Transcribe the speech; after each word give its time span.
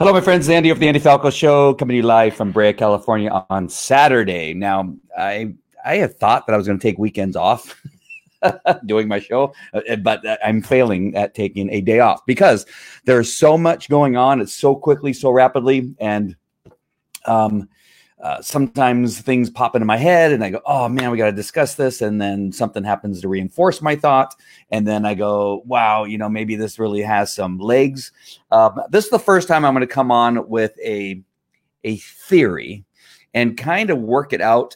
Hello, 0.00 0.12
my 0.12 0.20
friends. 0.20 0.48
Andy 0.48 0.70
of 0.70 0.80
the 0.80 0.88
Andy 0.88 0.98
Falco 0.98 1.30
Show, 1.30 1.72
coming 1.74 1.94
to 1.94 1.98
you 1.98 2.02
live 2.02 2.34
from 2.34 2.50
Brea, 2.50 2.72
California 2.72 3.30
on 3.48 3.68
Saturday. 3.68 4.52
Now, 4.52 4.92
I 5.16 5.54
I 5.84 5.98
had 5.98 6.18
thought 6.18 6.48
that 6.48 6.52
I 6.52 6.56
was 6.56 6.66
going 6.66 6.76
to 6.76 6.82
take 6.82 6.98
weekends 6.98 7.36
off 7.36 7.80
doing 8.86 9.06
my 9.06 9.20
show, 9.20 9.54
uh, 9.72 9.94
but 10.02 10.26
uh, 10.26 10.36
I'm 10.44 10.62
failing 10.62 11.14
at 11.14 11.36
taking 11.36 11.70
a 11.70 11.80
day 11.80 12.00
off 12.00 12.26
because 12.26 12.66
there's 13.04 13.32
so 13.32 13.56
much 13.56 13.88
going 13.88 14.16
on. 14.16 14.40
It's 14.40 14.52
so 14.52 14.74
quickly, 14.74 15.12
so 15.12 15.30
rapidly, 15.30 15.94
and 16.00 16.34
um, 17.26 17.68
uh, 18.24 18.40
sometimes 18.40 19.20
things 19.20 19.50
pop 19.50 19.76
into 19.76 19.84
my 19.84 19.98
head 19.98 20.32
and 20.32 20.42
I 20.42 20.48
go, 20.48 20.62
oh 20.64 20.88
man, 20.88 21.10
we 21.10 21.18
got 21.18 21.26
to 21.26 21.32
discuss 21.32 21.74
this. 21.74 22.00
And 22.00 22.22
then 22.22 22.52
something 22.52 22.82
happens 22.82 23.20
to 23.20 23.28
reinforce 23.28 23.82
my 23.82 23.96
thought. 23.96 24.34
And 24.70 24.88
then 24.88 25.04
I 25.04 25.12
go, 25.12 25.62
wow, 25.66 26.04
you 26.04 26.16
know, 26.16 26.30
maybe 26.30 26.56
this 26.56 26.78
really 26.78 27.02
has 27.02 27.30
some 27.30 27.58
legs. 27.58 28.12
Um, 28.50 28.80
this 28.88 29.04
is 29.04 29.10
the 29.10 29.18
first 29.18 29.46
time 29.46 29.62
I'm 29.62 29.74
going 29.74 29.86
to 29.86 29.94
come 29.94 30.10
on 30.10 30.48
with 30.48 30.72
a, 30.82 31.22
a 31.84 31.96
theory 31.98 32.86
and 33.34 33.58
kind 33.58 33.90
of 33.90 33.98
work 33.98 34.32
it 34.32 34.40
out 34.40 34.74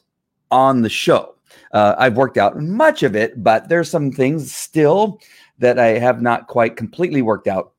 on 0.50 0.82
the 0.82 0.90
show. 0.90 1.34
Uh, 1.72 1.94
I've 1.98 2.18
worked 2.18 2.36
out 2.36 2.60
much 2.60 3.02
of 3.02 3.16
it, 3.16 3.42
but 3.42 3.70
there's 3.70 3.90
some 3.90 4.12
things 4.12 4.52
still 4.52 5.22
that 5.58 5.78
I 5.78 5.98
have 5.98 6.20
not 6.20 6.48
quite 6.48 6.76
completely 6.76 7.22
worked 7.22 7.48
out. 7.48 7.72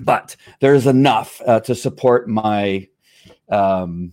But 0.00 0.36
there's 0.60 0.86
enough 0.86 1.40
uh, 1.46 1.60
to 1.60 1.74
support 1.74 2.28
my 2.28 2.86
um, 3.48 4.12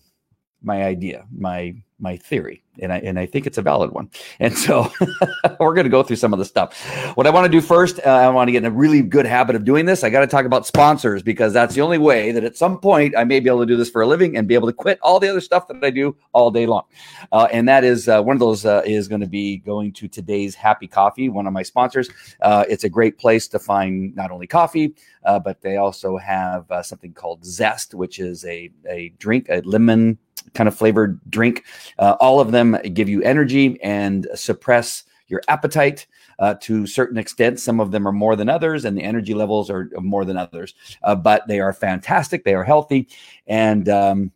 my 0.65 0.83
idea, 0.83 1.25
my 1.31 1.75
my 1.97 2.17
theory, 2.17 2.61
and 2.79 2.91
I 2.91 2.97
and 2.97 3.17
I 3.17 3.25
think 3.25 3.47
it's 3.47 3.57
a 3.57 3.61
valid 3.61 3.91
one. 3.91 4.09
And 4.39 4.57
so 4.57 4.91
we're 5.59 5.73
going 5.73 5.85
to 5.85 5.89
go 5.89 6.03
through 6.03 6.17
some 6.17 6.33
of 6.33 6.39
the 6.39 6.45
stuff. 6.45 6.77
What 7.15 7.25
I 7.25 7.29
want 7.29 7.45
to 7.45 7.51
do 7.51 7.61
first, 7.61 7.99
uh, 8.05 8.09
I 8.09 8.27
want 8.29 8.49
to 8.49 8.51
get 8.51 8.63
in 8.63 8.65
a 8.65 8.75
really 8.75 9.01
good 9.01 9.25
habit 9.25 9.55
of 9.55 9.63
doing 9.63 9.85
this. 9.85 10.03
I 10.03 10.09
got 10.09 10.19
to 10.19 10.27
talk 10.27 10.45
about 10.45 10.65
sponsors 10.65 11.23
because 11.23 11.53
that's 11.53 11.75
the 11.75 11.81
only 11.81 11.97
way 11.97 12.31
that 12.31 12.43
at 12.43 12.57
some 12.57 12.79
point 12.79 13.15
I 13.17 13.23
may 13.23 13.39
be 13.39 13.49
able 13.49 13.61
to 13.61 13.65
do 13.65 13.77
this 13.77 13.89
for 13.89 14.01
a 14.01 14.07
living 14.07 14.35
and 14.35 14.47
be 14.47 14.55
able 14.55 14.67
to 14.67 14.73
quit 14.73 14.99
all 15.01 15.19
the 15.19 15.29
other 15.29 15.39
stuff 15.39 15.67
that 15.69 15.81
I 15.83 15.89
do 15.89 16.17
all 16.33 16.51
day 16.51 16.65
long. 16.65 16.83
Uh, 17.31 17.47
and 17.51 17.67
that 17.69 17.83
is 17.83 18.09
uh, 18.09 18.21
one 18.21 18.35
of 18.35 18.41
those 18.41 18.65
uh, 18.65 18.81
is 18.85 19.07
going 19.07 19.21
to 19.21 19.27
be 19.27 19.57
going 19.57 19.93
to 19.93 20.07
today's 20.07 20.55
Happy 20.55 20.87
Coffee, 20.87 21.29
one 21.29 21.47
of 21.47 21.53
my 21.53 21.63
sponsors. 21.63 22.09
Uh, 22.41 22.65
it's 22.67 22.83
a 22.83 22.89
great 22.89 23.17
place 23.17 23.47
to 23.47 23.59
find 23.59 24.13
not 24.15 24.31
only 24.31 24.47
coffee, 24.47 24.93
uh, 25.23 25.39
but 25.39 25.61
they 25.61 25.77
also 25.77 26.17
have 26.17 26.65
something 26.83 27.13
called 27.13 27.45
Zest, 27.45 27.93
which 27.93 28.19
is 28.19 28.43
a 28.45 28.69
a 28.89 29.13
drink, 29.17 29.47
a 29.49 29.61
lemon 29.61 30.17
kind 30.53 30.67
of 30.67 30.75
flavored 30.75 31.19
drink. 31.29 31.65
Uh, 31.99 32.15
all 32.19 32.39
of 32.39 32.51
them 32.51 32.77
give 32.93 33.09
you 33.09 33.21
energy 33.23 33.79
and 33.81 34.27
suppress 34.35 35.03
your 35.27 35.41
appetite 35.47 36.07
uh, 36.39 36.55
to 36.61 36.85
certain 36.85 37.17
extent. 37.17 37.59
Some 37.59 37.79
of 37.79 37.91
them 37.91 38.07
are 38.07 38.11
more 38.11 38.35
than 38.35 38.49
others, 38.49 38.85
and 38.85 38.97
the 38.97 39.03
energy 39.03 39.33
levels 39.33 39.69
are 39.69 39.89
more 39.97 40.25
than 40.25 40.37
others. 40.37 40.73
Uh, 41.03 41.15
but 41.15 41.47
they 41.47 41.59
are 41.59 41.73
fantastic. 41.73 42.43
They 42.43 42.55
are 42.55 42.63
healthy, 42.63 43.07
and 43.47 43.87
um, 43.89 44.31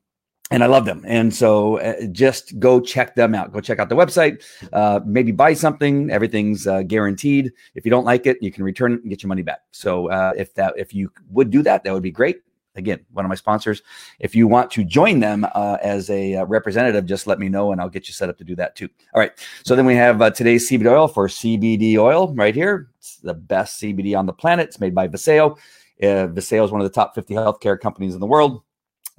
and 0.51 0.63
I 0.63 0.67
love 0.67 0.85
them. 0.85 1.03
And 1.05 1.33
so 1.33 1.77
uh, 1.77 2.07
just 2.11 2.57
go 2.59 2.79
check 2.79 3.15
them 3.15 3.35
out. 3.35 3.53
Go 3.53 3.59
check 3.59 3.79
out 3.79 3.89
the 3.89 3.95
website. 3.95 4.43
Uh, 4.73 4.99
maybe 5.05 5.31
buy 5.31 5.53
something. 5.53 6.09
Everything's 6.09 6.65
uh, 6.65 6.81
guaranteed. 6.83 7.51
If 7.75 7.85
you 7.85 7.91
don't 7.91 8.05
like 8.05 8.25
it, 8.25 8.37
you 8.41 8.51
can 8.51 8.63
return 8.63 8.93
it 8.93 9.01
and 9.01 9.09
get 9.09 9.21
your 9.21 9.27
money 9.27 9.43
back. 9.43 9.61
So 9.71 10.09
uh, 10.09 10.33
if 10.35 10.53
that 10.55 10.73
if 10.77 10.93
you 10.93 11.11
would 11.29 11.51
do 11.51 11.61
that, 11.63 11.83
that 11.83 11.93
would 11.93 12.03
be 12.03 12.11
great 12.11 12.41
again, 12.79 13.05
one 13.11 13.25
of 13.25 13.29
my 13.29 13.35
sponsors. 13.35 13.83
If 14.19 14.35
you 14.35 14.47
want 14.47 14.71
to 14.71 14.83
join 14.83 15.19
them 15.19 15.45
uh, 15.53 15.77
as 15.81 16.09
a 16.09 16.37
uh, 16.37 16.45
representative, 16.45 17.05
just 17.05 17.27
let 17.27 17.37
me 17.37 17.49
know 17.49 17.71
and 17.71 17.79
I'll 17.79 17.89
get 17.89 18.07
you 18.07 18.13
set 18.13 18.29
up 18.29 18.37
to 18.39 18.43
do 18.43 18.55
that 18.55 18.75
too. 18.75 18.89
All 19.13 19.19
right. 19.19 19.31
So 19.63 19.75
then 19.75 19.85
we 19.85 19.95
have 19.95 20.21
uh, 20.21 20.31
today's 20.31 20.69
CBD 20.69 20.87
oil 20.87 21.07
for 21.07 21.27
CBD 21.27 21.97
oil 21.97 22.33
right 22.33 22.55
here. 22.55 22.89
It's 22.97 23.17
the 23.17 23.35
best 23.35 23.81
CBD 23.81 24.17
on 24.17 24.25
the 24.25 24.33
planet. 24.33 24.69
It's 24.69 24.79
made 24.79 24.95
by 24.95 25.07
Vasayo. 25.07 25.57
Uh, 26.01 26.27
Vasayo 26.27 26.65
is 26.65 26.71
one 26.71 26.81
of 26.81 26.87
the 26.87 26.93
top 26.93 27.13
50 27.13 27.33
healthcare 27.35 27.79
companies 27.79 28.13
in 28.13 28.19
the 28.19 28.25
world. 28.25 28.63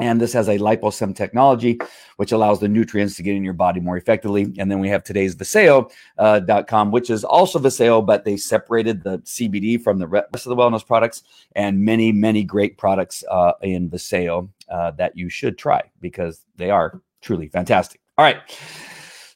And 0.01 0.21
this 0.21 0.33
has 0.33 0.49
a 0.49 0.59
liposome 0.59 1.15
technology, 1.15 1.79
which 2.17 2.33
allows 2.33 2.61
the 2.61 2.69
nutrients 2.69 3.17
to 3.17 3.23
get 3.23 3.35
in 3.35 3.45
your 3.45 3.55
body 3.55 3.81
more 3.81 3.97
effectively. 3.97 4.53
And 4.59 4.71
then 4.71 4.81
we 4.81 4.89
have 4.89 5.05
today's 5.05 5.37
Vasayo.com, 5.37 6.89
uh, 6.89 6.91
which 6.91 7.11
is 7.11 7.25
also 7.25 7.59
Vasayo, 7.59 8.05
but 8.05 8.25
they 8.25 8.37
separated 8.37 9.03
the 9.03 9.19
CBD 9.19 9.81
from 9.81 9.99
the 9.99 10.07
rest 10.07 10.47
of 10.47 10.51
the 10.51 10.57
wellness 10.57 10.87
products 10.87 11.23
and 11.55 11.85
many, 11.85 12.13
many 12.13 12.45
great 12.45 12.79
products 12.79 13.23
uh, 13.31 13.53
in 13.63 13.91
Vasayo 13.91 14.49
uh, 14.71 14.91
that 14.93 15.17
you 15.17 15.29
should 15.29 15.59
try 15.59 15.83
because 16.01 16.45
they 16.57 16.71
are 16.71 17.01
truly 17.21 17.49
fantastic. 17.49 18.01
All 18.17 18.25
right. 18.25 18.39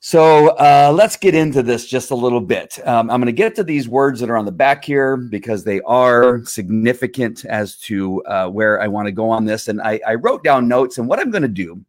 So 0.06 0.48
uh, 0.48 0.92
let's 0.94 1.16
get 1.16 1.34
into 1.34 1.62
this 1.62 1.86
just 1.86 2.10
a 2.10 2.14
little 2.14 2.42
bit. 2.42 2.78
Um, 2.86 3.10
I'm 3.10 3.22
going 3.22 3.24
to 3.24 3.32
get 3.32 3.54
to 3.54 3.64
these 3.64 3.88
words 3.88 4.20
that 4.20 4.28
are 4.28 4.36
on 4.36 4.44
the 4.44 4.52
back 4.52 4.84
here 4.84 5.16
because 5.16 5.64
they 5.64 5.80
are 5.80 6.44
significant 6.44 7.46
as 7.46 7.78
to 7.78 8.22
uh, 8.24 8.48
where 8.48 8.82
I 8.82 8.86
want 8.86 9.06
to 9.06 9.12
go 9.12 9.30
on 9.30 9.46
this. 9.46 9.66
And 9.66 9.80
I, 9.80 9.98
I 10.06 10.16
wrote 10.16 10.44
down 10.44 10.68
notes. 10.68 10.98
And 10.98 11.08
what 11.08 11.20
I'm 11.20 11.30
going 11.30 11.40
to 11.40 11.48
do 11.48 11.82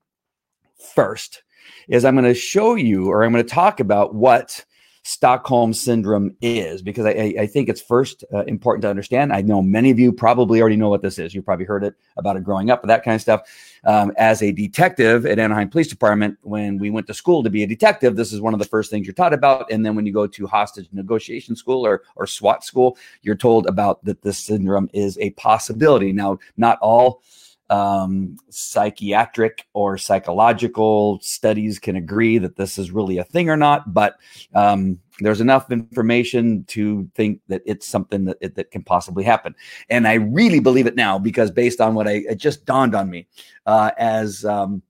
first 0.94 1.44
is 1.90 2.06
I'm 2.06 2.16
going 2.16 2.24
to 2.24 2.34
show 2.34 2.76
you, 2.76 3.08
or 3.08 3.22
I'm 3.22 3.34
going 3.34 3.44
to 3.44 3.54
talk 3.54 3.82
about 3.82 4.16
what 4.16 4.64
Stockholm 5.08 5.72
syndrome 5.72 6.36
is, 6.42 6.82
because 6.82 7.06
I, 7.06 7.36
I 7.40 7.46
think 7.46 7.70
it's 7.70 7.80
first 7.80 8.24
uh, 8.34 8.44
important 8.46 8.82
to 8.82 8.90
understand. 8.90 9.32
I 9.32 9.42
know 9.42 9.62
many 9.62 9.92
of 9.92 10.00
you 10.00 10.12
probably 10.12 10.60
already 10.60 10.78
know 10.78 10.90
what 10.90 11.04
this 11.04 11.20
is. 11.20 11.32
You've 11.32 11.46
probably 11.46 11.66
heard 11.66 11.84
it 11.84 11.94
about 12.18 12.38
it 12.38 12.44
growing 12.44 12.72
up, 12.72 12.82
that 12.82 13.04
kind 13.04 13.14
of 13.14 13.22
stuff. 13.22 13.42
Um, 13.84 14.12
as 14.18 14.42
a 14.42 14.52
detective 14.52 15.28
at 15.28 15.38
Anaheim 15.38 15.70
Police 15.70 15.90
Department, 15.90 16.40
when 16.42 16.80
we 16.80 16.90
went 16.90 17.06
to 17.06 17.14
school 17.14 17.44
to 17.44 17.52
be 17.52 17.62
a 17.62 17.68
detective, 17.68 18.16
this 18.16 18.34
is 18.34 18.42
one 18.42 18.56
of 18.56 18.60
the 18.60 18.66
first 18.66 18.90
things 18.90 19.06
you're 19.06 19.14
taught 19.14 19.32
about. 19.32 19.72
And 19.72 19.86
then 19.86 19.96
when 19.96 20.08
you 20.08 20.12
go 20.12 20.26
to 20.26 20.48
hostage 20.48 20.90
negotiation 20.92 21.56
school 21.56 21.86
or, 21.86 22.02
or 22.16 22.26
SWAT 22.26 22.64
school, 22.64 22.98
you're 23.22 23.36
told 23.36 23.68
about 23.68 24.04
that 24.06 24.24
this 24.24 24.40
syndrome 24.40 24.90
is 24.92 25.20
a 25.20 25.30
possibility. 25.32 26.14
Now, 26.14 26.40
not 26.58 26.80
all 26.82 27.22
um, 27.70 28.38
psychiatric 28.50 29.66
or 29.74 29.98
psychological 29.98 31.20
studies 31.22 31.80
can 31.80 31.96
agree 31.96 32.38
that 32.38 32.56
this 32.56 32.78
is 32.78 32.92
really 32.92 33.18
a 33.18 33.24
thing 33.24 33.50
or 33.50 33.58
not, 33.58 33.94
but 33.94 34.18
um, 34.54 35.00
there's 35.20 35.42
enough 35.42 35.72
information 35.72 36.64
to 36.66 37.10
think 37.16 37.42
that 37.48 37.62
it's 37.66 37.88
something 37.88 38.26
that, 38.26 38.56
that 38.56 38.72
can 38.72 38.84
possibly 38.84 39.24
happen. 39.24 39.56
And 39.90 40.08
I 40.08 40.16
really 40.16 40.60
believe 40.60 40.88
it 40.88 40.96
now 40.96 41.18
because 41.18 41.52
based 41.52 41.82
on 41.82 41.96
what 41.96 42.08
I, 42.08 42.24
it 42.30 42.36
just 42.36 42.66
dawned 42.66 42.96
on 42.96 43.10
me 43.10 43.28
uh, 43.66 43.92
as 43.98 44.46
um, 44.46 44.82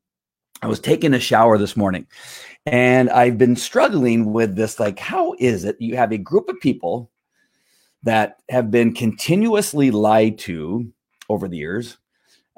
I 0.61 0.67
was 0.67 0.79
taking 0.79 1.13
a 1.13 1.19
shower 1.19 1.57
this 1.57 1.77
morning 1.77 2.07
and 2.65 3.09
I've 3.09 3.37
been 3.37 3.55
struggling 3.55 4.33
with 4.33 4.55
this 4.55 4.79
like, 4.79 4.99
how 4.99 5.35
is 5.39 5.63
it 5.63 5.79
you 5.79 5.95
have 5.95 6.11
a 6.11 6.17
group 6.17 6.49
of 6.49 6.59
people 6.59 7.11
that 8.03 8.41
have 8.49 8.71
been 8.71 8.93
continuously 8.93 9.91
lied 9.91 10.37
to 10.39 10.91
over 11.29 11.47
the 11.47 11.57
years? 11.57 11.97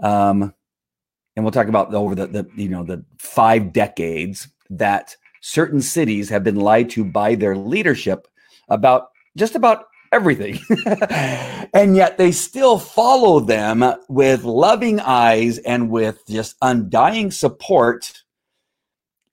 Um, 0.02 0.54
and 1.36 1.46
we'll 1.46 1.52
talk 1.52 1.68
about 1.68 1.94
over 1.94 2.16
the, 2.16 2.28
the 2.28 2.50
you 2.56 2.70
know 2.70 2.84
the 2.84 3.04
five 3.18 3.72
decades 3.74 4.48
that 4.70 5.16
certain 5.42 5.82
cities 5.82 6.30
have 6.30 6.44
been 6.44 6.56
lied 6.56 6.90
to 6.90 7.06
by 7.06 7.36
their 7.36 7.56
leadership 7.56 8.28
about 8.70 9.10
just 9.38 9.56
about 9.56 9.86
everything. 10.12 10.60
and 11.74 11.96
yet 11.96 12.18
they 12.18 12.32
still 12.32 12.80
follow 12.80 13.40
them 13.40 13.84
with 14.10 14.44
loving 14.44 15.00
eyes 15.00 15.58
and 15.60 15.90
with 15.90 16.26
just 16.28 16.56
undying 16.62 17.32
support, 17.32 18.24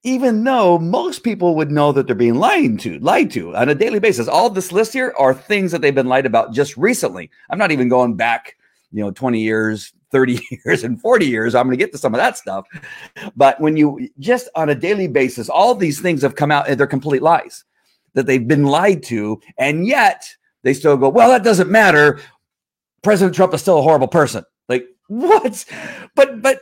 even 0.02 0.44
though 0.44 0.78
most 0.78 1.22
people 1.22 1.54
would 1.56 1.70
know 1.70 1.92
that 1.92 2.06
they're 2.06 2.14
being 2.14 2.34
lied 2.34 2.78
to, 2.80 2.98
lied 2.98 3.30
to 3.32 3.56
on 3.56 3.68
a 3.68 3.74
daily 3.74 3.98
basis. 3.98 4.28
All 4.28 4.50
this 4.50 4.72
list 4.72 4.92
here 4.92 5.14
are 5.18 5.34
things 5.34 5.72
that 5.72 5.80
they've 5.80 5.94
been 5.94 6.08
lied 6.08 6.26
about 6.26 6.52
just 6.52 6.76
recently. 6.76 7.30
I'm 7.50 7.58
not 7.58 7.72
even 7.72 7.88
going 7.88 8.14
back, 8.16 8.56
you 8.92 9.02
know, 9.02 9.10
20 9.10 9.40
years, 9.40 9.92
30 10.14 10.40
years, 10.64 10.84
and 10.84 11.00
40 11.00 11.26
years. 11.26 11.54
I'm 11.54 11.66
going 11.66 11.76
to 11.76 11.84
get 11.84 11.90
to 11.92 11.98
some 11.98 12.14
of 12.14 12.18
that 12.18 12.38
stuff. 12.38 12.66
But 13.34 13.60
when 13.60 13.76
you 13.76 14.08
just 14.20 14.48
on 14.54 14.70
a 14.70 14.74
daily 14.74 15.08
basis, 15.08 15.48
all 15.48 15.74
these 15.74 16.00
things 16.00 16.22
have 16.22 16.36
come 16.36 16.52
out 16.52 16.68
and 16.68 16.78
they're 16.78 16.86
complete 16.86 17.20
lies 17.20 17.64
that 18.14 18.26
they've 18.26 18.46
been 18.46 18.64
lied 18.64 19.02
to, 19.02 19.40
and 19.58 19.86
yet 19.86 20.24
they 20.62 20.72
still 20.72 20.96
go, 20.96 21.08
well, 21.08 21.30
that 21.30 21.42
doesn't 21.42 21.68
matter. 21.68 22.20
President 23.02 23.34
Trump 23.34 23.52
is 23.54 23.60
still 23.60 23.80
a 23.80 23.82
horrible 23.82 24.06
person. 24.06 24.44
Like, 24.68 24.86
what? 25.08 25.64
But, 26.14 26.40
but, 26.40 26.60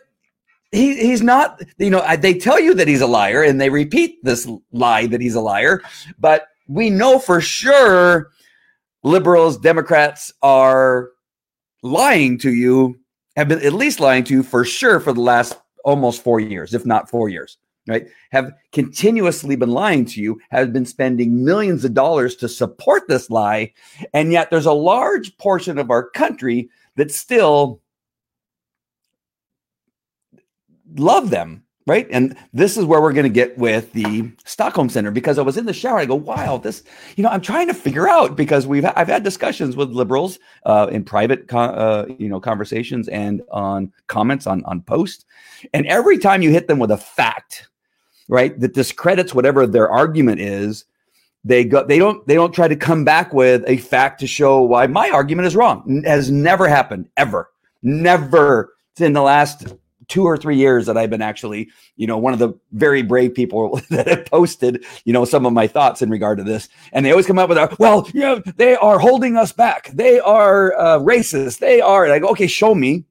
he, 0.73 0.97
he's 0.97 1.21
not, 1.21 1.61
you 1.77 1.91
know, 1.91 2.03
they 2.17 2.33
tell 2.33 2.59
you 2.59 2.73
that 2.73 2.89
he's 2.89 3.03
a 3.03 3.07
liar 3.07 3.43
and 3.43 3.61
they 3.61 3.69
repeat 3.69 4.25
this 4.25 4.49
lie 4.73 5.07
that 5.07 5.21
he's 5.21 5.35
a 5.35 5.41
liar, 5.41 5.83
but 6.19 6.47
we 6.67 6.89
know 6.89 7.19
for 7.19 7.43
sure 7.43 8.31
liberals, 9.03 9.59
Democrats 9.59 10.33
are 10.41 11.11
lying 11.83 12.39
to 12.39 12.53
you, 12.53 12.99
have 13.37 13.49
been 13.49 13.65
at 13.65 13.73
least 13.73 14.01
lying 14.01 14.25
to 14.25 14.35
you 14.35 14.43
for 14.43 14.65
sure 14.65 15.01
for 15.01 15.13
the 15.13 15.21
last 15.21 15.57
almost 15.85 16.23
four 16.23 16.41
years, 16.41 16.75
if 16.75 16.87
not 16.87 17.11
four 17.11 17.29
years, 17.29 17.59
right? 17.89 18.07
Have 18.31 18.53
continuously 18.73 19.57
been 19.57 19.71
lying 19.71 20.05
to 20.07 20.21
you, 20.21 20.41
have 20.51 20.73
been 20.73 20.87
spending 20.87 21.45
millions 21.45 21.85
of 21.85 21.95
dollars 21.95 22.37
to 22.37 22.49
support 22.49 23.03
this 23.09 23.31
lie. 23.31 23.73
And 24.15 24.33
yet 24.33 24.51
there's 24.51 24.67
a 24.67 24.73
large 24.73 25.37
portion 25.39 25.79
of 25.79 25.91
our 25.91 26.09
country 26.11 26.69
that 26.97 27.11
still 27.11 27.81
love 30.97 31.31
them 31.31 31.65
right? 31.87 32.07
And 32.11 32.37
this 32.53 32.77
is 32.77 32.85
where 32.85 33.01
we're 33.01 33.13
going 33.13 33.25
to 33.25 33.29
get 33.29 33.59
with 33.59 33.93
the 33.93 34.31
stockholm 34.45 34.89
center 34.89 35.11
because 35.11 35.39
i 35.39 35.43
was 35.43 35.57
in 35.57 35.67
the 35.67 35.73
shower 35.73 35.99
i 35.99 36.05
go 36.05 36.15
wow 36.15 36.57
this 36.57 36.83
you 37.17 37.23
know 37.23 37.31
i'm 37.31 37.41
trying 37.41 37.67
to 37.67 37.75
figure 37.75 38.09
out 38.09 38.37
because 38.37 38.67
we've 38.67 38.85
i've 38.97 39.09
had 39.09 39.23
discussions 39.23 39.77
with 39.77 39.91
liberals 39.91 40.39
uh, 40.67 40.87
in 40.91 41.05
private 41.05 41.49
con- 41.49 41.75
uh, 41.75 42.07
you 42.19 42.29
know 42.29 42.41
conversations 42.41 43.09
and 43.09 43.43
on 43.51 43.93
comments 44.07 44.47
on 44.47 44.65
on 44.65 44.81
post 44.83 45.25
and 45.73 45.87
every 45.87 46.19
time 46.19 46.43
you 46.43 46.51
hit 46.51 46.69
them 46.69 46.79
with 46.79 46.91
a 46.91 46.97
fact 46.97 47.69
right 48.29 48.59
that 48.61 48.75
discredits 48.75 49.35
whatever 49.35 49.67
their 49.67 49.91
argument 49.91 50.41
is 50.41 50.85
they 51.45 51.65
go 51.65 51.85
they 51.85 51.99
don't 51.99 52.27
they 52.27 52.35
don't 52.35 52.55
try 52.55 52.69
to 52.69 52.77
come 52.77 53.05
back 53.05 53.33
with 53.33 53.65
a 53.67 53.77
fact 53.79 54.21
to 54.21 54.27
show 54.27 54.63
why 54.63 54.87
my 54.87 55.11
argument 55.11 55.47
is 55.47 55.57
wrong. 55.57 55.83
It 55.89 56.09
has 56.09 56.31
never 56.31 56.69
happened 56.69 57.09
ever. 57.17 57.51
Never 57.83 58.75
in 59.01 59.13
the 59.13 59.23
last 59.23 59.67
two 60.13 60.25
or 60.27 60.37
three 60.37 60.59
years 60.59 60.85
that 60.85 60.99
I've 60.99 61.09
been 61.09 61.23
actually, 61.23 61.71
you 61.97 62.07
know, 62.07 62.19
one 62.19 62.35
of 62.35 62.39
the 62.39 62.53
very 62.73 63.01
brave 63.01 63.33
people 63.33 63.81
that 63.91 64.07
have 64.07 64.27
posted, 64.27 64.85
you 65.07 65.13
know, 65.15 65.25
some 65.25 65.47
of 65.47 65.55
my 65.55 65.67
thoughts 65.67 66.03
in 66.03 66.11
regard 66.11 66.37
to 66.37 66.45
this. 66.45 66.69
And 66.93 67.07
they 67.07 67.11
always 67.11 67.27
come 67.27 67.39
up 67.39 67.49
with, 67.49 67.57
a, 67.57 67.75
well, 67.79 68.07
you 68.13 68.21
know, 68.21 68.43
they 68.57 68.77
are 68.77 68.99
holding 68.99 69.39
us 69.39 69.53
back. 69.53 69.89
They 69.89 70.21
are 70.21 70.79
uh, 70.79 70.99
racist. 70.99 71.61
They 71.61 71.81
are. 71.81 72.21
Go, 72.21 72.29
okay, 72.29 72.47
show 72.47 72.75
me. 72.75 73.07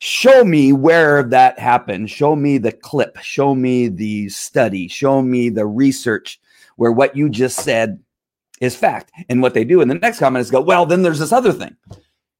Show 0.00 0.44
me 0.44 0.74
where 0.74 1.22
that 1.22 1.58
happened. 1.58 2.10
Show 2.10 2.36
me 2.36 2.58
the 2.58 2.72
clip. 2.72 3.16
Show 3.22 3.54
me 3.54 3.88
the 3.88 4.28
study. 4.28 4.88
Show 4.88 5.22
me 5.22 5.48
the 5.48 5.64
research 5.64 6.38
where 6.76 6.92
what 6.92 7.16
you 7.16 7.30
just 7.30 7.60
said 7.60 7.98
is 8.60 8.76
fact. 8.76 9.12
And 9.30 9.40
what 9.40 9.54
they 9.54 9.64
do 9.64 9.80
in 9.80 9.88
the 9.88 9.94
next 9.94 10.18
comment 10.18 10.42
is 10.42 10.50
go, 10.50 10.60
well, 10.60 10.84
then 10.84 11.02
there's 11.02 11.20
this 11.20 11.32
other 11.32 11.54
thing. 11.54 11.74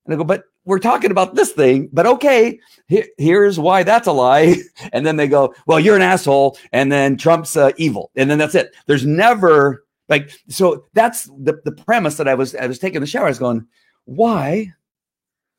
And 0.05 0.15
I 0.15 0.17
go, 0.17 0.25
but 0.25 0.45
we're 0.67 0.81
talking 0.81 1.13
about 1.13 1.37
this 1.37 1.53
thing, 1.53 1.89
but 1.93 2.07
okay, 2.07 2.59
here, 2.89 3.07
here's 3.17 3.59
why 3.59 3.85
that's 3.85 4.09
a 4.09 4.13
lie. 4.13 4.57
And 4.93 5.07
then 5.07 5.17
they 5.17 5.29
go, 5.29 5.55
well, 5.67 5.81
you're 5.81 5.97
an 5.97 6.03
asshole. 6.03 6.59
And 6.73 6.93
then 6.93 7.17
Trump's 7.17 7.57
uh, 7.57 7.71
evil. 7.77 8.11
And 8.17 8.31
then 8.31 8.39
that's 8.39 8.55
it. 8.55 8.75
There's 8.87 9.07
never 9.07 9.85
like, 10.09 10.31
so 10.49 10.87
that's 10.93 11.25
the, 11.25 11.61
the 11.65 11.73
premise 11.73 12.17
that 12.17 12.29
I 12.29 12.35
was, 12.35 12.55
I 12.55 12.67
was 12.67 12.79
taking 12.79 13.01
the 13.01 13.07
shower. 13.07 13.27
I 13.27 13.31
was 13.31 13.39
going, 13.39 13.67
why, 14.05 14.73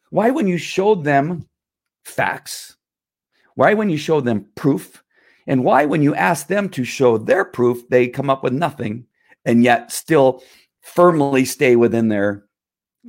why 0.09 0.29
when 0.29 0.47
you 0.47 0.57
showed 0.57 1.03
them 1.03 1.47
facts, 2.05 2.77
why 3.55 3.73
when 3.73 3.89
you 3.89 3.97
showed 3.97 4.25
them 4.25 4.47
proof, 4.55 5.03
and 5.47 5.63
why 5.63 5.85
when 5.85 6.01
you 6.01 6.13
ask 6.15 6.47
them 6.47 6.69
to 6.69 6.83
show 6.83 7.17
their 7.17 7.45
proof, 7.45 7.87
they 7.89 8.07
come 8.07 8.29
up 8.29 8.43
with 8.43 8.53
nothing 8.53 9.05
and 9.45 9.63
yet 9.63 9.91
still 9.91 10.43
firmly 10.81 11.45
stay 11.45 11.75
within 11.75 12.09
their 12.09 12.46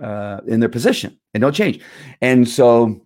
uh, 0.03 0.41
in 0.47 0.61
their 0.61 0.69
position 0.69 1.19
and 1.35 1.41
don't 1.41 1.55
change. 1.55 1.81
And 2.21 2.49
so, 2.49 3.01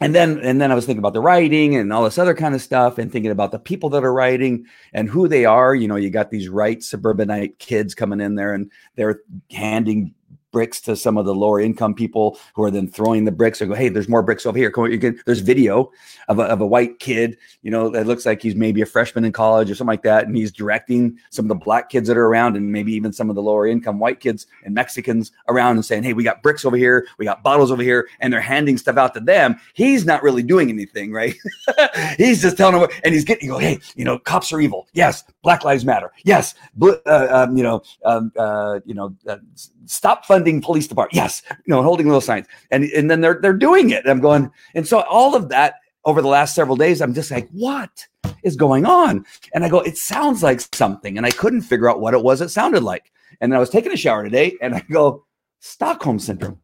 and 0.00 0.14
then 0.14 0.38
and 0.40 0.60
then 0.60 0.72
I 0.72 0.74
was 0.74 0.86
thinking 0.86 0.98
about 0.98 1.14
the 1.14 1.20
writing 1.20 1.76
and 1.76 1.92
all 1.92 2.04
this 2.04 2.18
other 2.18 2.34
kind 2.34 2.54
of 2.54 2.60
stuff, 2.60 2.98
and 2.98 3.10
thinking 3.10 3.30
about 3.30 3.52
the 3.52 3.58
people 3.58 3.90
that 3.90 4.04
are 4.04 4.12
writing 4.12 4.66
and 4.92 5.08
who 5.08 5.28
they 5.28 5.44
are. 5.44 5.74
You 5.74 5.88
know, 5.88 5.96
you 5.96 6.10
got 6.10 6.30
these 6.30 6.48
right 6.48 6.82
suburbanite 6.82 7.58
kids 7.58 7.94
coming 7.94 8.20
in 8.20 8.34
there, 8.34 8.52
and 8.52 8.70
they're 8.96 9.20
handing 9.50 10.14
bricks 10.54 10.80
to 10.82 10.96
some 10.96 11.18
of 11.18 11.26
the 11.26 11.34
lower 11.34 11.60
income 11.60 11.92
people 11.92 12.38
who 12.54 12.62
are 12.62 12.70
then 12.70 12.88
throwing 12.88 13.24
the 13.24 13.32
bricks 13.32 13.60
or 13.60 13.66
go, 13.66 13.74
hey, 13.74 13.88
there's 13.88 14.08
more 14.08 14.22
bricks 14.22 14.46
over 14.46 14.56
here. 14.56 14.70
Come 14.70 14.84
on, 14.84 14.92
you 14.92 14.98
can, 14.98 15.20
there's 15.26 15.40
video 15.40 15.90
of 16.28 16.38
a, 16.38 16.44
of 16.44 16.60
a 16.60 16.66
white 16.66 17.00
kid, 17.00 17.36
you 17.62 17.70
know, 17.70 17.90
that 17.90 18.06
looks 18.06 18.24
like 18.24 18.40
he's 18.40 18.54
maybe 18.54 18.80
a 18.80 18.86
freshman 18.86 19.24
in 19.24 19.32
college 19.32 19.68
or 19.68 19.74
something 19.74 19.92
like 19.92 20.04
that. 20.04 20.26
And 20.26 20.36
he's 20.36 20.52
directing 20.52 21.18
some 21.30 21.44
of 21.44 21.48
the 21.48 21.56
black 21.56 21.90
kids 21.90 22.06
that 22.06 22.16
are 22.16 22.26
around 22.26 22.56
and 22.56 22.70
maybe 22.70 22.92
even 22.92 23.12
some 23.12 23.28
of 23.28 23.34
the 23.34 23.42
lower 23.42 23.66
income 23.66 23.98
white 23.98 24.20
kids 24.20 24.46
and 24.64 24.74
Mexicans 24.74 25.32
around 25.48 25.76
and 25.76 25.84
saying, 25.84 26.04
hey, 26.04 26.12
we 26.12 26.22
got 26.22 26.40
bricks 26.40 26.64
over 26.64 26.76
here, 26.76 27.06
we 27.18 27.24
got 27.24 27.42
bottles 27.42 27.72
over 27.72 27.82
here, 27.82 28.08
and 28.20 28.32
they're 28.32 28.40
handing 28.40 28.78
stuff 28.78 28.96
out 28.96 29.12
to 29.14 29.20
them. 29.20 29.56
He's 29.74 30.06
not 30.06 30.22
really 30.22 30.44
doing 30.44 30.70
anything, 30.70 31.12
right? 31.12 31.34
he's 32.16 32.40
just 32.40 32.56
telling 32.56 32.80
them, 32.80 32.88
and 33.02 33.12
he's 33.12 33.24
getting, 33.24 33.48
you 33.48 33.54
go, 33.54 33.58
hey, 33.58 33.80
you 33.96 34.04
know, 34.04 34.20
cops 34.20 34.52
are 34.52 34.60
evil. 34.60 34.86
Yes, 34.92 35.24
Black 35.44 35.62
Lives 35.62 35.84
Matter. 35.84 36.10
Yes, 36.24 36.54
uh, 36.82 36.96
um, 37.06 37.56
you 37.56 37.62
know, 37.62 37.82
um, 38.04 38.32
uh, 38.36 38.80
you 38.84 38.94
know, 38.94 39.14
uh, 39.28 39.36
stop 39.84 40.24
funding 40.24 40.60
police 40.60 40.88
department. 40.88 41.14
Yes, 41.14 41.42
you 41.50 41.72
know, 41.72 41.82
holding 41.82 42.06
little 42.06 42.20
signs, 42.20 42.46
and 42.72 42.84
and 42.84 43.10
then 43.10 43.20
they're 43.20 43.38
they're 43.40 43.52
doing 43.52 43.90
it. 43.90 44.08
I'm 44.08 44.20
going, 44.20 44.50
and 44.74 44.88
so 44.88 45.02
all 45.02 45.36
of 45.36 45.50
that 45.50 45.76
over 46.04 46.20
the 46.20 46.28
last 46.28 46.54
several 46.54 46.76
days, 46.76 47.00
I'm 47.00 47.14
just 47.14 47.30
like, 47.30 47.48
what 47.50 48.06
is 48.42 48.56
going 48.56 48.84
on? 48.86 49.24
And 49.54 49.64
I 49.64 49.68
go, 49.68 49.80
it 49.80 49.96
sounds 49.96 50.42
like 50.42 50.60
something, 50.74 51.16
and 51.16 51.26
I 51.26 51.30
couldn't 51.30 51.62
figure 51.62 51.88
out 51.88 52.00
what 52.00 52.14
it 52.14 52.22
was. 52.22 52.40
It 52.40 52.48
sounded 52.48 52.82
like, 52.82 53.12
and 53.40 53.52
then 53.52 53.56
I 53.56 53.60
was 53.60 53.70
taking 53.70 53.92
a 53.92 53.96
shower 53.96 54.24
today, 54.24 54.56
and 54.60 54.74
I 54.74 54.80
go, 54.90 55.24
Stockholm 55.60 56.18
syndrome. 56.18 56.58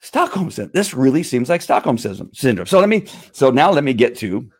Stockholm 0.00 0.50
syndrome. 0.50 0.72
This 0.74 0.94
really 0.94 1.22
seems 1.22 1.48
like 1.48 1.62
Stockholm 1.62 1.98
syndrome. 1.98 2.66
So 2.66 2.80
let 2.80 2.88
me. 2.88 3.06
So 3.32 3.50
now 3.50 3.70
let 3.70 3.84
me 3.84 3.92
get 3.94 4.16
to 4.16 4.50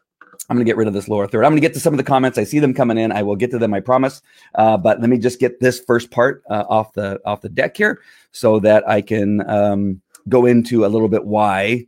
I'm 0.48 0.56
going 0.56 0.66
to 0.66 0.68
get 0.68 0.76
rid 0.76 0.88
of 0.88 0.94
this 0.94 1.08
lower 1.08 1.26
third. 1.26 1.44
I'm 1.44 1.52
going 1.52 1.62
to 1.62 1.66
get 1.66 1.74
to 1.74 1.80
some 1.80 1.94
of 1.94 1.98
the 1.98 2.04
comments. 2.04 2.36
I 2.36 2.44
see 2.44 2.58
them 2.58 2.74
coming 2.74 2.98
in. 2.98 3.12
I 3.12 3.22
will 3.22 3.36
get 3.36 3.50
to 3.52 3.58
them. 3.58 3.72
I 3.72 3.80
promise. 3.80 4.20
Uh, 4.54 4.76
but 4.76 5.00
let 5.00 5.08
me 5.08 5.18
just 5.18 5.40
get 5.40 5.60
this 5.60 5.80
first 5.80 6.10
part 6.10 6.42
uh, 6.50 6.64
off 6.68 6.92
the 6.92 7.20
off 7.24 7.40
the 7.40 7.48
deck 7.48 7.76
here, 7.76 8.00
so 8.32 8.58
that 8.60 8.86
I 8.88 9.00
can 9.00 9.48
um, 9.48 10.00
go 10.28 10.46
into 10.46 10.84
a 10.84 10.88
little 10.88 11.08
bit 11.08 11.24
why. 11.24 11.86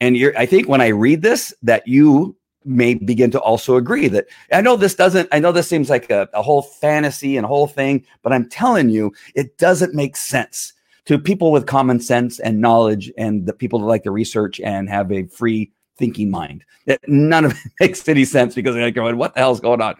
And 0.00 0.16
you're, 0.16 0.36
I 0.38 0.46
think 0.46 0.68
when 0.68 0.80
I 0.80 0.88
read 0.88 1.22
this, 1.22 1.52
that 1.62 1.88
you 1.88 2.36
may 2.64 2.94
begin 2.94 3.30
to 3.32 3.40
also 3.40 3.76
agree 3.76 4.08
that 4.08 4.26
I 4.52 4.60
know 4.60 4.76
this 4.76 4.94
doesn't. 4.94 5.28
I 5.32 5.40
know 5.40 5.50
this 5.50 5.68
seems 5.68 5.90
like 5.90 6.10
a, 6.10 6.28
a 6.34 6.42
whole 6.42 6.62
fantasy 6.62 7.36
and 7.36 7.44
whole 7.44 7.66
thing, 7.66 8.04
but 8.22 8.32
I'm 8.32 8.48
telling 8.48 8.90
you, 8.90 9.12
it 9.34 9.58
doesn't 9.58 9.94
make 9.94 10.16
sense 10.16 10.72
to 11.06 11.18
people 11.18 11.50
with 11.50 11.66
common 11.66 11.98
sense 11.98 12.38
and 12.38 12.60
knowledge, 12.60 13.10
and 13.16 13.46
the 13.46 13.54
people 13.54 13.80
that 13.80 13.86
like 13.86 14.04
to 14.04 14.10
research 14.10 14.60
and 14.60 14.88
have 14.88 15.10
a 15.10 15.24
free 15.24 15.72
thinking 15.98 16.30
mind. 16.30 16.64
That 16.86 17.00
none 17.06 17.44
of 17.44 17.52
it 17.64 17.72
makes 17.80 18.08
any 18.08 18.24
sense 18.24 18.54
because 18.54 18.74
they're 18.74 18.90
going, 18.90 19.16
what 19.16 19.34
the 19.34 19.40
hell's 19.40 19.60
going 19.60 19.82
on? 19.82 19.96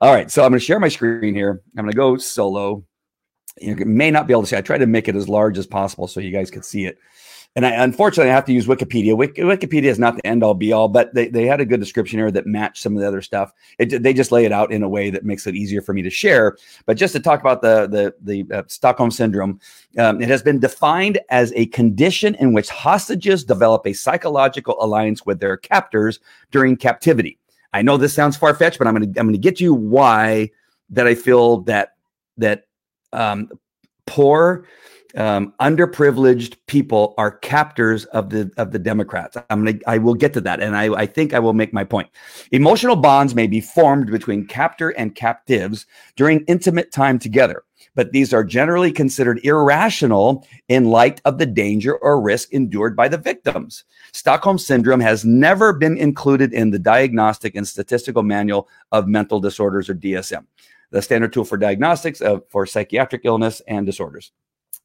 All 0.00 0.12
right. 0.12 0.30
So 0.30 0.42
I'm 0.44 0.50
going 0.50 0.60
to 0.60 0.64
share 0.64 0.80
my 0.80 0.88
screen 0.88 1.34
here. 1.34 1.62
I'm 1.76 1.84
going 1.84 1.92
to 1.92 1.96
go 1.96 2.16
solo. 2.16 2.84
You 3.58 3.74
may 3.76 4.10
not 4.10 4.26
be 4.26 4.34
able 4.34 4.42
to 4.42 4.48
see. 4.48 4.56
I 4.56 4.60
try 4.60 4.76
to 4.76 4.86
make 4.86 5.08
it 5.08 5.16
as 5.16 5.28
large 5.28 5.56
as 5.56 5.66
possible 5.66 6.08
so 6.08 6.20
you 6.20 6.30
guys 6.30 6.50
can 6.50 6.62
see 6.62 6.84
it 6.84 6.98
and 7.56 7.64
I 7.64 7.70
unfortunately 7.70 8.30
I 8.30 8.34
have 8.34 8.44
to 8.44 8.52
use 8.52 8.66
Wikipedia. 8.66 9.16
Wik- 9.16 9.36
Wikipedia 9.36 9.84
is 9.84 9.98
not 9.98 10.14
the 10.14 10.26
end 10.26 10.44
all 10.44 10.52
be 10.54 10.72
all, 10.72 10.88
but 10.88 11.14
they, 11.14 11.28
they 11.28 11.46
had 11.46 11.60
a 11.60 11.64
good 11.64 11.80
description 11.80 12.18
here 12.18 12.30
that 12.30 12.46
matched 12.46 12.82
some 12.82 12.94
of 12.94 13.00
the 13.00 13.08
other 13.08 13.22
stuff. 13.22 13.50
It, 13.78 14.02
they 14.02 14.12
just 14.12 14.30
lay 14.30 14.44
it 14.44 14.52
out 14.52 14.70
in 14.70 14.82
a 14.82 14.88
way 14.88 15.08
that 15.08 15.24
makes 15.24 15.46
it 15.46 15.56
easier 15.56 15.80
for 15.80 15.94
me 15.94 16.02
to 16.02 16.10
share. 16.10 16.58
But 16.84 16.98
just 16.98 17.14
to 17.14 17.20
talk 17.20 17.40
about 17.40 17.62
the 17.62 17.88
the 17.88 18.14
the 18.44 18.54
uh, 18.54 18.62
Stockholm 18.66 19.10
syndrome, 19.10 19.58
um, 19.98 20.20
it 20.20 20.28
has 20.28 20.42
been 20.42 20.60
defined 20.60 21.18
as 21.30 21.52
a 21.56 21.66
condition 21.66 22.34
in 22.36 22.52
which 22.52 22.68
hostages 22.68 23.42
develop 23.42 23.86
a 23.86 23.94
psychological 23.94 24.76
alliance 24.80 25.24
with 25.24 25.40
their 25.40 25.56
captors 25.56 26.20
during 26.50 26.76
captivity. 26.76 27.38
I 27.72 27.80
know 27.80 27.96
this 27.96 28.12
sounds 28.12 28.36
far 28.36 28.54
fetched, 28.54 28.78
but 28.78 28.86
I'm 28.86 28.94
gonna 28.94 29.06
I'm 29.16 29.26
gonna 29.26 29.38
get 29.38 29.60
you 29.60 29.72
why 29.72 30.50
that 30.90 31.06
I 31.06 31.14
feel 31.14 31.62
that 31.62 31.94
that 32.36 32.64
um, 33.14 33.50
poor 34.06 34.66
um, 35.16 35.54
underprivileged 35.60 36.56
people 36.66 37.14
are 37.16 37.30
captors 37.30 38.04
of 38.06 38.30
the 38.30 38.50
of 38.56 38.72
the 38.72 38.78
Democrats. 38.78 39.36
I'm 39.50 39.64
gonna 39.64 39.78
I 39.86 39.98
will 39.98 40.14
get 40.14 40.32
to 40.34 40.40
that, 40.42 40.60
and 40.60 40.76
I, 40.76 40.92
I 40.94 41.06
think 41.06 41.32
I 41.32 41.38
will 41.38 41.54
make 41.54 41.72
my 41.72 41.84
point. 41.84 42.08
Emotional 42.52 42.96
bonds 42.96 43.34
may 43.34 43.46
be 43.46 43.60
formed 43.60 44.10
between 44.10 44.46
captor 44.46 44.90
and 44.90 45.14
captives 45.14 45.86
during 46.16 46.44
intimate 46.46 46.92
time 46.92 47.18
together, 47.18 47.64
but 47.94 48.12
these 48.12 48.34
are 48.34 48.44
generally 48.44 48.92
considered 48.92 49.40
irrational 49.42 50.46
in 50.68 50.84
light 50.84 51.20
of 51.24 51.38
the 51.38 51.46
danger 51.46 51.96
or 51.96 52.20
risk 52.20 52.52
endured 52.52 52.94
by 52.94 53.08
the 53.08 53.18
victims. 53.18 53.84
Stockholm 54.12 54.58
syndrome 54.58 55.00
has 55.00 55.24
never 55.24 55.72
been 55.72 55.96
included 55.96 56.52
in 56.52 56.70
the 56.70 56.78
Diagnostic 56.78 57.54
and 57.54 57.66
Statistical 57.66 58.22
Manual 58.22 58.68
of 58.92 59.08
Mental 59.08 59.40
Disorders 59.40 59.88
or 59.88 59.94
DSM, 59.94 60.44
the 60.90 61.00
standard 61.00 61.32
tool 61.32 61.44
for 61.44 61.56
diagnostics 61.56 62.20
of, 62.20 62.42
for 62.50 62.66
psychiatric 62.66 63.22
illness 63.24 63.62
and 63.66 63.86
disorders. 63.86 64.32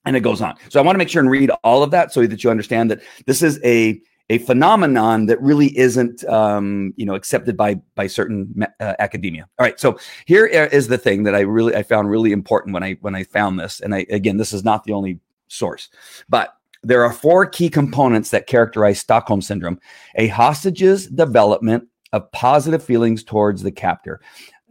And 0.06 0.16
it 0.16 0.22
goes 0.22 0.42
on. 0.42 0.56
So 0.70 0.80
I 0.80 0.84
want 0.84 0.96
to 0.96 0.98
make 0.98 1.10
sure 1.10 1.22
and 1.22 1.30
read 1.30 1.52
all 1.64 1.84
of 1.84 1.92
that 1.92 2.12
so 2.12 2.26
that 2.26 2.44
you 2.44 2.50
understand 2.50 2.90
that 2.92 3.02
this 3.26 3.42
is 3.42 3.60
a 3.64 4.02
a 4.32 4.38
phenomenon 4.38 5.26
that 5.26 5.42
really 5.42 5.78
isn't 5.78 6.24
um, 6.24 6.94
you 6.96 7.06
know 7.06 7.16
accepted 7.16 7.58
by 7.58 7.76
by 7.96 8.08
certain 8.08 8.66
uh, 8.80 8.94
academia. 8.98 9.48
All 9.60 9.66
right. 9.66 9.78
So 9.80 10.00
here 10.26 10.46
is 10.46 10.88
the 10.88 10.98
thing 10.98 11.24
that 11.24 11.36
i 11.36 11.42
really 11.42 11.76
i 11.76 11.84
found 11.84 12.10
really 12.10 12.32
important 12.32 12.74
when 12.74 12.82
i 12.82 12.94
when 13.02 13.14
i 13.14 13.24
found 13.24 13.60
this. 13.60 13.82
And 13.82 13.94
i 13.94 14.06
again 14.10 14.38
this 14.38 14.54
is 14.54 14.64
not 14.64 14.86
the 14.86 14.94
only 14.94 15.20
source 15.50 15.90
but 16.30 16.56
there 16.82 17.04
are 17.04 17.12
four 17.14 17.46
key 17.46 17.70
components 17.70 18.32
that 18.32 18.48
characterize 18.48 19.00
stockholm 19.00 19.42
syndrome. 19.42 19.80
A 20.16 20.28
hostage's 20.28 21.08
development 21.08 21.88
of 22.14 22.32
positive 22.32 22.82
feelings 22.82 23.24
towards 23.24 23.62
the 23.62 23.72
captor. 23.72 24.22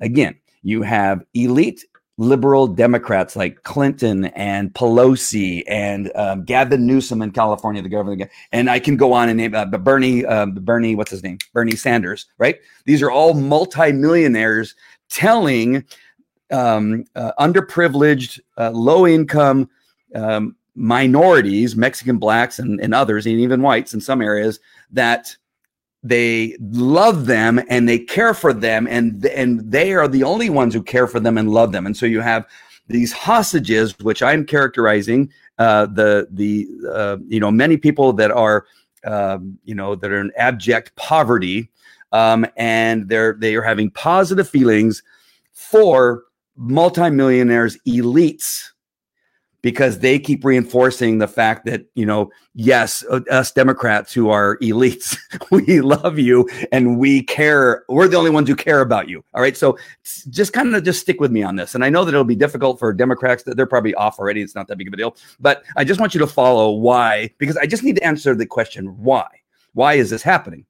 Again 0.00 0.36
you 0.62 0.82
have 0.82 1.22
elite 1.34 1.84
liberal 2.20 2.66
Democrats 2.66 3.34
like 3.34 3.62
Clinton 3.62 4.26
and 4.26 4.74
Pelosi 4.74 5.64
and 5.66 6.12
um, 6.14 6.44
Gavin 6.44 6.86
Newsom 6.86 7.22
in 7.22 7.30
California, 7.30 7.80
the 7.80 7.88
governor, 7.88 8.28
and 8.52 8.68
I 8.68 8.78
can 8.78 8.98
go 8.98 9.14
on 9.14 9.30
and 9.30 9.38
name 9.38 9.54
uh, 9.54 9.64
Bernie, 9.64 10.26
uh, 10.26 10.44
Bernie, 10.44 10.94
what's 10.94 11.10
his 11.10 11.22
name? 11.22 11.38
Bernie 11.54 11.76
Sanders, 11.76 12.26
right? 12.36 12.58
These 12.84 13.00
are 13.00 13.10
all 13.10 13.32
multimillionaires 13.32 14.74
telling 15.08 15.82
um, 16.50 17.06
uh, 17.16 17.32
underprivileged, 17.40 18.38
uh, 18.58 18.70
low 18.70 19.06
income 19.06 19.70
um, 20.14 20.56
minorities, 20.74 21.74
Mexican 21.74 22.18
blacks 22.18 22.58
and, 22.58 22.80
and 22.80 22.94
others, 22.94 23.24
and 23.24 23.40
even 23.40 23.62
whites 23.62 23.94
in 23.94 24.00
some 24.00 24.20
areas, 24.20 24.60
that 24.90 25.34
they 26.02 26.56
love 26.60 27.26
them 27.26 27.62
and 27.68 27.88
they 27.88 27.98
care 27.98 28.32
for 28.34 28.52
them 28.52 28.86
and 28.86 29.24
and 29.26 29.60
they 29.70 29.92
are 29.92 30.08
the 30.08 30.22
only 30.22 30.48
ones 30.48 30.72
who 30.72 30.82
care 30.82 31.06
for 31.06 31.20
them 31.20 31.36
and 31.36 31.50
love 31.50 31.72
them. 31.72 31.86
And 31.86 31.96
so 31.96 32.06
you 32.06 32.20
have 32.20 32.46
these 32.90 33.12
hostages 33.12 33.96
which 34.00 34.22
i'm 34.22 34.44
characterizing 34.44 35.32
uh, 35.58 35.86
the 35.86 36.26
the 36.30 36.66
uh, 36.92 37.16
you 37.28 37.38
know 37.38 37.50
many 37.50 37.76
people 37.76 38.12
that 38.12 38.30
are 38.30 38.66
um, 39.04 39.58
you 39.64 39.74
know 39.74 39.94
that 39.94 40.10
are 40.10 40.20
in 40.20 40.32
abject 40.36 40.94
poverty 40.96 41.70
um, 42.12 42.44
and 42.56 43.08
they're 43.08 43.34
they 43.34 43.54
are 43.54 43.62
having 43.62 43.90
positive 43.90 44.48
feelings 44.48 45.02
for 45.52 46.24
multimillionaires 46.56 47.78
elites 47.86 48.70
because 49.62 49.98
they 49.98 50.18
keep 50.18 50.44
reinforcing 50.44 51.18
the 51.18 51.28
fact 51.28 51.64
that 51.66 51.86
you 51.94 52.06
know 52.06 52.30
yes 52.54 53.04
uh, 53.10 53.20
us 53.30 53.52
democrats 53.52 54.12
who 54.12 54.30
are 54.30 54.56
elites 54.58 55.16
we 55.50 55.80
love 55.80 56.18
you 56.18 56.48
and 56.72 56.98
we 56.98 57.22
care 57.22 57.84
we're 57.88 58.08
the 58.08 58.16
only 58.16 58.30
ones 58.30 58.48
who 58.48 58.56
care 58.56 58.80
about 58.80 59.08
you 59.08 59.22
all 59.34 59.42
right? 59.42 59.56
So 59.56 59.78
just 60.30 60.52
kind 60.52 60.74
of 60.74 60.84
just 60.84 61.00
stick 61.00 61.20
with 61.20 61.30
me 61.30 61.42
on 61.42 61.56
this 61.56 61.74
and 61.74 61.84
i 61.84 61.88
know 61.88 62.04
that 62.04 62.12
it'll 62.12 62.24
be 62.24 62.36
difficult 62.36 62.78
for 62.78 62.92
democrats 62.92 63.42
that 63.44 63.56
they're 63.56 63.66
probably 63.66 63.94
off 63.94 64.18
already 64.18 64.42
it's 64.42 64.54
not 64.54 64.68
that 64.68 64.76
big 64.76 64.88
of 64.88 64.94
a 64.94 64.96
deal 64.96 65.16
but 65.38 65.62
i 65.76 65.84
just 65.84 66.00
want 66.00 66.14
you 66.14 66.20
to 66.20 66.26
follow 66.26 66.70
why 66.70 67.30
because 67.38 67.56
i 67.56 67.66
just 67.66 67.82
need 67.82 67.96
to 67.96 68.04
answer 68.04 68.34
the 68.34 68.46
question 68.46 68.86
why? 69.02 69.26
Why 69.72 69.94
is 69.94 70.10
this 70.10 70.22
happening 70.22 70.66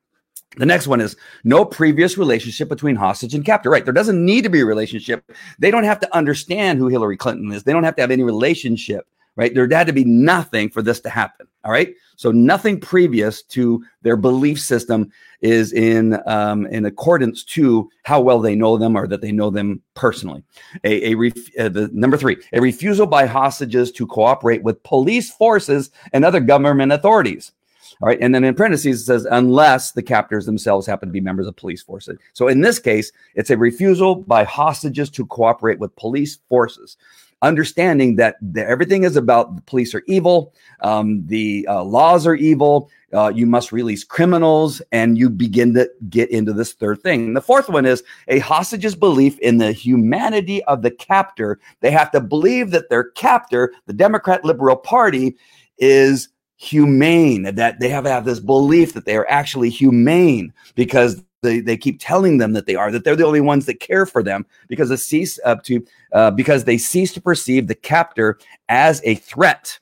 the 0.56 0.66
next 0.66 0.88
one 0.88 1.00
is 1.00 1.16
no 1.44 1.64
previous 1.64 2.18
relationship 2.18 2.68
between 2.68 2.96
hostage 2.96 3.34
and 3.34 3.44
captor. 3.44 3.70
Right. 3.70 3.84
There 3.84 3.94
doesn't 3.94 4.24
need 4.24 4.42
to 4.42 4.50
be 4.50 4.60
a 4.60 4.66
relationship. 4.66 5.30
They 5.58 5.70
don't 5.70 5.84
have 5.84 6.00
to 6.00 6.16
understand 6.16 6.78
who 6.78 6.88
Hillary 6.88 7.16
Clinton 7.16 7.52
is. 7.52 7.62
They 7.62 7.72
don't 7.72 7.84
have 7.84 7.96
to 7.96 8.02
have 8.02 8.10
any 8.10 8.24
relationship. 8.24 9.06
Right. 9.36 9.54
There 9.54 9.68
had 9.70 9.86
to 9.86 9.92
be 9.92 10.04
nothing 10.04 10.68
for 10.68 10.82
this 10.82 11.00
to 11.00 11.08
happen. 11.08 11.46
All 11.64 11.70
right. 11.70 11.94
So 12.16 12.32
nothing 12.32 12.80
previous 12.80 13.42
to 13.44 13.82
their 14.02 14.16
belief 14.16 14.60
system 14.60 15.10
is 15.40 15.72
in 15.72 16.18
um, 16.26 16.66
in 16.66 16.84
accordance 16.84 17.44
to 17.44 17.88
how 18.02 18.20
well 18.20 18.40
they 18.40 18.54
know 18.54 18.76
them 18.76 18.96
or 18.96 19.06
that 19.06 19.20
they 19.20 19.32
know 19.32 19.50
them 19.50 19.80
personally. 19.94 20.42
A, 20.84 21.12
a 21.12 21.14
ref- 21.14 21.58
uh, 21.58 21.68
the 21.68 21.88
number 21.92 22.16
three, 22.16 22.36
a 22.52 22.60
refusal 22.60 23.06
by 23.06 23.24
hostages 23.24 23.92
to 23.92 24.06
cooperate 24.06 24.62
with 24.62 24.82
police 24.82 25.30
forces 25.30 25.90
and 26.12 26.24
other 26.24 26.40
government 26.40 26.92
authorities. 26.92 27.52
All 28.00 28.08
right. 28.08 28.18
And 28.20 28.34
then 28.34 28.44
in 28.44 28.54
parentheses, 28.54 29.02
it 29.02 29.04
says, 29.04 29.26
unless 29.30 29.92
the 29.92 30.02
captors 30.02 30.46
themselves 30.46 30.86
happen 30.86 31.08
to 31.08 31.12
be 31.12 31.20
members 31.20 31.46
of 31.46 31.56
police 31.56 31.82
forces. 31.82 32.18
So 32.32 32.48
in 32.48 32.62
this 32.62 32.78
case, 32.78 33.12
it's 33.34 33.50
a 33.50 33.58
refusal 33.58 34.14
by 34.14 34.44
hostages 34.44 35.10
to 35.10 35.26
cooperate 35.26 35.78
with 35.78 35.94
police 35.96 36.38
forces. 36.48 36.96
Understanding 37.42 38.16
that 38.16 38.36
everything 38.56 39.04
is 39.04 39.16
about 39.16 39.56
the 39.56 39.62
police 39.62 39.94
are 39.94 40.02
evil, 40.06 40.54
um, 40.80 41.26
the 41.26 41.66
uh, 41.68 41.82
laws 41.82 42.26
are 42.26 42.34
evil, 42.34 42.90
uh, 43.14 43.32
you 43.34 43.46
must 43.46 43.72
release 43.72 44.04
criminals, 44.04 44.82
and 44.92 45.16
you 45.16 45.30
begin 45.30 45.72
to 45.74 45.90
get 46.10 46.30
into 46.30 46.52
this 46.52 46.74
third 46.74 47.02
thing. 47.02 47.32
The 47.32 47.40
fourth 47.40 47.70
one 47.70 47.86
is 47.86 48.02
a 48.28 48.40
hostage's 48.40 48.94
belief 48.94 49.38
in 49.38 49.56
the 49.56 49.72
humanity 49.72 50.62
of 50.64 50.82
the 50.82 50.90
captor. 50.90 51.58
They 51.80 51.90
have 51.90 52.10
to 52.10 52.20
believe 52.20 52.72
that 52.72 52.90
their 52.90 53.04
captor, 53.04 53.72
the 53.86 53.94
Democrat 53.94 54.44
Liberal 54.44 54.76
Party, 54.76 55.36
is 55.78 56.28
humane, 56.60 57.44
that 57.54 57.80
they 57.80 57.88
have, 57.88 58.04
have 58.04 58.26
this 58.26 58.38
belief 58.38 58.92
that 58.92 59.06
they 59.06 59.16
are 59.16 59.26
actually 59.30 59.70
humane 59.70 60.52
because 60.74 61.24
they, 61.40 61.58
they 61.58 61.74
keep 61.74 61.96
telling 61.98 62.36
them 62.36 62.52
that 62.52 62.66
they 62.66 62.74
are, 62.74 62.90
that 62.90 63.02
they're 63.02 63.16
the 63.16 63.24
only 63.24 63.40
ones 63.40 63.64
that 63.64 63.80
care 63.80 64.04
for 64.04 64.22
them 64.22 64.44
because 64.68 64.90
they 64.90 64.96
cease 64.96 65.40
up 65.46 65.62
to 65.64 65.82
uh, 66.12 66.30
because 66.30 66.64
they 66.64 66.76
cease 66.76 67.14
to 67.14 67.20
perceive 67.20 67.66
the 67.66 67.74
captor 67.74 68.38
as 68.68 69.00
a 69.04 69.14
threat 69.14 69.78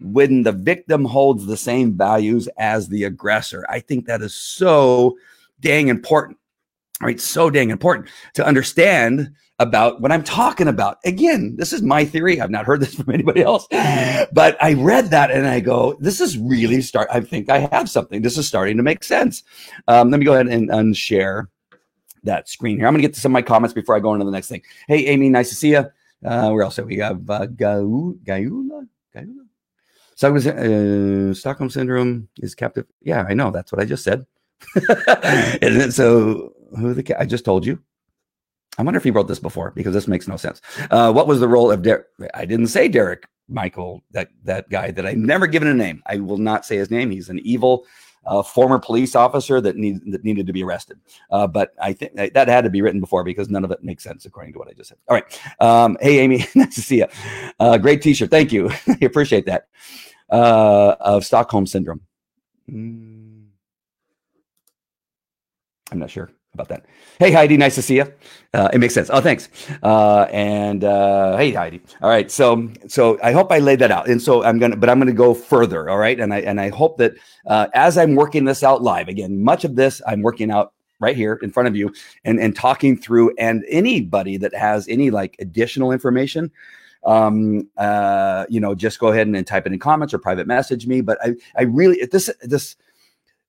when 0.00 0.42
the 0.42 0.52
victim 0.52 1.04
holds 1.04 1.44
the 1.44 1.56
same 1.56 1.92
values 1.92 2.48
as 2.56 2.88
the 2.88 3.04
aggressor. 3.04 3.66
I 3.68 3.80
think 3.80 4.06
that 4.06 4.22
is 4.22 4.34
so 4.34 5.18
dang 5.60 5.88
important. 5.88 6.38
Right, 7.02 7.20
so 7.20 7.50
dang 7.50 7.68
important 7.68 8.08
to 8.34 8.46
understand 8.46 9.34
about 9.62 10.00
what 10.00 10.12
I'm 10.12 10.24
talking 10.24 10.68
about. 10.68 10.98
Again, 11.04 11.56
this 11.56 11.72
is 11.72 11.82
my 11.82 12.04
theory. 12.04 12.40
I've 12.40 12.50
not 12.50 12.66
heard 12.66 12.80
this 12.80 12.94
from 12.96 13.12
anybody 13.12 13.42
else, 13.42 13.66
but 14.32 14.56
I 14.60 14.74
read 14.74 15.06
that 15.10 15.30
and 15.30 15.46
I 15.46 15.60
go, 15.60 15.96
this 16.00 16.20
is 16.20 16.36
really 16.36 16.82
start. 16.82 17.08
I 17.10 17.20
think 17.20 17.48
I 17.48 17.60
have 17.72 17.88
something. 17.88 18.22
This 18.22 18.36
is 18.36 18.46
starting 18.46 18.76
to 18.76 18.82
make 18.82 19.04
sense. 19.04 19.42
Um, 19.88 20.10
let 20.10 20.18
me 20.18 20.26
go 20.26 20.34
ahead 20.34 20.48
and 20.48 20.68
unshare 20.68 21.46
that 22.24 22.48
screen 22.48 22.76
here. 22.76 22.86
I'm 22.86 22.92
going 22.92 23.02
to 23.02 23.08
get 23.08 23.14
to 23.14 23.20
some 23.20 23.32
of 23.32 23.34
my 23.34 23.42
comments 23.42 23.72
before 23.72 23.96
I 23.96 24.00
go 24.00 24.12
into 24.12 24.26
the 24.26 24.32
next 24.32 24.48
thing. 24.48 24.62
Hey, 24.88 25.06
Amy, 25.06 25.28
nice 25.28 25.48
to 25.48 25.54
see 25.54 25.70
you. 25.70 25.90
Uh, 26.24 26.50
where 26.50 26.62
else 26.62 26.76
have 26.76 26.86
we 26.86 26.98
have 26.98 27.28
uh, 27.28 27.46
Gaiula? 27.46 28.16
Gaiula? 28.24 29.46
So 30.14 30.30
was 30.30 30.46
uh, 30.46 31.34
Stockholm 31.34 31.70
syndrome 31.70 32.28
is 32.38 32.54
captive. 32.54 32.86
Yeah, 33.00 33.24
I 33.28 33.34
know. 33.34 33.50
That's 33.50 33.72
what 33.72 33.80
I 33.80 33.84
just 33.84 34.04
said. 34.04 34.24
Isn't 34.76 35.80
it? 35.80 35.94
So 35.94 36.52
who 36.78 36.94
the 36.94 37.20
I 37.20 37.24
just 37.26 37.44
told 37.44 37.66
you. 37.66 37.82
I 38.78 38.82
wonder 38.82 38.96
if 38.96 39.04
he 39.04 39.10
wrote 39.10 39.28
this 39.28 39.38
before 39.38 39.70
because 39.72 39.92
this 39.92 40.08
makes 40.08 40.26
no 40.26 40.36
sense. 40.36 40.60
Uh, 40.90 41.12
what 41.12 41.26
was 41.26 41.40
the 41.40 41.48
role 41.48 41.70
of 41.70 41.82
Derek? 41.82 42.06
I 42.34 42.44
didn't 42.46 42.68
say 42.68 42.88
Derek 42.88 43.28
Michael, 43.48 44.02
that 44.12 44.30
that 44.44 44.68
guy 44.70 44.90
that 44.90 45.06
I've 45.06 45.16
never 45.16 45.46
given 45.46 45.68
a 45.68 45.74
name. 45.74 46.02
I 46.06 46.16
will 46.16 46.38
not 46.38 46.64
say 46.64 46.76
his 46.76 46.90
name. 46.90 47.10
He's 47.10 47.28
an 47.28 47.38
evil 47.40 47.86
uh, 48.24 48.42
former 48.42 48.78
police 48.78 49.14
officer 49.14 49.60
that 49.60 49.76
need 49.76 50.00
that 50.12 50.24
needed 50.24 50.46
to 50.46 50.52
be 50.52 50.62
arrested. 50.62 50.98
Uh, 51.30 51.46
but 51.46 51.74
I 51.80 51.92
think 51.92 52.14
that 52.14 52.48
had 52.48 52.64
to 52.64 52.70
be 52.70 52.80
written 52.80 53.00
before 53.00 53.24
because 53.24 53.50
none 53.50 53.64
of 53.64 53.70
it 53.70 53.82
makes 53.82 54.04
sense 54.04 54.24
according 54.24 54.54
to 54.54 54.58
what 54.58 54.68
I 54.68 54.72
just 54.72 54.88
said. 54.88 54.98
All 55.08 55.14
right. 55.14 55.40
Um, 55.60 55.98
hey, 56.00 56.20
Amy, 56.20 56.46
nice 56.54 56.74
to 56.76 56.82
see 56.82 56.98
you. 56.98 57.06
Uh, 57.60 57.78
great 57.78 58.00
T-shirt. 58.00 58.30
Thank 58.30 58.52
you. 58.52 58.70
I 58.88 58.98
appreciate 59.02 59.46
that. 59.46 59.68
Uh, 60.30 60.96
of 61.00 61.24
Stockholm 61.26 61.66
syndrome. 61.66 62.00
Mm. 62.70 63.48
I'm 65.90 65.98
not 65.98 66.10
sure 66.10 66.30
about 66.54 66.68
that. 66.68 66.84
Hey, 67.18 67.32
Heidi, 67.32 67.56
nice 67.56 67.76
to 67.76 67.82
see 67.82 67.96
you. 67.96 68.12
Uh, 68.52 68.68
it 68.74 68.78
makes 68.78 68.92
sense. 68.92 69.08
Oh, 69.10 69.22
thanks. 69.22 69.48
Uh, 69.82 70.26
and 70.30 70.84
uh, 70.84 71.34
hey, 71.38 71.52
Heidi. 71.52 71.80
All 72.02 72.10
right. 72.10 72.30
So, 72.30 72.68
so 72.88 73.18
I 73.22 73.32
hope 73.32 73.50
I 73.50 73.58
laid 73.58 73.78
that 73.78 73.90
out. 73.90 74.06
And 74.06 74.20
so 74.20 74.44
I'm 74.44 74.58
gonna, 74.58 74.76
but 74.76 74.90
I'm 74.90 74.98
gonna 74.98 75.14
go 75.14 75.32
further. 75.32 75.88
All 75.88 75.96
right. 75.96 76.20
And 76.20 76.34
I 76.34 76.40
and 76.40 76.60
I 76.60 76.68
hope 76.68 76.98
that 76.98 77.14
uh, 77.46 77.68
as 77.72 77.96
I'm 77.96 78.16
working 78.16 78.44
this 78.44 78.62
out 78.62 78.82
live, 78.82 79.08
again, 79.08 79.42
much 79.42 79.64
of 79.64 79.76
this 79.76 80.02
I'm 80.06 80.20
working 80.20 80.50
out 80.50 80.74
right 81.00 81.16
here 81.16 81.38
in 81.42 81.50
front 81.50 81.68
of 81.68 81.76
you 81.76 81.90
and 82.26 82.38
and 82.38 82.54
talking 82.54 82.98
through. 82.98 83.34
And 83.38 83.64
anybody 83.70 84.36
that 84.36 84.54
has 84.54 84.86
any 84.88 85.10
like 85.10 85.36
additional 85.38 85.90
information, 85.90 86.50
um 87.04 87.68
uh 87.78 88.46
you 88.48 88.60
know 88.60 88.76
just 88.76 89.00
go 89.00 89.08
ahead 89.08 89.26
and, 89.26 89.34
and 89.34 89.44
type 89.44 89.66
it 89.66 89.72
in 89.72 89.78
comments 89.80 90.14
or 90.14 90.20
private 90.20 90.46
message 90.46 90.86
me 90.86 91.00
but 91.00 91.18
i 91.20 91.34
i 91.56 91.62
really 91.62 92.06
this 92.12 92.30
this 92.42 92.76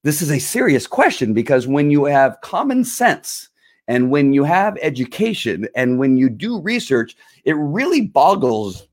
this 0.04 0.22
is 0.22 0.32
a 0.32 0.40
serious 0.40 0.86
question 0.86 1.34
because 1.34 1.68
when 1.68 1.90
you 1.90 2.06
have 2.06 2.40
common 2.42 2.84
sense 2.84 3.50
and 3.88 4.12
when 4.12 4.34
you 4.34 4.44
have 4.44 4.78
education 4.82 5.68
and 5.76 5.98
when 5.98 6.18
you 6.18 6.30
do 6.30 6.62
research, 6.62 7.16
it 7.46 7.56
really 7.58 8.02
boggles 8.02 8.88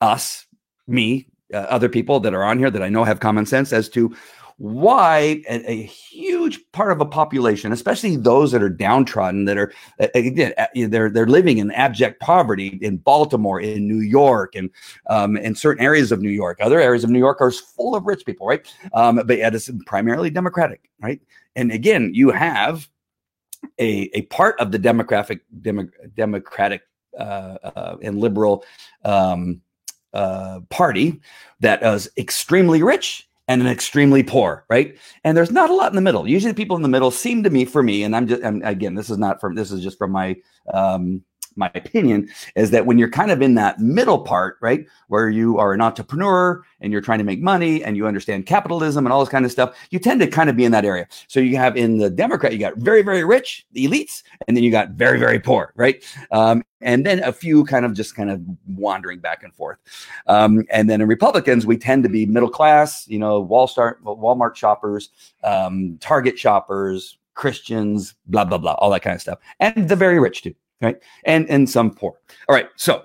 us, 0.00 0.46
me, 0.86 1.26
uh, 1.52 1.58
other 1.58 1.88
people 1.88 2.20
that 2.20 2.34
are 2.34 2.44
on 2.44 2.58
here 2.58 2.70
that 2.70 2.82
I 2.82 2.88
know 2.88 3.04
have 3.04 3.20
common 3.20 3.46
sense 3.46 3.72
as 3.72 3.88
to 3.90 4.14
why 4.58 5.40
a, 5.48 5.70
a, 5.70 5.82
huge 5.84 6.60
part 6.72 6.90
of 6.90 7.00
a 7.00 7.06
population, 7.06 7.70
especially 7.70 8.16
those 8.16 8.50
that 8.50 8.62
are 8.62 8.68
downtrodden, 8.68 9.44
that 9.44 9.56
are 9.56 9.72
again 10.14 10.52
they're 10.74 11.08
they're 11.08 11.28
living 11.28 11.58
in 11.58 11.70
abject 11.70 12.20
poverty 12.20 12.78
in 12.82 12.96
Baltimore, 12.96 13.60
in 13.60 13.86
New 13.86 14.00
York, 14.00 14.56
and 14.56 14.68
um, 15.08 15.36
in 15.36 15.54
certain 15.54 15.84
areas 15.84 16.10
of 16.10 16.20
New 16.20 16.30
York. 16.30 16.58
Other 16.60 16.80
areas 16.80 17.04
of 17.04 17.10
New 17.10 17.20
York 17.20 17.40
are 17.40 17.52
full 17.52 17.94
of 17.94 18.04
rich 18.06 18.26
people, 18.26 18.48
right? 18.48 18.66
Um, 18.94 19.22
but 19.24 19.38
yet 19.38 19.54
it's 19.54 19.70
primarily 19.86 20.28
Democratic, 20.28 20.90
right? 21.00 21.20
And 21.54 21.70
again, 21.70 22.10
you 22.12 22.30
have 22.30 22.88
a 23.78 24.10
a 24.12 24.22
part 24.22 24.58
of 24.58 24.72
the 24.72 24.78
democratic 24.78 25.40
demo, 25.62 25.88
democratic 26.16 26.82
uh, 27.16 27.58
uh, 27.62 27.96
and 28.02 28.18
liberal 28.18 28.64
um, 29.04 29.60
uh, 30.12 30.60
party 30.68 31.20
that 31.60 31.80
is 31.84 32.08
extremely 32.16 32.82
rich 32.82 33.27
and 33.48 33.62
an 33.62 33.66
extremely 33.66 34.22
poor, 34.22 34.64
right? 34.68 34.96
And 35.24 35.36
there's 35.36 35.50
not 35.50 35.70
a 35.70 35.74
lot 35.74 35.90
in 35.90 35.96
the 35.96 36.02
middle. 36.02 36.28
Usually, 36.28 36.52
the 36.52 36.56
people 36.56 36.76
in 36.76 36.82
the 36.82 36.88
middle 36.88 37.10
seem 37.10 37.42
to 37.42 37.50
me, 37.50 37.64
for 37.64 37.82
me, 37.82 38.04
and 38.04 38.14
I'm 38.14 38.28
just, 38.28 38.44
I'm, 38.44 38.62
again, 38.62 38.94
this 38.94 39.10
is 39.10 39.18
not 39.18 39.40
from, 39.40 39.54
this 39.54 39.72
is 39.72 39.82
just 39.82 39.98
from 39.98 40.12
my 40.12 40.36
um, 40.72 41.22
my 41.58 41.70
opinion 41.74 42.28
is 42.54 42.70
that 42.70 42.86
when 42.86 42.96
you're 42.98 43.10
kind 43.10 43.30
of 43.30 43.42
in 43.42 43.54
that 43.56 43.78
middle 43.80 44.20
part, 44.20 44.56
right, 44.60 44.86
where 45.08 45.28
you 45.28 45.58
are 45.58 45.72
an 45.72 45.80
entrepreneur 45.80 46.64
and 46.80 46.92
you're 46.92 47.02
trying 47.02 47.18
to 47.18 47.24
make 47.24 47.40
money 47.40 47.82
and 47.82 47.96
you 47.96 48.06
understand 48.06 48.46
capitalism 48.46 49.04
and 49.04 49.12
all 49.12 49.20
this 49.20 49.28
kind 49.28 49.44
of 49.44 49.50
stuff, 49.50 49.76
you 49.90 49.98
tend 49.98 50.20
to 50.20 50.26
kind 50.26 50.48
of 50.48 50.56
be 50.56 50.64
in 50.64 50.72
that 50.72 50.84
area. 50.84 51.06
So 51.26 51.40
you 51.40 51.56
have 51.56 51.76
in 51.76 51.98
the 51.98 52.08
Democrat, 52.08 52.52
you 52.52 52.58
got 52.58 52.76
very, 52.76 53.02
very 53.02 53.24
rich, 53.24 53.66
the 53.72 53.86
elites, 53.86 54.22
and 54.46 54.56
then 54.56 54.64
you 54.64 54.70
got 54.70 54.90
very, 54.90 55.18
very 55.18 55.40
poor, 55.40 55.72
right? 55.74 56.02
Um, 56.30 56.64
and 56.80 57.04
then 57.04 57.22
a 57.24 57.32
few 57.32 57.64
kind 57.64 57.84
of 57.84 57.92
just 57.92 58.14
kind 58.14 58.30
of 58.30 58.40
wandering 58.68 59.18
back 59.18 59.42
and 59.42 59.52
forth. 59.52 59.78
Um, 60.28 60.64
and 60.70 60.88
then 60.88 61.00
in 61.00 61.08
Republicans, 61.08 61.66
we 61.66 61.76
tend 61.76 62.04
to 62.04 62.08
be 62.08 62.24
middle 62.24 62.50
class, 62.50 63.06
you 63.08 63.18
know, 63.18 63.44
Walmart, 63.44 64.00
Walmart 64.02 64.54
shoppers, 64.54 65.10
um, 65.42 65.98
Target 66.00 66.38
shoppers, 66.38 67.18
Christians, 67.34 68.14
blah 68.26 68.44
blah 68.44 68.58
blah, 68.58 68.74
all 68.74 68.90
that 68.90 69.02
kind 69.02 69.14
of 69.14 69.20
stuff, 69.20 69.38
and 69.60 69.88
the 69.88 69.96
very 69.96 70.18
rich 70.18 70.42
too 70.42 70.54
right? 70.80 71.00
And 71.24 71.48
and 71.50 71.68
some 71.68 71.94
poor. 71.94 72.14
All 72.48 72.54
right, 72.54 72.68
so 72.76 73.04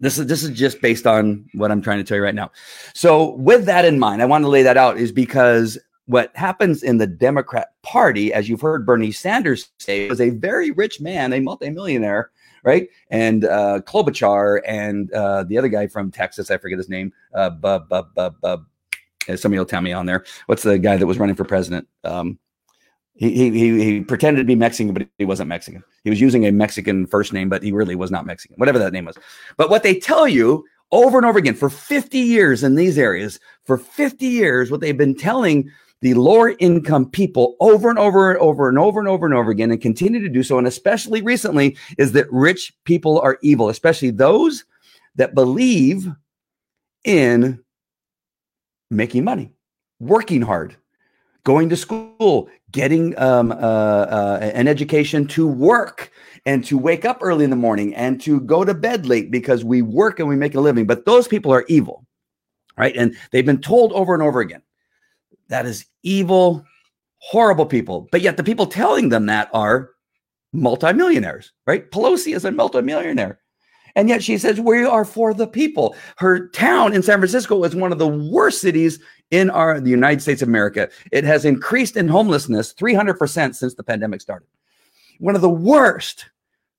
this 0.00 0.18
is 0.18 0.26
this 0.26 0.42
is 0.42 0.50
just 0.50 0.80
based 0.80 1.06
on 1.06 1.48
what 1.54 1.70
I'm 1.70 1.80
trying 1.80 1.98
to 1.98 2.04
tell 2.04 2.16
you 2.16 2.22
right 2.22 2.34
now. 2.34 2.50
So 2.94 3.34
with 3.36 3.64
that 3.66 3.84
in 3.84 3.98
mind, 3.98 4.20
I 4.20 4.26
want 4.26 4.44
to 4.44 4.48
lay 4.48 4.62
that 4.62 4.76
out 4.76 4.98
is 4.98 5.12
because 5.12 5.78
what 6.06 6.30
happens 6.34 6.82
in 6.82 6.98
the 6.98 7.06
Democrat 7.06 7.68
Party, 7.82 8.32
as 8.32 8.48
you've 8.48 8.60
heard 8.60 8.84
Bernie 8.84 9.12
Sanders 9.12 9.70
say, 9.78 10.08
was 10.08 10.20
a 10.20 10.30
very 10.30 10.72
rich 10.72 11.00
man, 11.00 11.32
a 11.32 11.40
multimillionaire, 11.40 12.30
right? 12.64 12.88
And 13.10 13.44
uh, 13.44 13.80
Klobuchar 13.84 14.60
and 14.66 15.12
uh, 15.12 15.44
the 15.44 15.56
other 15.56 15.68
guy 15.68 15.86
from 15.86 16.10
Texas, 16.10 16.50
I 16.50 16.58
forget 16.58 16.78
his 16.78 16.88
name, 16.88 17.12
uh, 17.34 17.50
bub, 17.50 17.88
bub, 17.88 18.14
bub, 18.14 18.40
bub. 18.40 18.66
Somebody 19.36 19.58
will 19.58 19.66
tell 19.66 19.80
me 19.80 19.92
on 19.92 20.06
there. 20.06 20.24
What's 20.46 20.64
the 20.64 20.78
guy 20.78 20.96
that 20.96 21.06
was 21.06 21.18
running 21.18 21.36
for 21.36 21.44
president? 21.44 21.86
Um, 22.02 22.40
he, 23.22 23.50
he, 23.50 23.84
he 23.84 24.00
pretended 24.00 24.40
to 24.40 24.44
be 24.44 24.56
Mexican, 24.56 24.92
but 24.92 25.06
he 25.16 25.24
wasn't 25.24 25.48
Mexican. 25.48 25.84
He 26.02 26.10
was 26.10 26.20
using 26.20 26.44
a 26.44 26.50
Mexican 26.50 27.06
first 27.06 27.32
name, 27.32 27.48
but 27.48 27.62
he 27.62 27.70
really 27.70 27.94
was 27.94 28.10
not 28.10 28.26
Mexican, 28.26 28.56
whatever 28.56 28.80
that 28.80 28.92
name 28.92 29.04
was. 29.04 29.16
But 29.56 29.70
what 29.70 29.84
they 29.84 29.98
tell 29.98 30.26
you 30.26 30.64
over 30.90 31.18
and 31.18 31.26
over 31.26 31.38
again 31.38 31.54
for 31.54 31.70
50 31.70 32.18
years 32.18 32.64
in 32.64 32.74
these 32.74 32.98
areas, 32.98 33.38
for 33.64 33.78
50 33.78 34.26
years, 34.26 34.72
what 34.72 34.80
they've 34.80 34.98
been 34.98 35.14
telling 35.14 35.70
the 36.00 36.14
lower 36.14 36.56
income 36.58 37.08
people 37.08 37.54
over 37.60 37.88
and 37.88 37.98
over 37.98 38.32
and 38.32 38.40
over 38.40 38.68
and 38.68 38.76
over 38.76 38.98
and 38.98 39.08
over 39.08 39.24
and 39.24 39.34
over 39.36 39.52
again 39.52 39.70
and 39.70 39.80
continue 39.80 40.20
to 40.20 40.28
do 40.28 40.42
so, 40.42 40.58
and 40.58 40.66
especially 40.66 41.22
recently, 41.22 41.76
is 41.98 42.10
that 42.12 42.30
rich 42.32 42.74
people 42.84 43.20
are 43.20 43.38
evil, 43.40 43.68
especially 43.68 44.10
those 44.10 44.64
that 45.14 45.36
believe 45.36 46.08
in 47.04 47.62
making 48.90 49.22
money, 49.22 49.52
working 50.00 50.42
hard, 50.42 50.76
going 51.44 51.68
to 51.68 51.76
school, 51.76 52.48
getting 52.72 53.18
um, 53.18 53.52
uh, 53.52 53.54
uh, 53.54 54.38
an 54.54 54.66
education 54.66 55.26
to 55.28 55.46
work 55.46 56.10
and 56.46 56.64
to 56.64 56.76
wake 56.76 57.04
up 57.04 57.18
early 57.20 57.44
in 57.44 57.50
the 57.50 57.56
morning 57.56 57.94
and 57.94 58.20
to 58.22 58.40
go 58.40 58.64
to 58.64 58.74
bed 58.74 59.06
late 59.06 59.30
because 59.30 59.64
we 59.64 59.82
work 59.82 60.18
and 60.18 60.28
we 60.28 60.36
make 60.36 60.54
a 60.54 60.60
living. 60.60 60.86
But 60.86 61.04
those 61.04 61.28
people 61.28 61.52
are 61.52 61.64
evil, 61.68 62.04
right? 62.76 62.96
And 62.96 63.16
they've 63.30 63.46
been 63.46 63.60
told 63.60 63.92
over 63.92 64.14
and 64.14 64.22
over 64.22 64.40
again 64.40 64.62
that 65.48 65.66
is 65.66 65.86
evil, 66.02 66.64
horrible 67.18 67.66
people. 67.66 68.08
But 68.10 68.22
yet 68.22 68.36
the 68.36 68.44
people 68.44 68.66
telling 68.66 69.10
them 69.10 69.26
that 69.26 69.50
are 69.52 69.90
multimillionaires, 70.52 71.52
right? 71.66 71.90
Pelosi 71.90 72.34
is 72.34 72.44
a 72.44 72.50
multimillionaire. 72.50 73.38
And 73.94 74.08
yet 74.08 74.22
she 74.22 74.38
says, 74.38 74.60
We 74.60 74.84
are 74.84 75.04
for 75.04 75.34
the 75.34 75.46
people. 75.46 75.94
Her 76.16 76.48
town 76.48 76.92
in 76.92 77.02
San 77.02 77.18
Francisco 77.18 77.62
is 77.64 77.74
one 77.74 77.92
of 77.92 77.98
the 77.98 78.08
worst 78.08 78.60
cities 78.60 78.98
in 79.30 79.50
our 79.50 79.80
the 79.80 79.90
United 79.90 80.20
States 80.20 80.42
of 80.42 80.48
America. 80.48 80.88
It 81.10 81.24
has 81.24 81.44
increased 81.44 81.96
in 81.96 82.08
homelessness 82.08 82.74
300% 82.74 83.54
since 83.54 83.74
the 83.74 83.82
pandemic 83.82 84.20
started. 84.20 84.46
One 85.18 85.34
of 85.34 85.40
the 85.40 85.48
worst, 85.48 86.26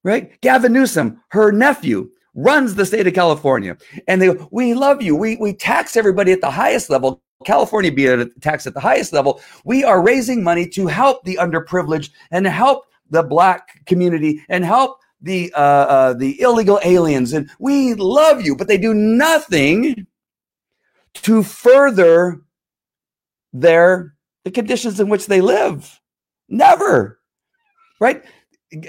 right? 0.04 0.40
Gavin 0.42 0.74
Newsom, 0.74 1.22
her 1.30 1.52
nephew, 1.52 2.10
runs 2.36 2.76
the 2.76 2.86
state 2.86 3.08
of 3.08 3.14
California. 3.14 3.78
And 4.08 4.22
they 4.22 4.34
go, 4.34 4.48
We 4.52 4.74
love 4.74 5.02
you. 5.02 5.16
We, 5.16 5.38
we 5.38 5.54
tax 5.54 5.98
everybody 5.98 6.32
at 6.32 6.42
the 6.42 6.52
highest 6.52 6.90
level. 6.90 7.22
California 7.46 7.92
being 7.92 8.32
taxed 8.42 8.68
at 8.68 8.74
the 8.74 8.80
highest 8.80 9.12
level. 9.12 9.42
We 9.66 9.84
are 9.84 10.02
raising 10.02 10.44
money 10.44 10.68
to 10.70 10.88
help 10.88 11.26
the 11.26 11.36
underprivileged 11.36 12.12
and 12.32 12.48
help 12.48 12.86
the 13.10 13.24
black 13.24 13.86
community 13.86 14.44
and 14.50 14.64
help 14.64 15.00
the 15.24 15.52
uh, 15.56 15.58
uh, 15.58 16.14
the 16.14 16.40
illegal 16.42 16.80
aliens, 16.84 17.34
and 17.34 17.50
we 17.58 17.96
love 17.96 18.46
you, 18.46 18.56
but 18.56 18.68
they 18.68 18.78
do 18.78 18.94
nothing 18.94 20.06
to 21.14 21.44
further 21.44 22.42
their 23.54 24.16
the 24.44 24.52
conditions 24.52 25.00
in 25.00 25.10
which 25.10 25.28
they 25.28 25.42
live. 25.42 26.00
Never, 26.50 27.20
right? 28.00 28.24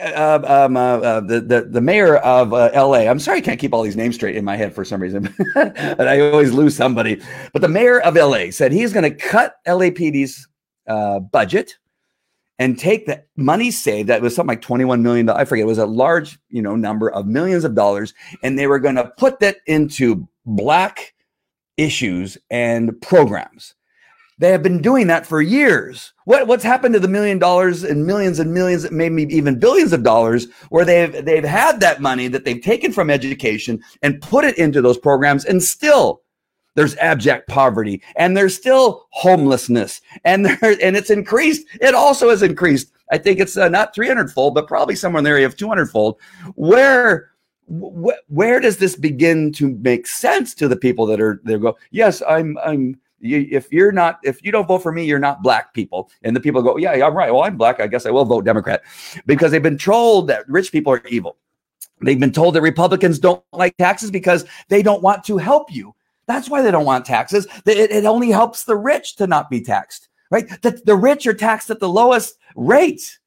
Uh, 0.03 0.41
um, 0.45 0.77
uh, 0.77 0.81
uh, 0.81 1.21
the, 1.21 1.41
the 1.41 1.69
the 1.71 1.81
mayor 1.81 2.17
of 2.17 2.53
uh, 2.53 2.71
L.A. 2.73 3.07
I'm 3.09 3.21
sorry, 3.21 3.39
I 3.39 3.43
can't 3.43 3.61
keep 3.61 3.73
all 3.73 3.83
these 3.83 3.97
names 3.97 4.17
straight 4.17 4.35
in 4.35 4.45
my 4.45 4.57
head 4.57 4.75
for 4.75 4.85
some 4.85 5.01
reason, 5.01 5.33
but 5.55 6.09
I 6.09 6.21
always 6.21 6.53
lose 6.53 6.75
somebody. 6.75 7.23
But 7.53 7.63
the 7.63 7.69
mayor 7.69 8.01
of 8.01 8.17
L.A. 8.17 8.51
said 8.51 8.73
he's 8.73 8.93
going 8.93 9.05
to 9.05 9.15
cut 9.15 9.57
LAPD's 9.67 10.49
uh, 10.89 11.21
budget 11.21 11.77
and 12.59 12.79
take 12.79 13.07
the 13.07 13.23
money 13.37 13.71
saved 13.71 14.09
that 14.09 14.23
was 14.23 14.35
something 14.35 14.53
like 14.53 14.63
21 14.63 15.03
million 15.03 15.29
i 15.29 15.45
forget 15.45 15.65
it 15.65 15.67
was 15.67 15.79
a 15.79 15.87
large 15.87 16.39
you 16.49 16.63
know 16.63 16.77
number 16.77 17.11
of 17.11 17.27
millions 17.27 17.65
of 17.65 17.75
dollars 17.75 18.15
and 18.43 18.59
they 18.59 18.67
were 18.67 18.79
going 18.79 18.95
to 18.95 19.13
put 19.17 19.41
that 19.41 19.57
into 19.67 20.29
black 20.47 21.15
issues 21.77 22.39
and 22.51 23.01
programs. 23.03 23.75
They 24.39 24.51
have 24.51 24.65
been 24.65 24.83
doing 24.83 25.07
that 25.07 25.27
for 25.27 25.41
years. 25.41 26.13
What, 26.25 26.49
what's 26.49 26.65
happened 26.65 26.95
to 26.95 27.01
the 27.01 27.07
million 27.07 27.39
dollars 27.39 27.85
and 27.85 28.05
millions 28.05 28.41
and 28.41 28.53
millions 28.53 28.91
maybe 28.91 29.23
even 29.35 29.61
billions 29.61 29.93
of 29.93 30.03
dollars 30.03 30.49
where 30.71 30.85
they've 30.85 31.25
they've 31.25 31.45
had 31.45 31.79
that 31.81 32.01
money 32.01 32.27
that 32.29 32.45
they've 32.45 32.61
taken 32.61 32.93
from 32.93 33.11
education 33.11 33.81
and 34.03 34.21
put 34.21 34.45
it 34.45 34.59
into 34.59 34.83
those 34.83 34.99
programs 34.99 35.45
and 35.45 35.63
still 35.63 36.23
there's 36.75 36.97
abject 36.97 37.49
poverty 37.49 38.03
and 38.17 38.37
there's 38.37 38.55
still 38.55 39.07
homelessness 39.11 40.01
and 40.25 40.45
there 40.47 40.77
and 40.83 40.97
it's 40.97 41.11
increased. 41.11 41.67
It 41.81 41.95
also 41.95 42.31
has 42.31 42.43
increased 42.43 42.93
i 43.11 43.19
think 43.19 43.39
it's 43.39 43.57
uh, 43.57 43.69
not 43.69 43.95
300 43.95 44.31
fold 44.33 44.55
but 44.55 44.67
probably 44.67 44.97
somewhere 44.97 45.19
in 45.19 45.25
the 45.25 45.31
area 45.31 45.45
of 45.45 45.57
200 45.57 45.91
fold 45.91 46.19
where 46.55 47.31
wh- 47.69 48.17
where 48.29 48.61
does 48.61 48.79
this 48.79 48.97
begin 48.97 49.53
to 49.53 49.77
make 49.77 50.07
sense 50.07 50.55
to 50.55 50.69
the 50.69 50.77
people 50.77 51.05
that 51.05 51.21
are 51.21 51.41
they 51.45 51.59
go 51.59 51.77
yes 51.91 52.23
i'm 52.27 52.57
i'm 52.65 52.99
if 53.25 53.73
you're 53.73 53.93
not 53.93 54.19
if 54.23 54.45
you 54.45 54.53
don't 54.53 54.67
vote 54.67 54.81
for 54.81 54.93
me 54.93 55.05
you're 55.05 55.19
not 55.19 55.43
black 55.43 55.73
people. 55.75 56.11
And 56.23 56.37
the 56.37 56.41
people 56.41 56.63
go 56.63 56.77
yeah 56.77 56.93
i'm 57.07 57.15
right. 57.15 57.33
Well 57.33 57.43
i'm 57.43 57.57
black. 57.57 57.81
I 57.81 57.87
guess 57.87 58.07
i 58.07 58.11
will 58.11 58.25
vote 58.25 58.45
democrat. 58.45 58.83
Because 59.27 59.51
they've 59.51 59.63
been 59.63 59.79
told 59.79 60.29
that 60.29 60.49
rich 60.49 60.71
people 60.71 60.93
are 60.93 61.03
evil. 61.09 61.37
They've 62.03 62.21
been 62.21 62.33
told 62.33 62.55
that 62.55 62.63
republicans 62.63 63.19
don't 63.19 63.43
like 63.53 63.77
taxes 63.77 64.11
because 64.11 64.45
they 64.69 64.83
don't 64.83 65.03
want 65.03 65.25
to 65.25 65.39
help 65.39 65.73
you 65.73 65.95
that's 66.27 66.49
why 66.49 66.63
they 66.63 66.71
don't 66.71 66.85
want 66.85 67.05
taxes. 67.05 67.47
It, 67.67 67.91
it 67.91 68.05
only 68.05 68.31
helps 68.31 68.65
the 68.65 68.77
rich 68.77 69.17
to 69.17 69.27
not 69.27 69.51
be 69.51 69.61
taxed, 69.61 70.09
right? 70.31 70.49
The, 70.63 70.81
the 70.85 70.97
rich 70.97 71.27
are 71.27 71.35
taxed 71.35 71.71
at 71.71 71.81
the 71.81 71.89
lowest 71.89 72.37
rate. 72.57 73.19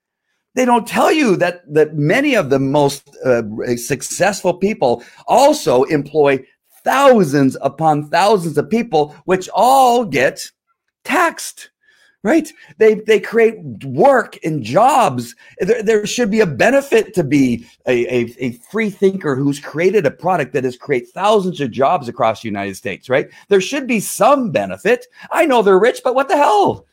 They 0.56 0.66
don't 0.66 0.88
tell 0.88 1.12
you 1.12 1.36
that, 1.38 1.62
that 1.74 1.96
many 1.96 2.36
of 2.36 2.50
the 2.50 2.60
most 2.60 3.16
uh, 3.24 3.44
successful 3.76 4.56
people 4.56 5.04
also 5.28 5.84
employ 5.84 6.44
thousands 6.84 7.58
upon 7.62 8.10
thousands 8.10 8.58
of 8.58 8.70
people, 8.70 9.16
which 9.26 9.50
all 9.54 10.04
get 10.04 10.50
taxed 11.04 11.70
right? 12.24 12.52
They 12.78 12.96
they 12.96 13.20
create 13.20 13.58
work 13.86 14.38
and 14.44 14.64
jobs. 14.64 15.36
There, 15.60 15.84
there 15.84 16.06
should 16.06 16.32
be 16.32 16.42
a 16.42 16.46
benefit 16.46 17.14
to 17.16 17.24
be 17.24 17.66
a, 17.88 18.06
a, 18.14 18.36
a, 18.40 18.52
free 18.72 18.90
thinker 18.90 19.36
who's 19.36 19.60
created 19.60 20.06
a 20.06 20.12
product 20.12 20.54
that 20.54 20.64
has 20.64 20.78
created 20.78 21.10
thousands 21.10 21.62
of 21.62 21.72
jobs 21.72 22.08
across 22.08 22.42
the 22.42 22.48
United 22.48 22.76
States, 22.76 23.10
right? 23.10 23.30
There 23.50 23.62
should 23.62 23.88
be 23.88 24.00
some 24.00 24.52
benefit. 24.52 25.06
I 25.32 25.46
know 25.46 25.62
they're 25.62 25.80
rich, 25.80 26.02
but 26.04 26.16
what 26.16 26.28
the 26.28 26.38
hell? 26.38 26.86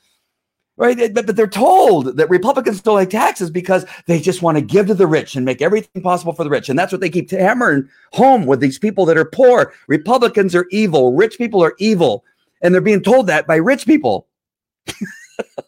Right, 0.76 1.14
but, 1.14 1.26
but 1.26 1.36
they're 1.36 1.46
told 1.46 2.16
that 2.16 2.28
Republicans 2.28 2.80
don't 2.80 2.96
like 2.96 3.10
taxes 3.10 3.48
because 3.48 3.86
they 4.06 4.18
just 4.18 4.42
want 4.42 4.58
to 4.58 4.60
give 4.60 4.88
to 4.88 4.94
the 4.94 5.06
rich 5.06 5.36
and 5.36 5.44
make 5.44 5.62
everything 5.62 6.02
possible 6.02 6.32
for 6.32 6.42
the 6.42 6.50
rich, 6.50 6.68
and 6.68 6.76
that's 6.76 6.90
what 6.90 7.00
they 7.00 7.10
keep 7.10 7.30
hammering 7.30 7.88
home 8.12 8.44
with 8.44 8.58
these 8.58 8.76
people 8.76 9.06
that 9.06 9.16
are 9.16 9.24
poor. 9.24 9.72
Republicans 9.86 10.52
are 10.52 10.66
evil, 10.72 11.12
rich 11.12 11.38
people 11.38 11.62
are 11.62 11.76
evil, 11.78 12.24
and 12.60 12.74
they're 12.74 12.80
being 12.80 13.02
told 13.04 13.28
that 13.28 13.46
by 13.46 13.54
rich 13.54 13.86
people. 13.86 14.26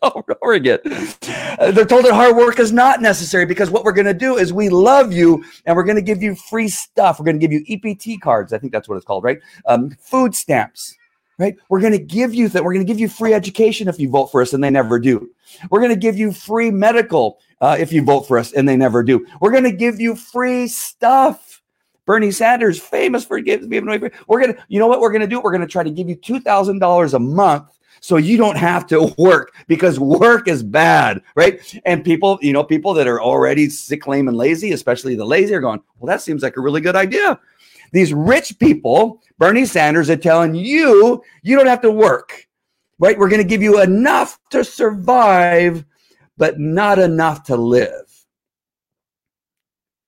Over 0.03 0.25
and 0.29 0.37
over 0.43 0.53
again. 0.53 0.79
They're 0.85 1.85
told 1.85 2.05
that 2.05 2.13
hard 2.13 2.37
work 2.37 2.59
is 2.59 2.73
not 2.73 3.01
necessary 3.01 3.47
because 3.47 3.71
what 3.71 3.85
we're 3.85 3.93
going 3.93 4.07
to 4.07 4.15
do 4.15 4.37
is 4.37 4.53
we 4.53 4.69
love 4.69 5.13
you 5.13 5.45
and 5.65 5.77
we're 5.77 5.85
going 5.85 5.97
to 5.97 6.03
give 6.03 6.23
you 6.23 6.35
free 6.35 6.69
stuff. 6.69 7.19
We're 7.19 7.25
going 7.27 7.41
to 7.41 7.47
give 7.47 7.53
you 7.53 7.65
EPT 7.69 8.21
cards. 8.21 8.53
I 8.53 8.59
think 8.59 8.73
that's 8.73 8.89
what 8.89 8.97
it's 8.97 9.07
called, 9.07 9.25
right? 9.25 9.39
Um, 9.67 9.91
food 10.01 10.35
stamps 10.35 10.97
right? 11.39 11.57
We're 11.69 11.81
going 11.81 11.93
to 11.93 11.99
give 11.99 12.35
you 12.35 12.49
that. 12.49 12.65
We're 12.65 12.73
going 12.73 12.87
to 12.87 12.91
give 12.91 13.01
you 13.01 13.09
free 13.09 13.35
education 13.35 13.89
if 13.89 13.99
you 13.99 14.09
vote 14.09 14.27
for 14.27 14.41
us, 14.43 14.53
and 14.53 14.63
they 14.63 14.71
never 14.71 14.99
do. 14.99 15.31
We're 15.71 15.81
going 15.81 15.93
to 15.93 15.99
give 15.99 16.17
you 16.17 16.33
free 16.33 16.71
medical 16.71 17.39
uh, 17.61 17.77
if 17.79 17.93
you 17.93 18.03
vote 18.03 18.23
for 18.23 18.39
us, 18.39 18.53
and 18.53 18.69
they 18.69 18.77
never 18.77 19.03
do. 19.03 19.27
We're 19.41 19.51
going 19.51 19.65
to 19.65 19.73
give 19.73 20.01
you 20.01 20.17
free 20.17 20.69
stuff. 20.69 21.63
Bernie 22.05 22.31
Sanders, 22.31 22.79
famous 22.79 23.25
for 23.25 23.41
giving 23.41 23.89
away. 23.89 24.11
We're 24.29 24.41
going 24.41 24.55
to, 24.55 24.65
you 24.69 24.79
know 24.79 24.87
what? 24.87 25.01
We're 25.01 25.11
going 25.11 25.23
to 25.23 25.27
do. 25.27 25.41
We're 25.41 25.51
going 25.51 25.63
to 25.63 25.67
try 25.67 25.83
to 25.83 25.91
give 25.91 26.09
you 26.09 26.15
two 26.15 26.41
thousand 26.41 26.79
dollars 26.79 27.15
a 27.15 27.19
month. 27.19 27.76
So 28.01 28.17
you 28.17 28.37
don't 28.37 28.57
have 28.57 28.87
to 28.89 29.15
work 29.19 29.55
because 29.67 29.99
work 29.99 30.49
is 30.49 30.63
bad, 30.63 31.23
right? 31.35 31.61
And 31.85 32.05
people, 32.05 32.39
you 32.43 32.53
know, 32.53 32.65
people 32.65 32.95
that 32.95 33.07
are 33.07 33.21
already 33.21 33.69
sick, 33.69 34.07
lame, 34.07 34.29
and 34.29 34.37
lazy, 34.37 34.73
especially 34.73 35.15
the 35.15 35.25
lazy, 35.25 35.55
are 35.55 35.61
going, 35.61 35.83
well, 35.99 36.09
that 36.09 36.23
seems 36.23 36.43
like 36.43 36.57
a 36.57 36.61
really 36.61 36.81
good 36.81 36.97
idea. 36.97 37.39
These 37.93 38.13
rich 38.13 38.59
people, 38.59 39.23
Bernie 39.39 39.65
Sanders, 39.65 40.11
are 40.11 40.17
telling 40.17 40.55
you, 40.55 41.23
you 41.43 41.57
don't 41.57 41.67
have 41.67 41.83
to 41.83 41.91
work, 41.91 42.47
right? 42.99 43.19
We're 43.19 43.29
going 43.29 43.43
to 43.43 43.49
give 43.49 43.63
you 43.63 43.81
enough 43.81 44.39
to 44.51 44.65
survive, 44.65 45.85
but 46.37 46.59
not 46.59 46.99
enough 46.99 47.45
to 47.45 47.57
live. 47.57 48.07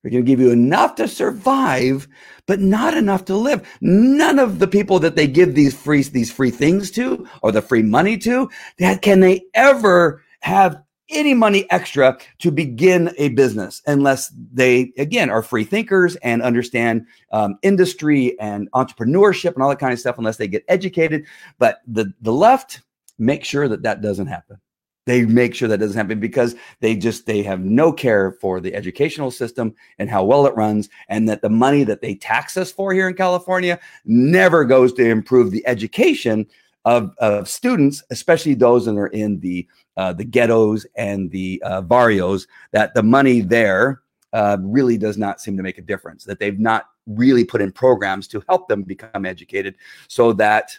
We're 0.02 0.10
going 0.10 0.24
to 0.24 0.30
give 0.30 0.40
you 0.40 0.50
enough 0.50 0.94
to 0.96 1.08
survive, 1.08 2.08
but 2.48 2.58
not 2.58 2.96
enough 2.96 3.24
to 3.26 3.36
live. 3.36 3.68
None 3.80 4.40
of 4.40 4.58
the 4.58 4.66
people 4.66 4.98
that 5.00 5.14
they 5.14 5.28
give 5.28 5.54
these 5.54 5.78
free 5.78 6.02
these 6.02 6.32
free 6.32 6.50
things 6.50 6.90
to 6.92 7.28
or 7.42 7.52
the 7.52 7.62
free 7.62 7.82
money 7.82 8.18
to, 8.18 8.50
that 8.78 9.02
can 9.02 9.20
they 9.20 9.42
ever 9.54 10.24
have 10.40 10.82
any 11.10 11.34
money 11.34 11.66
extra 11.70 12.18
to 12.38 12.50
begin 12.50 13.10
a 13.16 13.28
business 13.30 13.80
unless 13.86 14.30
they 14.52 14.92
again 14.98 15.30
are 15.30 15.42
free 15.42 15.64
thinkers 15.64 16.16
and 16.16 16.42
understand 16.42 17.06
um, 17.32 17.58
industry 17.62 18.38
and 18.40 18.70
entrepreneurship 18.72 19.54
and 19.54 19.62
all 19.62 19.70
that 19.70 19.78
kind 19.78 19.92
of 19.92 19.98
stuff 19.98 20.18
unless 20.18 20.36
they 20.36 20.46
get 20.46 20.64
educated 20.68 21.24
but 21.58 21.80
the 21.86 22.12
the 22.20 22.32
left 22.32 22.82
make 23.18 23.42
sure 23.42 23.68
that 23.68 23.82
that 23.82 24.02
doesn't 24.02 24.26
happen 24.26 24.60
they 25.08 25.24
make 25.24 25.54
sure 25.54 25.68
that 25.68 25.78
doesn't 25.78 25.96
happen 25.96 26.20
because 26.20 26.54
they 26.80 26.94
just 26.94 27.26
they 27.26 27.42
have 27.42 27.60
no 27.60 27.92
care 27.92 28.32
for 28.32 28.60
the 28.60 28.74
educational 28.74 29.30
system 29.30 29.74
and 29.98 30.10
how 30.10 30.22
well 30.22 30.46
it 30.46 30.54
runs 30.54 30.88
and 31.08 31.28
that 31.28 31.42
the 31.42 31.48
money 31.48 31.84
that 31.84 32.00
they 32.00 32.14
tax 32.14 32.56
us 32.56 32.70
for 32.70 32.92
here 32.92 33.08
in 33.08 33.14
california 33.14 33.78
never 34.04 34.64
goes 34.64 34.92
to 34.92 35.08
improve 35.08 35.50
the 35.50 35.66
education 35.66 36.46
of, 36.88 37.14
of 37.18 37.48
students, 37.48 38.02
especially 38.10 38.54
those 38.54 38.86
that 38.86 38.96
are 38.96 39.08
in 39.08 39.40
the 39.40 39.68
uh, 39.96 40.12
the 40.12 40.24
ghettos 40.24 40.86
and 40.94 41.30
the 41.32 41.60
uh, 41.66 41.82
barrios, 41.82 42.46
that 42.70 42.94
the 42.94 43.02
money 43.02 43.40
there 43.40 44.00
uh, 44.32 44.56
really 44.60 44.96
does 44.96 45.18
not 45.18 45.40
seem 45.40 45.56
to 45.56 45.62
make 45.62 45.76
a 45.76 45.82
difference. 45.82 46.24
That 46.24 46.38
they've 46.38 46.58
not 46.58 46.86
really 47.06 47.44
put 47.44 47.60
in 47.60 47.72
programs 47.72 48.28
to 48.28 48.42
help 48.48 48.68
them 48.68 48.84
become 48.84 49.26
educated, 49.26 49.74
so 50.06 50.32
that 50.34 50.78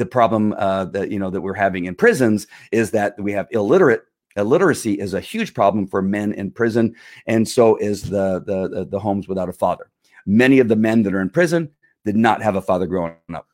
the 0.00 0.06
problem 0.06 0.54
uh, 0.54 0.86
that 0.86 1.12
you 1.12 1.18
know 1.18 1.30
that 1.30 1.42
we're 1.42 1.54
having 1.54 1.84
in 1.84 1.94
prisons 1.94 2.46
is 2.72 2.90
that 2.90 3.20
we 3.20 3.32
have 3.32 3.46
illiterate 3.52 4.02
illiteracy 4.36 4.94
is 4.94 5.14
a 5.14 5.20
huge 5.20 5.54
problem 5.54 5.86
for 5.86 6.02
men 6.02 6.32
in 6.32 6.50
prison, 6.50 6.94
and 7.26 7.48
so 7.48 7.76
is 7.76 8.02
the 8.02 8.42
the 8.46 8.86
the 8.86 8.98
homes 8.98 9.28
without 9.28 9.48
a 9.48 9.52
father. 9.52 9.90
Many 10.26 10.58
of 10.58 10.68
the 10.68 10.76
men 10.76 11.02
that 11.04 11.14
are 11.14 11.20
in 11.20 11.30
prison 11.30 11.70
did 12.04 12.16
not 12.16 12.42
have 12.42 12.56
a 12.56 12.62
father 12.62 12.86
growing 12.86 13.14
up 13.34 13.46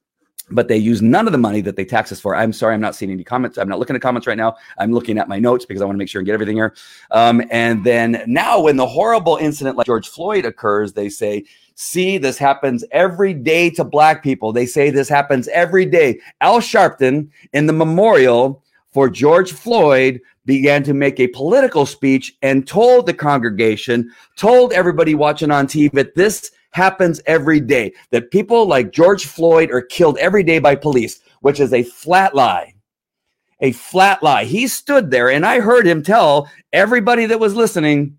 but 0.50 0.68
they 0.68 0.76
use 0.76 1.02
none 1.02 1.26
of 1.26 1.32
the 1.32 1.38
money 1.38 1.60
that 1.60 1.76
they 1.76 1.84
tax 1.84 2.12
us 2.12 2.20
for. 2.20 2.36
I'm 2.36 2.52
sorry, 2.52 2.74
I'm 2.74 2.80
not 2.80 2.94
seeing 2.94 3.10
any 3.10 3.24
comments. 3.24 3.58
I'm 3.58 3.68
not 3.68 3.78
looking 3.78 3.96
at 3.96 4.02
comments 4.02 4.26
right 4.26 4.36
now. 4.36 4.54
I'm 4.78 4.92
looking 4.92 5.18
at 5.18 5.28
my 5.28 5.38
notes 5.38 5.66
because 5.66 5.82
I 5.82 5.84
want 5.84 5.96
to 5.96 5.98
make 5.98 6.08
sure 6.08 6.20
and 6.20 6.26
get 6.26 6.34
everything 6.34 6.56
here. 6.56 6.74
Um, 7.10 7.42
and 7.50 7.82
then 7.84 8.22
now, 8.26 8.60
when 8.60 8.76
the 8.76 8.86
horrible 8.86 9.36
incident 9.36 9.76
like 9.76 9.86
George 9.86 10.08
Floyd 10.08 10.44
occurs, 10.44 10.92
they 10.92 11.08
say, 11.08 11.44
see, 11.76 12.18
this 12.18 12.38
happens 12.38 12.84
every 12.90 13.32
day 13.32 13.70
to 13.70 13.84
black 13.84 14.22
people. 14.22 14.52
They 14.52 14.66
say 14.66 14.90
this 14.90 15.08
happens 15.08 15.46
every 15.48 15.86
day. 15.86 16.20
Al 16.40 16.58
Sharpton 16.58 17.28
in 17.52 17.66
the 17.66 17.72
memorial 17.72 18.64
for 18.92 19.08
George 19.08 19.52
Floyd 19.52 20.20
began 20.46 20.82
to 20.82 20.94
make 20.94 21.20
a 21.20 21.28
political 21.28 21.86
speech 21.86 22.34
and 22.42 22.66
told 22.66 23.04
the 23.04 23.14
congregation, 23.14 24.10
told 24.36 24.72
everybody 24.72 25.14
watching 25.14 25.50
on 25.50 25.66
TV 25.66 25.92
that 25.92 26.14
this 26.14 26.50
happens 26.70 27.20
every 27.26 27.60
day 27.60 27.92
that 28.10 28.30
people 28.30 28.66
like 28.66 28.92
George 28.92 29.26
Floyd 29.26 29.70
are 29.70 29.82
killed 29.82 30.16
every 30.18 30.42
day 30.42 30.58
by 30.58 30.74
police, 30.74 31.20
which 31.40 31.60
is 31.60 31.72
a 31.72 31.82
flat 31.82 32.34
lie. 32.34 32.74
A 33.60 33.72
flat 33.72 34.22
lie. 34.22 34.44
He 34.44 34.66
stood 34.66 35.10
there 35.10 35.30
and 35.30 35.44
I 35.44 35.60
heard 35.60 35.86
him 35.86 36.02
tell 36.02 36.50
everybody 36.72 37.26
that 37.26 37.40
was 37.40 37.54
listening 37.54 38.18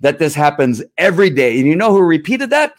that 0.00 0.18
this 0.18 0.34
happens 0.34 0.82
every 0.98 1.30
day. 1.30 1.58
And 1.58 1.66
you 1.66 1.76
know 1.76 1.90
who 1.90 2.02
repeated 2.02 2.50
that? 2.50 2.74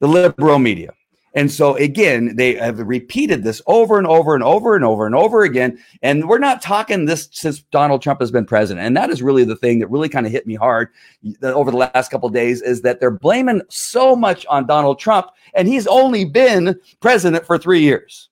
The 0.00 0.08
liberal 0.08 0.58
media. 0.58 0.92
And 1.34 1.50
so 1.50 1.76
again, 1.76 2.34
they 2.34 2.54
have 2.54 2.80
repeated 2.80 3.44
this 3.44 3.62
over 3.66 3.98
and 3.98 4.06
over 4.06 4.34
and 4.34 4.42
over 4.42 4.74
and 4.74 4.84
over 4.84 5.06
and 5.06 5.14
over 5.14 5.42
again. 5.42 5.78
And 6.02 6.28
we're 6.28 6.38
not 6.38 6.60
talking 6.60 7.04
this 7.04 7.28
since 7.30 7.60
Donald 7.70 8.02
Trump 8.02 8.20
has 8.20 8.32
been 8.32 8.44
president. 8.44 8.84
And 8.84 8.96
that 8.96 9.10
is 9.10 9.22
really 9.22 9.44
the 9.44 9.54
thing 9.56 9.78
that 9.78 9.90
really 9.90 10.08
kind 10.08 10.26
of 10.26 10.32
hit 10.32 10.46
me 10.46 10.56
hard 10.56 10.88
over 11.42 11.70
the 11.70 11.76
last 11.76 12.10
couple 12.10 12.28
days 12.30 12.62
is 12.62 12.82
that 12.82 12.98
they're 12.98 13.12
blaming 13.12 13.62
so 13.68 14.16
much 14.16 14.44
on 14.46 14.66
Donald 14.66 14.98
Trump, 14.98 15.28
and 15.54 15.68
he's 15.68 15.86
only 15.86 16.24
been 16.24 16.78
president 16.98 17.46
for 17.46 17.58
three 17.58 17.80
years. 17.80 18.28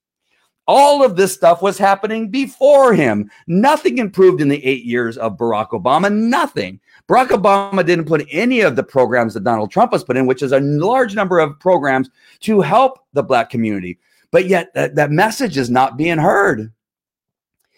All 0.66 1.02
of 1.02 1.16
this 1.16 1.32
stuff 1.32 1.62
was 1.62 1.78
happening 1.78 2.30
before 2.30 2.92
him. 2.92 3.30
Nothing 3.46 3.98
improved 3.98 4.42
in 4.42 4.48
the 4.48 4.62
eight 4.66 4.84
years 4.84 5.16
of 5.16 5.38
Barack 5.38 5.70
Obama. 5.70 6.12
Nothing. 6.12 6.80
Barack 7.08 7.28
Obama 7.28 7.84
didn't 7.84 8.04
put 8.04 8.26
any 8.30 8.60
of 8.60 8.76
the 8.76 8.82
programs 8.82 9.32
that 9.34 9.44
Donald 9.44 9.70
Trump 9.70 9.92
has 9.92 10.04
put 10.04 10.16
in, 10.16 10.26
which 10.26 10.42
is 10.42 10.52
a 10.52 10.60
large 10.60 11.14
number 11.14 11.38
of 11.38 11.58
programs 11.58 12.10
to 12.40 12.60
help 12.60 12.98
the 13.14 13.22
black 13.22 13.48
community. 13.48 13.98
But 14.30 14.46
yet 14.46 14.74
that, 14.74 14.94
that 14.96 15.10
message 15.10 15.56
is 15.56 15.70
not 15.70 15.96
being 15.96 16.18
heard. 16.18 16.70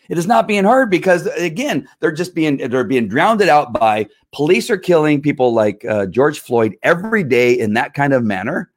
It 0.08 0.18
is 0.18 0.26
not 0.26 0.48
being 0.48 0.64
heard 0.64 0.90
because 0.90 1.26
again, 1.26 1.88
they're 2.00 2.10
just 2.10 2.34
being 2.34 2.56
they're 2.56 2.82
being 2.82 3.06
drowned 3.06 3.42
out 3.42 3.72
by 3.72 4.08
police 4.32 4.68
are 4.68 4.76
killing 4.76 5.22
people 5.22 5.54
like 5.54 5.84
uh, 5.84 6.06
George 6.06 6.40
Floyd 6.40 6.76
every 6.82 7.22
day 7.22 7.56
in 7.56 7.74
that 7.74 7.94
kind 7.94 8.12
of 8.12 8.24
manner. 8.24 8.72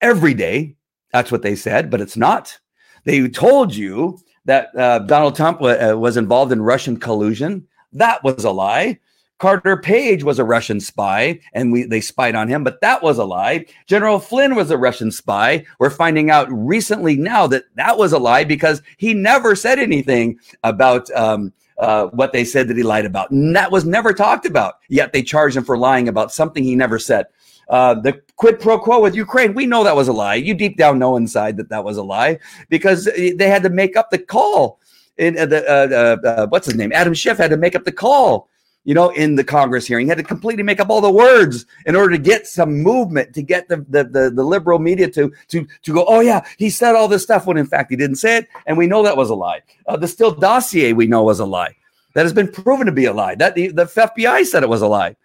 Every 0.00 0.32
day, 0.32 0.76
that's 1.12 1.30
what 1.30 1.42
they 1.42 1.54
said, 1.54 1.90
but 1.90 2.00
it's 2.00 2.16
not. 2.16 2.58
They 3.04 3.28
told 3.28 3.74
you 3.74 4.18
that 4.46 4.74
uh, 4.74 5.00
Donald 5.00 5.36
Trump 5.36 5.58
w- 5.58 5.78
uh, 5.78 5.96
was 5.96 6.16
involved 6.16 6.52
in 6.52 6.62
Russian 6.62 6.96
collusion. 6.96 7.66
That 7.92 8.24
was 8.24 8.44
a 8.44 8.50
lie. 8.50 8.98
Carter 9.38 9.76
Page 9.76 10.22
was 10.22 10.38
a 10.38 10.44
Russian 10.44 10.80
spy 10.80 11.40
and 11.52 11.72
we 11.72 11.84
they 11.84 12.00
spied 12.00 12.34
on 12.34 12.48
him, 12.48 12.62
but 12.62 12.80
that 12.80 13.02
was 13.02 13.18
a 13.18 13.24
lie. 13.24 13.66
General 13.86 14.18
Flynn 14.18 14.54
was 14.54 14.70
a 14.70 14.78
Russian 14.78 15.10
spy. 15.10 15.64
We're 15.78 15.90
finding 15.90 16.30
out 16.30 16.46
recently 16.50 17.16
now 17.16 17.46
that 17.48 17.64
that 17.74 17.98
was 17.98 18.12
a 18.12 18.18
lie 18.18 18.44
because 18.44 18.80
he 18.96 19.12
never 19.12 19.56
said 19.56 19.78
anything 19.78 20.38
about 20.62 21.10
um, 21.10 21.52
uh, 21.78 22.06
what 22.06 22.32
they 22.32 22.44
said 22.44 22.68
that 22.68 22.76
he 22.76 22.84
lied 22.84 23.04
about. 23.04 23.30
And 23.30 23.54
that 23.56 23.72
was 23.72 23.84
never 23.84 24.12
talked 24.12 24.46
about. 24.46 24.78
Yet 24.88 25.12
they 25.12 25.22
charged 25.22 25.56
him 25.56 25.64
for 25.64 25.76
lying 25.76 26.08
about 26.08 26.32
something 26.32 26.62
he 26.62 26.76
never 26.76 26.98
said. 26.98 27.26
Uh, 27.68 27.94
the 27.94 28.20
quid 28.36 28.60
pro 28.60 28.78
quo 28.78 29.00
with 29.00 29.14
Ukraine, 29.16 29.54
we 29.54 29.66
know 29.66 29.82
that 29.82 29.96
was 29.96 30.08
a 30.08 30.12
lie. 30.12 30.34
You 30.34 30.54
deep 30.54 30.76
down 30.76 30.98
know 30.98 31.16
inside 31.16 31.56
that 31.56 31.70
that 31.70 31.82
was 31.82 31.96
a 31.96 32.02
lie 32.02 32.38
because 32.68 33.06
they 33.06 33.48
had 33.48 33.62
to 33.62 33.70
make 33.70 33.96
up 33.96 34.10
the 34.10 34.18
call. 34.18 34.80
In 35.16 35.38
uh, 35.38 35.46
the 35.46 35.64
uh, 35.70 36.26
uh, 36.26 36.28
uh 36.28 36.46
what's 36.48 36.66
his 36.66 36.74
name? 36.74 36.92
Adam 36.92 37.14
Schiff 37.14 37.38
had 37.38 37.50
to 37.50 37.56
make 37.56 37.76
up 37.76 37.84
the 37.84 37.92
call 37.92 38.48
you 38.84 38.94
know, 38.94 39.08
in 39.10 39.34
the 39.34 39.44
Congress 39.44 39.86
hearing. 39.86 40.06
He 40.06 40.10
had 40.10 40.18
to 40.18 40.24
completely 40.24 40.62
make 40.62 40.78
up 40.78 40.90
all 40.90 41.00
the 41.00 41.10
words 41.10 41.66
in 41.86 41.96
order 41.96 42.10
to 42.16 42.22
get 42.22 42.46
some 42.46 42.82
movement, 42.82 43.34
to 43.34 43.42
get 43.42 43.68
the, 43.68 43.78
the, 43.88 44.04
the, 44.04 44.30
the, 44.30 44.44
liberal 44.44 44.78
media 44.78 45.10
to, 45.10 45.32
to, 45.48 45.66
to 45.82 45.92
go, 45.92 46.04
oh, 46.06 46.20
yeah, 46.20 46.46
he 46.58 46.70
said 46.70 46.94
all 46.94 47.08
this 47.08 47.22
stuff 47.22 47.46
when 47.46 47.56
in 47.56 47.66
fact 47.66 47.90
he 47.90 47.96
didn't 47.96 48.16
say 48.16 48.38
it. 48.38 48.48
And 48.66 48.76
we 48.76 48.86
know 48.86 49.02
that 49.02 49.16
was 49.16 49.30
a 49.30 49.34
lie. 49.34 49.62
Uh, 49.86 49.96
the 49.96 50.08
Steele 50.08 50.32
dossier 50.32 50.92
we 50.92 51.06
know 51.06 51.22
was 51.22 51.40
a 51.40 51.46
lie. 51.46 51.74
That 52.14 52.24
has 52.24 52.32
been 52.32 52.50
proven 52.50 52.86
to 52.86 52.92
be 52.92 53.06
a 53.06 53.12
lie. 53.12 53.34
That 53.34 53.54
the, 53.54 53.68
the 53.68 53.86
FBI 53.86 54.44
said 54.44 54.62
it 54.62 54.68
was 54.68 54.82
a 54.82 54.86
lie. 54.86 55.16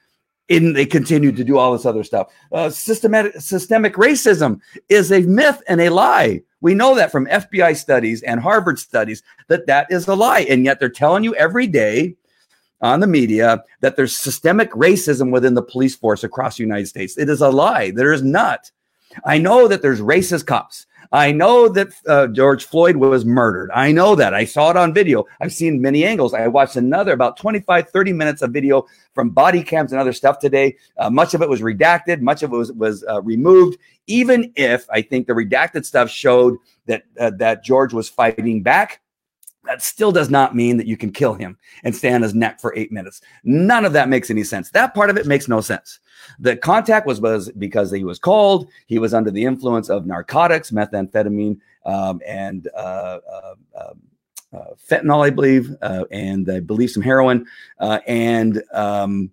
And 0.50 0.76
they 0.76 0.88
continued 0.88 1.36
to 1.36 1.44
do 1.44 1.60
all 1.60 1.74
this 1.74 1.86
other 1.86 2.04
stuff. 2.04 2.34
Uh, 2.52 2.72
systematic, 2.72 3.40
systemic 3.40 3.94
racism 3.94 4.60
is 4.88 5.12
a 5.12 5.22
myth 5.22 5.62
and 5.68 5.80
a 5.80 5.90
lie. 5.90 6.42
We 6.62 6.74
know 6.74 6.96
that 6.96 7.12
from 7.12 7.28
FBI 7.28 7.78
studies 7.78 8.24
and 8.24 8.40
Harvard 8.40 8.80
studies 8.80 9.22
that 9.48 9.68
that 9.68 9.92
is 9.92 10.08
a 10.08 10.16
lie. 10.16 10.48
And 10.50 10.66
yet 10.66 10.80
they're 10.80 10.90
telling 10.90 11.24
you 11.24 11.36
every 11.36 11.68
day 11.68 12.16
on 12.82 13.00
the 13.00 13.08
media 13.08 13.64
that 13.82 13.96
there's 13.96 14.16
systemic 14.16 14.72
racism 14.72 15.32
within 15.32 15.54
the 15.54 15.62
police 15.62 15.96
force 15.96 16.24
across 16.24 16.58
the 16.58 16.64
United 16.64 16.88
States. 16.88 17.18
It 17.18 17.30
is 17.30 17.42
a 17.42 17.50
lie. 17.50 17.92
There 17.92 18.14
is 18.14 18.24
not. 18.24 18.72
I 19.26 19.38
know 19.38 19.68
that 19.68 19.82
there's 19.82 20.02
racist 20.02 20.46
cops. 20.46 20.86
I 21.12 21.32
know 21.32 21.68
that 21.70 21.88
uh, 22.08 22.28
George 22.28 22.66
Floyd 22.66 22.98
was 22.98 23.26
murdered. 23.26 23.72
I 23.74 23.92
know 23.92 24.14
that. 24.16 24.36
I 24.36 24.46
saw 24.46 24.70
it 24.70 24.78
on 24.78 24.94
video. 24.94 25.26
I've 25.42 25.54
seen 25.54 25.82
many 25.82 26.06
angles. 26.06 26.36
I 26.36 26.48
watched 26.48 26.76
another 26.76 27.14
about 27.14 27.36
25, 27.36 27.90
30 27.90 28.14
minutes 28.14 28.44
of 28.44 28.52
video 28.52 28.86
from 29.16 29.32
body 29.32 29.64
cams 29.64 29.92
and 29.92 30.00
other 30.00 30.14
stuff 30.14 30.38
today. 30.38 30.78
Uh, 30.98 31.10
much 31.10 31.34
of 31.34 31.42
it 31.42 31.50
was 31.50 31.62
redacted, 31.62 32.22
much 32.22 32.44
of 32.44 32.54
it 32.54 32.56
was, 32.56 32.72
was 32.74 33.04
uh, 33.10 33.22
removed. 33.24 33.80
Even 34.06 34.52
if 34.56 34.88
I 34.92 35.02
think 35.02 35.26
the 35.26 35.34
redacted 35.34 35.84
stuff 35.84 36.12
showed 36.12 36.58
that, 36.86 37.04
uh, 37.20 37.32
that 37.38 37.64
George 37.64 37.92
was 37.92 38.08
fighting 38.08 38.62
back, 38.62 39.02
that 39.66 39.82
still 39.82 40.12
does 40.12 40.30
not 40.30 40.56
mean 40.56 40.78
that 40.78 40.88
you 40.88 40.98
can 40.98 41.12
kill 41.12 41.34
him 41.34 41.58
and 41.84 41.96
stay 41.96 42.14
on 42.14 42.22
his 42.22 42.34
neck 42.34 42.60
for 42.60 42.74
eight 42.76 42.92
minutes. 42.92 43.22
None 43.44 43.86
of 43.86 43.94
that 43.94 44.10
makes 44.10 44.30
any 44.30 44.44
sense. 44.44 44.72
That 44.72 44.94
part 44.94 45.10
of 45.10 45.18
it 45.18 45.28
makes 45.28 45.48
no 45.48 45.62
sense. 45.62 46.00
The 46.40 46.56
contact 46.56 47.06
was, 47.06 47.20
was 47.20 47.52
because 47.52 47.92
he 47.92 48.04
was 48.04 48.20
cold. 48.20 48.70
He 48.88 49.00
was 49.00 49.14
under 49.14 49.32
the 49.32 49.44
influence 49.44 49.90
of 49.90 50.06
narcotics, 50.06 50.72
methamphetamine, 50.72 51.60
um, 51.86 52.22
and 52.26 52.70
uh, 52.76 53.20
uh, 53.32 53.56
um, 53.80 54.02
uh, 54.54 54.74
fentanyl, 54.90 55.26
I 55.26 55.30
believe, 55.30 55.76
uh, 55.82 56.06
and 56.12 56.50
I 56.50 56.60
believe 56.60 56.92
some 56.92 57.04
heroin. 57.04 57.46
Uh, 57.80 58.00
and 58.08 58.64
um, 58.74 59.32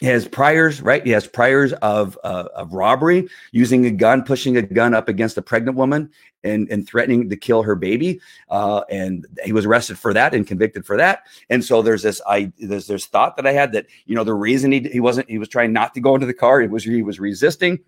he 0.00 0.06
has 0.06 0.26
priors, 0.26 0.80
right? 0.80 1.04
He 1.04 1.12
has 1.12 1.26
priors 1.26 1.72
of 1.74 2.18
uh, 2.24 2.48
of 2.54 2.72
robbery, 2.72 3.28
using 3.52 3.84
a 3.84 3.90
gun, 3.90 4.24
pushing 4.24 4.56
a 4.56 4.62
gun 4.62 4.94
up 4.94 5.08
against 5.08 5.36
a 5.36 5.42
pregnant 5.42 5.76
woman, 5.76 6.10
and 6.42 6.70
and 6.70 6.88
threatening 6.88 7.28
to 7.28 7.36
kill 7.36 7.62
her 7.62 7.74
baby. 7.74 8.20
Uh, 8.48 8.82
and 8.90 9.26
he 9.44 9.52
was 9.52 9.66
arrested 9.66 9.98
for 9.98 10.14
that 10.14 10.34
and 10.34 10.46
convicted 10.46 10.86
for 10.86 10.96
that. 10.96 11.24
And 11.50 11.62
so 11.62 11.82
there's 11.82 12.02
this 12.02 12.20
I 12.26 12.50
there's 12.58 12.86
this 12.86 13.06
thought 13.06 13.36
that 13.36 13.46
I 13.46 13.52
had 13.52 13.72
that 13.72 13.86
you 14.06 14.14
know 14.14 14.24
the 14.24 14.34
reason 14.34 14.72
he 14.72 14.80
he 14.80 15.00
wasn't 15.00 15.28
he 15.28 15.38
was 15.38 15.48
trying 15.48 15.72
not 15.72 15.94
to 15.94 16.00
go 16.00 16.14
into 16.14 16.26
the 16.26 16.34
car. 16.34 16.62
It 16.62 16.70
was 16.70 16.84
he 16.84 17.02
was 17.02 17.20
resisting 17.20 17.80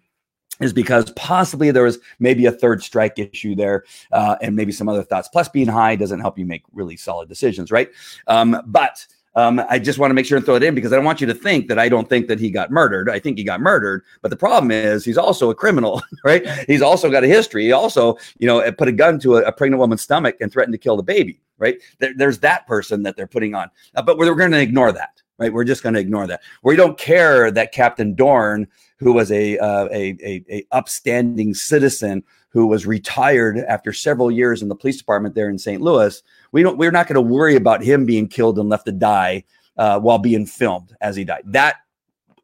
is 0.60 0.74
because 0.74 1.10
possibly 1.12 1.70
there 1.70 1.82
was 1.82 1.98
maybe 2.18 2.44
a 2.44 2.52
third 2.52 2.82
strike 2.82 3.18
issue 3.18 3.54
there 3.54 3.84
uh, 4.12 4.36
and 4.42 4.54
maybe 4.54 4.70
some 4.70 4.88
other 4.88 5.02
thoughts. 5.02 5.28
Plus, 5.28 5.48
being 5.48 5.66
high 5.66 5.96
doesn't 5.96 6.20
help 6.20 6.38
you 6.38 6.44
make 6.44 6.62
really 6.72 6.96
solid 6.96 7.28
decisions, 7.28 7.70
right? 7.70 7.88
Um, 8.26 8.60
but 8.66 9.06
um, 9.34 9.62
I 9.68 9.78
just 9.78 9.98
want 9.98 10.10
to 10.10 10.14
make 10.14 10.26
sure 10.26 10.36
and 10.36 10.44
throw 10.44 10.56
it 10.56 10.62
in 10.62 10.74
because 10.74 10.92
I 10.92 10.96
don't 10.96 11.04
want 11.04 11.20
you 11.20 11.26
to 11.26 11.34
think 11.34 11.68
that 11.68 11.78
I 11.78 11.88
don't 11.88 12.08
think 12.08 12.28
that 12.28 12.38
he 12.38 12.50
got 12.50 12.70
murdered. 12.70 13.08
I 13.08 13.18
think 13.18 13.38
he 13.38 13.44
got 13.44 13.60
murdered, 13.60 14.04
but 14.20 14.30
the 14.30 14.36
problem 14.36 14.70
is 14.70 15.04
he's 15.04 15.16
also 15.16 15.50
a 15.50 15.54
criminal, 15.54 16.02
right? 16.24 16.46
He's 16.66 16.82
also 16.82 17.10
got 17.10 17.24
a 17.24 17.28
history. 17.28 17.64
He 17.64 17.72
also, 17.72 18.18
you 18.38 18.46
know, 18.46 18.70
put 18.72 18.88
a 18.88 18.92
gun 18.92 19.18
to 19.20 19.36
a, 19.36 19.42
a 19.44 19.52
pregnant 19.52 19.80
woman's 19.80 20.02
stomach 20.02 20.36
and 20.40 20.52
threatened 20.52 20.74
to 20.74 20.78
kill 20.78 20.96
the 20.96 21.02
baby, 21.02 21.40
right? 21.58 21.78
There, 21.98 22.12
there's 22.16 22.38
that 22.40 22.66
person 22.66 23.02
that 23.04 23.16
they're 23.16 23.26
putting 23.26 23.54
on, 23.54 23.70
uh, 23.94 24.02
but 24.02 24.18
we're, 24.18 24.26
we're 24.26 24.36
going 24.36 24.50
to 24.52 24.60
ignore 24.60 24.92
that, 24.92 25.22
right? 25.38 25.52
We're 25.52 25.64
just 25.64 25.82
going 25.82 25.94
to 25.94 26.00
ignore 26.00 26.26
that. 26.26 26.42
We 26.62 26.76
don't 26.76 26.98
care 26.98 27.50
that 27.50 27.72
Captain 27.72 28.14
Dorn, 28.14 28.68
who 28.98 29.14
was 29.14 29.32
a, 29.32 29.58
uh, 29.58 29.88
a, 29.90 30.16
a, 30.22 30.44
a 30.50 30.66
upstanding 30.72 31.54
citizen 31.54 32.22
who 32.50 32.66
was 32.66 32.86
retired 32.86 33.58
after 33.60 33.94
several 33.94 34.30
years 34.30 34.60
in 34.60 34.68
the 34.68 34.76
police 34.76 34.98
department 34.98 35.34
there 35.34 35.48
in 35.48 35.58
St. 35.58 35.80
Louis, 35.80 36.22
we 36.52 36.62
don't 36.62 36.78
we're 36.78 36.90
not 36.90 37.08
going 37.08 37.14
to 37.14 37.20
worry 37.20 37.56
about 37.56 37.82
him 37.82 38.06
being 38.06 38.28
killed 38.28 38.58
and 38.58 38.68
left 38.68 38.86
to 38.86 38.92
die 38.92 39.44
uh, 39.76 39.98
while 39.98 40.18
being 40.18 40.46
filmed 40.46 40.94
as 41.00 41.16
he 41.16 41.24
died. 41.24 41.42
That 41.46 41.76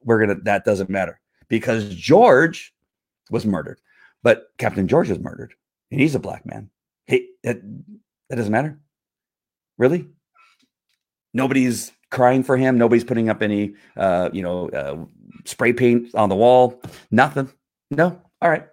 we're 0.05 0.21
gonna 0.21 0.40
that 0.42 0.64
doesn't 0.64 0.90
matter 0.90 1.21
because 1.49 1.94
George 1.94 2.75
was 3.31 3.47
murdered, 3.47 3.81
but 4.23 4.49
Captain 4.59 4.88
George 4.88 5.09
was 5.09 5.18
murdered, 5.18 5.55
and 5.90 6.01
he's 6.01 6.14
a 6.14 6.21
black 6.21 6.47
man. 6.47 6.71
Hey, 7.07 7.27
that, 7.42 7.61
that 8.29 8.37
doesn't 8.37 8.53
matter, 8.53 8.79
really. 9.79 10.07
Nobody's 11.33 11.92
crying 12.11 12.42
for 12.42 12.57
him. 12.57 12.79
Nobody's 12.79 13.05
putting 13.05 13.29
up 13.29 13.42
any, 13.42 13.75
uh, 13.97 14.31
you 14.33 14.42
know, 14.42 14.68
uh, 14.71 15.05
spray 15.44 15.73
paint 15.73 16.14
on 16.14 16.29
the 16.29 16.35
wall. 16.35 16.83
Nothing. 17.11 17.51
No. 17.90 18.21
All 18.40 18.51
right. 18.51 18.66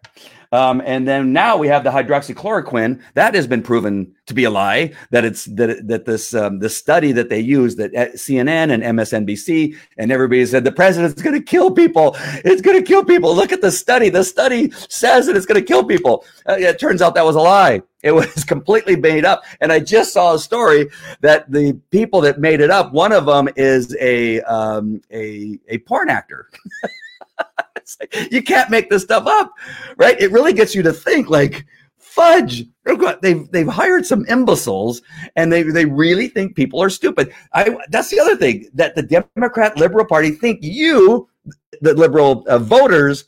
Um, 0.51 0.82
and 0.86 1.08
then 1.08 1.34
now 1.34 1.58
we 1.58 1.67
have 1.67 1.84
the 1.84 1.89
hydroxychloroquine 1.89 3.01
that 3.15 3.36
has 3.36 3.45
been 3.45 3.62
proven 3.62 4.15
to 4.28 4.34
be 4.34 4.45
a 4.45 4.49
lie. 4.49 4.93
That 5.12 5.25
it's 5.25 5.45
that 5.45 5.88
that 5.88 6.06
this 6.06 6.34
um, 6.34 6.60
the 6.60 6.69
study 6.69 7.12
that 7.12 7.30
they 7.30 7.39
use 7.39 7.75
that 7.75 7.91
CNN 7.93 8.71
and 8.71 8.82
MSNBC 8.84 9.75
and 9.97 10.12
everybody 10.12 10.45
said 10.45 10.63
the 10.63 10.71
president's 10.71 11.21
going 11.21 11.36
to 11.36 11.43
kill 11.43 11.71
people. 11.71 12.15
It's 12.45 12.62
going 12.62 12.78
to 12.78 12.84
kill 12.84 13.04
people. 13.04 13.36
Look 13.36 13.51
at 13.51 13.62
the 13.62 13.71
study. 13.71 14.10
The 14.10 14.23
study 14.23 14.71
says 14.89 15.28
that 15.28 15.36
it's 15.36 15.45
going 15.45 15.60
to 15.60 15.65
kill 15.65 15.84
people. 15.84 16.25
Uh, 16.47 16.54
it 16.54 16.80
turns 16.80 17.01
out 17.01 17.15
that 17.15 17.25
was 17.25 17.36
a 17.36 17.41
lie. 17.41 17.82
It 18.04 18.12
was 18.12 18.43
completely 18.45 18.95
made 18.95 19.25
up. 19.25 19.43
And 19.60 19.73
I 19.73 19.80
just 19.80 20.13
saw 20.13 20.36
a 20.36 20.39
story 20.39 20.89
that 21.21 21.51
the 21.51 21.73
people 21.91 22.21
that 22.21 22.39
made 22.39 22.62
it 22.62 22.69
up, 22.69 22.93
one 22.93 23.12
of 23.12 23.25
them 23.25 23.49
is 23.56 23.95
a 23.99 24.41
um, 24.41 25.01
a 25.12 25.60
a 25.67 25.80
porn 25.80 26.10
actor. 26.10 26.49
like, 28.00 28.32
you 28.32 28.41
can't 28.41 28.69
make 28.69 28.89
this 28.89 29.04
stuff 29.04 29.26
up, 29.28 29.52
right? 29.98 30.19
It 30.19 30.32
really 30.32 30.54
gets 30.54 30.76
you 30.76 30.84
to 30.84 30.93
think 30.93 31.30
like, 31.30 31.65
fudge. 32.15 32.63
They've 33.21 33.52
they've 33.52 33.67
hired 33.67 34.06
some 34.06 34.26
imbeciles, 34.28 35.02
and 35.36 35.52
they 35.52 35.63
they 35.63 35.86
really 35.86 36.28
think 36.30 36.56
people 36.56 36.82
are 36.82 36.89
stupid. 36.89 37.34
I 37.54 37.76
that's 37.89 38.10
the 38.10 38.19
other 38.19 38.38
thing 38.38 38.69
that 38.74 38.95
the 38.95 39.04
Democrat 39.36 39.78
Liberal 39.78 40.06
Party 40.06 40.32
think 40.32 40.60
you, 40.62 41.28
the 41.82 41.93
liberal 41.93 42.45
uh, 42.48 42.60
voters, 42.60 43.26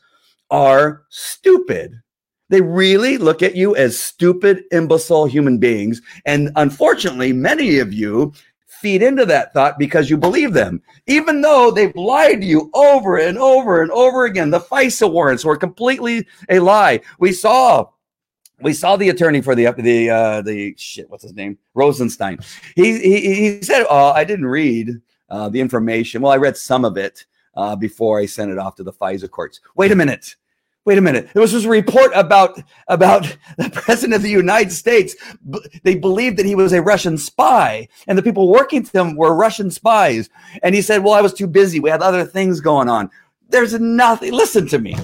are 0.50 1.04
stupid. 1.10 2.02
They 2.50 2.62
really 2.62 3.17
look 3.17 3.43
at 3.43 3.58
you 3.58 3.76
as 3.76 4.00
stupid, 4.02 4.63
imbecile 4.72 5.26
human 5.26 5.58
beings. 5.58 6.02
And 6.26 6.50
unfortunately, 6.56 7.34
many 7.34 7.80
of 7.80 7.91
you 7.91 8.32
feed 8.81 9.01
into 9.01 9.25
that 9.25 9.53
thought 9.53 9.79
because 9.79 10.09
you 10.09 10.17
believe 10.17 10.53
them, 10.53 10.81
even 11.07 11.41
though 11.41 11.71
they've 11.71 11.95
lied 11.95 12.41
to 12.41 12.47
you 12.47 12.69
over 12.73 13.17
and 13.17 13.37
over 13.37 13.81
and 13.81 13.91
over 13.91 14.25
again. 14.25 14.49
The 14.49 14.59
FISA 14.59 15.11
warrants 15.11 15.45
were 15.45 15.57
completely 15.57 16.27
a 16.49 16.59
lie. 16.59 17.01
We 17.19 17.31
saw 17.31 17.89
we 18.61 18.73
saw 18.73 18.95
the 18.95 19.09
attorney 19.09 19.41
for 19.41 19.55
the 19.55 19.71
the 19.77 20.09
uh, 20.09 20.41
the 20.41 20.73
shit. 20.77 21.09
What's 21.09 21.23
his 21.23 21.35
name? 21.35 21.57
Rosenstein. 21.73 22.39
He 22.75 22.99
he, 22.99 23.35
he 23.35 23.61
said, 23.61 23.85
"Oh, 23.89 24.11
I 24.11 24.23
didn't 24.23 24.47
read 24.47 25.01
uh, 25.29 25.49
the 25.49 25.61
information. 25.61 26.21
Well, 26.21 26.31
I 26.31 26.37
read 26.37 26.57
some 26.57 26.85
of 26.85 26.97
it 26.97 27.25
uh, 27.55 27.75
before 27.75 28.19
I 28.19 28.25
sent 28.25 28.51
it 28.51 28.57
off 28.57 28.75
to 28.75 28.83
the 28.83 28.93
FISA 28.93 29.29
courts. 29.29 29.59
Wait 29.75 29.91
a 29.91 29.95
minute 29.95 30.35
wait 30.88 30.97
a 30.97 31.02
minute. 31.02 31.30
There 31.34 31.41
was 31.41 31.52
this 31.52 31.65
report 31.65 32.12
about 32.15 32.63
about 32.88 33.23
the 33.58 33.69
president 33.69 34.15
of 34.15 34.21
the 34.21 34.30
united 34.30 34.71
states. 34.71 35.15
They 35.84 35.95
believed 35.95 36.38
that 36.38 36.45
he 36.45 36.56
was 36.56 36.71
a 36.73 36.82
russian 36.82 37.17
spy 37.17 37.89
and 38.08 38.17
the 38.17 38.23
people 38.23 38.50
working 38.50 38.82
with 38.82 38.95
him 38.95 39.17
were 39.17 39.36
russian 39.36 39.69
spies. 39.69 40.30
And 40.63 40.73
he 40.73 40.82
said 40.82 41.04
well 41.04 41.13
i 41.13 41.21
was 41.21 41.34
too 41.34 41.45
busy. 41.45 41.80
We 41.80 41.89
had 41.89 42.02
other 42.02 42.23
things 42.23 42.62
going 42.62 42.88
on. 42.88 43.12
There's 43.50 43.73
nothing 43.80 44.32
listen 44.32 44.65
to 44.69 44.80
me. 44.80 44.95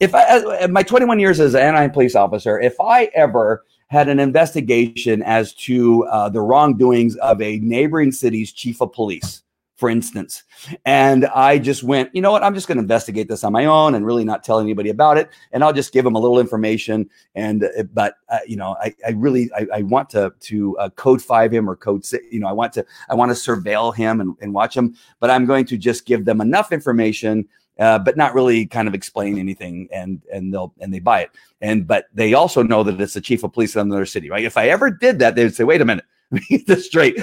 If 0.00 0.14
i 0.14 0.66
my 0.66 0.82
21 0.82 1.20
years 1.20 1.38
as 1.38 1.54
an 1.54 1.60
anaheim 1.60 1.90
police 1.90 2.16
officer 2.16 2.58
if 2.58 2.80
i 2.80 3.04
ever 3.14 3.64
had 3.88 4.08
an 4.08 4.20
investigation 4.20 5.22
as 5.22 5.52
to 5.52 6.04
uh, 6.04 6.28
the 6.30 6.40
wrongdoings 6.40 7.16
of 7.16 7.42
a 7.42 7.58
neighboring 7.58 8.10
city's 8.10 8.52
chief 8.52 8.80
of 8.80 8.92
police 8.92 9.42
for 9.80 9.88
instance. 9.88 10.44
And 10.84 11.24
I 11.24 11.58
just 11.58 11.82
went, 11.82 12.14
you 12.14 12.20
know 12.20 12.30
what? 12.30 12.44
I'm 12.44 12.54
just 12.54 12.68
going 12.68 12.76
to 12.76 12.82
investigate 12.82 13.28
this 13.28 13.42
on 13.44 13.52
my 13.54 13.64
own 13.64 13.94
and 13.94 14.04
really 14.04 14.24
not 14.24 14.44
tell 14.44 14.60
anybody 14.60 14.90
about 14.90 15.16
it. 15.16 15.30
And 15.52 15.64
I'll 15.64 15.72
just 15.72 15.94
give 15.94 16.04
them 16.04 16.14
a 16.14 16.18
little 16.18 16.38
information. 16.38 17.08
And 17.34 17.64
uh, 17.64 17.84
but 17.94 18.16
uh, 18.28 18.40
you 18.46 18.56
know, 18.56 18.76
I, 18.78 18.94
I 19.06 19.12
really 19.12 19.50
I, 19.56 19.66
I, 19.76 19.82
want 19.82 20.10
to 20.10 20.34
to 20.38 20.76
uh, 20.76 20.90
code 20.90 21.22
five 21.22 21.50
him 21.52 21.68
or 21.68 21.76
code 21.76 22.04
six. 22.04 22.22
You 22.30 22.40
know, 22.40 22.46
I 22.46 22.52
want 22.52 22.74
to 22.74 22.84
I 23.08 23.14
want 23.14 23.30
to 23.30 23.34
surveil 23.34 23.96
him 23.96 24.20
and, 24.20 24.36
and 24.42 24.52
watch 24.52 24.76
him. 24.76 24.94
But 25.18 25.30
I'm 25.30 25.46
going 25.46 25.64
to 25.66 25.78
just 25.78 26.04
give 26.04 26.26
them 26.26 26.42
enough 26.42 26.72
information. 26.72 27.48
Uh, 27.78 27.98
but 27.98 28.14
not 28.14 28.34
really 28.34 28.66
kind 28.66 28.86
of 28.86 28.92
explain 28.92 29.38
anything 29.38 29.88
and 29.90 30.20
and 30.30 30.52
they'll 30.52 30.74
and 30.80 30.92
they 30.92 30.98
buy 30.98 31.22
it 31.22 31.30
and 31.62 31.86
but 31.86 32.08
they 32.12 32.34
also 32.34 32.62
know 32.62 32.82
that 32.82 33.00
it's 33.00 33.14
the 33.14 33.22
chief 33.22 33.42
of 33.42 33.54
police 33.54 33.74
in 33.74 33.80
another 33.80 34.04
city 34.04 34.28
right 34.28 34.44
if 34.44 34.58
i 34.58 34.68
ever 34.68 34.90
did 34.90 35.18
that 35.18 35.34
they 35.34 35.44
would 35.44 35.54
say 35.54 35.64
wait 35.64 35.80
a 35.80 35.84
minute 35.86 36.04
this 36.66 36.86
straight. 36.86 37.18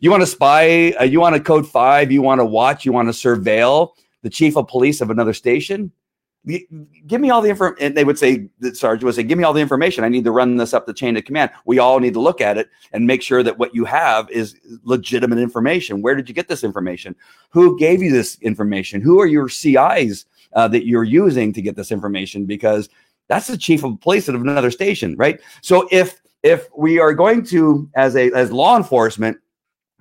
You 0.00 0.10
want 0.10 0.22
to 0.22 0.26
spy? 0.26 0.92
Uh, 0.92 1.04
you 1.04 1.20
want 1.20 1.34
to 1.34 1.42
code 1.42 1.68
five? 1.68 2.12
You 2.12 2.22
want 2.22 2.40
to 2.40 2.44
watch? 2.44 2.84
You 2.84 2.92
want 2.92 3.08
to 3.08 3.12
surveil 3.12 3.90
the 4.22 4.30
chief 4.30 4.56
of 4.56 4.68
police 4.68 5.00
of 5.00 5.10
another 5.10 5.32
station? 5.32 5.90
Give 6.44 7.20
me 7.20 7.30
all 7.30 7.40
the 7.40 7.50
information. 7.50 7.84
And 7.84 7.96
they 7.96 8.04
would 8.04 8.18
say, 8.18 8.48
the 8.58 8.74
sergeant 8.74 9.04
would 9.04 9.14
say, 9.14 9.22
Give 9.22 9.38
me 9.38 9.44
all 9.44 9.52
the 9.52 9.60
information. 9.60 10.02
I 10.02 10.08
need 10.08 10.24
to 10.24 10.32
run 10.32 10.56
this 10.56 10.74
up 10.74 10.86
the 10.86 10.94
chain 10.94 11.16
of 11.16 11.24
command. 11.24 11.50
We 11.66 11.78
all 11.78 12.00
need 12.00 12.14
to 12.14 12.20
look 12.20 12.40
at 12.40 12.58
it 12.58 12.68
and 12.92 13.06
make 13.06 13.22
sure 13.22 13.42
that 13.42 13.58
what 13.58 13.74
you 13.74 13.84
have 13.84 14.28
is 14.30 14.56
legitimate 14.82 15.38
information. 15.38 16.02
Where 16.02 16.14
did 16.16 16.28
you 16.28 16.34
get 16.34 16.48
this 16.48 16.64
information? 16.64 17.14
Who 17.50 17.78
gave 17.78 18.02
you 18.02 18.12
this 18.12 18.38
information? 18.42 19.00
Who 19.00 19.20
are 19.20 19.26
your 19.26 19.48
CIs 19.48 20.26
uh, 20.54 20.68
that 20.68 20.86
you're 20.86 21.04
using 21.04 21.52
to 21.52 21.62
get 21.62 21.76
this 21.76 21.92
information? 21.92 22.44
Because 22.44 22.88
that's 23.28 23.46
the 23.46 23.56
chief 23.56 23.84
of 23.84 24.00
police 24.00 24.28
of 24.28 24.34
another 24.34 24.70
station, 24.70 25.16
right? 25.16 25.40
So 25.62 25.88
if 25.90 26.21
if 26.42 26.68
we 26.76 26.98
are 26.98 27.14
going 27.14 27.44
to 27.44 27.88
as 27.94 28.16
a 28.16 28.30
as 28.32 28.50
law 28.52 28.76
enforcement 28.76 29.38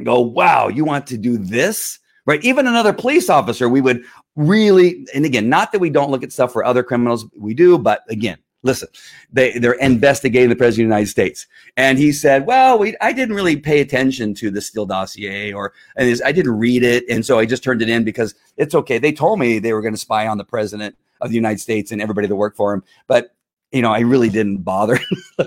go 0.03 0.19
wow 0.19 0.67
you 0.67 0.83
want 0.85 1.07
to 1.07 1.17
do 1.17 1.37
this? 1.37 1.99
Right? 2.27 2.43
Even 2.43 2.67
another 2.67 2.93
police 2.93 3.29
officer 3.29 3.67
we 3.67 3.81
would 3.81 4.03
really 4.35 5.05
and 5.13 5.25
again 5.25 5.49
not 5.49 5.71
that 5.71 5.79
we 5.79 5.89
don't 5.89 6.11
look 6.11 6.23
at 6.23 6.31
stuff 6.31 6.53
for 6.53 6.63
other 6.63 6.83
criminals 6.83 7.25
we 7.35 7.53
do 7.53 7.77
but 7.77 8.03
again 8.09 8.37
listen 8.63 8.87
they 9.33 9.57
they're 9.59 9.73
investigating 9.73 10.49
the 10.49 10.55
president 10.55 10.85
of 10.85 10.89
the 10.89 10.95
united 10.95 11.09
states. 11.09 11.47
And 11.77 11.97
he 11.97 12.11
said 12.11 12.45
well 12.45 12.79
we 12.79 12.95
i 13.01 13.11
didn't 13.11 13.35
really 13.35 13.57
pay 13.57 13.81
attention 13.81 14.33
to 14.35 14.49
the 14.49 14.61
steele 14.61 14.85
dossier 14.85 15.51
or 15.51 15.73
and 15.97 16.21
i 16.23 16.31
didn't 16.31 16.57
read 16.57 16.83
it 16.83 17.03
and 17.09 17.25
so 17.25 17.39
i 17.39 17.45
just 17.45 17.63
turned 17.63 17.81
it 17.81 17.89
in 17.89 18.03
because 18.03 18.35
it's 18.57 18.75
okay. 18.75 18.99
They 18.99 19.11
told 19.11 19.39
me 19.39 19.59
they 19.59 19.73
were 19.73 19.81
going 19.81 19.93
to 19.93 19.99
spy 19.99 20.27
on 20.27 20.37
the 20.37 20.45
president 20.45 20.95
of 21.19 21.29
the 21.29 21.35
united 21.35 21.59
states 21.59 21.91
and 21.91 22.01
everybody 22.01 22.27
that 22.27 22.35
worked 22.35 22.57
for 22.57 22.73
him 22.73 22.83
but 23.07 23.35
you 23.71 23.81
know, 23.81 23.91
I 23.91 23.99
really 23.99 24.29
didn't 24.29 24.59
bother. 24.59 24.99
uh, 25.39 25.45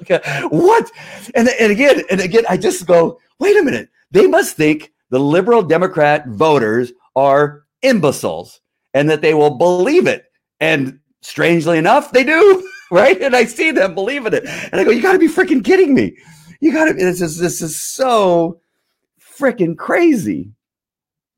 what? 0.49 0.91
And, 1.35 1.49
and 1.61 1.71
again, 1.71 2.03
and 2.11 2.21
again, 2.21 2.45
I 2.49 2.57
just 2.57 2.87
go, 2.87 3.21
wait 3.39 3.57
a 3.57 3.63
minute. 3.63 3.89
They 4.11 4.27
must 4.27 4.57
think 4.57 4.93
the 5.11 5.21
liberal 5.21 5.63
Democrat 5.63 6.27
voters 6.29 6.93
are 7.17 7.65
imbeciles 7.83 8.61
and 8.95 9.11
that 9.11 9.21
they 9.21 9.35
will 9.35 9.57
believe 9.57 10.07
it. 10.07 10.25
And 10.61 11.01
strangely 11.21 11.79
enough, 11.79 12.13
they 12.13 12.25
do, 12.25 12.69
right? 12.91 13.21
And 13.21 13.37
I 13.37 13.45
see 13.45 13.71
them 13.71 13.95
believing 13.95 14.33
it. 14.33 14.47
And 14.47 14.81
I 14.81 14.85
go, 14.85 14.91
you 14.91 15.03
got 15.03 15.13
to 15.13 15.19
be 15.19 15.29
freaking 15.29 15.65
kidding 15.65 15.95
me. 15.95 16.17
you 16.61 16.73
got 16.73 16.87
to. 16.87 16.95
This 16.95 17.21
is 17.21 17.39
this 17.39 17.61
is 17.61 17.81
so 17.81 18.61
freaking 19.21 19.77
crazy, 19.77 20.53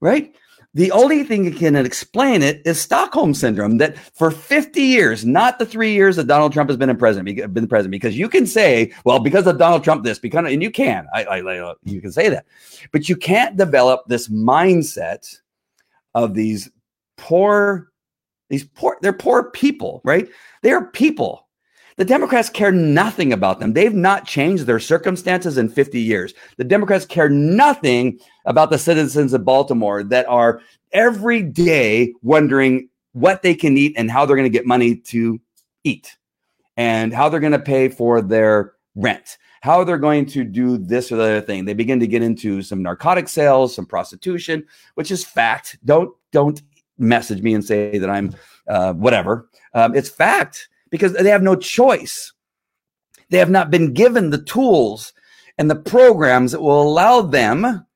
right? 0.01 0.35
The 0.76 0.92
only 0.92 1.24
thing 1.24 1.44
that 1.44 1.56
can 1.56 1.74
explain 1.74 2.42
it 2.42 2.60
is 2.66 2.78
Stockholm 2.78 3.32
syndrome. 3.32 3.78
That 3.78 3.96
for 3.96 4.30
50 4.30 4.78
years, 4.78 5.24
not 5.24 5.58
the 5.58 5.64
three 5.64 5.94
years 5.94 6.16
that 6.16 6.26
Donald 6.26 6.52
Trump 6.52 6.68
has 6.68 6.76
been 6.76 6.90
in 6.90 6.98
president, 6.98 7.54
been 7.54 7.66
president, 7.66 7.92
because 7.92 8.18
you 8.18 8.28
can 8.28 8.46
say, 8.46 8.92
well, 9.06 9.18
because 9.18 9.46
of 9.46 9.56
Donald 9.56 9.82
Trump, 9.84 10.04
this 10.04 10.18
because, 10.18 10.52
and 10.52 10.62
you 10.62 10.70
can, 10.70 11.06
I, 11.14 11.24
I, 11.24 11.74
you 11.84 12.02
can 12.02 12.12
say 12.12 12.28
that, 12.28 12.44
but 12.92 13.08
you 13.08 13.16
can't 13.16 13.56
develop 13.56 14.02
this 14.06 14.28
mindset 14.28 15.40
of 16.14 16.34
these 16.34 16.68
poor, 17.16 17.90
these 18.50 18.64
poor, 18.64 18.98
they're 19.00 19.14
poor 19.14 19.50
people, 19.52 20.02
right? 20.04 20.28
They 20.60 20.72
are 20.72 20.88
people 20.90 21.45
the 21.96 22.04
Democrats 22.04 22.48
care 22.48 22.72
nothing 22.72 23.32
about 23.32 23.59
them. 23.59 23.72
They've 23.72 23.94
not 23.94 24.26
changed 24.26 24.66
their 24.66 24.80
circumstances 24.80 25.59
in 25.59 25.68
50 25.68 26.00
years. 26.00 26.35
The 26.56 26.64
Democrats 26.64 27.06
care 27.06 27.28
nothing 27.28 28.18
about 28.44 28.70
the 28.70 28.78
citizens 28.78 29.32
of 29.32 29.44
Baltimore 29.44 30.02
that 30.04 30.26
are 30.28 30.61
every 30.92 31.42
day 31.42 32.14
wondering 32.22 32.88
what 33.12 33.42
they 33.42 33.54
can 33.54 33.76
eat 33.78 33.94
and 33.96 34.11
how 34.11 34.26
they're 34.26 34.37
going 34.37 34.50
to 34.50 34.59
get 34.59 34.66
money 34.66 34.96
to 34.96 35.40
eat 35.85 36.16
and 36.76 37.14
how 37.14 37.28
they're 37.28 37.40
going 37.40 37.52
to 37.52 37.59
pay 37.59 37.88
for 37.88 38.20
their 38.20 38.74
rent 38.94 39.38
how 39.66 39.82
they're 39.82 39.98
going 39.98 40.24
to 40.24 40.44
do 40.44 40.78
this 40.78 41.11
or 41.11 41.16
the 41.16 41.24
other 41.24 41.40
thing. 41.40 41.64
They 41.64 41.74
begin 41.74 41.98
to 41.98 42.06
get 42.06 42.22
into 42.22 42.62
some 42.62 42.85
narcotic 42.85 43.28
sales, 43.28 43.74
some 43.74 43.85
prostitution, 43.85 44.64
which 44.94 45.11
is 45.11 45.24
fact. 45.24 45.76
Don't 45.85 46.14
don't 46.30 46.62
message 46.98 47.42
me 47.42 47.52
and 47.52 47.64
say 47.64 47.98
that 47.98 48.09
I'm 48.09 48.32
uh, 48.68 48.92
whatever. 48.92 49.48
Um, 49.74 49.96
it's 49.96 50.09
fact 50.09 50.68
because 50.96 51.12
they 51.12 51.30
have 51.30 51.42
no 51.42 51.56
choice. 51.56 52.32
They 53.30 53.38
have 53.38 53.50
not 53.50 53.70
been 53.70 53.92
given 53.92 54.30
the 54.30 54.42
tools 54.42 55.12
and 55.59 55.70
the 55.70 55.76
programs 55.76 56.52
that 56.52 56.61
will 56.61 56.82
allow 56.82 57.22
them 57.22 57.87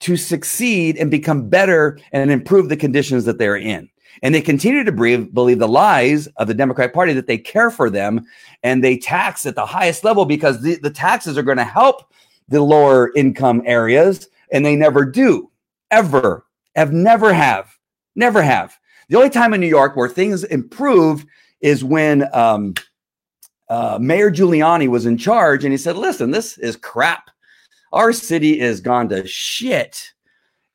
to 0.00 0.16
succeed 0.16 0.96
and 0.96 1.10
become 1.10 1.48
better 1.48 1.98
and 2.12 2.30
improve 2.30 2.68
the 2.68 2.76
conditions 2.76 3.24
that 3.24 3.38
they're 3.38 3.56
in. 3.56 3.88
And 4.22 4.34
they 4.34 4.40
continue 4.40 4.84
to 4.84 4.92
believe, 4.92 5.32
believe 5.32 5.58
the 5.58 5.68
lies 5.68 6.26
of 6.38 6.48
the 6.48 6.54
Democrat 6.54 6.92
Party 6.92 7.12
that 7.12 7.26
they 7.26 7.38
care 7.38 7.70
for 7.70 7.88
them 7.88 8.26
and 8.62 8.82
they 8.82 8.98
tax 8.98 9.46
at 9.46 9.54
the 9.54 9.66
highest 9.66 10.04
level 10.04 10.24
because 10.24 10.62
the, 10.62 10.76
the 10.76 10.90
taxes 10.90 11.38
are 11.38 11.42
going 11.42 11.56
to 11.58 11.64
help 11.64 12.12
the 12.48 12.62
lower 12.62 13.12
income 13.14 13.62
areas. 13.64 14.28
And 14.52 14.66
they 14.66 14.76
never 14.76 15.04
do, 15.04 15.50
ever, 15.90 16.44
have 16.74 16.92
never 16.92 17.32
have, 17.32 17.78
never 18.16 18.42
have. 18.42 18.76
The 19.08 19.16
only 19.16 19.30
time 19.30 19.54
in 19.54 19.60
New 19.60 19.68
York 19.68 19.96
where 19.96 20.08
things 20.08 20.44
improved 20.44 21.26
is 21.60 21.84
when 21.84 22.28
um, 22.34 22.74
uh, 23.68 23.98
Mayor 24.00 24.30
Giuliani 24.30 24.88
was 24.88 25.06
in 25.06 25.16
charge 25.16 25.64
and 25.64 25.72
he 25.72 25.78
said, 25.78 25.96
listen, 25.96 26.30
this 26.30 26.58
is 26.58 26.76
crap. 26.76 27.30
Our 27.92 28.12
city 28.12 28.60
is 28.60 28.80
gone 28.80 29.08
to 29.10 29.26
shit. 29.26 30.12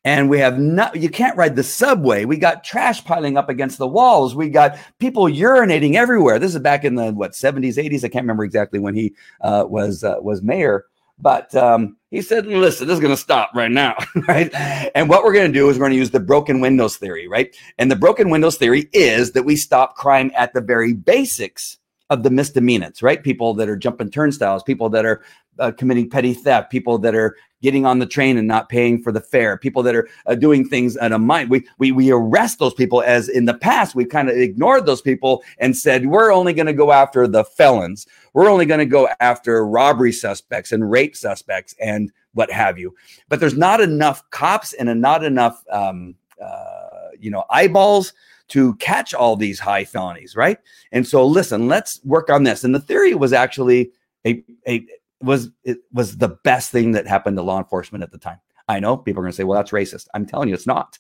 And 0.04 0.30
we 0.30 0.38
have 0.38 0.60
not, 0.60 0.96
you 0.96 1.10
can't 1.10 1.36
ride 1.36 1.56
the 1.56 1.64
subway. 1.64 2.26
We 2.26 2.38
got 2.38 2.64
trash 2.64 3.04
piling 3.04 3.38
up 3.38 3.50
against 3.50 3.80
the 3.80 3.88
walls. 3.88 4.36
We 4.36 4.50
got 4.50 4.78
people 5.00 5.24
urinating 5.24 5.96
everywhere. 5.96 6.38
This 6.38 6.54
is 6.54 6.62
back 6.62 6.86
in 6.86 6.94
the, 6.94 7.12
what, 7.12 7.32
70s, 7.32 7.78
80s. 7.78 8.04
I 8.04 8.10
can't 8.10 8.24
remember 8.24 8.44
exactly 8.44 8.78
when 8.78 8.94
he 8.94 9.16
uh, 9.42 9.66
was, 9.68 10.04
uh, 10.04 10.18
was 10.22 10.44
mayor. 10.44 10.86
But 11.18 11.56
um, 11.56 11.98
he 12.12 12.22
said, 12.22 12.46
listen, 12.46 12.88
this 12.88 12.96
is 12.96 13.00
going 13.00 13.14
to 13.14 13.22
stop 13.22 13.52
right 13.56 13.72
now, 13.72 13.96
right? 14.28 14.54
And 14.96 15.10
what 15.10 15.24
we're 15.24 15.34
going 15.34 15.52
to 15.52 15.58
do 15.58 15.70
is 15.70 15.78
we're 15.78 15.86
going 15.86 15.94
to 15.94 15.98
use 15.98 16.12
the 16.12 16.20
broken 16.20 16.60
windows 16.60 16.98
theory, 16.98 17.28
right? 17.28 17.56
And 17.78 17.90
the 17.90 17.96
broken 17.96 18.30
windows 18.30 18.58
theory 18.58 18.90
is 18.92 19.32
that 19.32 19.44
we 19.44 19.56
stop 19.56 19.96
crime 19.96 20.32
at 20.36 20.54
the 20.54 20.62
very 20.62 20.94
basics 20.94 21.78
of 22.10 22.24
the 22.24 22.30
misdemeanors, 22.30 23.02
right? 23.02 23.24
People 23.24 23.54
that 23.56 23.68
are 23.68 23.76
jumping 23.76 24.12
turnstiles, 24.12 24.64
people 24.64 24.90
that 24.90 25.06
are 25.06 25.24
uh, 25.60 25.72
committing 25.72 26.10
petty 26.10 26.34
theft, 26.34 26.70
people 26.70 26.98
that 27.00 27.16
are 27.16 27.36
getting 27.62 27.86
on 27.86 27.98
the 27.98 28.06
train 28.06 28.38
and 28.38 28.48
not 28.48 28.70
paying 28.70 29.02
for 29.02 29.12
the 29.12 29.22
fare, 29.22 29.58
people 29.58 29.82
that 29.82 29.96
are 29.96 30.08
uh, 30.28 30.36
doing 30.36 30.68
things 30.68 30.96
at 30.98 31.12
a 31.12 31.18
mind. 31.18 31.50
We, 31.50 31.68
we, 31.80 31.92
we 31.92 32.12
arrest 32.12 32.60
those 32.60 32.76
people 32.76 33.02
as 33.02 33.28
in 33.28 33.46
the 33.46 33.56
past, 33.56 33.96
we've 33.96 34.10
kind 34.10 34.30
of 34.30 34.38
ignored 34.38 34.86
those 34.86 35.02
people 35.02 35.44
and 35.58 35.76
said, 35.76 36.06
we're 36.06 36.32
only 36.32 36.54
going 36.54 36.68
to 36.68 36.74
go 36.74 36.92
after 36.92 37.28
the 37.28 37.44
felons. 37.44 38.06
We're 38.34 38.50
only 38.50 38.68
going 38.68 38.82
to 38.82 38.86
go 38.86 39.10
after 39.20 39.66
robbery 39.66 40.12
suspects 40.12 40.72
and 40.72 40.92
rape 40.92 41.16
suspects 41.16 41.74
and 41.82 42.12
what 42.34 42.52
have 42.52 42.78
you. 42.78 42.94
But 43.30 43.40
there's 43.40 43.58
not 43.58 43.82
enough 43.82 44.30
cops 44.30 44.74
and 44.74 45.02
not 45.02 45.24
enough, 45.24 45.64
um, 45.72 46.16
uh, 46.40 47.10
you 47.20 47.32
know, 47.32 47.46
eyeballs 47.50 48.14
to 48.50 48.76
catch 48.76 49.14
all 49.14 49.36
these 49.36 49.60
high 49.60 49.84
felonies, 49.84 50.36
right? 50.36 50.58
And 50.92 51.08
so, 51.08 51.26
listen, 51.26 51.68
let's 51.68 52.00
work 52.04 52.30
on 52.30 52.44
this. 52.44 52.64
And 52.64 52.76
the 52.76 52.80
theory 52.80 53.16
was 53.16 53.34
actually 53.34 53.92
a, 54.26 54.44
a 54.68 54.86
was 55.22 55.50
it 55.64 55.80
was 55.92 56.18
the 56.18 56.38
best 56.44 56.72
thing 56.72 56.92
that 56.92 57.08
happened 57.08 57.38
to 57.38 57.44
law 57.44 57.58
enforcement 57.58 58.04
at 58.04 58.12
the 58.12 58.18
time. 58.18 58.40
I 58.68 58.80
know 58.80 58.98
people 58.98 59.22
are 59.22 59.24
going 59.24 59.32
to 59.32 59.36
say, 59.36 59.44
"Well, 59.44 59.58
that's 59.58 59.72
racist." 59.72 60.08
I'm 60.14 60.26
telling 60.26 60.50
you, 60.50 60.56
it's 60.56 60.68
not. 60.68 60.98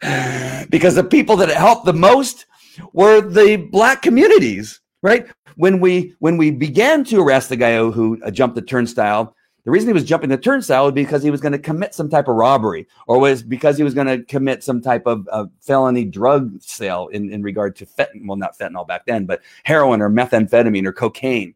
because 0.70 0.94
the 0.94 1.06
people 1.08 1.36
that 1.36 1.48
helped 1.50 1.84
the 1.84 1.92
most 1.92 2.46
were 2.92 3.20
the 3.20 3.56
black 3.56 4.02
communities, 4.02 4.80
right? 5.02 5.26
When 5.56 5.80
we 5.80 6.14
when 6.18 6.36
we 6.36 6.50
began 6.50 7.04
to 7.04 7.20
arrest 7.20 7.48
the 7.48 7.56
guy 7.56 7.76
who, 7.76 7.92
who 7.92 8.22
uh, 8.24 8.30
jumped 8.30 8.56
the 8.56 8.62
turnstile, 8.62 9.34
the 9.64 9.70
reason 9.70 9.88
he 9.88 9.92
was 9.92 10.04
jumping 10.04 10.30
the 10.30 10.38
turnstile 10.38 10.84
was 10.84 10.92
because 10.92 11.22
he 11.22 11.30
was 11.30 11.40
going 11.40 11.52
to 11.52 11.58
commit 11.58 11.94
some 11.94 12.08
type 12.08 12.28
of 12.28 12.36
robbery, 12.36 12.86
or 13.06 13.18
was 13.18 13.42
because 13.42 13.76
he 13.76 13.82
was 13.82 13.94
going 13.94 14.06
to 14.06 14.24
commit 14.24 14.64
some 14.64 14.80
type 14.80 15.06
of, 15.06 15.26
of 15.28 15.50
felony 15.60 16.04
drug 16.04 16.60
sale 16.62 17.08
in, 17.08 17.30
in 17.30 17.42
regard 17.42 17.76
to 17.76 17.86
fentanyl, 17.86 18.26
well, 18.26 18.36
not 18.36 18.58
fentanyl 18.58 18.86
back 18.86 19.06
then, 19.06 19.26
but 19.26 19.40
heroin 19.64 20.00
or 20.00 20.10
methamphetamine 20.10 20.86
or 20.86 20.92
cocaine. 20.92 21.54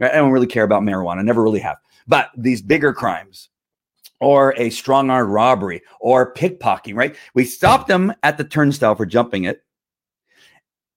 I 0.00 0.08
don't 0.08 0.32
really 0.32 0.46
care 0.46 0.64
about 0.64 0.82
marijuana, 0.82 1.24
never 1.24 1.42
really 1.42 1.60
have. 1.60 1.76
But 2.06 2.30
these 2.36 2.62
bigger 2.62 2.92
crimes, 2.92 3.50
or 4.20 4.54
a 4.56 4.70
strong 4.70 5.10
armed 5.10 5.32
robbery, 5.32 5.82
or 6.00 6.32
pickpocketing, 6.34 6.94
right? 6.94 7.16
We 7.34 7.44
stopped 7.44 7.90
him 7.90 8.12
at 8.22 8.38
the 8.38 8.44
turnstile 8.44 8.94
for 8.94 9.06
jumping 9.06 9.44
it. 9.44 9.62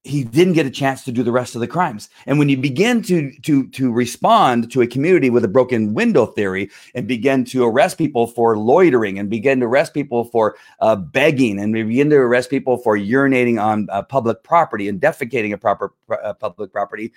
He 0.06 0.26
didn't 0.26 0.54
get 0.54 0.66
a 0.66 0.72
chance 0.72 1.06
to 1.06 1.13
do 1.13 1.24
the 1.24 1.32
rest 1.32 1.56
of 1.56 1.62
the 1.62 1.68
crimes. 1.68 2.10
And 2.26 2.38
when 2.38 2.50
you 2.50 2.58
begin 2.58 3.02
to 3.04 3.32
to 3.44 3.68
to 3.70 3.92
respond 3.92 4.70
to 4.72 4.82
a 4.82 4.88
community 4.88 5.30
with 5.30 5.46
a 5.46 5.48
broken 5.48 5.94
window 5.94 6.26
theory, 6.26 6.70
and 6.94 7.08
begin 7.08 7.46
to 7.46 7.63
arrest 7.66 7.98
people 7.98 8.28
for 8.28 8.58
loitering, 8.58 9.18
and 9.18 9.30
begin 9.30 9.62
to 9.62 9.66
arrest 9.66 9.94
people 9.94 10.26
for 10.26 10.58
uh, 10.82 10.98
begging, 10.98 11.58
and 11.58 11.74
begin 11.74 12.10
to 12.10 12.18
arrest 12.18 12.50
people 12.50 12.78
for 12.78 12.98
urinating 12.98 13.62
on 13.62 13.88
uh, 13.92 14.02
public 14.02 14.44
property 14.44 14.89
and 14.89 15.00
defecating 15.00 15.54
a 15.54 15.58
proper 15.58 15.94
uh, 16.22 16.34
public 16.34 16.74
property, 16.74 17.13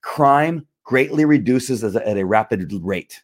crime 0.00 0.66
greatly 0.84 1.24
reduces 1.24 1.84
at 1.84 2.16
a 2.16 2.24
rapid 2.24 2.72
rate 2.82 3.22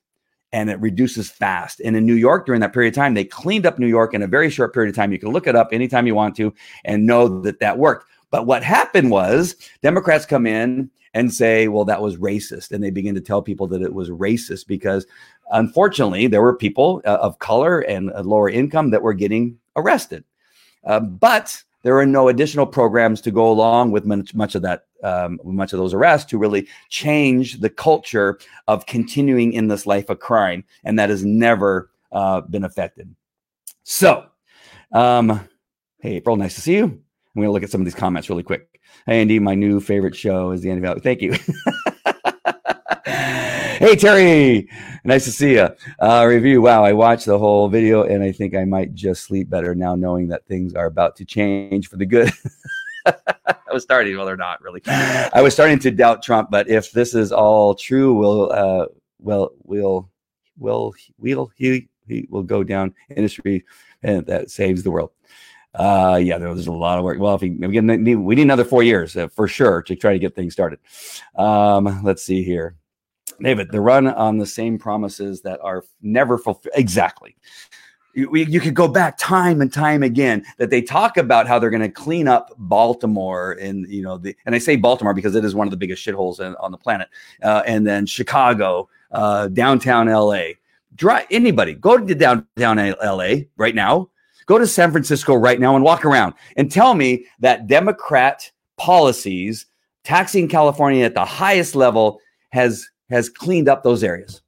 and 0.52 0.70
it 0.70 0.80
reduces 0.80 1.28
fast. 1.28 1.80
And 1.80 1.96
in 1.96 2.06
New 2.06 2.14
York, 2.14 2.46
during 2.46 2.60
that 2.60 2.72
period 2.72 2.90
of 2.90 2.94
time, 2.94 3.14
they 3.14 3.24
cleaned 3.24 3.66
up 3.66 3.78
New 3.78 3.86
York 3.88 4.14
in 4.14 4.22
a 4.22 4.26
very 4.26 4.48
short 4.48 4.72
period 4.72 4.88
of 4.88 4.96
time. 4.96 5.12
You 5.12 5.18
can 5.18 5.30
look 5.30 5.46
it 5.46 5.56
up 5.56 5.68
anytime 5.72 6.06
you 6.06 6.14
want 6.14 6.36
to 6.36 6.54
and 6.84 7.06
know 7.06 7.40
that 7.42 7.60
that 7.60 7.78
worked. 7.78 8.06
But 8.36 8.44
what 8.44 8.62
happened 8.62 9.10
was 9.10 9.56
Democrats 9.80 10.26
come 10.26 10.46
in 10.46 10.90
and 11.14 11.32
say, 11.32 11.68
well, 11.68 11.86
that 11.86 12.02
was 12.02 12.18
racist. 12.18 12.70
And 12.70 12.84
they 12.84 12.90
begin 12.90 13.14
to 13.14 13.20
tell 13.22 13.40
people 13.40 13.66
that 13.68 13.80
it 13.80 13.94
was 13.94 14.10
racist 14.10 14.66
because 14.66 15.06
unfortunately, 15.52 16.26
there 16.26 16.42
were 16.42 16.54
people 16.54 17.00
uh, 17.06 17.16
of 17.22 17.38
color 17.38 17.80
and 17.80 18.12
uh, 18.12 18.20
lower 18.20 18.50
income 18.50 18.90
that 18.90 19.00
were 19.00 19.14
getting 19.14 19.58
arrested. 19.74 20.22
Uh, 20.84 21.00
but 21.00 21.62
there 21.82 21.96
are 21.98 22.04
no 22.04 22.28
additional 22.28 22.66
programs 22.66 23.22
to 23.22 23.30
go 23.30 23.50
along 23.50 23.92
with 23.92 24.04
much, 24.04 24.54
of 24.54 24.60
that 24.60 24.84
um, 25.02 25.40
much 25.42 25.72
of 25.72 25.78
those 25.78 25.94
arrests 25.94 26.28
to 26.28 26.36
really 26.36 26.68
change 26.90 27.60
the 27.60 27.70
culture 27.70 28.38
of 28.68 28.84
continuing 28.84 29.54
in 29.54 29.68
this 29.68 29.86
life 29.86 30.10
of 30.10 30.18
crime, 30.18 30.62
and 30.84 30.98
that 30.98 31.08
has 31.08 31.24
never 31.24 31.88
uh, 32.12 32.42
been 32.42 32.64
affected. 32.64 33.16
So, 33.84 34.26
um, 34.92 35.48
hey, 36.00 36.16
April, 36.16 36.36
nice 36.36 36.56
to 36.56 36.60
see 36.60 36.74
you. 36.74 37.00
I'm 37.36 37.42
going 37.42 37.48
to 37.48 37.52
look 37.52 37.62
at 37.62 37.70
some 37.70 37.82
of 37.82 37.84
these 37.84 37.94
comments 37.94 38.30
really 38.30 38.42
quick. 38.42 38.80
Hey, 39.04 39.20
Andy, 39.20 39.38
my 39.38 39.54
new 39.54 39.78
favorite 39.78 40.16
show 40.16 40.52
is 40.52 40.62
the 40.62 40.70
Andy 40.70 40.80
Valley. 40.80 41.00
Thank 41.00 41.20
you. 41.20 41.32
hey, 43.04 43.94
Terry, 43.94 44.70
nice 45.04 45.26
to 45.26 45.32
see 45.32 45.56
you. 45.56 45.68
Uh, 45.98 46.24
review. 46.26 46.62
Wow, 46.62 46.82
I 46.82 46.94
watched 46.94 47.26
the 47.26 47.38
whole 47.38 47.68
video 47.68 48.04
and 48.04 48.24
I 48.24 48.32
think 48.32 48.56
I 48.56 48.64
might 48.64 48.94
just 48.94 49.24
sleep 49.24 49.50
better 49.50 49.74
now 49.74 49.94
knowing 49.94 50.28
that 50.28 50.46
things 50.46 50.72
are 50.72 50.86
about 50.86 51.14
to 51.16 51.26
change 51.26 51.90
for 51.90 51.98
the 51.98 52.06
good. 52.06 52.32
I 53.04 53.54
was 53.70 53.82
starting, 53.82 54.16
well, 54.16 54.24
they're 54.24 54.38
not 54.38 54.62
really. 54.62 54.80
I 54.86 55.42
was 55.42 55.52
starting 55.52 55.78
to 55.80 55.90
doubt 55.90 56.22
Trump, 56.22 56.50
but 56.50 56.70
if 56.70 56.90
this 56.92 57.14
is 57.14 57.32
all 57.32 57.74
true, 57.74 58.14
we'll, 58.14 58.50
uh, 58.50 58.86
well, 59.18 59.50
we'll, 59.62 60.08
we'll, 60.56 60.94
we'll, 61.18 61.52
he, 61.54 61.86
he 62.08 62.26
will 62.30 62.44
go 62.44 62.64
down 62.64 62.94
industry 63.14 63.66
and 64.02 64.24
that 64.24 64.50
saves 64.50 64.82
the 64.82 64.90
world. 64.90 65.10
Uh, 65.76 66.18
yeah, 66.22 66.38
there 66.38 66.48
was 66.48 66.66
a 66.66 66.72
lot 66.72 66.98
of 66.98 67.04
work. 67.04 67.18
Well, 67.18 67.34
if 67.34 67.42
we, 67.42 67.50
need, 67.50 68.14
we 68.16 68.34
need 68.34 68.42
another 68.42 68.64
four 68.64 68.82
years 68.82 69.16
uh, 69.16 69.28
for 69.28 69.46
sure 69.46 69.82
to 69.82 69.94
try 69.94 70.12
to 70.12 70.18
get 70.18 70.34
things 70.34 70.52
started. 70.52 70.78
Um, 71.36 72.02
let's 72.02 72.22
see 72.22 72.42
here. 72.42 72.76
David, 73.40 73.70
the 73.70 73.80
run 73.82 74.06
on 74.06 74.38
the 74.38 74.46
same 74.46 74.78
promises 74.78 75.42
that 75.42 75.60
are 75.60 75.84
never 76.00 76.38
fulfilled. 76.38 76.72
Exactly 76.74 77.36
you, 78.16 78.34
you 78.34 78.60
could 78.60 78.74
go 78.74 78.88
back 78.88 79.18
time 79.18 79.60
and 79.60 79.70
time 79.70 80.02
again 80.02 80.44
that 80.56 80.70
they 80.70 80.80
talk 80.80 81.18
about 81.18 81.46
how 81.46 81.58
they're 81.58 81.70
going 81.70 81.82
to 81.82 81.90
clean 81.90 82.26
up 82.26 82.50
Baltimore 82.56 83.52
and 83.60 83.86
you 83.88 84.02
know 84.02 84.16
the 84.16 84.34
and 84.46 84.54
I 84.54 84.58
say 84.58 84.76
Baltimore 84.76 85.12
because 85.12 85.34
it 85.34 85.44
is 85.44 85.54
one 85.54 85.66
of 85.66 85.70
the 85.70 85.76
biggest 85.76 86.04
shitholes 86.04 86.40
in, 86.40 86.56
on 86.56 86.72
the 86.72 86.78
planet, 86.78 87.08
uh, 87.42 87.62
and 87.66 87.86
then 87.86 88.06
Chicago, 88.06 88.88
uh, 89.12 89.48
downtown 89.48 90.08
LA. 90.08 90.54
Drive 90.94 91.26
anybody 91.30 91.74
go 91.74 91.98
to 91.98 92.14
downtown 92.14 92.78
LA 92.78 93.34
right 93.58 93.74
now. 93.74 94.08
Go 94.46 94.58
to 94.58 94.66
San 94.66 94.92
Francisco 94.92 95.34
right 95.34 95.60
now 95.60 95.74
and 95.74 95.84
walk 95.84 96.04
around 96.04 96.34
and 96.56 96.70
tell 96.70 96.94
me 96.94 97.26
that 97.40 97.66
Democrat 97.66 98.50
policies 98.76 99.66
taxing 100.04 100.48
California 100.48 101.04
at 101.04 101.14
the 101.14 101.24
highest 101.24 101.74
level 101.74 102.20
has 102.50 102.88
has 103.10 103.28
cleaned 103.28 103.68
up 103.68 103.82
those 103.82 104.04
areas. 104.04 104.42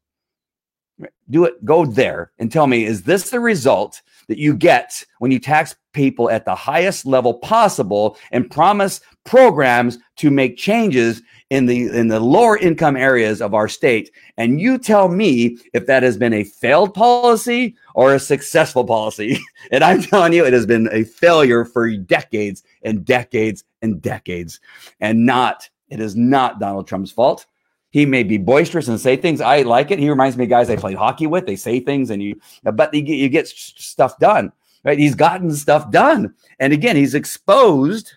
Do 1.30 1.44
it. 1.44 1.64
Go 1.64 1.84
there 1.84 2.32
and 2.38 2.51
tell 2.51 2.66
me: 2.66 2.84
Is 2.84 3.03
this 3.03 3.30
the 3.30 3.40
result 3.40 4.03
that 4.28 4.38
you 4.38 4.55
get 4.55 5.05
when 5.18 5.30
you 5.30 5.38
tax 5.38 5.74
people 5.92 6.30
at 6.30 6.44
the 6.44 6.55
highest 6.55 7.07
level 7.07 7.34
possible 7.34 8.16
and 8.30 8.51
promise 8.51 9.01
programs 9.24 9.99
to 10.16 10.30
make 10.30 10.57
changes 10.57 11.22
in 11.51 11.66
the 11.66 11.88
in 11.88 12.09
the 12.09 12.20
lower 12.20 12.59
income 12.59 12.96
areas 12.96 13.40
of 13.40 13.55
our 13.55 13.68
state 13.68 14.11
and 14.36 14.61
you 14.61 14.78
tell 14.78 15.09
me 15.09 15.57
if 15.72 15.86
that 15.86 16.03
has 16.03 16.16
been 16.18 16.34
a 16.34 16.44
failed 16.44 16.92
policy 16.92 17.74
or 17.99 18.14
a 18.14 18.20
successful 18.20 18.84
policy. 18.84 19.40
And 19.72 19.82
i'm 19.82 20.01
telling 20.01 20.32
you 20.32 20.46
it 20.46 20.53
has 20.53 20.66
been 20.66 20.88
a 20.92 21.03
failure 21.03 21.64
for 21.64 21.90
decades 21.90 22.62
and 22.82 23.05
decades 23.05 23.64
and 23.82 24.01
decades. 24.01 24.61
And 25.01 25.26
not 25.26 25.68
it 25.88 26.01
is 26.01 26.14
not 26.14 26.61
donald 26.61 26.86
trump's 26.86 27.11
fault. 27.11 27.46
He 27.90 28.07
may 28.07 28.22
be 28.22 28.38
boisterous 28.38 28.86
and 28.86 29.01
say 29.01 29.16
things 29.16 29.40
i 29.40 29.62
like 29.62 29.90
it. 29.90 29.99
He 29.99 30.09
reminds 30.09 30.36
me 30.36 30.44
of 30.44 30.51
guys 30.51 30.70
i 30.70 30.76
played 30.76 30.96
hockey 30.96 31.26
with. 31.26 31.44
They 31.44 31.57
say 31.57 31.80
things 31.80 32.11
and 32.11 32.22
you 32.22 32.40
but 32.62 32.94
you 32.94 33.03
get, 33.03 33.16
you 33.16 33.28
get 33.28 33.49
stuff 33.49 34.16
done 34.18 34.53
right? 34.84 34.99
He's 34.99 35.16
gotten 35.16 35.53
stuff 35.53 35.90
done. 35.90 36.34
And 36.61 36.72
again 36.72 36.94
he's 36.94 37.14
exposed 37.14 38.14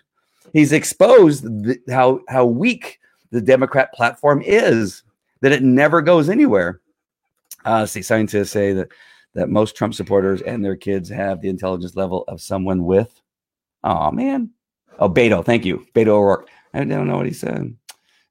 he's 0.52 0.72
exposed 0.72 1.44
how 1.90 2.20
how 2.28 2.46
weak 2.46 3.00
the 3.32 3.40
Democrat 3.40 3.92
platform 3.94 4.42
is, 4.46 5.02
that 5.40 5.52
it 5.52 5.62
never 5.62 6.02
goes 6.02 6.28
anywhere. 6.28 6.80
Uh, 7.64 7.86
see, 7.86 8.02
scientists 8.02 8.50
say 8.50 8.72
that 8.74 8.88
that 9.34 9.48
most 9.48 9.76
Trump 9.76 9.94
supporters 9.94 10.42
and 10.42 10.64
their 10.64 10.76
kids 10.76 11.08
have 11.08 11.40
the 11.40 11.48
intelligence 11.48 11.96
level 11.96 12.24
of 12.28 12.40
someone 12.40 12.84
with. 12.84 13.20
Oh 13.84 14.10
man. 14.10 14.50
Oh, 14.98 15.08
Beto, 15.08 15.44
thank 15.44 15.64
you, 15.64 15.86
Beto 15.94 16.08
O'Rourke. 16.08 16.48
I 16.74 16.84
don't 16.84 17.08
know 17.08 17.16
what 17.16 17.26
he 17.26 17.32
said. 17.32 17.74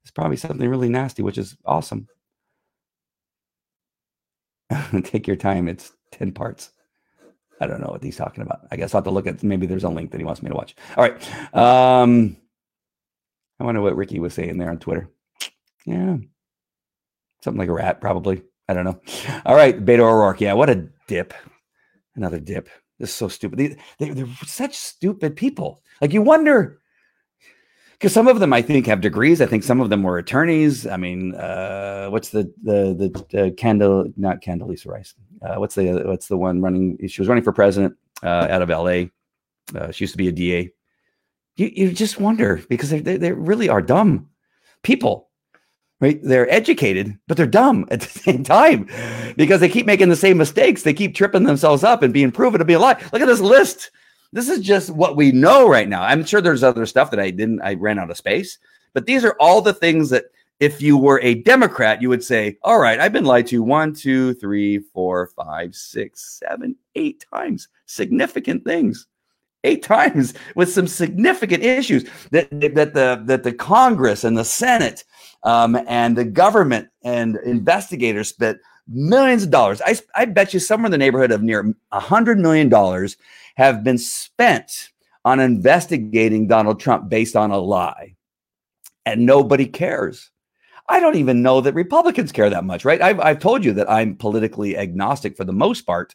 It's 0.02 0.10
probably 0.10 0.36
something 0.36 0.68
really 0.68 0.88
nasty, 0.88 1.22
which 1.22 1.38
is 1.38 1.56
awesome. 1.64 2.08
Take 5.04 5.26
your 5.26 5.36
time. 5.36 5.68
It's 5.68 5.92
ten 6.10 6.32
parts. 6.32 6.70
I 7.60 7.66
don't 7.66 7.80
know 7.80 7.90
what 7.90 8.02
he's 8.02 8.16
talking 8.16 8.42
about. 8.42 8.66
I 8.70 8.76
guess 8.76 8.94
I'll 8.94 8.98
have 8.98 9.04
to 9.04 9.10
look 9.10 9.26
at. 9.26 9.42
Maybe 9.42 9.66
there's 9.66 9.84
a 9.84 9.88
link 9.88 10.10
that 10.10 10.18
he 10.18 10.24
wants 10.24 10.42
me 10.42 10.48
to 10.48 10.54
watch. 10.54 10.74
All 10.96 11.04
right. 11.04 11.54
Um, 11.54 12.36
I 13.60 13.64
wonder 13.64 13.80
what 13.80 13.96
Ricky 13.96 14.18
was 14.18 14.34
saying 14.34 14.58
there 14.58 14.70
on 14.70 14.78
Twitter. 14.78 15.08
Yeah. 15.86 16.16
Something 17.44 17.58
like 17.58 17.68
a 17.68 17.72
rat, 17.72 18.00
probably. 18.00 18.42
I 18.72 18.82
don't 18.82 18.84
know. 18.84 19.00
All 19.46 19.54
right. 19.54 19.84
Beto 19.84 20.00
O'Rourke. 20.00 20.40
Yeah. 20.40 20.54
What 20.54 20.70
a 20.70 20.88
dip. 21.06 21.34
Another 22.16 22.40
dip. 22.40 22.68
This 22.98 23.10
is 23.10 23.14
so 23.14 23.28
stupid. 23.28 23.58
They, 23.58 23.76
they, 23.98 24.10
they're 24.10 24.26
such 24.46 24.76
stupid 24.76 25.36
people. 25.36 25.82
Like 26.00 26.12
you 26.12 26.22
wonder, 26.22 26.78
because 27.92 28.12
some 28.12 28.28
of 28.28 28.40
them 28.40 28.52
I 28.52 28.62
think 28.62 28.86
have 28.86 29.00
degrees. 29.00 29.40
I 29.40 29.46
think 29.46 29.62
some 29.62 29.80
of 29.80 29.90
them 29.90 30.02
were 30.02 30.18
attorneys. 30.18 30.86
I 30.86 30.96
mean, 30.96 31.34
uh, 31.34 32.08
what's 32.08 32.30
the 32.30 32.52
the 32.62 33.12
the 33.30 33.46
uh, 33.46 33.50
Candle 33.50 34.12
not 34.16 34.42
Condoleezza 34.42 34.86
Rice? 34.86 35.14
Uh, 35.40 35.56
what's 35.56 35.74
the 35.74 36.02
what's 36.04 36.28
the 36.28 36.36
one 36.36 36.60
running? 36.60 36.98
She 37.06 37.20
was 37.20 37.28
running 37.28 37.44
for 37.44 37.52
president 37.52 37.96
uh, 38.22 38.48
out 38.50 38.62
of 38.62 38.70
L.A. 38.70 39.10
Uh, 39.74 39.90
she 39.90 40.04
used 40.04 40.14
to 40.14 40.18
be 40.18 40.28
a 40.28 40.32
DA 40.32 40.72
you, 41.56 41.70
you 41.74 41.92
just 41.92 42.20
wonder 42.20 42.62
because 42.68 42.90
they, 42.90 43.00
they 43.00 43.32
really 43.32 43.68
are 43.68 43.82
dumb 43.82 44.28
people 44.82 45.28
right? 46.02 46.20
They're 46.22 46.50
educated 46.52 47.16
but 47.28 47.38
they're 47.38 47.46
dumb 47.46 47.86
at 47.90 48.00
the 48.02 48.06
same 48.18 48.44
time 48.44 48.88
because 49.36 49.60
they 49.60 49.68
keep 49.70 49.86
making 49.86 50.10
the 50.10 50.16
same 50.16 50.36
mistakes. 50.36 50.82
They 50.82 50.92
keep 50.92 51.14
tripping 51.14 51.44
themselves 51.44 51.84
up 51.84 52.02
and 52.02 52.12
being 52.12 52.32
proven 52.32 52.58
to 52.58 52.64
be 52.66 52.74
a 52.74 52.78
lie. 52.78 53.00
Look 53.12 53.22
at 53.22 53.26
this 53.26 53.40
list. 53.40 53.90
This 54.34 54.48
is 54.48 54.60
just 54.60 54.90
what 54.90 55.16
we 55.16 55.30
know 55.30 55.68
right 55.68 55.88
now. 55.88 56.02
I'm 56.02 56.24
sure 56.24 56.40
there's 56.40 56.62
other 56.62 56.84
stuff 56.84 57.10
that 57.12 57.20
i 57.20 57.30
didn't 57.30 57.62
i 57.62 57.74
ran 57.74 57.98
out 57.98 58.10
of 58.10 58.16
space 58.18 58.58
but 58.92 59.06
these 59.06 59.24
are 59.24 59.36
all 59.40 59.62
the 59.62 59.72
things 59.72 60.10
that 60.10 60.24
if 60.60 60.82
you 60.82 60.98
were 60.98 61.20
a 61.22 61.36
democrat 61.36 62.02
you 62.02 62.08
would 62.08 62.22
say 62.22 62.56
all 62.62 62.78
right 62.78 63.00
i've 63.00 63.12
been 63.12 63.24
lied 63.24 63.46
to 63.46 63.62
one 63.62 63.92
two 63.92 64.34
three 64.34 64.78
four 64.78 65.28
five 65.28 65.74
six 65.74 66.40
seven 66.46 66.76
eight 66.94 67.24
times. 67.32 67.68
Significant 67.86 68.64
things 68.64 69.06
eight 69.64 69.82
times 69.82 70.34
with 70.54 70.72
some 70.72 70.86
significant 70.86 71.62
issues 71.62 72.08
that, 72.30 72.48
that 72.50 72.94
the 72.94 73.22
that 73.24 73.42
the 73.42 73.52
Congress 73.52 74.24
and 74.24 74.36
the 74.36 74.44
Senate 74.44 75.04
um, 75.42 75.78
and 75.86 76.16
the 76.16 76.24
government 76.24 76.88
and 77.02 77.36
investigators 77.44 78.28
spent 78.28 78.58
millions 78.88 79.44
of 79.44 79.50
dollars. 79.50 79.80
I, 79.84 79.96
I 80.14 80.24
bet 80.24 80.52
you 80.52 80.60
somewhere 80.60 80.86
in 80.86 80.92
the 80.92 80.98
neighborhood 80.98 81.30
of 81.30 81.42
near 81.42 81.74
hundred 81.92 82.38
million 82.38 82.68
dollars 82.68 83.16
have 83.56 83.84
been 83.84 83.98
spent 83.98 84.90
on 85.24 85.40
investigating 85.40 86.48
Donald 86.48 86.80
Trump 86.80 87.08
based 87.08 87.36
on 87.36 87.50
a 87.50 87.58
lie, 87.58 88.16
and 89.06 89.24
nobody 89.24 89.66
cares. 89.66 90.30
I 90.88 90.98
don't 90.98 91.16
even 91.16 91.42
know 91.42 91.60
that 91.60 91.74
Republicans 91.74 92.32
care 92.32 92.50
that 92.50 92.64
much, 92.64 92.84
right? 92.84 93.00
I've, 93.00 93.20
I've 93.20 93.38
told 93.38 93.64
you 93.64 93.72
that 93.74 93.88
I'm 93.88 94.16
politically 94.16 94.76
agnostic 94.76 95.36
for 95.36 95.44
the 95.44 95.52
most 95.52 95.82
part. 95.82 96.14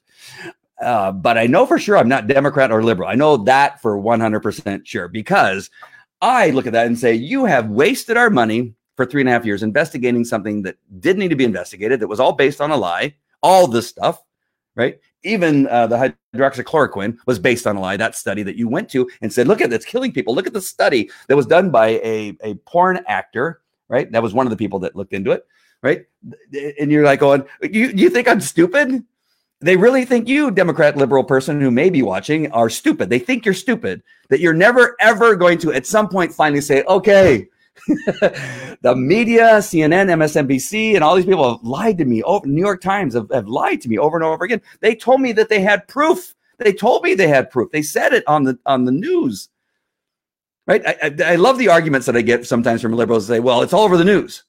Uh, 0.82 1.11
but 1.11 1.38
I 1.38 1.47
know 1.47 1.65
for 1.65 1.80
sure 1.80 1.97
I'm 1.97 2.09
not 2.09 2.28
Democrat 2.28 2.71
or 2.71 2.84
liberal. 2.84 3.09
I 3.09 3.15
know 3.15 3.38
that 3.38 3.82
for 3.82 3.97
100% 3.97 4.86
sure 4.86 5.07
because 5.07 5.69
I 6.21 6.51
look 6.51 6.67
at 6.67 6.73
that 6.73 6.88
and 6.88 6.97
say, 6.97 7.13
you 7.13 7.45
have 7.45 7.69
wasted 7.69 8.17
our 8.17 8.30
money 8.30 8.73
for 8.95 9.05
three 9.05 9.21
and 9.21 9.30
a 9.30 9.32
half 9.32 9.45
years 9.45 9.63
investigating 9.63 10.25
something 10.25 10.63
that 10.63 10.78
didn't 10.99 11.19
need 11.19 11.30
to 11.30 11.36
be 11.36 11.45
investigated, 11.45 11.99
that 11.99 12.07
was 12.07 12.19
all 12.19 12.34
based 12.34 12.59
on 12.59 12.71
a 12.71 12.78
lie, 12.78 13.15
all 13.43 13.67
this 13.67 13.88
stuff, 13.88 14.23
right? 14.75 14.99
Even 15.23 15.67
uh, 15.67 15.88
the 15.88 16.15
hydroxychloroquine 16.36 17.17
was 17.28 17.38
based 17.38 17.67
on 17.67 17.75
a 17.75 17.80
lie. 17.80 17.95
That 17.95 18.15
study 18.15 18.43
that 18.43 18.55
you 18.55 18.67
went 18.67 18.89
to 18.89 19.09
and 19.21 19.32
said, 19.32 19.47
look 19.47 19.61
at 19.61 19.71
it's 19.71 19.86
killing 19.86 20.11
people. 20.11 20.34
Look 20.34 20.47
at 20.47 20.53
the 20.53 20.61
study 20.61 21.11
that 21.28 21.36
was 21.36 21.45
done 21.45 21.69
by 21.69 21.89
a, 22.03 22.36
a 22.41 22.55
porn 22.65 22.99
actor, 23.07 23.61
right? 23.88 24.11
That 24.11 24.23
was 24.23 24.34
one 24.34 24.47
of 24.47 24.51
the 24.51 24.57
people 24.57 24.80
that 24.80 24.95
looked 24.95 25.13
into 25.13 25.32
it, 25.32 25.45
right? 25.84 26.05
And 26.80 26.91
you're 26.91 27.05
like, 27.05 27.19
going, 27.19 27.43
you, 27.61 27.89
you 27.89 28.09
think 28.09 28.28
I'm 28.28 28.41
stupid? 28.41 29.03
They 29.59 29.75
really 29.75 30.05
think 30.05 30.27
you, 30.27 30.51
Democrat 30.51 30.97
liberal 30.97 31.23
person 31.23 31.59
who 31.59 31.71
may 31.71 31.89
be 31.89 32.03
watching, 32.03 32.51
are 32.51 32.69
stupid. 32.69 33.09
They 33.09 33.19
think 33.19 33.43
you're 33.45 33.53
stupid, 33.53 34.03
that 34.29 34.39
you're 34.39 34.53
never 34.53 34.95
ever 34.99 35.35
going 35.35 35.57
to 35.59 35.73
at 35.73 35.85
some 35.85 36.07
point 36.07 36.31
finally 36.31 36.61
say, 36.61 36.83
okay, 36.83 37.47
the 38.81 38.95
media, 38.95 39.57
CNN, 39.57 40.09
MSNBC, 40.09 40.95
and 40.95 41.03
all 41.03 41.15
these 41.15 41.25
people 41.25 41.49
have 41.49 41.63
lied 41.63 41.97
to 41.97 42.05
me. 42.05 42.23
New 42.43 42.61
York 42.61 42.81
Times 42.81 43.13
have, 43.13 43.29
have 43.31 43.47
lied 43.47 43.81
to 43.81 43.89
me 43.89 43.97
over 43.97 44.17
and 44.17 44.23
over 44.23 44.45
again. 44.45 44.61
They 44.79 44.95
told 44.95 45.21
me 45.21 45.31
that 45.33 45.49
they 45.49 45.61
had 45.61 45.87
proof. 45.87 46.35
They 46.57 46.73
told 46.73 47.03
me 47.03 47.13
they 47.13 47.27
had 47.27 47.49
proof. 47.49 47.71
They 47.71 47.81
said 47.81 48.13
it 48.13 48.23
on 48.27 48.43
the 48.43 48.57
on 48.65 48.85
the 48.85 48.91
news. 48.91 49.49
Right? 50.65 50.85
I, 50.85 50.97
I, 51.03 51.33
I 51.33 51.35
love 51.35 51.57
the 51.57 51.69
arguments 51.69 52.05
that 52.07 52.17
I 52.17 52.21
get 52.21 52.45
sometimes 52.45 52.81
from 52.81 52.93
liberals 52.93 53.27
say, 53.27 53.39
well, 53.39 53.61
it's 53.61 53.73
all 53.73 53.85
over 53.85 53.95
the 53.95 54.03
news. 54.03 54.43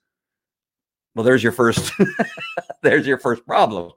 Well, 1.19 1.25
there's 1.25 1.43
your 1.43 1.51
first 1.51 1.91
there's 2.83 3.05
your 3.05 3.19
first 3.19 3.45
problem. 3.45 3.91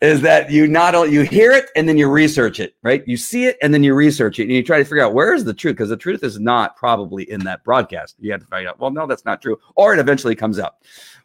Is 0.00 0.22
that 0.22 0.50
you 0.50 0.66
not 0.66 0.94
only 0.94 1.12
you 1.12 1.20
hear 1.20 1.52
it 1.52 1.66
and 1.76 1.86
then 1.86 1.98
you 1.98 2.08
research 2.08 2.58
it, 2.58 2.74
right? 2.82 3.06
You 3.06 3.18
see 3.18 3.44
it 3.44 3.58
and 3.60 3.74
then 3.74 3.84
you 3.84 3.92
research 3.92 4.38
it 4.38 4.44
and 4.44 4.52
you 4.52 4.62
try 4.62 4.78
to 4.78 4.84
figure 4.84 5.04
out 5.04 5.12
where 5.12 5.34
is 5.34 5.44
the 5.44 5.52
truth 5.52 5.74
because 5.74 5.90
the 5.90 5.96
truth 5.98 6.24
is 6.24 6.40
not 6.40 6.74
probably 6.74 7.30
in 7.30 7.40
that 7.40 7.62
broadcast. 7.64 8.16
You 8.18 8.32
have 8.32 8.40
to 8.40 8.46
find 8.46 8.66
out. 8.66 8.80
Well, 8.80 8.90
no, 8.90 9.06
that's 9.06 9.26
not 9.26 9.42
true, 9.42 9.58
or 9.76 9.92
it 9.92 10.00
eventually 10.00 10.34
comes 10.34 10.58
out. 10.58 10.76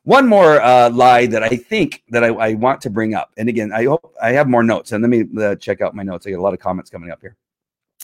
One 0.03 0.27
more 0.27 0.59
uh, 0.59 0.89
lie 0.89 1.25
that 1.27 1.41
I 1.41 1.55
think 1.55 2.03
that 2.09 2.25
I, 2.25 2.27
I, 2.27 2.53
want 2.55 2.81
to 2.81 2.89
bring 2.89 3.13
up, 3.13 3.31
and 3.37 3.47
again, 3.47 3.71
I 3.71 3.85
hope 3.85 4.13
I 4.21 4.33
have 4.33 4.49
more 4.49 4.61
notes. 4.61 4.91
And 4.91 5.01
let 5.01 5.09
me 5.09 5.23
uh, 5.41 5.55
check 5.55 5.79
out 5.79 5.95
my 5.95 6.03
notes. 6.03 6.27
I 6.27 6.31
get 6.31 6.39
a 6.39 6.41
lot 6.41 6.53
of 6.53 6.59
comments 6.59 6.89
coming 6.89 7.11
up 7.11 7.21
here. 7.21 7.37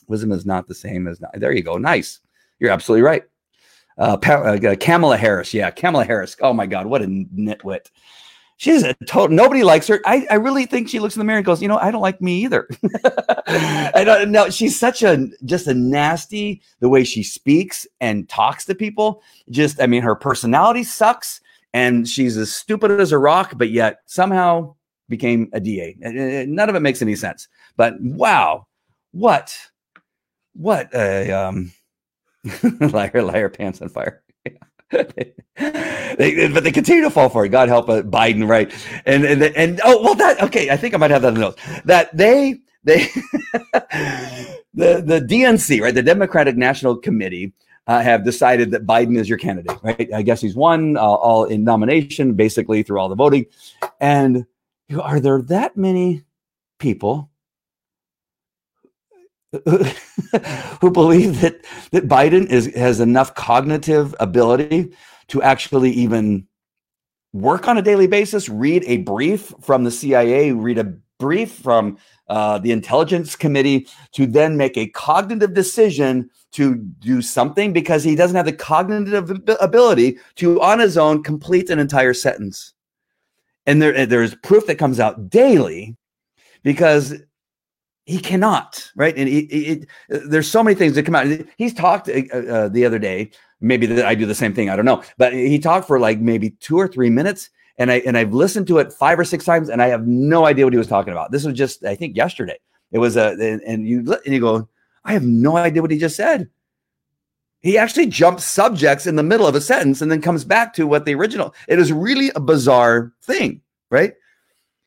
Wisdom 0.08 0.32
is 0.32 0.46
not 0.46 0.70
the 0.70 0.76
same 0.76 1.10
as 1.10 1.20
not. 1.20 1.38
There 1.38 1.52
you 1.52 1.64
go. 1.64 1.78
Nice. 1.78 2.22
You're 2.60 2.72
absolutely 2.72 3.02
right. 3.02 3.24
Uh, 3.98 4.18
uh, 4.24 4.76
Kamala 4.80 5.18
Harris. 5.18 5.54
Yeah, 5.54 5.70
Kamala 5.72 6.06
Harris. 6.06 6.36
Oh 6.42 6.54
my 6.54 6.66
God, 6.66 6.86
what 6.86 7.02
a 7.02 7.06
nitwit. 7.06 7.90
She's 8.58 8.84
a 8.84 8.94
total. 9.08 9.36
Nobody 9.36 9.64
likes 9.64 9.88
her. 9.88 10.00
I, 10.06 10.26
I 10.30 10.36
really 10.36 10.66
think 10.66 10.88
she 10.88 11.00
looks 11.00 11.16
in 11.16 11.20
the 11.20 11.26
mirror 11.26 11.38
and 11.38 11.46
goes, 11.46 11.62
you 11.62 11.68
know, 11.68 11.80
I 11.80 11.92
don't 11.92 12.02
like 12.02 12.22
me 12.22 12.44
either. 12.44 12.68
I 13.48 14.04
don't 14.06 14.32
know. 14.32 14.50
She's 14.50 14.80
such 14.80 15.04
a 15.04 15.28
just 15.44 15.68
a 15.68 15.74
nasty 15.74 16.62
the 16.80 16.88
way 16.88 17.04
she 17.04 17.24
speaks 17.24 17.86
and 18.00 18.30
talks 18.30 18.64
to 18.66 18.76
people. 18.76 19.22
Just, 19.50 19.82
I 19.82 19.88
mean, 19.88 20.02
her 20.02 20.16
personality 20.16 20.84
sucks, 20.84 21.42
and 21.74 22.08
she's 22.08 22.38
as 22.38 22.54
stupid 22.54 22.92
as 22.92 23.12
a 23.12 23.18
rock, 23.18 23.54
but 23.58 23.70
yet 23.70 24.02
somehow 24.06 24.76
became 25.10 25.50
a 25.54 25.60
DA. 25.60 25.98
None 26.00 26.70
of 26.70 26.76
it 26.76 26.82
makes 26.82 27.02
any 27.02 27.16
sense. 27.16 27.48
But 27.76 28.00
wow, 28.00 28.68
what, 29.12 29.58
what 30.54 30.94
a 30.94 31.32
um 31.32 31.74
liar, 32.92 33.22
liar, 33.22 33.50
pants 33.50 33.82
on 33.82 33.90
fire. 33.90 34.24
they, 34.92 36.50
but 36.54 36.64
they 36.64 36.72
continue 36.72 37.04
to 37.04 37.10
fall 37.10 37.30
for 37.30 37.46
it. 37.46 37.50
God 37.50 37.70
help 37.70 37.90
it, 37.90 38.12
Biden, 38.12 38.48
right? 38.48 38.72
And 39.06 39.26
and 39.26 39.42
and 39.44 39.82
oh 39.84 40.04
well, 40.04 40.16
that 40.16 40.42
okay. 40.44 40.70
I 40.70 40.78
think 40.78 40.94
I 40.94 40.98
might 40.98 41.12
have 41.12 41.24
that 41.24 41.30
in 41.30 41.34
the 41.36 41.40
notes. 41.40 41.62
That 41.86 42.16
they 42.16 42.60
they 42.84 43.06
the 44.74 45.02
the 45.04 45.26
DNC, 45.28 45.82
right, 45.82 45.96
the 45.96 46.04
Democratic 46.04 46.58
National 46.58 46.96
Committee, 46.96 47.54
uh, 47.88 48.02
have 48.02 48.24
decided 48.24 48.72
that 48.72 48.86
Biden 48.86 49.18
is 49.18 49.28
your 49.28 49.38
candidate, 49.38 49.78
right? 49.84 50.10
I 50.14 50.22
guess 50.22 50.42
he's 50.42 50.56
won 50.56 50.98
uh, 50.98 51.02
all 51.02 51.46
in 51.46 51.64
nomination, 51.64 52.34
basically 52.34 52.84
through 52.84 53.00
all 53.00 53.10
the 53.10 53.16
voting. 53.16 53.46
And 54.00 54.46
are 55.02 55.20
there 55.20 55.42
that 55.44 55.76
many 55.76 56.24
people 56.80 57.30
who 60.82 60.92
believe 60.92 61.42
that 61.42 61.64
that 61.92 62.08
Biden 62.08 62.50
is 62.50 62.74
has 62.76 63.00
enough 63.00 63.36
cognitive 63.36 64.16
ability 64.20 64.92
to 65.28 65.42
actually 65.42 65.92
even 65.92 66.48
work 67.34 67.68
on 67.68 67.78
a 67.78 67.82
daily 67.82 68.08
basis, 68.08 68.50
read 68.50 68.84
a 68.86 68.98
brief 68.98 69.54
from 69.62 69.84
the 69.84 69.92
CIA, 69.92 70.52
read 70.52 70.78
a 70.78 70.96
brief 71.20 71.52
from 71.52 71.98
uh, 72.28 72.58
the 72.58 72.72
intelligence 72.72 73.36
committee 73.36 73.88
to 74.14 74.26
then 74.26 74.58
make 74.58 74.78
a 74.78 74.88
cognitive 74.90 75.54
decision 75.54 76.30
to 76.52 76.76
do 76.76 77.22
something 77.22 77.74
because 77.74 78.04
he 78.04 78.16
doesn't 78.16 78.36
have 78.36 78.46
the 78.46 78.54
cognitive 78.54 79.32
ability 79.60 80.18
to 80.36 80.62
on 80.62 80.80
his 80.80 80.98
own 80.98 81.24
complete 81.24 81.70
an 81.70 81.80
entire 81.80 82.14
sentence. 82.14 82.74
And 83.66 83.82
there 83.82 84.06
there's 84.06 84.36
proof 84.36 84.66
that 84.68 84.76
comes 84.76 85.00
out 85.00 85.30
daily 85.30 85.96
because 86.64 87.14
he 88.06 88.20
cannot 88.20 88.92
right? 88.96 89.18
And 89.18 89.30
it, 89.30 89.88
there's 90.10 90.50
so 90.50 90.64
many 90.64 90.76
things 90.76 90.96
that 90.96 91.06
come 91.06 91.16
out. 91.16 91.28
He's 91.58 91.74
talked 91.74 92.10
uh, 92.10 92.38
uh, 92.38 92.68
the 92.70 92.86
other 92.86 93.00
day 93.00 93.32
maybe 93.64 93.86
that 93.88 94.06
i 94.06 94.14
do 94.14 94.28
the 94.28 94.36
same 94.36 94.54
thing 94.54 94.70
i 94.70 94.76
don't 94.76 94.86
know 94.86 95.02
but 95.18 95.34
he 95.34 95.58
talked 95.58 95.88
for 95.88 96.00
like 96.00 96.20
maybe 96.20 96.52
two 96.60 96.78
or 96.78 96.88
three 96.88 97.10
minutes 97.10 97.50
and 97.78 97.90
i 97.90 97.96
and 98.06 98.18
i've 98.18 98.34
listened 98.34 98.68
to 98.68 98.78
it 98.78 98.94
five 98.94 99.18
or 99.18 99.24
six 99.24 99.46
times 99.46 99.70
and 99.70 99.82
i 99.82 99.88
have 99.88 100.06
no 100.06 100.46
idea 100.46 100.66
what 100.66 100.74
he 100.74 100.78
was 100.78 100.88
talking 100.88 101.14
about. 101.14 101.32
This 101.32 101.46
was 101.46 101.56
just 101.56 101.84
i 101.84 101.96
think 101.96 102.16
yesterday. 102.16 102.60
It 102.92 103.00
was 103.00 103.16
a 103.16 103.30
and, 103.32 103.62
and 103.62 103.88
you 103.88 104.00
and 104.26 104.34
you 104.34 104.40
go 104.40 104.68
i 105.06 105.14
have 105.14 105.24
no 105.24 105.58
idea 105.58 105.82
what 105.82 105.90
he 105.90 105.98
just 105.98 106.16
said. 106.16 106.50
He 107.62 107.78
actually 107.78 108.08
jumps 108.08 108.44
subjects 108.44 109.08
in 109.08 109.16
the 109.16 109.24
middle 109.24 109.48
of 109.48 109.56
a 109.56 109.62
sentence 109.62 110.02
and 110.02 110.12
then 110.12 110.22
comes 110.22 110.44
back 110.44 110.74
to 110.74 110.86
what 110.86 111.06
the 111.06 111.16
original 111.16 111.56
it 111.68 111.80
is 111.80 111.92
really 111.94 112.30
a 112.36 112.42
bizarre 112.42 113.14
thing 113.24 113.62
right 113.90 114.14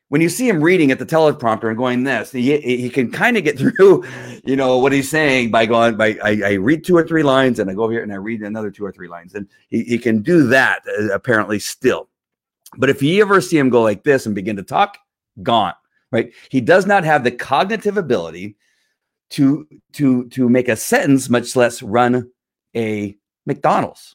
when 0.08 0.20
you 0.20 0.28
see 0.28 0.48
him 0.48 0.62
reading 0.62 0.92
at 0.92 0.98
the 0.98 1.06
teleprompter 1.06 1.68
and 1.68 1.76
going 1.76 2.04
this, 2.04 2.30
he, 2.30 2.58
he 2.58 2.88
can 2.88 3.10
kind 3.10 3.36
of 3.36 3.44
get 3.44 3.58
through, 3.58 4.04
you 4.44 4.56
know, 4.56 4.78
what 4.78 4.92
he's 4.92 5.10
saying 5.10 5.50
by 5.50 5.66
going 5.66 5.96
by 5.96 6.16
I, 6.22 6.40
I, 6.44 6.52
read 6.52 6.84
two 6.84 6.96
or 6.96 7.06
three 7.06 7.22
lines 7.22 7.58
and 7.58 7.70
I 7.70 7.74
go 7.74 7.84
over 7.84 7.92
here 7.92 8.02
and 8.02 8.12
I 8.12 8.16
read 8.16 8.42
another 8.42 8.70
two 8.70 8.84
or 8.84 8.92
three 8.92 9.08
lines, 9.08 9.34
and 9.34 9.48
he, 9.68 9.82
he 9.84 9.98
can 9.98 10.22
do 10.22 10.46
that 10.48 10.82
uh, 10.98 11.12
apparently 11.12 11.58
still. 11.58 12.08
But 12.78 12.90
if 12.90 13.02
you 13.02 13.20
ever 13.22 13.40
see 13.40 13.58
him 13.58 13.70
go 13.70 13.82
like 13.82 14.04
this 14.04 14.26
and 14.26 14.34
begin 14.34 14.56
to 14.56 14.62
talk, 14.62 14.98
gone, 15.42 15.74
right? 16.12 16.32
He 16.50 16.60
does 16.60 16.86
not 16.86 17.04
have 17.04 17.24
the 17.24 17.30
cognitive 17.30 17.96
ability 17.96 18.56
to 19.30 19.66
to 19.94 20.28
to 20.28 20.48
make 20.48 20.68
a 20.68 20.76
sentence, 20.76 21.28
much 21.28 21.56
less 21.56 21.82
run 21.82 22.30
a 22.76 23.16
McDonald's. 23.44 24.14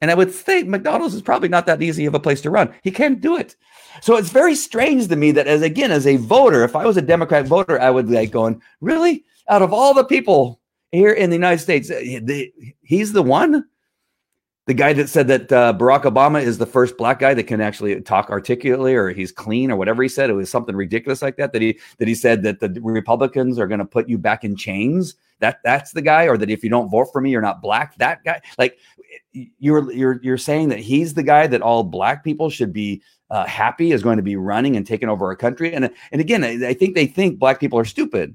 And 0.00 0.10
I 0.10 0.14
would 0.14 0.32
say 0.32 0.62
McDonald's 0.62 1.14
is 1.14 1.22
probably 1.22 1.48
not 1.48 1.66
that 1.66 1.82
easy 1.82 2.06
of 2.06 2.14
a 2.14 2.20
place 2.20 2.40
to 2.42 2.50
run. 2.50 2.74
He 2.82 2.90
can't 2.90 3.20
do 3.20 3.36
it. 3.36 3.54
So 4.00 4.16
it's 4.16 4.30
very 4.30 4.54
strange 4.54 5.08
to 5.08 5.16
me 5.16 5.32
that 5.32 5.46
as 5.46 5.62
again, 5.62 5.90
as 5.90 6.06
a 6.06 6.16
voter, 6.16 6.64
if 6.64 6.76
I 6.76 6.86
was 6.86 6.96
a 6.96 7.02
Democrat 7.02 7.46
voter, 7.46 7.80
I 7.80 7.90
would 7.90 8.10
like 8.10 8.30
going, 8.30 8.60
really? 8.80 9.24
Out 9.48 9.62
of 9.62 9.72
all 9.72 9.94
the 9.94 10.04
people 10.04 10.60
here 10.92 11.12
in 11.12 11.30
the 11.30 11.36
United 11.36 11.60
States, 11.60 11.90
eh, 11.90 12.46
he's 12.82 13.12
the 13.12 13.22
one? 13.22 13.64
The 14.66 14.74
guy 14.74 14.92
that 14.92 15.08
said 15.08 15.26
that 15.28 15.50
uh, 15.50 15.74
Barack 15.76 16.02
Obama 16.02 16.40
is 16.40 16.58
the 16.58 16.66
first 16.66 16.96
black 16.96 17.18
guy 17.18 17.34
that 17.34 17.44
can 17.44 17.60
actually 17.60 18.00
talk 18.02 18.30
articulately 18.30 18.94
or 18.94 19.10
he's 19.10 19.32
clean 19.32 19.70
or 19.70 19.76
whatever 19.76 20.02
he 20.02 20.08
said. 20.08 20.30
It 20.30 20.34
was 20.34 20.50
something 20.50 20.76
ridiculous 20.76 21.22
like 21.22 21.36
that. 21.38 21.52
That 21.52 21.62
he 21.62 21.80
that 21.98 22.06
he 22.06 22.14
said 22.14 22.42
that 22.44 22.60
the 22.60 22.78
Republicans 22.80 23.58
are 23.58 23.66
going 23.66 23.80
to 23.80 23.84
put 23.84 24.08
you 24.08 24.16
back 24.16 24.44
in 24.44 24.54
chains. 24.54 25.16
That 25.40 25.58
that's 25.64 25.92
the 25.92 26.02
guy, 26.02 26.28
or 26.28 26.36
that 26.36 26.50
if 26.50 26.62
you 26.62 26.70
don't 26.70 26.90
vote 26.90 27.08
for 27.10 27.20
me, 27.20 27.30
you're 27.30 27.40
not 27.40 27.62
black. 27.62 27.96
That 27.96 28.22
guy, 28.22 28.42
like 28.58 28.78
you're 29.32 29.90
you're 29.90 30.20
you're 30.22 30.38
saying 30.38 30.68
that 30.68 30.78
he's 30.78 31.14
the 31.14 31.22
guy 31.22 31.48
that 31.48 31.62
all 31.62 31.82
black 31.82 32.22
people 32.22 32.50
should 32.50 32.72
be 32.72 33.02
uh, 33.30 33.46
happy 33.46 33.92
is 33.92 34.02
going 34.02 34.16
to 34.16 34.22
be 34.22 34.36
running 34.36 34.76
and 34.76 34.86
taking 34.86 35.08
over 35.08 35.26
our 35.26 35.36
country. 35.36 35.72
And 35.72 35.90
and 36.12 36.20
again, 36.20 36.44
I, 36.44 36.68
I 36.68 36.74
think 36.74 36.94
they 36.94 37.06
think 37.06 37.38
black 37.38 37.60
people 37.60 37.78
are 37.78 37.84
stupid. 37.84 38.34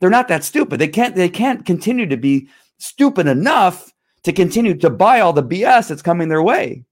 They're 0.00 0.10
not 0.10 0.28
that 0.28 0.44
stupid. 0.44 0.78
They 0.78 0.88
can't 0.88 1.14
they 1.14 1.28
can't 1.28 1.64
continue 1.64 2.06
to 2.06 2.16
be 2.16 2.48
stupid 2.78 3.26
enough 3.26 3.92
to 4.24 4.32
continue 4.32 4.74
to 4.74 4.90
buy 4.90 5.20
all 5.20 5.32
the 5.32 5.42
BS 5.42 5.88
that's 5.88 6.02
coming 6.02 6.28
their 6.28 6.42
way. 6.42 6.84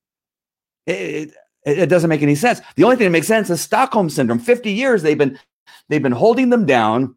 It, 0.87 1.33
it, 1.65 1.79
it 1.79 1.87
doesn't 1.87 2.11
make 2.11 2.23
any 2.23 2.35
sense. 2.35 2.61
The 2.77 2.85
only 2.85 2.97
thing 2.97 3.07
that 3.07 3.11
makes 3.11 3.27
sense 3.27 3.51
is 3.51 3.61
Stockholm 3.61 4.09
syndrome. 4.09 4.39
Fifty 4.39 4.73
years 4.73 5.03
they've 5.03 5.19
been 5.19 5.39
they've 5.89 6.03
been 6.03 6.13
holding 6.13 6.51
them 6.51 6.65
down 6.65 7.15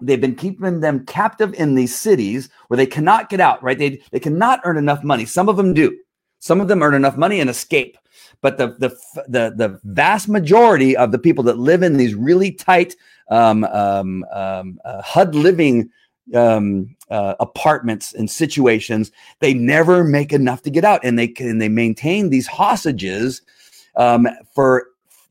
they've 0.00 0.20
been 0.20 0.34
keeping 0.34 0.80
them 0.80 1.06
captive 1.06 1.54
in 1.54 1.76
these 1.76 1.96
cities 1.96 2.48
where 2.66 2.76
they 2.76 2.86
cannot 2.86 3.28
get 3.28 3.40
out 3.40 3.62
right 3.62 3.78
they, 3.78 4.02
they 4.10 4.18
cannot 4.18 4.60
earn 4.64 4.76
enough 4.76 5.04
money 5.04 5.24
some 5.24 5.48
of 5.48 5.56
them 5.56 5.72
do 5.72 5.96
some 6.40 6.60
of 6.60 6.66
them 6.66 6.82
earn 6.82 6.94
enough 6.94 7.16
money 7.16 7.38
and 7.38 7.48
escape 7.48 7.96
but 8.42 8.58
the 8.58 8.68
the 8.78 8.90
the, 9.28 9.54
the 9.56 9.80
vast 9.84 10.28
majority 10.28 10.96
of 10.96 11.12
the 11.12 11.18
people 11.18 11.42
that 11.44 11.58
live 11.58 11.82
in 11.82 11.96
these 11.96 12.14
really 12.14 12.52
tight 12.52 12.94
um, 13.30 13.64
um, 13.64 14.24
um, 14.32 14.78
uh, 14.84 15.00
HUD 15.00 15.34
living 15.34 15.88
um, 16.34 16.94
uh, 17.10 17.34
apartments 17.40 18.12
and 18.12 18.30
situations, 18.30 19.10
they 19.40 19.54
never 19.54 20.04
make 20.04 20.32
enough 20.32 20.62
to 20.62 20.70
get 20.70 20.84
out, 20.84 21.00
and 21.04 21.18
they 21.18 21.28
can 21.28 21.58
they 21.58 21.68
maintain 21.68 22.28
these 22.28 22.46
hostages 22.46 23.40
um, 23.96 24.28
for 24.54 24.88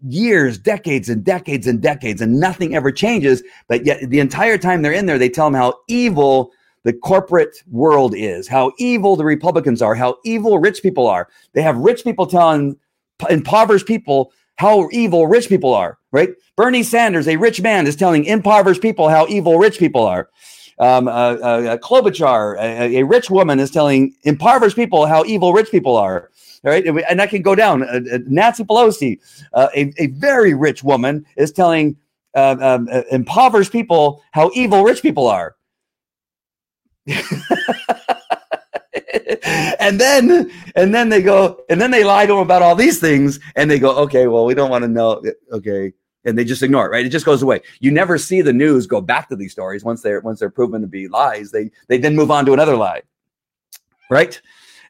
years, 0.07 0.57
decades 0.57 1.09
and 1.09 1.23
decades 1.23 1.67
and 1.67 1.81
decades, 1.81 2.21
and 2.21 2.39
nothing 2.39 2.75
ever 2.75 2.91
changes. 2.91 3.43
But 3.67 3.85
yet, 3.85 4.09
the 4.09 4.19
entire 4.19 4.57
time 4.57 4.81
they're 4.81 4.91
in 4.93 5.05
there, 5.05 5.19
they 5.19 5.29
tell 5.29 5.45
them 5.45 5.53
how 5.53 5.75
evil 5.87 6.51
the 6.83 6.93
corporate 6.93 7.61
world 7.69 8.15
is, 8.15 8.47
how 8.47 8.71
evil 8.79 9.15
the 9.15 9.25
Republicans 9.25 9.81
are, 9.81 9.93
how 9.93 10.17
evil 10.23 10.57
rich 10.57 10.81
people 10.81 11.07
are. 11.07 11.27
They 11.53 11.61
have 11.61 11.77
rich 11.77 12.03
people 12.03 12.25
telling 12.25 12.77
impoverished 13.29 13.87
people 13.87 14.31
how 14.55 14.87
evil 14.91 15.27
rich 15.27 15.49
people 15.49 15.73
are, 15.73 15.97
right? 16.11 16.29
Bernie 16.55 16.83
Sanders, 16.83 17.27
a 17.27 17.35
rich 17.37 17.61
man, 17.61 17.87
is 17.87 17.95
telling 17.95 18.25
impoverished 18.25 18.81
people 18.81 19.09
how 19.09 19.27
evil 19.27 19.57
rich 19.57 19.79
people 19.79 20.05
are. 20.05 20.29
Um, 20.77 21.07
uh, 21.07 21.11
uh, 21.11 21.77
Klobuchar, 21.77 22.57
a, 22.59 22.97
a, 22.97 23.03
rich 23.03 23.29
woman, 23.29 23.59
is 23.59 23.71
telling 23.71 24.13
impoverished 24.23 24.75
people 24.75 25.05
how 25.05 25.23
evil 25.25 25.53
rich 25.53 25.69
people 25.71 25.95
are. 25.95 26.29
Right, 26.63 26.85
and 26.85 27.21
I 27.21 27.25
can 27.25 27.41
go 27.41 27.55
down. 27.55 27.81
Uh, 27.81 28.01
uh 28.13 28.19
Nancy 28.27 28.63
Pelosi, 28.63 29.19
uh, 29.53 29.69
a, 29.75 29.91
a 29.97 30.07
very 30.07 30.53
rich 30.53 30.83
woman, 30.83 31.25
is 31.35 31.51
telling 31.51 31.97
uh, 32.35 32.55
um, 32.61 32.87
impoverished 33.11 33.71
people 33.71 34.21
how 34.31 34.51
evil 34.53 34.83
rich 34.83 35.01
people 35.01 35.27
are. 35.27 35.55
and 39.81 39.99
then 39.99 40.49
and 40.75 40.93
then 40.93 41.09
they 41.09 41.21
go 41.21 41.59
and 41.69 41.81
then 41.81 41.91
they 41.91 42.03
lie 42.03 42.25
to 42.25 42.33
him 42.33 42.39
about 42.39 42.61
all 42.61 42.75
these 42.75 42.99
things 42.99 43.39
and 43.55 43.69
they 43.69 43.79
go 43.79 43.95
okay 43.97 44.27
well 44.27 44.45
we 44.45 44.53
don't 44.53 44.69
want 44.69 44.83
to 44.83 44.87
know 44.87 45.21
okay 45.51 45.91
and 46.23 46.37
they 46.37 46.45
just 46.45 46.63
ignore 46.63 46.85
it 46.85 46.89
right 46.89 47.05
it 47.05 47.09
just 47.09 47.25
goes 47.25 47.41
away 47.41 47.59
you 47.79 47.91
never 47.91 48.17
see 48.17 48.41
the 48.41 48.53
news 48.53 48.87
go 48.87 49.01
back 49.01 49.27
to 49.27 49.35
these 49.35 49.51
stories 49.51 49.83
once 49.83 50.01
they're 50.01 50.21
once 50.21 50.39
they're 50.39 50.49
proven 50.49 50.79
to 50.81 50.87
be 50.87 51.07
lies 51.07 51.51
they 51.51 51.69
they 51.87 51.97
then 51.97 52.15
move 52.15 52.31
on 52.31 52.45
to 52.45 52.53
another 52.53 52.77
lie 52.77 53.01
right 54.09 54.39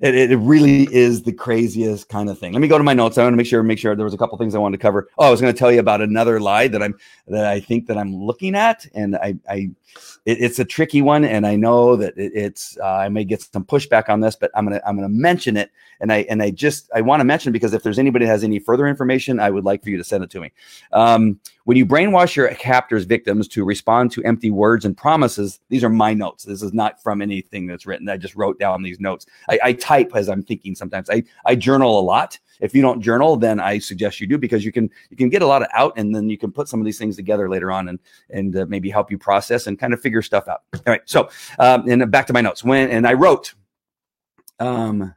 it, 0.02 0.32
it 0.32 0.38
really 0.38 0.88
is 0.92 1.22
the 1.22 1.32
craziest 1.32 2.10
kind 2.10 2.28
of 2.30 2.40
thing. 2.40 2.54
Let 2.54 2.62
me 2.62 2.68
go 2.68 2.78
to 2.78 2.84
my 2.84 2.94
notes. 2.94 3.18
I 3.18 3.24
want 3.24 3.34
to 3.34 3.38
make 3.38 3.46
sure 3.46 3.62
make 3.62 3.78
sure 3.78 3.96
there 3.96 4.04
was 4.04 4.16
a 4.16 4.18
couple 4.18 4.36
things 4.38 4.56
I 4.56 4.58
wanted 4.58 4.78
to 4.78 4.82
cover. 4.82 5.10
Oh, 5.18 5.28
I 5.28 5.30
was 5.30 5.40
going 5.40 5.54
to 5.54 5.58
tell 5.58 5.72
you 5.72 5.80
about 5.80 6.02
another 6.02 6.40
lie 6.40 6.68
that 6.70 6.82
I'm 6.82 6.96
that 7.32 7.46
I 7.46 7.60
think 7.60 7.88
that 7.88 7.98
I'm 7.98 8.16
looking 8.16 8.56
at, 8.56 8.86
and 8.94 9.16
I 9.16 9.36
I 9.50 9.72
it, 10.26 10.42
it's 10.42 10.60
a 10.60 10.66
tricky 10.66 11.02
one, 11.02 11.26
and 11.26 11.46
I 11.46 11.56
know 11.56 11.96
that 11.96 12.18
it, 12.18 12.32
it's 12.36 12.78
uh, 12.80 12.86
I 12.86 13.10
may 13.10 13.24
get 13.24 13.42
some 13.42 13.66
pushback 13.66 14.10
on 14.10 14.20
this, 14.20 14.36
but 14.36 14.52
I'm 14.56 14.66
gonna 14.66 14.82
I'm 14.86 14.96
gonna 14.96 15.10
mention 15.10 15.58
it, 15.58 15.72
and 16.00 16.12
I 16.14 16.20
and 16.30 16.42
I 16.42 16.52
just 16.52 16.90
I 16.94 17.02
want 17.02 17.20
to 17.22 17.26
mention 17.26 17.52
because 17.52 17.74
if 17.74 17.84
there's 17.84 18.00
anybody 18.00 18.26
that 18.26 18.32
has 18.32 18.44
any 18.44 18.60
further 18.60 18.88
information, 18.88 19.40
I 19.40 19.50
would 19.50 19.66
like 19.66 19.84
for 19.84 19.90
you 19.90 19.98
to 19.98 20.04
send 20.04 20.24
it 20.24 20.30
to 20.32 20.42
me. 20.42 20.52
Um, 20.94 21.40
when 21.64 21.78
you 21.78 21.86
brainwash 21.86 22.36
your 22.36 22.48
captors' 22.56 23.06
victims 23.06 23.48
to 23.50 23.64
respond 23.64 24.12
to 24.12 24.24
empty 24.24 24.52
words 24.52 24.86
and 24.86 24.98
promises, 24.98 25.60
these 25.70 25.84
are 25.84 25.90
my 25.90 26.14
notes. 26.14 26.44
This 26.44 26.62
is 26.62 26.74
not 26.74 27.02
from 27.02 27.22
anything 27.22 27.68
that's 27.68 27.86
written. 27.86 28.10
I 28.10 28.18
just 28.18 28.36
wrote 28.36 28.60
down 28.60 28.82
these 28.82 29.00
notes. 29.00 29.26
I, 29.50 29.60
I 29.64 29.74
type 29.74 30.12
as 30.16 30.28
I'm 30.30 30.44
thinking 30.44 30.76
sometimes. 30.76 31.10
I, 31.10 31.24
I 31.46 31.56
journal 31.56 32.00
a 32.00 32.02
lot. 32.02 32.40
If 32.62 32.74
you 32.74 32.82
don't 32.82 33.02
journal, 33.02 33.36
then 33.36 33.60
I 33.60 33.80
suggest 33.80 34.20
you 34.22 34.28
do 34.28 34.38
because 34.38 34.64
you 34.64 34.72
can 34.72 34.90
you 35.10 35.18
can 35.18 35.30
get 35.30 35.42
a 35.42 35.48
lot 35.48 35.62
of 35.62 35.68
out, 35.74 35.94
and 35.98 36.16
then 36.16 36.30
you 36.30 36.38
can 36.38 36.52
put 36.52 36.68
some 36.68 36.80
of 36.80 36.86
these 36.86 36.98
things 36.98 37.16
together 37.16 37.50
later 37.50 37.72
on, 37.72 37.90
and 37.90 38.00
and 38.30 38.56
uh, 38.56 38.66
maybe 38.68 38.90
help 38.90 39.12
you 39.12 39.18
process 39.18 39.68
and 39.68 39.78
kind 39.78 39.94
of 39.94 40.02
figure 40.02 40.22
stuff 40.22 40.48
out. 40.48 40.62
All 40.74 40.82
right, 40.88 41.02
so 41.06 41.30
um, 41.60 41.90
and 41.90 42.10
back 42.12 42.28
to 42.28 42.34
my 42.34 42.42
notes. 42.42 42.64
When 42.64 42.90
and 42.90 43.08
I 43.08 43.14
wrote, 43.14 43.54
um, 44.60 45.14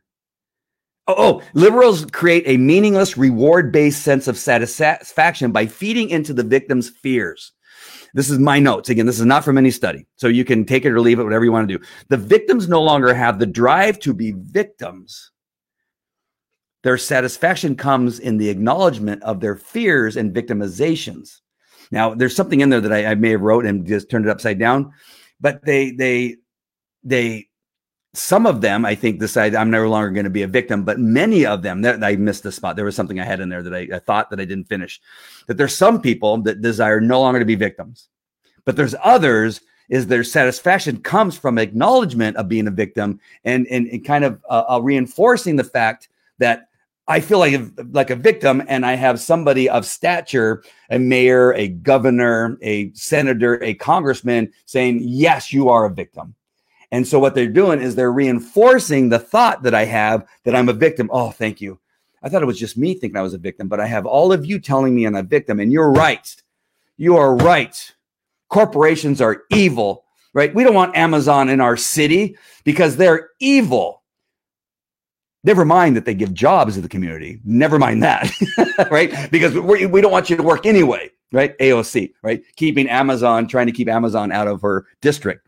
Oh, 1.07 1.14
oh, 1.18 1.42
liberals 1.53 2.07
create 2.07 2.45
a 2.47 2.57
meaningless 2.57 3.18
reward 3.18 3.70
based 3.70 4.03
sense 4.03 4.26
of 4.26 4.38
satisfaction 4.38 5.53
by 5.53 5.66
feeding 5.66 6.09
into 6.09 6.32
the 6.32 6.42
victim's 6.42 6.88
fears. 6.88 7.53
This 8.14 8.30
is 8.30 8.38
my 8.38 8.59
notes. 8.59 8.88
Again, 8.88 9.05
this 9.05 9.18
is 9.18 9.26
not 9.26 9.45
from 9.45 9.59
any 9.59 9.70
study. 9.70 10.07
So 10.16 10.28
you 10.28 10.45
can 10.45 10.64
take 10.64 10.86
it 10.86 10.92
or 10.92 11.01
leave 11.01 11.18
it, 11.18 11.24
whatever 11.24 11.45
you 11.45 11.53
want 11.53 11.68
to 11.68 11.78
do. 11.78 11.84
The 12.09 12.16
victims 12.16 12.68
no 12.68 12.80
longer 12.80 13.12
have 13.12 13.38
the 13.38 13.47
drive 13.47 13.99
to 14.01 14.14
be 14.14 14.32
victims. 14.36 15.32
Their 16.85 16.99
satisfaction 16.99 17.76
comes 17.76 18.20
in 18.20 18.37
the 18.37 18.51
acknowledgement 18.51 19.22
of 19.22 19.41
their 19.41 19.57
fears 19.57 20.18
and 20.18 20.35
victimizations. 20.35 21.41
Now, 21.91 22.14
there's 22.14 22.37
something 22.37 22.61
in 22.61 22.68
there 22.68 22.82
that 22.82 22.93
I, 22.93 23.07
I 23.07 23.14
may 23.14 23.30
have 23.30 23.41
wrote 23.41 23.64
and 23.64 23.87
just 23.87 24.11
turned 24.11 24.26
it 24.26 24.30
upside 24.30 24.59
down, 24.59 24.93
but 25.41 25.64
they, 25.64 25.93
they, 25.93 26.37
they, 27.03 27.49
some 28.12 28.45
of 28.45 28.61
them, 28.61 28.85
I 28.85 28.95
think, 28.95 29.18
decide 29.18 29.55
I'm 29.55 29.70
no 29.70 29.89
longer 29.89 30.11
going 30.11 30.24
to 30.24 30.30
be 30.30 30.43
a 30.43 30.47
victim, 30.47 30.85
but 30.85 31.01
many 31.01 31.47
of 31.47 31.62
them, 31.62 31.80
that 31.82 32.05
I 32.05 32.16
missed 32.16 32.43
the 32.43 32.53
spot. 32.53 32.76
There 32.76 32.85
was 32.85 32.95
something 32.95 33.18
I 33.18 33.24
had 33.24 33.41
in 33.41 33.49
there 33.49 33.62
that 33.62 33.74
I, 33.74 33.97
I 33.97 33.99
thought 33.99 34.28
that 34.28 34.41
I 34.41 34.45
didn't 34.45 34.68
finish. 34.68 35.01
That 35.47 35.57
there's 35.57 35.76
some 35.76 36.03
people 36.03 36.37
that 36.43 36.61
desire 36.61 37.01
no 37.01 37.18
longer 37.18 37.39
to 37.39 37.47
be 37.47 37.55
victims, 37.55 38.11
but 38.66 38.76
there's 38.76 38.95
others 39.03 39.62
is 39.89 40.07
their 40.07 40.24
satisfaction 40.24 40.99
comes 40.99 41.37
from 41.37 41.59
acknowledgement 41.59 42.37
of 42.37 42.49
being 42.49 42.66
a 42.68 42.70
victim 42.70 43.20
and 43.45 43.66
and, 43.68 43.87
and 43.89 44.05
kind 44.05 44.24
of 44.24 44.43
uh, 44.51 44.64
uh, 44.68 44.80
reinforcing 44.82 45.57
the 45.57 45.64
fact 45.64 46.09
that 46.39 46.68
I 47.07 47.20
feel 47.20 47.38
like 47.38 47.52
a, 47.52 47.70
like 47.92 48.11
a 48.11 48.16
victim, 48.16 48.62
and 48.66 48.86
I 48.86 48.94
have 48.94 49.20
somebody 49.20 49.68
of 49.68 49.84
stature, 49.84 50.62
a 50.90 50.98
mayor, 50.98 51.52
a 51.52 51.68
governor, 51.68 52.57
a 52.62 52.92
senator, 52.94 53.62
a 53.62 53.74
congressman, 53.74 54.52
saying, 54.64 55.00
"Yes, 55.02 55.52
you 55.52 55.68
are 55.68 55.84
a 55.84 55.90
victim." 55.90 56.34
And 56.90 57.07
so 57.07 57.18
what 57.18 57.34
they're 57.34 57.48
doing 57.48 57.82
is 57.82 57.94
they're 57.94 58.12
reinforcing 58.12 59.09
the 59.09 59.18
thought 59.18 59.64
that 59.64 59.74
I 59.74 59.84
have 59.84 60.24
that 60.44 60.55
I'm 60.55 60.68
a 60.68 60.72
victim. 60.72 61.11
Oh, 61.12 61.30
thank 61.30 61.61
you. 61.61 61.78
I 62.22 62.28
thought 62.28 62.42
it 62.42 62.46
was 62.46 62.59
just 62.59 62.78
me 62.78 62.94
thinking 62.94 63.18
I 63.18 63.22
was 63.22 63.34
a 63.34 63.38
victim, 63.38 63.68
but 63.68 63.80
I 63.80 63.86
have 63.86 64.07
all 64.07 64.32
of 64.32 64.46
you 64.46 64.59
telling 64.59 64.94
me 64.94 65.05
I'm 65.05 65.14
a 65.14 65.22
victim, 65.22 65.61
and 65.61 65.70
you're 65.72 65.90
right. 65.90 66.34
You 66.96 67.16
are 67.16 67.36
right. 67.36 67.92
Corporations 68.48 69.20
are 69.20 69.42
evil, 69.50 70.05
right? 70.32 70.55
We 70.55 70.64
don't 70.64 70.74
want 70.74 70.96
Amazon 70.96 71.50
in 71.50 71.61
our 71.61 71.76
city 71.76 72.38
because 72.62 72.96
they're 72.96 73.30
evil. 73.40 74.03
Never 75.45 75.64
mind 75.64 75.97
that 75.97 76.05
they 76.05 76.14
give 76.14 76.34
jobs 76.34 76.74
to 76.74 76.80
the 76.80 76.88
community. 76.88 77.40
Never 77.45 77.78
mind 77.78 78.03
that, 78.03 78.30
right? 78.90 79.30
Because 79.30 79.55
we, 79.55 79.86
we 79.86 80.01
don't 80.01 80.12
want 80.12 80.30
you 80.30 80.36
to 80.36 80.42
work 80.42 80.66
anyway, 80.66 81.11
right? 81.32 81.57
AOC, 81.59 82.12
right? 82.22 82.42
Keeping 82.57 82.88
Amazon, 82.88 83.47
trying 83.47 83.66
to 83.66 83.72
keep 83.72 83.88
Amazon 83.88 84.32
out 84.32 84.49
of 84.49 84.62
her 84.62 84.86
district, 85.01 85.47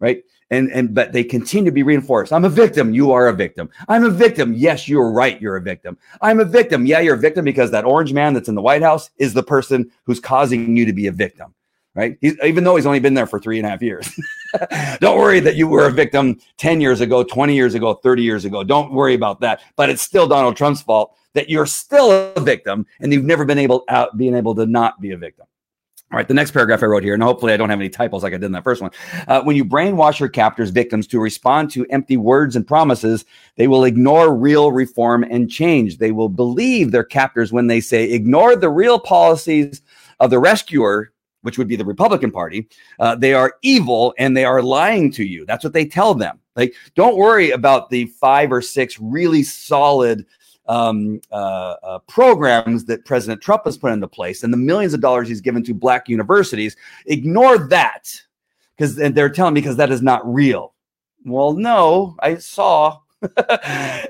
right? 0.00 0.22
and 0.50 0.70
and 0.70 0.94
but 0.94 1.12
they 1.12 1.24
continue 1.24 1.70
to 1.70 1.74
be 1.74 1.82
reinforced 1.82 2.32
i'm 2.32 2.44
a 2.44 2.48
victim 2.48 2.94
you 2.94 3.10
are 3.12 3.28
a 3.28 3.32
victim 3.32 3.68
i'm 3.88 4.04
a 4.04 4.10
victim 4.10 4.54
yes 4.54 4.88
you're 4.88 5.10
right 5.10 5.40
you're 5.40 5.56
a 5.56 5.60
victim 5.60 5.98
i'm 6.20 6.40
a 6.40 6.44
victim 6.44 6.86
yeah 6.86 7.00
you're 7.00 7.16
a 7.16 7.18
victim 7.18 7.44
because 7.44 7.70
that 7.70 7.84
orange 7.84 8.12
man 8.12 8.34
that's 8.34 8.48
in 8.48 8.54
the 8.54 8.62
white 8.62 8.82
house 8.82 9.10
is 9.18 9.34
the 9.34 9.42
person 9.42 9.90
who's 10.04 10.20
causing 10.20 10.76
you 10.76 10.84
to 10.84 10.92
be 10.92 11.06
a 11.06 11.12
victim 11.12 11.54
right 11.94 12.16
he's, 12.20 12.36
even 12.44 12.64
though 12.64 12.76
he's 12.76 12.86
only 12.86 13.00
been 13.00 13.14
there 13.14 13.26
for 13.26 13.40
three 13.40 13.58
and 13.58 13.66
a 13.66 13.70
half 13.70 13.82
years 13.82 14.08
don't 15.00 15.18
worry 15.18 15.40
that 15.40 15.56
you 15.56 15.68
were 15.68 15.86
a 15.86 15.90
victim 15.90 16.38
10 16.58 16.80
years 16.80 17.00
ago 17.00 17.22
20 17.22 17.54
years 17.54 17.74
ago 17.74 17.94
30 17.94 18.22
years 18.22 18.44
ago 18.44 18.62
don't 18.62 18.92
worry 18.92 19.14
about 19.14 19.40
that 19.40 19.60
but 19.76 19.90
it's 19.90 20.02
still 20.02 20.26
donald 20.26 20.56
trump's 20.56 20.82
fault 20.82 21.16
that 21.34 21.48
you're 21.48 21.66
still 21.66 22.10
a 22.10 22.40
victim 22.40 22.86
and 23.00 23.12
you've 23.12 23.24
never 23.24 23.44
been 23.44 23.58
able 23.58 23.84
out 23.88 24.16
being 24.16 24.34
able 24.34 24.54
to 24.54 24.66
not 24.66 25.00
be 25.00 25.12
a 25.12 25.16
victim 25.16 25.46
all 26.12 26.16
right, 26.16 26.28
the 26.28 26.34
next 26.34 26.52
paragraph 26.52 26.84
I 26.84 26.86
wrote 26.86 27.02
here, 27.02 27.14
and 27.14 27.22
hopefully 27.22 27.52
I 27.52 27.56
don't 27.56 27.68
have 27.68 27.80
any 27.80 27.88
typos 27.88 28.22
like 28.22 28.32
I 28.32 28.36
did 28.36 28.46
in 28.46 28.52
that 28.52 28.62
first 28.62 28.80
one. 28.80 28.92
Uh, 29.26 29.42
when 29.42 29.56
you 29.56 29.64
brainwash 29.64 30.20
your 30.20 30.28
captors' 30.28 30.70
victims 30.70 31.08
to 31.08 31.18
respond 31.18 31.68
to 31.72 31.84
empty 31.90 32.16
words 32.16 32.54
and 32.54 32.64
promises, 32.64 33.24
they 33.56 33.66
will 33.66 33.82
ignore 33.82 34.32
real 34.32 34.70
reform 34.70 35.24
and 35.24 35.50
change. 35.50 35.98
They 35.98 36.12
will 36.12 36.28
believe 36.28 36.92
their 36.92 37.02
captors 37.02 37.52
when 37.52 37.66
they 37.66 37.80
say, 37.80 38.04
ignore 38.12 38.54
the 38.54 38.70
real 38.70 39.00
policies 39.00 39.82
of 40.20 40.30
the 40.30 40.38
rescuer, 40.38 41.12
which 41.46 41.58
would 41.58 41.68
be 41.68 41.76
the 41.76 41.84
Republican 41.84 42.32
Party. 42.32 42.68
Uh, 42.98 43.14
they 43.14 43.32
are 43.32 43.54
evil 43.62 44.12
and 44.18 44.36
they 44.36 44.44
are 44.44 44.60
lying 44.60 45.12
to 45.12 45.22
you. 45.22 45.46
That's 45.46 45.62
what 45.62 45.72
they 45.72 45.84
tell 45.86 46.12
them. 46.12 46.40
Like, 46.56 46.74
don't 46.96 47.16
worry 47.16 47.52
about 47.52 47.88
the 47.88 48.06
five 48.06 48.50
or 48.50 48.60
six 48.60 48.98
really 48.98 49.44
solid 49.44 50.26
um, 50.66 51.20
uh, 51.30 51.76
uh, 51.84 51.98
programs 52.00 52.84
that 52.86 53.04
President 53.04 53.40
Trump 53.40 53.64
has 53.64 53.78
put 53.78 53.92
into 53.92 54.08
place 54.08 54.42
and 54.42 54.52
the 54.52 54.56
millions 54.56 54.92
of 54.92 55.00
dollars 55.00 55.28
he's 55.28 55.40
given 55.40 55.62
to 55.62 55.72
black 55.72 56.08
universities. 56.08 56.74
Ignore 57.06 57.68
that 57.68 58.20
because 58.76 58.96
they're 58.96 59.30
telling 59.30 59.54
me 59.54 59.60
because 59.60 59.76
that 59.76 59.92
is 59.92 60.02
not 60.02 60.26
real. 60.26 60.74
Well, 61.24 61.52
no, 61.52 62.16
I 62.18 62.38
saw 62.38 62.98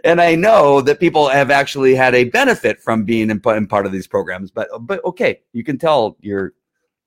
and 0.05 0.23
I 0.23 0.35
know 0.35 0.81
that 0.81 1.01
people 1.01 1.29
have 1.29 1.51
actually 1.51 1.95
had 1.95 2.15
a 2.15 2.25
benefit 2.25 2.81
from 2.81 3.05
being 3.05 3.29
in, 3.29 3.41
part 3.41 3.85
of 3.85 3.93
these 3.93 4.07
programs. 4.07 4.51
But 4.51 4.69
but 4.81 5.05
okay, 5.05 5.43
you 5.53 5.65
can 5.65 5.77
tell 5.77 6.17
you're 6.21 6.55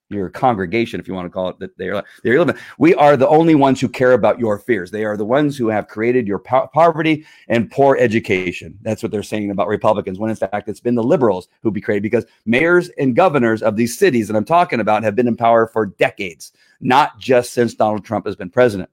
your 0.09 0.29
congregation, 0.29 0.99
if 0.99 1.07
you 1.07 1.13
want 1.13 1.25
to 1.25 1.29
call 1.29 1.49
it, 1.49 1.59
that 1.59 1.77
they're 1.77 2.03
they're 2.23 2.39
living. 2.39 2.55
We 2.77 2.95
are 2.95 3.15
the 3.15 3.27
only 3.27 3.55
ones 3.55 3.79
who 3.79 3.87
care 3.87 4.13
about 4.13 4.39
your 4.39 4.57
fears. 4.57 4.91
They 4.91 5.05
are 5.05 5.15
the 5.15 5.25
ones 5.25 5.57
who 5.57 5.67
have 5.67 5.87
created 5.87 6.27
your 6.27 6.39
po- 6.39 6.67
poverty 6.73 7.25
and 7.47 7.69
poor 7.69 7.95
education. 7.97 8.77
That's 8.81 9.03
what 9.03 9.11
they're 9.11 9.23
saying 9.23 9.51
about 9.51 9.67
Republicans. 9.67 10.19
When 10.19 10.29
in 10.29 10.35
fact 10.35 10.67
it's 10.67 10.79
been 10.79 10.95
the 10.95 11.03
liberals 11.03 11.47
who 11.61 11.71
be 11.71 11.81
created 11.81 12.03
because 12.03 12.25
mayors 12.45 12.89
and 12.97 13.15
governors 13.15 13.61
of 13.61 13.75
these 13.75 13.97
cities 13.97 14.27
that 14.27 14.35
I'm 14.35 14.45
talking 14.45 14.79
about 14.79 15.03
have 15.03 15.15
been 15.15 15.27
in 15.27 15.37
power 15.37 15.67
for 15.67 15.85
decades, 15.85 16.53
not 16.81 17.19
just 17.19 17.53
since 17.53 17.75
Donald 17.75 18.03
Trump 18.03 18.25
has 18.25 18.35
been 18.35 18.49
president. 18.49 18.89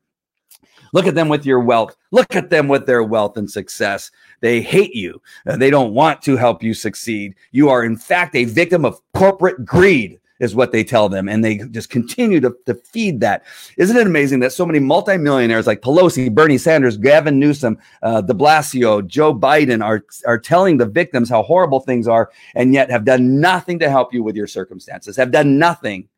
Look 0.92 1.06
at 1.06 1.14
them 1.14 1.28
with 1.28 1.44
your 1.44 1.60
wealth. 1.60 1.96
Look 2.10 2.36
at 2.36 2.50
them 2.50 2.68
with 2.68 2.86
their 2.86 3.02
wealth 3.02 3.36
and 3.36 3.50
success. 3.50 4.10
They 4.40 4.60
hate 4.60 4.94
you. 4.94 5.20
They 5.44 5.70
don't 5.70 5.94
want 5.94 6.22
to 6.22 6.36
help 6.36 6.62
you 6.62 6.74
succeed. 6.74 7.34
You 7.50 7.68
are, 7.70 7.84
in 7.84 7.96
fact, 7.96 8.36
a 8.36 8.44
victim 8.44 8.84
of 8.84 9.00
corporate 9.14 9.64
greed 9.64 10.20
is 10.40 10.54
what 10.54 10.72
they 10.72 10.84
tell 10.84 11.08
them. 11.08 11.28
And 11.28 11.44
they 11.44 11.58
just 11.58 11.90
continue 11.90 12.40
to, 12.40 12.54
to 12.66 12.74
feed 12.74 13.20
that. 13.20 13.44
Isn't 13.76 13.96
it 13.96 14.06
amazing 14.06 14.40
that 14.40 14.52
so 14.52 14.66
many 14.66 14.78
multimillionaires 14.78 15.66
like 15.66 15.80
Pelosi, 15.80 16.32
Bernie 16.32 16.58
Sanders, 16.58 16.96
Gavin 16.96 17.38
Newsom, 17.38 17.78
uh, 18.02 18.20
de 18.20 18.34
Blasio, 18.34 19.06
Joe 19.06 19.34
Biden 19.34 19.84
are, 19.84 20.04
are 20.26 20.38
telling 20.38 20.76
the 20.76 20.86
victims 20.86 21.28
how 21.28 21.42
horrible 21.42 21.80
things 21.80 22.06
are 22.06 22.30
and 22.54 22.74
yet 22.74 22.90
have 22.90 23.04
done 23.04 23.40
nothing 23.40 23.78
to 23.78 23.90
help 23.90 24.12
you 24.12 24.22
with 24.22 24.36
your 24.36 24.46
circumstances, 24.46 25.16
have 25.16 25.30
done 25.30 25.58
nothing 25.58 26.08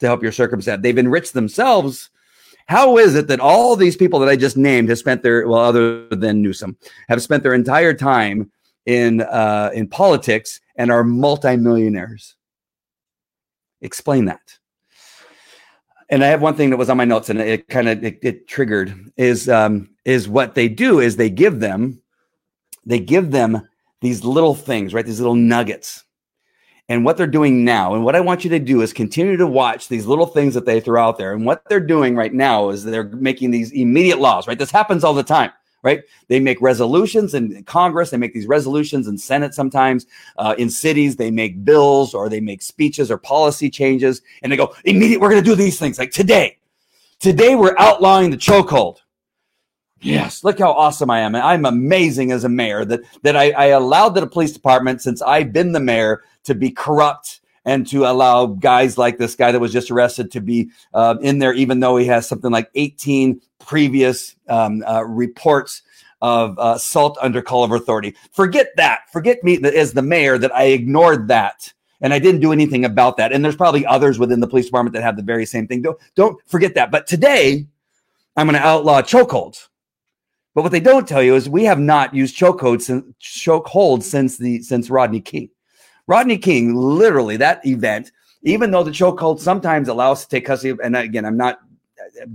to 0.00 0.06
help 0.06 0.22
your 0.22 0.32
circumstance. 0.32 0.82
They've 0.82 0.98
enriched 0.98 1.32
themselves. 1.32 2.10
How 2.66 2.96
is 2.96 3.14
it 3.14 3.28
that 3.28 3.40
all 3.40 3.76
these 3.76 3.96
people 3.96 4.18
that 4.20 4.28
I 4.28 4.36
just 4.36 4.56
named 4.56 4.88
have 4.88 4.98
spent 4.98 5.22
their, 5.22 5.46
well, 5.46 5.60
other 5.60 6.08
than 6.08 6.42
Newsom, 6.42 6.76
have 7.08 7.22
spent 7.22 7.42
their 7.42 7.54
entire 7.54 7.92
time 7.92 8.50
in 8.86 9.20
uh, 9.20 9.70
in 9.74 9.88
politics 9.88 10.60
and 10.76 10.90
are 10.90 11.04
multimillionaires? 11.04 12.36
Explain 13.84 14.24
that. 14.24 14.58
And 16.08 16.24
I 16.24 16.28
have 16.28 16.42
one 16.42 16.56
thing 16.56 16.70
that 16.70 16.76
was 16.76 16.88
on 16.90 16.96
my 16.96 17.04
notes, 17.04 17.28
and 17.28 17.38
it 17.40 17.68
kind 17.68 17.88
of 17.88 18.02
it, 18.02 18.18
it, 18.22 18.48
triggered 18.48 19.12
is 19.16 19.48
um, 19.48 19.90
is 20.04 20.28
what 20.28 20.54
they 20.54 20.68
do 20.68 21.00
is 21.00 21.16
they 21.16 21.30
give 21.30 21.60
them 21.60 22.00
they 22.86 22.98
give 22.98 23.30
them 23.30 23.68
these 24.00 24.24
little 24.24 24.54
things, 24.54 24.92
right? 24.92 25.04
These 25.04 25.20
little 25.20 25.34
nuggets. 25.34 26.04
And 26.88 27.04
what 27.04 27.16
they're 27.16 27.26
doing 27.26 27.64
now, 27.64 27.94
and 27.94 28.04
what 28.04 28.16
I 28.16 28.20
want 28.20 28.44
you 28.44 28.50
to 28.50 28.58
do 28.58 28.82
is 28.82 28.92
continue 28.92 29.38
to 29.38 29.46
watch 29.46 29.88
these 29.88 30.04
little 30.04 30.26
things 30.26 30.52
that 30.54 30.66
they 30.66 30.80
throw 30.80 31.02
out 31.02 31.16
there. 31.16 31.32
And 31.32 31.46
what 31.46 31.62
they're 31.68 31.80
doing 31.80 32.14
right 32.14 32.32
now 32.32 32.68
is 32.68 32.84
they're 32.84 33.08
making 33.08 33.50
these 33.50 33.72
immediate 33.72 34.18
laws, 34.18 34.46
right? 34.46 34.58
This 34.58 34.70
happens 34.70 35.04
all 35.04 35.14
the 35.14 35.22
time 35.22 35.50
right? 35.84 36.02
They 36.28 36.40
make 36.40 36.60
resolutions 36.60 37.34
in 37.34 37.62
Congress, 37.64 38.10
they 38.10 38.16
make 38.16 38.34
these 38.34 38.46
resolutions 38.46 39.06
in 39.06 39.18
Senate 39.18 39.54
sometimes. 39.54 40.06
Uh, 40.36 40.54
in 40.58 40.70
cities, 40.70 41.16
they 41.16 41.30
make 41.30 41.64
bills 41.64 42.14
or 42.14 42.28
they 42.28 42.40
make 42.40 42.62
speeches 42.62 43.10
or 43.10 43.18
policy 43.18 43.70
changes, 43.70 44.22
and 44.42 44.50
they 44.50 44.56
go, 44.56 44.74
immediate, 44.84 45.20
we're 45.20 45.30
going 45.30 45.42
to 45.42 45.48
do 45.48 45.54
these 45.54 45.78
things 45.78 45.98
like 45.98 46.10
today. 46.10 46.58
Today, 47.20 47.54
we're 47.54 47.76
outlawing 47.78 48.30
the 48.30 48.36
chokehold. 48.36 48.98
Yes, 50.00 50.44
look 50.44 50.58
how 50.58 50.72
awesome 50.72 51.10
I 51.10 51.20
am. 51.20 51.34
I'm 51.34 51.64
amazing 51.64 52.32
as 52.32 52.44
a 52.44 52.48
mayor 52.48 52.84
that, 52.84 53.00
that 53.22 53.36
I, 53.36 53.52
I 53.52 53.66
allowed 53.66 54.10
the 54.10 54.26
police 54.26 54.52
department, 54.52 55.00
since 55.00 55.22
I've 55.22 55.52
been 55.52 55.72
the 55.72 55.80
mayor, 55.80 56.22
to 56.44 56.54
be 56.54 56.70
corrupt 56.70 57.40
and 57.64 57.86
to 57.86 58.04
allow 58.04 58.46
guys 58.46 58.98
like 58.98 59.16
this 59.16 59.34
guy 59.34 59.50
that 59.50 59.60
was 59.60 59.72
just 59.72 59.90
arrested 59.90 60.30
to 60.32 60.40
be 60.40 60.70
uh, 60.92 61.16
in 61.22 61.38
there, 61.38 61.54
even 61.54 61.80
though 61.80 61.96
he 61.96 62.06
has 62.06 62.28
something 62.28 62.50
like 62.50 62.70
18 62.74 63.40
previous 63.66 64.34
um, 64.48 64.82
uh, 64.86 65.04
reports 65.04 65.82
of 66.20 66.58
uh, 66.58 66.74
assault 66.76 67.18
under 67.20 67.42
color 67.42 67.64
of 67.66 67.72
authority. 67.72 68.16
Forget 68.32 68.68
that. 68.76 69.00
Forget 69.12 69.42
me 69.44 69.62
as 69.62 69.92
the 69.92 70.02
mayor 70.02 70.38
that 70.38 70.54
I 70.54 70.64
ignored 70.64 71.28
that 71.28 71.72
and 72.00 72.12
I 72.12 72.18
didn't 72.18 72.40
do 72.40 72.52
anything 72.52 72.84
about 72.84 73.16
that. 73.16 73.32
And 73.32 73.44
there's 73.44 73.56
probably 73.56 73.86
others 73.86 74.18
within 74.18 74.40
the 74.40 74.46
police 74.46 74.66
department 74.66 74.94
that 74.94 75.02
have 75.02 75.16
the 75.16 75.22
very 75.22 75.46
same 75.46 75.66
thing. 75.66 75.82
Don't, 75.82 75.98
don't 76.14 76.38
forget 76.46 76.74
that. 76.74 76.90
But 76.90 77.06
today, 77.06 77.66
I'm 78.36 78.46
going 78.46 78.60
to 78.60 78.66
outlaw 78.66 79.00
chokeholds. 79.00 79.68
But 80.54 80.62
what 80.62 80.72
they 80.72 80.80
don't 80.80 81.08
tell 81.08 81.22
you 81.22 81.34
is 81.34 81.48
we 81.48 81.64
have 81.64 81.80
not 81.80 82.14
used 82.14 82.36
chokeholds 82.36 82.88
chokeholds 83.20 84.04
since 84.04 84.38
the 84.38 84.62
since 84.62 84.88
Rodney 84.88 85.20
King. 85.20 85.50
Rodney 86.06 86.38
King, 86.38 86.76
literally 86.76 87.36
that 87.38 87.64
event, 87.66 88.12
even 88.42 88.70
though 88.70 88.84
the 88.84 88.90
chokehold 88.90 89.40
sometimes 89.40 89.88
allows 89.88 90.22
to 90.22 90.28
take 90.28 90.44
custody 90.44 90.70
of, 90.70 90.80
and 90.80 90.94
again, 90.94 91.24
I'm 91.24 91.36
not 91.36 91.58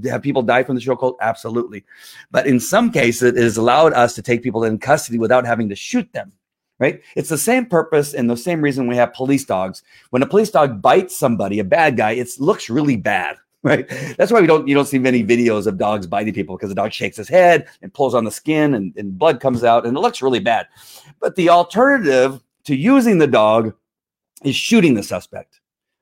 have 0.05 0.21
people 0.21 0.41
die 0.41 0.63
from 0.63 0.75
the 0.75 0.81
chokehold? 0.81 1.15
Absolutely. 1.21 1.85
But 2.31 2.47
in 2.47 2.59
some 2.59 2.91
cases, 2.91 3.33
it 3.33 3.41
has 3.41 3.57
allowed 3.57 3.93
us 3.93 4.15
to 4.15 4.21
take 4.21 4.43
people 4.43 4.63
in 4.63 4.77
custody 4.77 5.19
without 5.19 5.45
having 5.45 5.69
to 5.69 5.75
shoot 5.75 6.11
them. 6.13 6.31
Right? 6.79 7.01
It's 7.17 7.27
the 7.27 7.37
same 7.37 7.65
purpose 7.65 8.13
and 8.13 8.29
the 8.29 8.37
same 8.37 8.61
reason 8.61 8.87
we 8.87 8.95
have 8.95 9.13
police 9.13 9.43
dogs. 9.43 9.83
When 10.11 10.23
a 10.23 10.27
police 10.27 10.49
dog 10.49 10.81
bites 10.81 11.17
somebody, 11.17 11.59
a 11.59 11.63
bad 11.65 11.97
guy, 11.97 12.11
it 12.11 12.29
looks 12.39 12.69
really 12.69 12.95
bad. 12.95 13.37
Right. 13.61 13.89
That's 14.17 14.31
why 14.31 14.39
we 14.39 14.47
don't 14.47 14.69
you 14.69 14.73
don't 14.73 14.85
see 14.85 14.99
many 14.99 15.21
videos 15.21 15.67
of 15.67 15.77
dogs 15.77 16.07
biting 16.07 16.33
people 16.33 16.55
because 16.55 16.69
the 16.69 16.75
dog 16.75 16.93
shakes 16.93 17.17
his 17.17 17.27
head 17.27 17.67
and 17.81 17.93
pulls 17.93 18.15
on 18.15 18.23
the 18.23 18.31
skin 18.31 18.73
and, 18.73 18.95
and 18.95 19.19
blood 19.19 19.41
comes 19.41 19.65
out 19.65 19.85
and 19.85 19.97
it 19.97 19.99
looks 19.99 20.21
really 20.21 20.39
bad. 20.39 20.67
But 21.19 21.35
the 21.35 21.49
alternative 21.49 22.41
to 22.63 22.75
using 22.75 23.17
the 23.17 23.27
dog 23.27 23.73
is 24.45 24.55
shooting 24.55 24.93
the 24.93 25.03
suspect. 25.03 25.59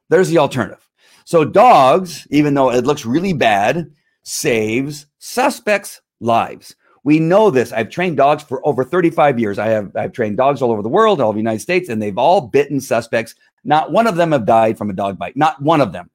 There's 0.10 0.30
the 0.30 0.38
alternative. 0.38 0.87
So 1.28 1.44
dogs, 1.44 2.26
even 2.32 2.54
though 2.54 2.72
it 2.72 2.86
looks 2.86 3.06
really 3.06 3.34
bad, 3.34 3.92
saves 4.24 5.08
suspects' 5.20 6.00
lives. 6.22 6.74
We 7.04 7.20
know 7.20 7.52
this. 7.52 7.74
I've 7.74 7.90
trained 7.90 8.16
dogs 8.16 8.44
for 8.44 8.66
over 8.66 8.86
35 8.86 9.38
years. 9.38 9.60
I 9.60 9.68
have 9.68 9.94
I've 9.98 10.14
trained 10.14 10.38
dogs 10.38 10.62
all 10.62 10.72
over 10.72 10.82
the 10.82 10.88
world, 10.88 11.20
all 11.20 11.32
of 11.32 11.36
the 11.36 11.42
United 11.42 11.60
States, 11.60 11.90
and 11.90 12.02
they've 12.02 12.18
all 12.18 12.40
bitten 12.40 12.80
suspects. 12.80 13.36
Not 13.66 13.92
one 13.92 14.08
of 14.08 14.16
them 14.16 14.32
have 14.32 14.46
died 14.46 14.78
from 14.78 14.90
a 14.90 14.94
dog 14.94 15.20
bite. 15.20 15.36
Not 15.36 15.62
one 15.62 15.82
of 15.82 15.92
them. 15.92 16.10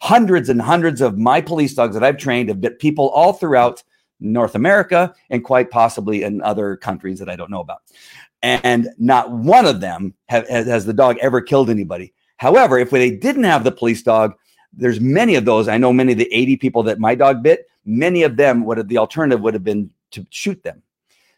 Hundreds 0.00 0.48
and 0.48 0.62
hundreds 0.62 1.02
of 1.02 1.18
my 1.18 1.42
police 1.42 1.74
dogs 1.74 1.92
that 1.92 2.02
I've 2.02 2.16
trained 2.16 2.48
have 2.48 2.58
bit 2.58 2.78
people 2.78 3.10
all 3.10 3.34
throughout 3.34 3.82
North 4.20 4.54
America 4.54 5.14
and 5.28 5.44
quite 5.44 5.70
possibly 5.70 6.22
in 6.22 6.40
other 6.40 6.78
countries 6.78 7.18
that 7.18 7.28
I 7.28 7.36
don't 7.36 7.50
know 7.50 7.60
about. 7.60 7.82
And 8.40 8.88
not 8.96 9.30
one 9.30 9.66
of 9.66 9.82
them 9.82 10.14
have, 10.30 10.48
has 10.48 10.86
the 10.86 10.94
dog 10.94 11.18
ever 11.20 11.42
killed 11.42 11.68
anybody. 11.68 12.14
However, 12.38 12.78
if 12.78 12.88
they 12.88 13.10
didn't 13.10 13.44
have 13.44 13.62
the 13.62 13.72
police 13.72 14.02
dog, 14.02 14.32
there's 14.76 15.00
many 15.00 15.34
of 15.34 15.44
those. 15.44 15.68
I 15.68 15.78
know 15.78 15.92
many 15.92 16.12
of 16.12 16.18
the 16.18 16.32
80 16.32 16.56
people 16.56 16.82
that 16.84 16.98
my 16.98 17.14
dog 17.14 17.42
bit, 17.42 17.68
many 17.84 18.22
of 18.22 18.36
them 18.36 18.64
would 18.64 18.78
have 18.78 18.88
the 18.88 18.98
alternative 18.98 19.40
would 19.40 19.54
have 19.54 19.64
been 19.64 19.90
to 20.12 20.26
shoot 20.30 20.62
them 20.62 20.82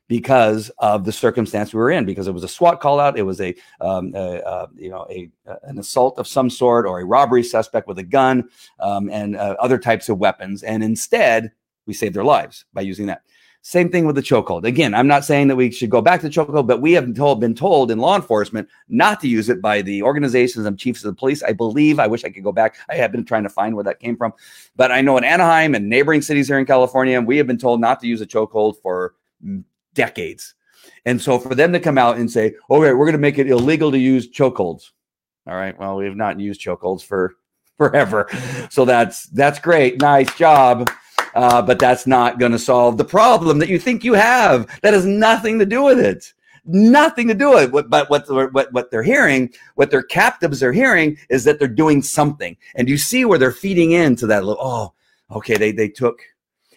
because 0.09 0.71
of 0.79 1.05
the 1.05 1.13
circumstance 1.13 1.73
we 1.73 1.79
were 1.79 1.91
in 1.91 2.05
because 2.05 2.27
it 2.27 2.33
was 2.33 2.45
a 2.45 2.49
SWAT 2.49 2.81
call 2.81 2.99
out 2.99 3.19
it 3.19 3.23
was 3.23 3.41
a, 3.41 3.55
um, 3.81 4.13
a 4.15 4.43
uh, 4.43 4.67
you 4.75 4.89
know 4.89 5.07
a, 5.11 5.31
an 5.65 5.79
assault 5.79 6.19
of 6.19 6.27
some 6.27 6.51
sort 6.51 6.87
or 6.87 7.01
a 7.01 7.05
robbery 7.05 7.43
suspect 7.43 7.87
with 7.87 7.99
a 7.99 8.03
gun 8.03 8.49
um, 8.81 9.11
and 9.11 9.37
uh, 9.37 9.55
other 9.61 9.79
types 9.79 10.09
of 10.09 10.19
weapons 10.19 10.63
and 10.63 10.83
instead 10.83 11.53
we 11.87 11.93
saved 11.93 12.15
their 12.15 12.25
lives 12.25 12.65
by 12.73 12.81
using 12.81 13.07
that 13.07 13.23
same 13.63 13.91
thing 13.91 14.07
with 14.07 14.17
the 14.17 14.23
chokehold. 14.23 14.65
Again, 14.65 14.95
I'm 14.95 15.07
not 15.07 15.25
saying 15.25 15.49
that 15.49 15.57
we 15.57 15.71
should 15.71 15.91
go 15.91 16.01
back 16.01 16.21
to 16.21 16.29
chokehold, 16.29 16.67
but 16.67 16.81
we 16.81 16.93
have 16.93 17.13
told, 17.15 17.41
been 17.41 17.55
told 17.55 17.91
in 17.91 17.99
law 17.99 18.17
enforcement 18.17 18.69
not 18.89 19.21
to 19.21 19.29
use 19.29 19.49
it 19.49 19.61
by 19.61 19.83
the 19.83 20.03
organizations 20.03 20.65
and 20.65 20.79
chiefs 20.79 21.05
of 21.05 21.15
the 21.15 21.19
police. 21.19 21.43
I 21.43 21.53
believe, 21.53 21.99
I 21.99 22.07
wish 22.07 22.25
I 22.25 22.31
could 22.31 22.45
go 22.45 22.53
back. 22.53 22.77
I 22.89 22.95
have 22.95 23.13
been 23.13 23.25
trying 23.25 23.43
to 23.43 23.49
find 23.49 23.75
where 23.75 23.85
that 23.85 24.01
came 24.01 24.17
from. 24.17 24.33
But 24.77 24.93
I 24.93 25.01
know 25.01 25.19
in 25.19 25.25
Anaheim 25.25 25.75
and 25.75 25.89
neighboring 25.89 26.23
cities 26.23 26.49
here 26.49 26.59
in 26.59 26.67
California, 26.67 27.21
we 27.21 27.37
have 27.37 27.47
been 27.47 27.59
told 27.59 27.81
not 27.81 28.01
to 28.01 28.07
use 28.07 28.21
a 28.21 28.27
chokehold 28.27 28.81
for 28.81 29.15
mm, 29.45 29.65
decades. 29.95 30.55
And 31.05 31.21
so 31.21 31.39
for 31.39 31.55
them 31.55 31.73
to 31.73 31.81
come 31.81 31.99
out 31.99 32.17
and 32.17 32.31
say, 32.31 32.55
okay, 32.71 32.93
we're 32.93 33.07
going 33.07 33.13
to 33.13 33.19
make 33.19 33.39
it 33.39 33.49
illegal 33.49 33.91
to 33.91 33.99
use 33.99 34.31
chokeholds. 34.31 34.91
All 35.47 35.57
right. 35.57 35.79
Well, 35.79 35.97
we 35.97 36.05
have 36.05 36.17
not 36.17 36.39
used 36.39 36.61
chokeholds 36.61 37.03
for 37.03 37.37
forever. 37.77 38.29
So 38.71 38.85
that's 38.85 39.25
that's 39.27 39.59
great. 39.59 40.01
Nice 40.01 40.35
job. 40.37 40.91
Uh, 41.39 41.63
but 41.63 41.79
that's 41.79 42.05
not 42.05 42.41
going 42.41 42.51
to 42.51 42.59
solve 42.59 42.99
the 42.99 43.05
problem 43.05 43.61
that 43.61 43.69
you 43.69 43.79
think 43.79 44.03
you 44.03 44.13
have. 44.15 44.67
That 44.83 44.93
has 44.93 45.07
nothing 45.07 45.61
to 45.61 45.65
do 45.65 45.85
with 45.85 46.01
it. 46.01 46.35
Nothing 46.65 47.29
to 47.29 47.35
do 47.35 47.51
with 47.51 47.73
it. 47.73 47.89
But 47.89 48.11
what, 48.11 48.29
what, 48.53 48.73
what 48.73 48.91
they're 48.91 49.05
hearing, 49.05 49.53
what 49.77 49.93
their 49.93 50.03
captives 50.03 50.65
are 50.65 50.73
hearing 50.73 51.17
is 51.31 51.45
that 51.45 51.61
they're 51.61 51.69
doing 51.69 52.03
something. 52.03 52.57
And 52.75 52.89
you 52.89 52.99
see 52.99 53.25
where 53.25 53.39
they're 53.39 53.53
feeding 53.53 53.93
into 53.93 54.27
that 54.27 54.45
little, 54.45 54.61
oh, 54.61 55.37
okay, 55.37 55.57
they, 55.57 55.71
they 55.71 55.89
took, 55.89 56.19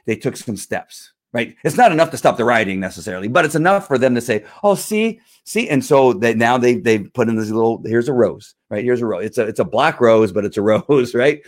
they 0.06 0.16
took 0.16 0.38
some 0.38 0.58
steps 0.58 1.12
right? 1.34 1.56
It's 1.64 1.78
not 1.78 1.92
enough 1.92 2.12
to 2.12 2.18
stop 2.18 2.38
the 2.38 2.46
rioting 2.46 2.80
necessarily, 2.80 3.28
but 3.28 3.46
it's 3.46 3.56
enough 3.56 3.88
for 3.88 3.98
them 3.98 4.16
to 4.16 4.22
say, 4.22 4.46
"Oh, 4.64 4.76
see, 4.76 5.20
see," 5.44 5.70
and 5.70 5.84
so 5.84 6.14
they 6.14 6.34
now 6.34 6.58
they 6.58 6.76
they 6.76 7.00
put 7.00 7.30
in 7.30 7.36
this 7.36 7.50
little 7.50 7.82
here's 7.86 8.10
a 8.10 8.14
rose, 8.14 8.56
right? 8.70 8.84
Here's 8.84 9.02
a 9.02 9.06
rose. 9.06 9.26
It's 9.26 9.38
a 9.38 9.48
it's 9.48 9.60
a 9.60 9.66
black 9.66 10.02
rose, 10.02 10.32
but 10.32 10.46
it's 10.46 10.58
a 10.58 10.62
rose, 10.88 11.16
right? 11.16 11.42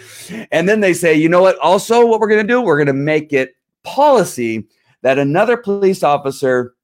And 0.51 0.67
then 0.67 0.79
they 0.79 0.93
say, 0.93 1.13
you 1.15 1.29
know 1.29 1.41
what? 1.41 1.57
Also, 1.59 2.05
what 2.05 2.19
we're 2.19 2.29
going 2.29 2.45
to 2.45 2.53
do, 2.53 2.61
we're 2.61 2.77
going 2.77 2.87
to 2.87 2.93
make 2.93 3.33
it 3.33 3.55
policy 3.83 4.65
that 5.01 5.19
another 5.19 5.57
police 5.57 6.03
officer 6.03 6.75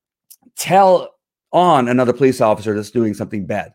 tell 0.56 1.16
on 1.52 1.88
another 1.88 2.14
police 2.14 2.42
officer 2.42 2.76
that's 2.76 2.92
doing 2.92 3.14
something 3.14 3.46
bad. 3.46 3.74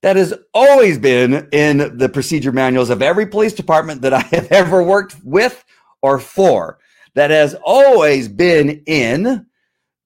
That 0.00 0.16
has 0.16 0.34
always 0.52 0.98
been 0.98 1.48
in 1.52 1.96
the 1.96 2.08
procedure 2.08 2.50
manuals 2.50 2.90
of 2.90 3.02
every 3.02 3.26
police 3.26 3.52
department 3.52 4.02
that 4.02 4.12
I 4.12 4.20
have 4.20 4.46
ever 4.50 4.82
worked 4.82 5.16
with 5.22 5.64
or 6.00 6.18
for 6.18 6.78
that 7.14 7.30
has 7.30 7.54
always 7.64 8.28
been 8.28 8.82
in 8.86 9.46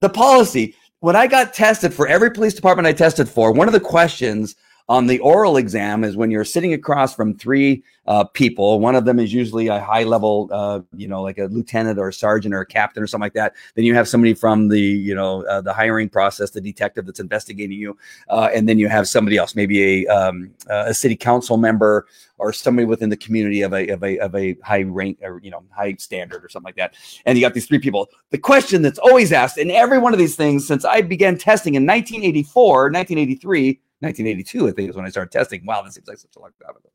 the 0.00 0.08
policy. 0.08 0.74
When 1.00 1.16
I 1.16 1.26
got 1.26 1.54
tested 1.54 1.92
for 1.92 2.08
every 2.08 2.30
police 2.30 2.54
department 2.54 2.88
I 2.88 2.92
tested 2.92 3.28
for, 3.28 3.52
one 3.52 3.68
of 3.68 3.74
the 3.74 3.80
questions 3.80 4.56
on 4.88 5.06
the 5.06 5.18
oral 5.18 5.56
exam 5.56 6.04
is 6.04 6.16
when 6.16 6.30
you're 6.30 6.44
sitting 6.44 6.72
across 6.72 7.14
from 7.14 7.34
three 7.34 7.82
uh, 8.06 8.22
people. 8.22 8.78
One 8.78 8.94
of 8.94 9.04
them 9.04 9.18
is 9.18 9.32
usually 9.32 9.66
a 9.66 9.80
high 9.80 10.04
level, 10.04 10.48
uh, 10.52 10.80
you 10.94 11.08
know, 11.08 11.22
like 11.22 11.38
a 11.38 11.46
lieutenant 11.46 11.98
or 11.98 12.08
a 12.08 12.12
sergeant 12.12 12.54
or 12.54 12.60
a 12.60 12.66
captain 12.66 13.02
or 13.02 13.08
something 13.08 13.24
like 13.24 13.32
that. 13.34 13.54
Then 13.74 13.84
you 13.84 13.94
have 13.94 14.06
somebody 14.06 14.32
from 14.32 14.68
the, 14.68 14.80
you 14.80 15.14
know, 15.14 15.42
uh, 15.46 15.60
the 15.60 15.72
hiring 15.72 16.08
process, 16.08 16.50
the 16.50 16.60
detective 16.60 17.04
that's 17.04 17.18
investigating 17.18 17.78
you, 17.78 17.96
uh, 18.28 18.48
and 18.54 18.68
then 18.68 18.78
you 18.78 18.88
have 18.88 19.08
somebody 19.08 19.36
else, 19.36 19.56
maybe 19.56 20.04
a 20.04 20.06
um, 20.06 20.50
a 20.68 20.94
city 20.94 21.16
council 21.16 21.56
member 21.56 22.06
or 22.38 22.52
somebody 22.52 22.84
within 22.84 23.08
the 23.08 23.16
community 23.16 23.62
of 23.62 23.72
a 23.72 23.88
of 23.88 24.04
a 24.04 24.18
of 24.18 24.34
a 24.36 24.56
high 24.62 24.82
rank 24.82 25.18
or 25.22 25.40
you 25.42 25.50
know 25.50 25.64
high 25.70 25.94
standard 25.94 26.44
or 26.44 26.48
something 26.48 26.68
like 26.68 26.76
that. 26.76 26.94
And 27.24 27.36
you 27.36 27.44
got 27.44 27.54
these 27.54 27.66
three 27.66 27.80
people. 27.80 28.08
The 28.30 28.38
question 28.38 28.82
that's 28.82 28.98
always 28.98 29.32
asked 29.32 29.58
in 29.58 29.70
every 29.70 29.98
one 29.98 30.12
of 30.12 30.18
these 30.18 30.36
things 30.36 30.66
since 30.66 30.84
I 30.84 31.00
began 31.02 31.38
testing 31.38 31.74
in 31.74 31.84
1984, 31.84 32.84
1983 32.92 33.80
1982, 34.00 34.68
I 34.68 34.72
think 34.72 34.90
is 34.90 34.96
when 34.96 35.06
I 35.06 35.08
started 35.08 35.32
testing. 35.32 35.64
Wow, 35.64 35.82
this 35.82 35.94
seems 35.94 36.08
like 36.08 36.18
such 36.18 36.36
a 36.36 36.40
long 36.40 36.50
time 36.62 36.76
ago. 36.76 36.90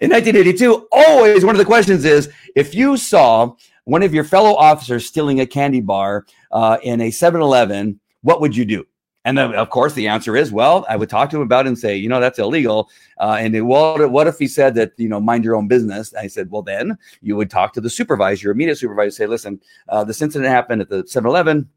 In 0.00 0.10
1982, 0.10 0.88
always 0.92 1.44
one 1.44 1.54
of 1.54 1.58
the 1.58 1.64
questions 1.64 2.04
is 2.04 2.30
if 2.54 2.74
you 2.74 2.96
saw 2.96 3.54
one 3.84 4.02
of 4.02 4.14
your 4.14 4.24
fellow 4.24 4.54
officers 4.54 5.06
stealing 5.06 5.40
a 5.40 5.46
candy 5.46 5.80
bar 5.80 6.26
uh, 6.52 6.78
in 6.82 7.00
a 7.00 7.10
7 7.10 7.40
Eleven, 7.40 8.00
what 8.22 8.40
would 8.40 8.56
you 8.56 8.64
do? 8.64 8.86
And 9.26 9.36
then, 9.36 9.54
of 9.54 9.70
course, 9.70 9.92
the 9.94 10.06
answer 10.06 10.36
is, 10.36 10.52
well, 10.52 10.86
I 10.88 10.94
would 10.94 11.10
talk 11.10 11.30
to 11.30 11.36
him 11.36 11.42
about 11.42 11.66
it 11.66 11.70
and 11.70 11.78
say, 11.78 11.96
you 11.96 12.08
know, 12.08 12.20
that's 12.20 12.38
illegal. 12.38 12.88
Uh, 13.18 13.36
and 13.40 13.66
what 13.66 14.28
if 14.28 14.38
he 14.38 14.46
said 14.46 14.76
that, 14.76 14.92
you 14.98 15.08
know, 15.08 15.20
mind 15.20 15.42
your 15.42 15.56
own 15.56 15.66
business? 15.66 16.14
I 16.14 16.28
said, 16.28 16.48
well, 16.48 16.62
then 16.62 16.96
you 17.22 17.34
would 17.34 17.50
talk 17.50 17.72
to 17.72 17.80
the 17.80 17.90
supervisor, 17.90 18.44
your 18.44 18.52
immediate 18.52 18.76
supervisor, 18.76 19.10
say, 19.10 19.26
listen, 19.26 19.60
uh, 19.88 20.04
this 20.04 20.22
incident 20.22 20.48
happened 20.48 20.80
at 20.80 20.88
the 20.88 21.04
7 21.08 21.28
Eleven. 21.28 21.68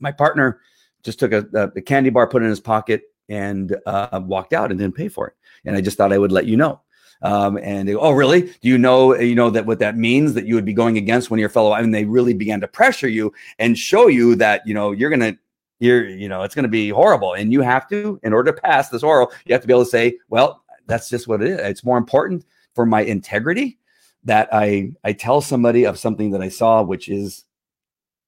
My 0.00 0.12
partner 0.12 0.60
just 1.02 1.18
took 1.18 1.32
a, 1.32 1.72
a, 1.74 1.80
candy 1.80 2.10
bar, 2.10 2.26
put 2.26 2.42
it 2.42 2.44
in 2.44 2.50
his 2.50 2.60
pocket, 2.60 3.04
and 3.30 3.76
uh, 3.86 4.20
walked 4.24 4.52
out 4.52 4.70
and 4.70 4.78
didn't 4.78 4.96
pay 4.96 5.08
for 5.08 5.28
it. 5.28 5.34
And 5.64 5.76
I 5.76 5.80
just 5.80 5.96
thought 5.96 6.12
I 6.12 6.18
would 6.18 6.32
let 6.32 6.46
you 6.46 6.56
know. 6.56 6.80
Um, 7.22 7.58
and 7.62 7.86
they 7.86 7.92
go, 7.92 8.00
oh, 8.00 8.12
really? 8.12 8.42
Do 8.42 8.68
you 8.68 8.78
know, 8.78 9.14
you 9.14 9.34
know, 9.34 9.50
that 9.50 9.66
what 9.66 9.78
that 9.78 9.96
means 9.96 10.34
that 10.34 10.46
you 10.46 10.54
would 10.54 10.64
be 10.64 10.72
going 10.72 10.96
against 10.96 11.30
one 11.30 11.38
of 11.38 11.40
your 11.40 11.50
fellow? 11.50 11.72
I 11.72 11.80
mean, 11.80 11.90
they 11.90 12.04
really 12.04 12.34
began 12.34 12.60
to 12.62 12.68
pressure 12.68 13.08
you 13.08 13.32
and 13.58 13.78
show 13.78 14.08
you 14.08 14.34
that, 14.36 14.66
you 14.66 14.74
know, 14.74 14.92
you're 14.92 15.10
to, 15.10 15.38
you're, 15.78 16.08
you 16.08 16.28
know, 16.28 16.42
it's 16.42 16.54
to 16.54 16.68
be 16.68 16.88
horrible. 16.88 17.34
And 17.34 17.52
you 17.52 17.60
have 17.60 17.88
to, 17.90 18.18
in 18.22 18.32
order 18.32 18.52
to 18.52 18.60
pass 18.60 18.88
this 18.88 19.02
oral, 19.02 19.32
you 19.44 19.52
have 19.52 19.62
to 19.62 19.68
be 19.68 19.72
able 19.72 19.84
to 19.84 19.90
say, 19.90 20.18
well, 20.28 20.64
that's 20.86 21.08
just 21.08 21.28
what 21.28 21.42
it 21.42 21.48
is. 21.48 21.60
It's 21.60 21.84
more 21.84 21.98
important 21.98 22.44
for 22.74 22.84
my 22.84 23.02
integrity 23.02 23.78
that 24.24 24.48
I, 24.52 24.92
I 25.04 25.12
tell 25.12 25.40
somebody 25.40 25.84
of 25.84 25.98
something 25.98 26.30
that 26.32 26.42
I 26.42 26.48
saw, 26.48 26.82
which 26.82 27.08
is, 27.08 27.44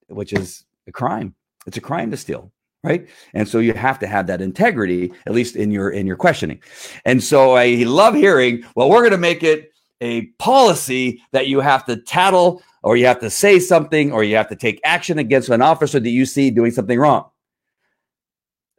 which 0.08 0.32
is 0.32 0.64
a 0.86 0.92
crime. 0.92 1.34
It's 1.66 1.76
a 1.76 1.82
crime 1.82 2.10
to 2.10 2.16
steal 2.16 2.52
right? 2.82 3.08
And 3.34 3.48
so 3.48 3.58
you 3.58 3.74
have 3.74 3.98
to 4.00 4.06
have 4.06 4.26
that 4.26 4.40
integrity 4.40 5.12
at 5.26 5.32
least 5.32 5.56
in 5.56 5.70
your 5.70 5.90
in 5.90 6.06
your 6.06 6.16
questioning. 6.16 6.62
And 7.04 7.22
so 7.22 7.52
i 7.52 7.84
love 7.86 8.14
hearing 8.14 8.64
well 8.74 8.90
we're 8.90 9.00
going 9.00 9.12
to 9.12 9.18
make 9.18 9.42
it 9.42 9.72
a 10.00 10.26
policy 10.38 11.22
that 11.30 11.46
you 11.46 11.60
have 11.60 11.84
to 11.86 11.96
tattle 11.96 12.62
or 12.82 12.96
you 12.96 13.06
have 13.06 13.20
to 13.20 13.30
say 13.30 13.60
something 13.60 14.12
or 14.12 14.24
you 14.24 14.34
have 14.36 14.48
to 14.48 14.56
take 14.56 14.80
action 14.84 15.18
against 15.18 15.48
an 15.48 15.62
officer 15.62 16.00
that 16.00 16.10
you 16.10 16.26
see 16.26 16.50
doing 16.50 16.72
something 16.72 16.98
wrong. 16.98 17.30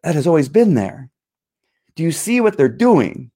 That 0.04 0.16
has 0.16 0.28
always 0.28 0.49
been 0.49 0.74
there. 0.74 1.10
Do 1.95 2.04
you 2.04 2.12
see 2.12 2.41
what 2.41 2.58
they're 2.58 2.68
doing 2.68 3.32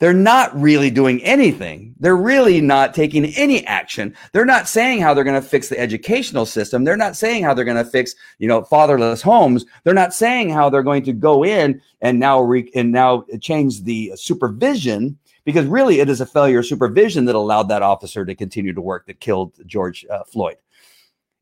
they're 0.00 0.14
not 0.14 0.58
really 0.58 0.90
doing 0.90 1.22
anything. 1.24 1.94
They're 1.98 2.16
really 2.16 2.60
not 2.60 2.94
taking 2.94 3.26
any 3.26 3.66
action. 3.66 4.14
They're 4.32 4.44
not 4.44 4.68
saying 4.68 5.00
how 5.00 5.12
they're 5.12 5.24
going 5.24 5.40
to 5.40 5.48
fix 5.48 5.68
the 5.68 5.78
educational 5.78 6.46
system. 6.46 6.84
They're 6.84 6.96
not 6.96 7.16
saying 7.16 7.42
how 7.42 7.52
they're 7.52 7.64
going 7.64 7.84
to 7.84 7.90
fix, 7.90 8.14
you 8.38 8.46
know, 8.46 8.62
fatherless 8.62 9.22
homes. 9.22 9.64
They're 9.82 9.94
not 9.94 10.14
saying 10.14 10.50
how 10.50 10.70
they're 10.70 10.84
going 10.84 11.02
to 11.04 11.12
go 11.12 11.44
in 11.44 11.80
and 12.00 12.20
now 12.20 12.40
re- 12.40 12.70
and 12.74 12.92
now 12.92 13.24
change 13.40 13.82
the 13.82 14.12
supervision 14.14 15.18
because 15.44 15.66
really 15.66 15.98
it 16.00 16.08
is 16.08 16.20
a 16.20 16.26
failure 16.26 16.60
of 16.60 16.66
supervision 16.66 17.24
that 17.24 17.34
allowed 17.34 17.68
that 17.70 17.82
officer 17.82 18.24
to 18.24 18.34
continue 18.34 18.72
to 18.72 18.80
work 18.80 19.06
that 19.06 19.18
killed 19.18 19.54
George 19.66 20.06
uh, 20.10 20.22
Floyd. 20.24 20.58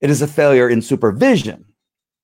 It 0.01 0.11
is 0.11 0.23
a 0.23 0.27
failure 0.27 0.69
in 0.69 0.81
supervision, 0.81 1.65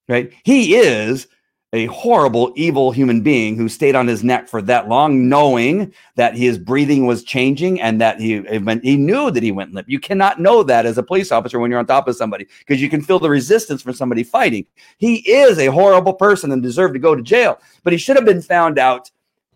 right? 0.09 0.33
He 0.45 0.77
is 0.77 1.27
a 1.75 1.87
horrible, 1.87 2.53
evil 2.55 2.93
human 2.93 3.23
being 3.23 3.57
who 3.57 3.67
stayed 3.67 3.95
on 3.95 4.07
his 4.07 4.23
neck 4.23 4.47
for 4.47 4.61
that 4.61 4.89
long, 4.89 5.29
knowing 5.29 5.93
that 6.17 6.37
his 6.37 6.59
breathing 6.59 7.07
was 7.07 7.25
changing 7.25 7.81
and 7.81 7.99
that 7.99 8.21
he 8.21 8.43
he 8.83 8.97
knew 8.97 9.31
that 9.31 9.43
he 9.43 9.53
went 9.53 9.73
limp. 9.73 9.89
You 9.89 9.99
cannot 9.99 10.39
know 10.39 10.63
that 10.65 10.85
as 10.85 10.99
a 10.99 11.03
police 11.03 11.33
officer 11.33 11.59
when 11.59 11.71
you're 11.71 11.81
on 11.81 11.87
top 11.87 12.09
of 12.09 12.17
somebody 12.17 12.47
because 12.59 12.83
you 12.83 12.91
can 12.91 13.01
feel 13.01 13.19
the 13.19 13.31
resistance 13.31 13.81
from 13.81 13.95
somebody 13.95 14.23
fighting. 14.23 14.67
He 14.99 15.17
is 15.31 15.59
a 15.59 15.67
horrible 15.67 16.13
person 16.13 16.53
and 16.53 16.63
deserved 16.63 16.93
to 16.95 17.01
go 17.01 17.15
to 17.15 17.23
jail, 17.23 17.59
but 17.85 17.93
he 17.95 17.99
should 17.99 18.17
have 18.17 18.27
been 18.27 18.43
found 18.43 18.79
out 18.79 19.11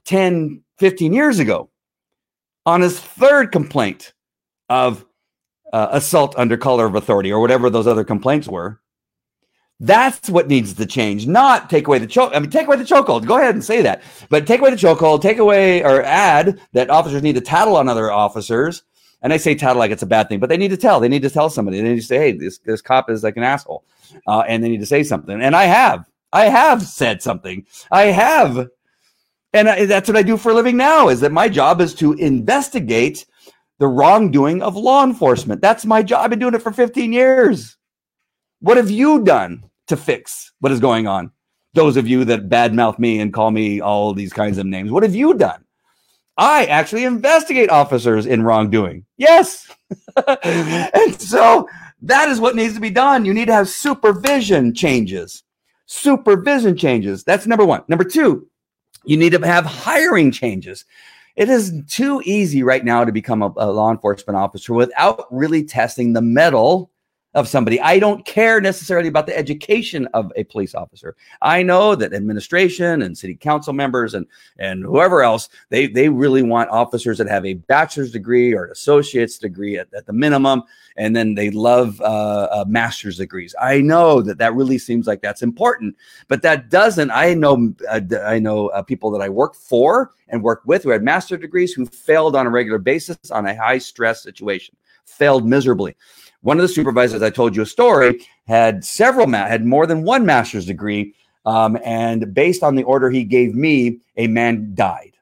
10, 0.07 0.63
15 0.79 1.13
years 1.13 1.39
ago 1.39 1.69
on 2.65 2.81
his 2.81 2.99
third 2.99 3.53
complaint 3.53 4.15
of 4.71 5.05
uh, 5.73 5.89
assault 5.91 6.35
under 6.39 6.57
color 6.57 6.87
of 6.87 6.95
authority 6.95 7.31
or 7.31 7.41
whatever 7.41 7.69
those 7.69 7.87
other 7.87 8.05
complaints 8.05 8.49
were 8.49 8.81
that's 9.81 10.31
what 10.31 10.49
needs 10.49 10.75
to 10.75 10.87
change, 10.87 11.27
not 11.27 11.71
take 11.71 11.87
away 11.89 11.99
the 11.99 12.07
choke. 12.07 12.33
I 12.35 12.41
mean, 12.41 12.51
take 12.51 12.67
away 12.67 12.77
the 12.79 12.85
chokehold. 12.85 13.27
Go 13.27 13.39
ahead 13.39 13.55
and 13.55 13.65
say 13.65 13.83
that, 13.83 14.03
but 14.31 14.47
take 14.47 14.61
away 14.61 14.71
the 14.71 14.77
chokehold. 14.77 15.23
Take 15.23 15.39
away 15.39 15.83
or 15.85 16.03
add 16.03 16.61
that 16.73 16.91
officers 16.91 17.23
need 17.23 17.35
to 17.37 17.43
tattle 17.43 17.77
on 17.77 17.89
other 17.89 18.11
officers 18.13 18.83
And 19.23 19.33
I 19.33 19.39
say 19.39 19.55
tattle 19.55 19.79
like 19.81 19.91
it's 19.91 20.03
a 20.03 20.07
bad 20.07 20.29
thing, 20.29 20.41
but 20.41 20.49
they 20.49 20.57
need 20.59 20.71
to 20.71 20.77
tell. 20.77 21.01
They 21.01 21.09
need 21.09 21.23
to 21.23 21.31
tell 21.31 21.51
somebody. 21.51 21.79
They 21.81 21.91
need 21.91 21.97
to 21.97 22.03
say, 22.03 22.19
"Hey, 22.19 22.33
this 22.33 22.59
this 22.61 22.83
cop 22.83 23.11
is 23.11 23.25
like 23.25 23.37
an 23.37 23.43
asshole," 23.43 23.85
uh, 24.29 24.45
and 24.49 24.63
they 24.65 24.69
need 24.69 24.81
to 24.81 24.87
say 24.87 25.03
something. 25.03 25.43
And 25.43 25.57
I 25.57 25.65
have, 25.65 26.07
I 26.33 26.47
have 26.47 26.83
said 26.83 27.23
something. 27.23 27.67
I 27.91 28.05
have, 28.07 28.69
and 29.55 29.69
I, 29.69 29.87
that's 29.87 30.09
what 30.09 30.17
I 30.19 30.23
do 30.23 30.37
for 30.37 30.53
a 30.53 30.55
living 30.55 30.77
now. 30.77 31.09
Is 31.09 31.21
that 31.21 31.33
my 31.33 31.49
job 31.49 31.81
is 31.81 31.95
to 31.97 32.15
investigate 32.15 33.27
the 33.79 33.89
wrongdoing 33.89 34.63
of 34.63 34.77
law 34.77 35.05
enforcement. 35.05 35.61
That's 35.63 35.87
my 35.87 36.03
job. 36.03 36.25
I've 36.25 36.31
been 36.31 36.39
doing 36.41 36.55
it 36.55 36.63
for 36.63 36.73
15 36.73 37.13
years. 37.13 37.76
What 38.67 38.79
have 38.79 38.91
you 38.91 39.23
done 39.23 39.63
to 39.87 39.97
fix 39.97 40.51
what 40.59 40.73
is 40.73 40.81
going 40.81 41.07
on? 41.07 41.31
Those 41.75 41.97
of 41.97 42.09
you 42.09 42.25
that 42.25 42.49
badmouth 42.49 42.99
me 42.99 43.21
and 43.21 43.33
call 43.33 43.53
me 43.53 43.81
all 43.81 44.13
these 44.13 44.33
kinds 44.33 44.59
of 44.59 44.67
names, 44.67 44.91
what 44.91 45.05
have 45.05 45.15
you 45.15 45.35
done? 45.35 45.65
I 46.37 46.65
actually 46.65 47.05
investigate 47.05 47.71
officers 47.71 48.27
in 48.27 48.43
wrongdoing. 48.43 49.05
Yes. 49.19 49.73
and 50.43 51.21
so 51.21 51.69
that 52.03 52.29
is 52.29 52.41
what 52.41 52.57
needs 52.57 52.75
to 52.75 52.81
be 52.81 52.91
done. 52.91 53.25
You 53.25 53.33
need 53.33 53.45
to 53.45 53.55
have 53.55 53.69
supervision 53.69 54.75
changes. 54.75 55.45
Supervision 55.87 56.77
changes. 56.77 57.23
That's 57.23 57.47
number 57.47 57.65
one. 57.65 57.85
Number 57.87 58.03
two, 58.03 58.49
you 59.05 59.17
need 59.17 59.31
to 59.31 59.47
have 59.47 59.65
hiring 59.65 60.33
changes. 60.33 60.85
It 61.37 61.49
is 61.49 61.73
too 61.89 62.21
easy 62.25 62.65
right 62.65 62.85
now 62.85 63.05
to 63.05 63.13
become 63.13 63.43
a, 63.43 63.53
a 63.59 63.71
law 63.71 63.93
enforcement 63.93 64.37
officer 64.37 64.75
without 64.75 65.27
really 65.31 65.63
testing 65.63 66.15
the 66.15 66.23
mettle 66.23 66.91
of 67.37 67.47
somebody. 67.47 67.79
I 67.81 67.99
don't 67.99 68.25
care 68.25 68.63
necessarily 68.63 69.09
about 69.09 69.27
the 69.27 69.37
education 69.37 70.09
of 70.15 70.33
a 70.37 70.45
police 70.45 70.75
officer. 70.75 71.15
I 71.43 71.63
know 71.63 71.95
that 71.95 72.15
administration 72.15 73.03
and 73.03 73.17
city 73.17 73.37
council 73.37 73.75
members 73.75 74.15
and 74.15 74.27
and 74.59 74.83
whoever 74.83 75.23
else 75.23 75.51
they 75.69 75.87
they 75.87 76.09
really 76.09 76.43
want 76.43 76.71
officers 76.71 77.19
that 77.19 77.29
have 77.29 77.45
a 77.45 77.55
bachelor's 77.55 78.11
degree 78.11 78.55
or 78.55 78.65
an 78.65 78.73
associate's 78.73 79.37
degree 79.37 79.77
at, 79.79 79.93
at 79.93 80.07
the 80.07 80.15
minimum, 80.15 80.63
and 80.97 81.15
then 81.15 81.35
they 81.35 81.51
love 81.51 82.01
uh, 82.01 82.49
uh, 82.51 82.65
master's 82.67 83.19
degrees. 83.19 83.55
I 83.61 83.83
know 83.83 84.23
that 84.23 84.39
that 84.39 84.55
really 84.55 84.79
seems 84.79 85.07
like 85.07 85.21
that's 85.21 85.43
important, 85.43 85.95
but 86.29 86.41
that 86.41 86.71
doesn't. 86.71 87.11
I 87.11 87.35
know 87.35 87.75
uh, 87.91 88.01
I 88.25 88.39
know 88.39 88.69
uh, 88.69 88.83
people 88.83 89.11
that 89.11 89.21
I 89.21 89.29
work 89.29 89.55
for 89.55 90.13
and 90.29 90.43
work 90.43 90.63
with 90.65 90.85
who 90.85 90.91
had 90.91 91.03
master 91.03 91.37
degrees 91.37 91.75
who 91.75 91.85
failed 91.85 92.35
on 92.35 92.47
a 92.47 92.51
regular 92.51 92.79
basis 92.79 93.31
on 93.31 93.47
a 93.47 93.55
high 93.55 93.79
stress 93.79 94.23
situation, 94.23 94.75
failed 95.07 95.47
miserably. 95.47 95.97
One 96.43 96.59
of 96.59 96.63
the 96.63 96.69
supervisors, 96.69 97.23
I 97.23 97.31
told 97.31 97.57
you 97.57 97.63
a 97.63 97.67
story, 97.67 98.25
had 98.47 98.85
several, 98.85 99.27
ma- 99.27 99.47
had 99.47 99.65
more 99.65 99.87
than 99.87 100.05
one 100.05 100.25
master's 100.25 100.67
degree. 100.67 101.15
Um, 101.45 101.79
and 101.85 102.35
based 102.35 102.63
on 102.63 102.75
the 102.75 102.83
order 102.85 103.11
he 103.11 103.25
gave 103.25 103.55
me, 103.55 104.01
a 104.17 104.27
man 104.27 104.75
died. 104.75 105.13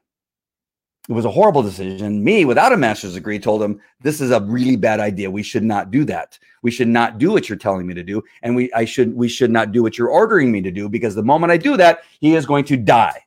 It 1.07 1.13
was 1.13 1.25
a 1.25 1.31
horrible 1.31 1.61
decision. 1.61 2.23
Me, 2.23 2.45
without 2.45 2.73
a 2.73 2.77
master's 2.77 3.13
degree, 3.13 3.37
told 3.37 3.61
him 3.61 3.79
this 4.01 4.19
is 4.19 4.31
a 4.31 4.41
really 4.41 4.75
bad 4.75 4.99
idea. 4.99 5.29
We 5.29 5.43
should 5.43 5.63
not 5.63 5.91
do 5.91 6.03
that. 6.05 6.39
We 6.63 6.71
should 6.71 6.87
not 6.87 7.19
do 7.19 7.31
what 7.31 7.47
you're 7.47 7.59
telling 7.59 7.85
me 7.85 7.93
to 7.93 8.01
do, 8.01 8.23
and 8.41 8.55
we 8.55 8.73
I 8.73 8.85
should 8.85 9.15
we 9.15 9.27
should 9.27 9.51
not 9.51 9.71
do 9.71 9.83
what 9.83 9.99
you're 9.99 10.09
ordering 10.09 10.51
me 10.51 10.61
to 10.61 10.71
do 10.71 10.89
because 10.89 11.13
the 11.13 11.21
moment 11.21 11.51
I 11.51 11.57
do 11.57 11.77
that, 11.77 11.99
he 12.21 12.33
is 12.33 12.47
going 12.47 12.65
to 12.65 12.77
die. 12.77 13.21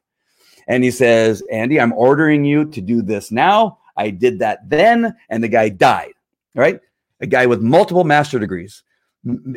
And 0.67 0.83
he 0.83 0.91
says, 0.91 1.41
Andy, 1.53 1.81
I'm 1.81 1.93
ordering 1.93 2.45
you 2.45 2.65
to 2.65 2.81
do 2.81 3.01
this 3.01 3.31
now. 3.31 3.79
I 3.97 4.11
did 4.11 4.41
that 4.41 4.69
then, 4.69 5.17
and 5.29 5.43
the 5.43 5.49
guy 5.49 5.69
died. 5.69 6.15
Right 6.59 6.81
a 7.21 7.27
guy 7.27 7.47
with 7.47 7.61
multiple 7.61 8.05
master 8.05 8.39
degrees. 8.39 8.83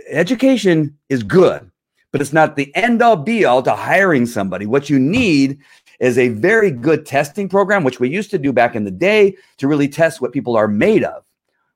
Education 0.10 0.98
is 1.10 1.24
good, 1.24 1.70
but 2.12 2.22
it's 2.22 2.34
not 2.34 2.56
the 2.56 2.76
end 2.76 3.02
all 3.02 3.16
be 3.16 3.46
all 3.46 3.62
to 3.64 3.76
hiring 3.76 4.26
somebody. 4.26 4.66
What 4.66 4.90
you 4.90 5.00
need 5.00 5.60
is 6.00 6.18
a 6.18 6.30
very 6.30 6.72
good 6.72 7.06
testing 7.06 7.48
program, 7.48 7.84
which 7.84 8.00
we 8.00 8.10
used 8.10 8.32
to 8.32 8.40
do 8.40 8.52
back 8.52 8.76
in 8.76 8.84
the 8.84 8.92
day 8.92 9.36
to 9.58 9.68
really 9.68 9.88
test 9.88 10.20
what 10.20 10.32
people 10.32 10.56
are 10.56 10.68
made 10.68 11.04
of, 11.04 11.24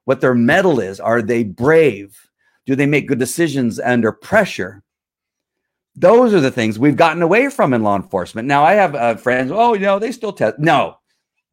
what 0.05 0.21
their 0.21 0.33
metal 0.33 0.79
is. 0.79 0.99
Are 0.99 1.21
they 1.21 1.43
brave? 1.43 2.17
Do 2.65 2.75
they 2.75 2.87
make 2.87 3.07
good 3.07 3.19
decisions 3.19 3.79
under 3.79 4.11
pressure? 4.11 4.81
Those 5.95 6.33
are 6.33 6.41
the 6.41 6.51
things 6.51 6.79
we've 6.79 6.97
gotten 6.97 7.21
away 7.21 7.49
from 7.49 7.73
in 7.73 7.83
law 7.83 7.95
enforcement. 7.95 8.47
Now, 8.47 8.63
I 8.63 8.73
have 8.73 8.95
uh, 8.95 9.15
friends, 9.15 9.51
oh, 9.53 9.75
you 9.75 9.81
know, 9.81 9.99
they 9.99 10.11
still 10.11 10.33
test. 10.33 10.57
No, 10.57 10.97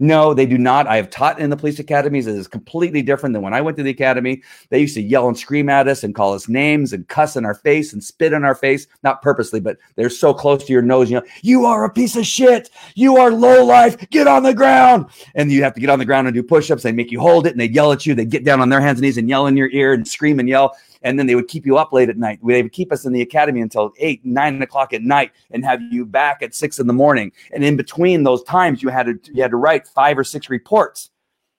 no, 0.03 0.35
they 0.35 0.47
do 0.47 0.59
not. 0.59 0.89
I 0.89 0.97
have 0.97 1.11
taught 1.11 1.39
in 1.39 1.49
the 1.49 1.57
police 1.57 1.79
academies. 1.79 2.27
It 2.27 2.35
is 2.35 2.49
completely 2.49 3.03
different 3.03 3.35
than 3.35 3.43
when 3.43 3.55
I 3.55 3.61
went 3.61 3.77
to 3.77 3.85
the 3.85 3.91
academy. 3.91 4.43
They 4.69 4.81
used 4.81 4.97
to 4.97 5.01
yell 5.01 5.29
and 5.29 5.39
scream 5.39 5.69
at 5.69 5.87
us 5.87 6.03
and 6.03 6.13
call 6.13 6.35
us 6.35 6.49
names 6.49 6.93
and 6.93 7.07
cuss 7.07 7.37
in 7.37 7.45
our 7.45 7.55
face 7.55 7.93
and 7.93 8.03
spit 8.03 8.33
in 8.33 8.43
our 8.43 8.57
face, 8.57 8.89
not 9.05 9.23
purposely, 9.23 9.61
but 9.61 9.79
they're 9.95 10.11
so 10.11 10.35
close 10.35 10.65
to 10.65 10.73
your 10.73 10.83
nose. 10.83 11.09
You 11.09 11.21
know, 11.21 11.27
you 11.43 11.67
are 11.67 11.85
a 11.85 11.89
piece 11.91 12.17
of 12.17 12.27
shit. 12.27 12.69
You 12.97 13.17
are 13.19 13.31
low 13.31 13.65
life. 13.65 14.11
Get 14.11 14.27
on 14.27 14.43
the 14.43 14.53
ground. 14.53 15.07
And 15.37 15.53
you 15.53 15.63
have 15.63 15.75
to 15.75 15.81
get 15.81 15.89
on 15.89 16.01
the 16.01 16.05
ground 16.05 16.27
and 16.27 16.35
do 16.35 16.43
push 16.43 16.69
ups. 16.73 16.83
They 16.83 16.91
make 16.91 17.13
you 17.13 17.21
hold 17.21 17.47
it 17.47 17.53
and 17.53 17.61
they 17.61 17.69
yell 17.69 17.93
at 17.93 18.05
you. 18.05 18.17
They 18.17 18.25
get 18.25 18.45
down 18.45 18.61
on 18.61 18.71
their 18.71 18.81
hands 18.81 18.99
and 18.99 19.03
knees 19.03 19.19
and 19.19 19.29
yell 19.29 19.47
in 19.47 19.57
your 19.57 19.71
ear 19.71 19.93
and 19.93 20.07
scream 20.07 20.41
and 20.41 20.49
yell 20.49 20.77
and 21.03 21.19
then 21.19 21.27
they 21.27 21.35
would 21.35 21.49
keep 21.49 21.67
you 21.67 21.77
up 21.79 21.93
late 21.93 22.09
at 22.09 22.17
night. 22.17 22.41
They 22.45 22.63
would 22.63 22.73
keep 22.73 22.93
us 22.93 23.05
in 23.05 23.13
the 23.13 23.23
academy 23.23 23.61
until 23.61 23.93
eight, 23.99 24.25
nine 24.25 24.61
o'clock 24.63 24.93
at 24.93 25.03
night, 25.03 25.33
and 25.51 25.65
have 25.65 25.81
you 25.83 26.05
back 26.05 26.43
at 26.43 26.55
six 26.55 26.79
in 26.79 26.87
the 26.87 26.93
morning. 26.93 27.33
And 27.53 27.65
in 27.65 27.77
between 27.77 28.23
those 28.23 28.43
times, 28.45 28.83
you 28.83 28.89
had 28.89 29.07
to 29.07 29.19
you 29.33 29.43
had 29.43 29.51
to 29.51 29.57
write 29.57 29.87
five 29.87 30.19
or 30.19 30.25
six 30.25 30.51
reports. 30.51 31.11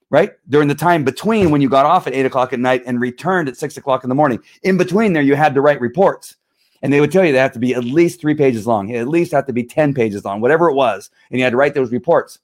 Right 0.09 0.33
during 0.47 0.67
the 0.67 0.75
time 0.75 1.03
between 1.03 1.49
when 1.49 1.59
you 1.59 1.69
got 1.69 1.87
off 1.87 2.05
at 2.05 2.13
eight 2.13 2.27
o'clock 2.27 2.53
at 2.53 2.59
night 2.59 2.83
and 2.85 3.01
returned 3.01 3.49
at 3.49 3.57
six 3.57 3.77
o'clock 3.77 4.03
in 4.03 4.09
the 4.09 4.15
morning, 4.15 4.43
in 4.61 4.77
between 4.77 5.13
there, 5.13 5.23
you 5.23 5.35
had 5.35 5.55
to 5.55 5.61
write 5.61 5.81
reports 5.81 6.35
and 6.83 6.91
they 6.91 6.99
would 6.99 7.11
tell 7.11 7.25
you 7.25 7.31
they 7.31 7.39
have 7.39 7.53
to 7.53 7.59
be 7.59 7.73
at 7.73 7.85
least 7.85 8.19
three 8.19 8.35
pages 8.35 8.67
long, 8.67 8.93
at 8.93 9.07
least 9.07 9.31
have 9.31 9.47
to 9.47 9.53
be 9.53 9.63
10 9.63 9.93
pages 9.93 10.25
long, 10.25 10.41
whatever 10.41 10.69
it 10.69 10.75
was. 10.75 11.09
And 11.31 11.39
you 11.39 11.43
had 11.43 11.51
to 11.51 11.57
write 11.57 11.73
those 11.73 11.93
reports. 11.93 12.39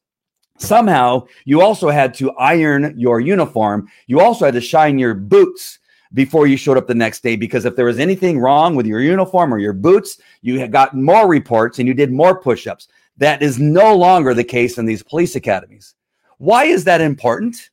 Somehow, 0.57 1.27
you 1.43 1.61
also 1.61 1.89
had 1.89 2.13
to 2.15 2.31
iron 2.31 2.93
your 2.97 3.19
uniform. 3.19 3.89
You 4.07 4.21
also 4.21 4.45
had 4.45 4.53
to 4.53 4.61
shine 4.61 4.97
your 4.97 5.13
boots 5.13 5.78
before 6.13 6.47
you 6.47 6.57
showed 6.57 6.77
up 6.77 6.87
the 6.87 6.95
next 6.95 7.21
day 7.21 7.35
because 7.35 7.65
if 7.65 7.75
there 7.75 7.85
was 7.85 7.99
anything 7.99 8.39
wrong 8.39 8.75
with 8.75 8.85
your 8.85 9.01
uniform 9.01 9.53
or 9.53 9.59
your 9.59 9.73
boots, 9.73 10.19
you 10.41 10.59
had 10.59 10.71
gotten 10.71 11.03
more 11.03 11.27
reports 11.27 11.79
and 11.79 11.87
you 11.87 11.93
did 11.93 12.11
more 12.11 12.39
push 12.39 12.67
ups. 12.67 12.87
That 13.17 13.41
is 13.41 13.59
no 13.59 13.95
longer 13.95 14.33
the 14.33 14.43
case 14.43 14.77
in 14.77 14.85
these 14.85 15.03
police 15.03 15.35
academies. 15.35 15.95
Why 16.37 16.65
is 16.65 16.85
that 16.85 17.01
important? 17.01 17.69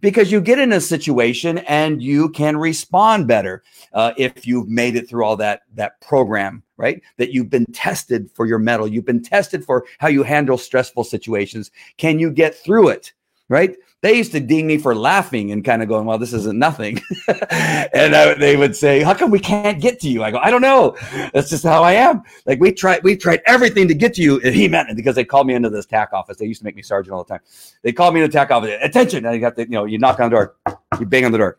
Because 0.00 0.30
you 0.30 0.40
get 0.40 0.60
in 0.60 0.72
a 0.72 0.80
situation 0.80 1.58
and 1.58 2.02
you 2.02 2.28
can 2.28 2.56
respond 2.56 3.26
better 3.26 3.64
uh, 3.92 4.12
if 4.16 4.46
you've 4.46 4.68
made 4.68 4.94
it 4.94 5.08
through 5.08 5.24
all 5.24 5.36
that 5.36 5.62
that 5.74 6.00
program, 6.00 6.62
right? 6.76 7.02
That 7.16 7.32
you've 7.32 7.50
been 7.50 7.66
tested 7.66 8.30
for 8.34 8.46
your 8.46 8.58
metal, 8.58 8.86
you've 8.86 9.04
been 9.04 9.22
tested 9.22 9.64
for 9.64 9.84
how 9.98 10.08
you 10.08 10.22
handle 10.22 10.58
stressful 10.58 11.04
situations. 11.04 11.70
Can 11.96 12.18
you 12.18 12.30
get 12.30 12.54
through 12.54 12.90
it, 12.90 13.12
right? 13.50 13.76
they 14.02 14.16
used 14.16 14.32
to 14.32 14.40
ding 14.40 14.66
me 14.66 14.78
for 14.78 14.94
laughing 14.94 15.52
and 15.52 15.62
kind 15.62 15.82
of 15.82 15.88
going, 15.88 16.06
well, 16.06 16.16
this 16.16 16.32
isn't 16.32 16.58
nothing. 16.58 16.98
and 17.28 18.16
I, 18.16 18.34
they 18.34 18.56
would 18.56 18.74
say, 18.74 19.02
how 19.02 19.12
come 19.12 19.30
we 19.30 19.38
can't 19.38 19.80
get 19.80 20.00
to 20.00 20.08
you? 20.08 20.22
I 20.22 20.30
go, 20.30 20.38
I 20.38 20.50
don't 20.50 20.62
know. 20.62 20.96
That's 21.34 21.50
just 21.50 21.64
how 21.64 21.82
I 21.82 21.92
am. 21.92 22.22
Like 22.46 22.60
we 22.60 22.72
tried, 22.72 23.02
we 23.02 23.14
tried 23.14 23.42
everything 23.44 23.88
to 23.88 23.94
get 23.94 24.14
to 24.14 24.22
you. 24.22 24.40
And 24.40 24.54
he 24.54 24.68
meant 24.68 24.88
it 24.88 24.96
because 24.96 25.14
they 25.14 25.24
called 25.24 25.46
me 25.46 25.54
into 25.54 25.68
this 25.68 25.84
TAC 25.84 26.14
office. 26.14 26.38
They 26.38 26.46
used 26.46 26.60
to 26.60 26.64
make 26.64 26.76
me 26.76 26.82
sergeant 26.82 27.12
all 27.12 27.24
the 27.24 27.28
time. 27.28 27.40
They 27.82 27.92
called 27.92 28.14
me 28.14 28.22
in 28.22 28.26
the 28.26 28.32
TAC 28.32 28.50
office. 28.50 28.74
Attention. 28.80 29.26
And 29.26 29.36
you 29.36 29.44
have 29.44 29.56
to, 29.56 29.62
you 29.62 29.70
know, 29.70 29.84
you 29.84 29.98
knock 29.98 30.18
on 30.18 30.30
the 30.30 30.36
door, 30.36 30.56
you 30.98 31.04
bang 31.04 31.26
on 31.26 31.32
the 31.32 31.38
door 31.38 31.56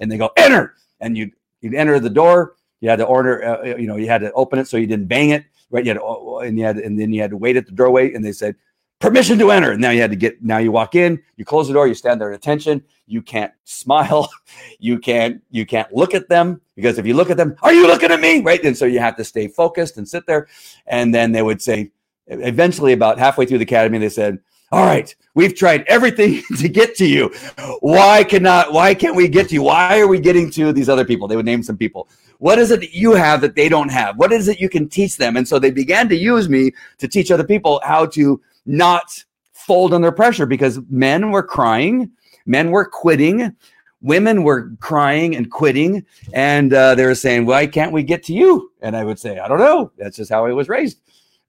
and 0.00 0.10
they 0.10 0.18
go, 0.18 0.30
enter. 0.36 0.74
And 1.00 1.16
you, 1.16 1.30
you'd 1.60 1.74
enter 1.74 2.00
the 2.00 2.10
door. 2.10 2.56
You 2.80 2.90
had 2.90 2.96
to 2.96 3.04
order, 3.04 3.44
uh, 3.44 3.76
you 3.76 3.86
know, 3.86 3.96
you 3.96 4.08
had 4.08 4.22
to 4.22 4.32
open 4.32 4.58
it 4.58 4.66
so 4.66 4.78
you 4.78 4.86
didn't 4.88 5.06
bang 5.06 5.30
it. 5.30 5.44
Right. 5.70 5.84
You 5.84 5.90
had 5.92 6.00
to, 6.00 6.38
and 6.38 6.58
you 6.58 6.64
had, 6.64 6.78
and 6.78 6.98
then 6.98 7.12
you 7.12 7.20
had 7.20 7.30
to 7.30 7.36
wait 7.36 7.56
at 7.56 7.66
the 7.66 7.72
doorway 7.72 8.12
and 8.14 8.24
they 8.24 8.32
said, 8.32 8.56
permission 9.00 9.38
to 9.38 9.50
enter. 9.50 9.76
Now 9.76 9.90
you 9.90 10.00
had 10.00 10.10
to 10.10 10.16
get, 10.16 10.42
now 10.44 10.58
you 10.58 10.70
walk 10.70 10.94
in, 10.94 11.20
you 11.36 11.44
close 11.44 11.66
the 11.66 11.74
door, 11.74 11.88
you 11.88 11.94
stand 11.94 12.20
there 12.20 12.30
at 12.30 12.36
attention. 12.36 12.84
You 13.06 13.22
can't 13.22 13.52
smile. 13.64 14.30
You 14.82 14.98
can't, 14.98 15.42
you 15.50 15.66
can't 15.66 15.92
look 15.92 16.14
at 16.14 16.28
them 16.28 16.60
because 16.74 16.98
if 16.98 17.06
you 17.06 17.14
look 17.14 17.30
at 17.30 17.36
them, 17.36 17.54
are 17.62 17.72
you 17.72 17.86
looking 17.86 18.10
at 18.10 18.20
me? 18.20 18.40
Right. 18.40 18.64
And 18.64 18.76
so 18.76 18.86
you 18.86 18.98
have 18.98 19.14
to 19.16 19.24
stay 19.24 19.46
focused 19.46 19.98
and 19.98 20.08
sit 20.08 20.26
there. 20.26 20.48
And 20.86 21.14
then 21.14 21.32
they 21.32 21.42
would 21.42 21.60
say, 21.60 21.92
eventually 22.26 22.94
about 22.94 23.18
halfway 23.18 23.44
through 23.44 23.58
the 23.58 23.64
academy, 23.64 23.98
they 23.98 24.08
said, 24.08 24.38
all 24.72 24.86
right, 24.86 25.14
we've 25.34 25.54
tried 25.54 25.84
everything 25.86 26.42
to 26.58 26.68
get 26.68 26.94
to 26.96 27.06
you. 27.06 27.32
Why 27.80 28.24
cannot, 28.24 28.72
why 28.72 28.94
can't 28.94 29.16
we 29.16 29.28
get 29.28 29.48
to 29.48 29.54
you? 29.54 29.62
Why 29.62 30.00
are 30.00 30.06
we 30.08 30.18
getting 30.18 30.50
to 30.52 30.72
these 30.72 30.88
other 30.88 31.04
people? 31.04 31.28
They 31.28 31.36
would 31.36 31.46
name 31.46 31.62
some 31.62 31.76
people. 31.76 32.08
What 32.38 32.58
is 32.58 32.70
it 32.70 32.80
that 32.80 32.94
you 32.94 33.12
have 33.12 33.40
that 33.42 33.54
they 33.54 33.68
don't 33.68 33.90
have? 33.90 34.16
What 34.16 34.32
is 34.32 34.48
it 34.48 34.60
you 34.60 34.68
can 34.68 34.88
teach 34.88 35.16
them? 35.16 35.36
And 35.36 35.46
so 35.46 35.58
they 35.58 35.70
began 35.70 36.08
to 36.08 36.16
use 36.16 36.48
me 36.48 36.72
to 36.98 37.06
teach 37.06 37.30
other 37.30 37.44
people 37.44 37.80
how 37.84 38.06
to 38.06 38.40
not 38.70 39.24
fold 39.52 39.92
under 39.92 40.12
pressure 40.12 40.46
because 40.46 40.80
men 40.88 41.30
were 41.30 41.42
crying, 41.42 42.10
men 42.46 42.70
were 42.70 42.84
quitting, 42.84 43.54
women 44.02 44.42
were 44.42 44.70
crying 44.80 45.36
and 45.36 45.50
quitting, 45.50 46.04
and 46.32 46.72
uh, 46.72 46.94
they 46.94 47.04
were 47.04 47.14
saying, 47.14 47.46
"Why 47.46 47.66
can't 47.66 47.92
we 47.92 48.02
get 48.02 48.22
to 48.24 48.32
you?" 48.32 48.72
And 48.80 48.96
I 48.96 49.04
would 49.04 49.18
say, 49.18 49.38
"I 49.38 49.48
don't 49.48 49.58
know. 49.58 49.92
That's 49.98 50.16
just 50.16 50.30
how 50.30 50.46
I 50.46 50.52
was 50.52 50.68
raised." 50.68 51.00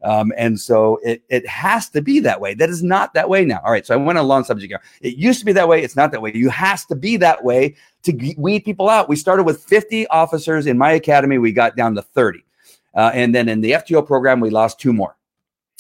Um, 0.04 0.34
and 0.36 0.60
so 0.60 1.00
it 1.04 1.24
it 1.30 1.48
has 1.48 1.90
to 1.90 2.02
be 2.02 2.20
that 2.22 2.42
way. 2.42 2.54
That 2.56 2.70
is 2.70 2.82
not 2.82 3.14
that 3.14 3.30
way 3.30 3.46
now. 3.46 3.62
All 3.64 3.72
right. 3.72 3.86
So 3.86 3.94
I 3.94 3.98
went 3.98 4.18
on 4.18 4.26
a 4.26 4.28
long 4.28 4.44
subject 4.44 4.72
here. 4.72 4.82
It 5.02 5.18
used 5.18 5.40
to 5.40 5.46
be 5.46 5.54
that 5.54 5.68
way. 5.68 5.84
It's 5.84 5.96
not 5.96 6.12
that 6.12 6.22
way. 6.22 6.32
You 6.34 6.50
has 6.50 6.86
to 6.86 6.96
be 6.96 7.18
that 7.18 7.44
way 7.44 7.76
to 8.04 8.34
weed 8.38 8.62
people 8.62 8.90
out. 8.90 9.10
We 9.10 9.16
started 9.16 9.44
with 9.44 9.64
50 9.64 10.08
officers 10.08 10.66
in 10.66 10.78
my 10.78 10.94
academy. 10.94 11.38
We 11.38 11.52
got 11.52 11.76
down 11.76 11.94
to 11.96 12.02
30. 12.02 12.44
Uh, 12.96 13.12
and 13.14 13.34
then 13.34 13.48
in 13.48 13.62
the 13.62 13.72
FTO 13.72 14.06
program, 14.06 14.40
we 14.40 14.50
lost 14.50 14.80
two 14.80 14.92
more 14.92 15.16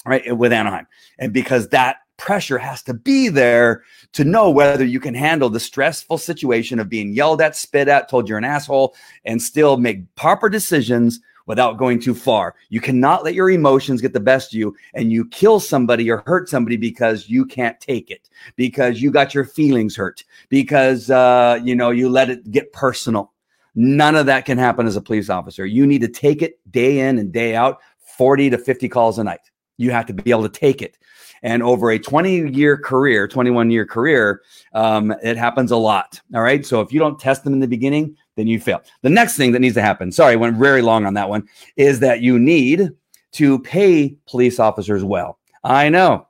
right 0.05 0.37
with 0.37 0.53
Anaheim, 0.53 0.87
and 1.19 1.33
because 1.33 1.69
that 1.69 1.97
pressure 2.21 2.59
has 2.59 2.83
to 2.83 2.93
be 2.93 3.29
there 3.29 3.83
to 4.13 4.23
know 4.23 4.49
whether 4.51 4.85
you 4.85 4.99
can 4.99 5.15
handle 5.15 5.49
the 5.49 5.59
stressful 5.59 6.19
situation 6.19 6.79
of 6.79 6.87
being 6.87 7.13
yelled 7.13 7.41
at, 7.41 7.55
spit 7.55 7.87
at, 7.87 8.07
told 8.07 8.29
you're 8.29 8.37
an 8.37 8.43
asshole, 8.43 8.93
and 9.25 9.41
still 9.41 9.77
make 9.77 10.13
proper 10.15 10.47
decisions 10.47 11.19
without 11.47 11.77
going 11.77 11.99
too 11.99 12.13
far. 12.13 12.53
You 12.69 12.79
cannot 12.79 13.23
let 13.23 13.33
your 13.33 13.49
emotions 13.49 14.01
get 14.01 14.13
the 14.13 14.19
best 14.19 14.53
of 14.53 14.59
you 14.59 14.75
and 14.93 15.11
you 15.11 15.25
kill 15.29 15.59
somebody 15.59 16.09
or 16.11 16.23
hurt 16.27 16.47
somebody 16.47 16.77
because 16.77 17.27
you 17.27 17.43
can't 17.43 17.79
take 17.79 18.11
it, 18.11 18.29
because 18.55 19.01
you 19.01 19.09
got 19.09 19.33
your 19.33 19.45
feelings 19.45 19.95
hurt, 19.95 20.23
because 20.49 21.09
uh, 21.09 21.59
you 21.63 21.75
know 21.75 21.89
you 21.89 22.07
let 22.07 22.29
it 22.29 22.51
get 22.51 22.71
personal. 22.71 23.33
None 23.73 24.15
of 24.15 24.27
that 24.27 24.45
can 24.45 24.57
happen 24.57 24.85
as 24.85 24.95
a 24.95 25.01
police 25.01 25.29
officer. 25.29 25.65
You 25.65 25.87
need 25.87 26.01
to 26.01 26.07
take 26.07 26.41
it 26.41 26.59
day 26.71 26.99
in 26.99 27.17
and 27.17 27.31
day 27.31 27.55
out, 27.55 27.79
40 28.17 28.51
to 28.51 28.57
50 28.57 28.89
calls 28.89 29.17
a 29.17 29.23
night. 29.23 29.49
You 29.81 29.91
have 29.91 30.05
to 30.07 30.13
be 30.13 30.31
able 30.31 30.43
to 30.43 30.49
take 30.49 30.81
it. 30.81 30.97
And 31.43 31.63
over 31.63 31.91
a 31.91 31.99
20 31.99 32.51
year 32.51 32.77
career, 32.77 33.27
21 33.27 33.71
year 33.71 33.85
career, 33.85 34.41
um, 34.73 35.11
it 35.23 35.37
happens 35.37 35.71
a 35.71 35.77
lot. 35.77 36.21
All 36.35 36.41
right. 36.41 36.65
So 36.65 36.81
if 36.81 36.93
you 36.93 36.99
don't 36.99 37.19
test 37.19 37.43
them 37.43 37.53
in 37.53 37.59
the 37.59 37.67
beginning, 37.67 38.15
then 38.35 38.47
you 38.47 38.59
fail. 38.59 38.81
The 39.01 39.09
next 39.09 39.37
thing 39.37 39.51
that 39.53 39.59
needs 39.59 39.75
to 39.75 39.81
happen, 39.81 40.11
sorry, 40.11 40.33
I 40.33 40.37
went 40.37 40.57
very 40.57 40.81
long 40.81 41.05
on 41.05 41.15
that 41.15 41.29
one, 41.29 41.47
is 41.77 41.99
that 42.01 42.21
you 42.21 42.37
need 42.37 42.91
to 43.33 43.59
pay 43.59 44.15
police 44.27 44.59
officers 44.59 45.03
well. 45.03 45.39
I 45.63 45.89
know. 45.89 46.27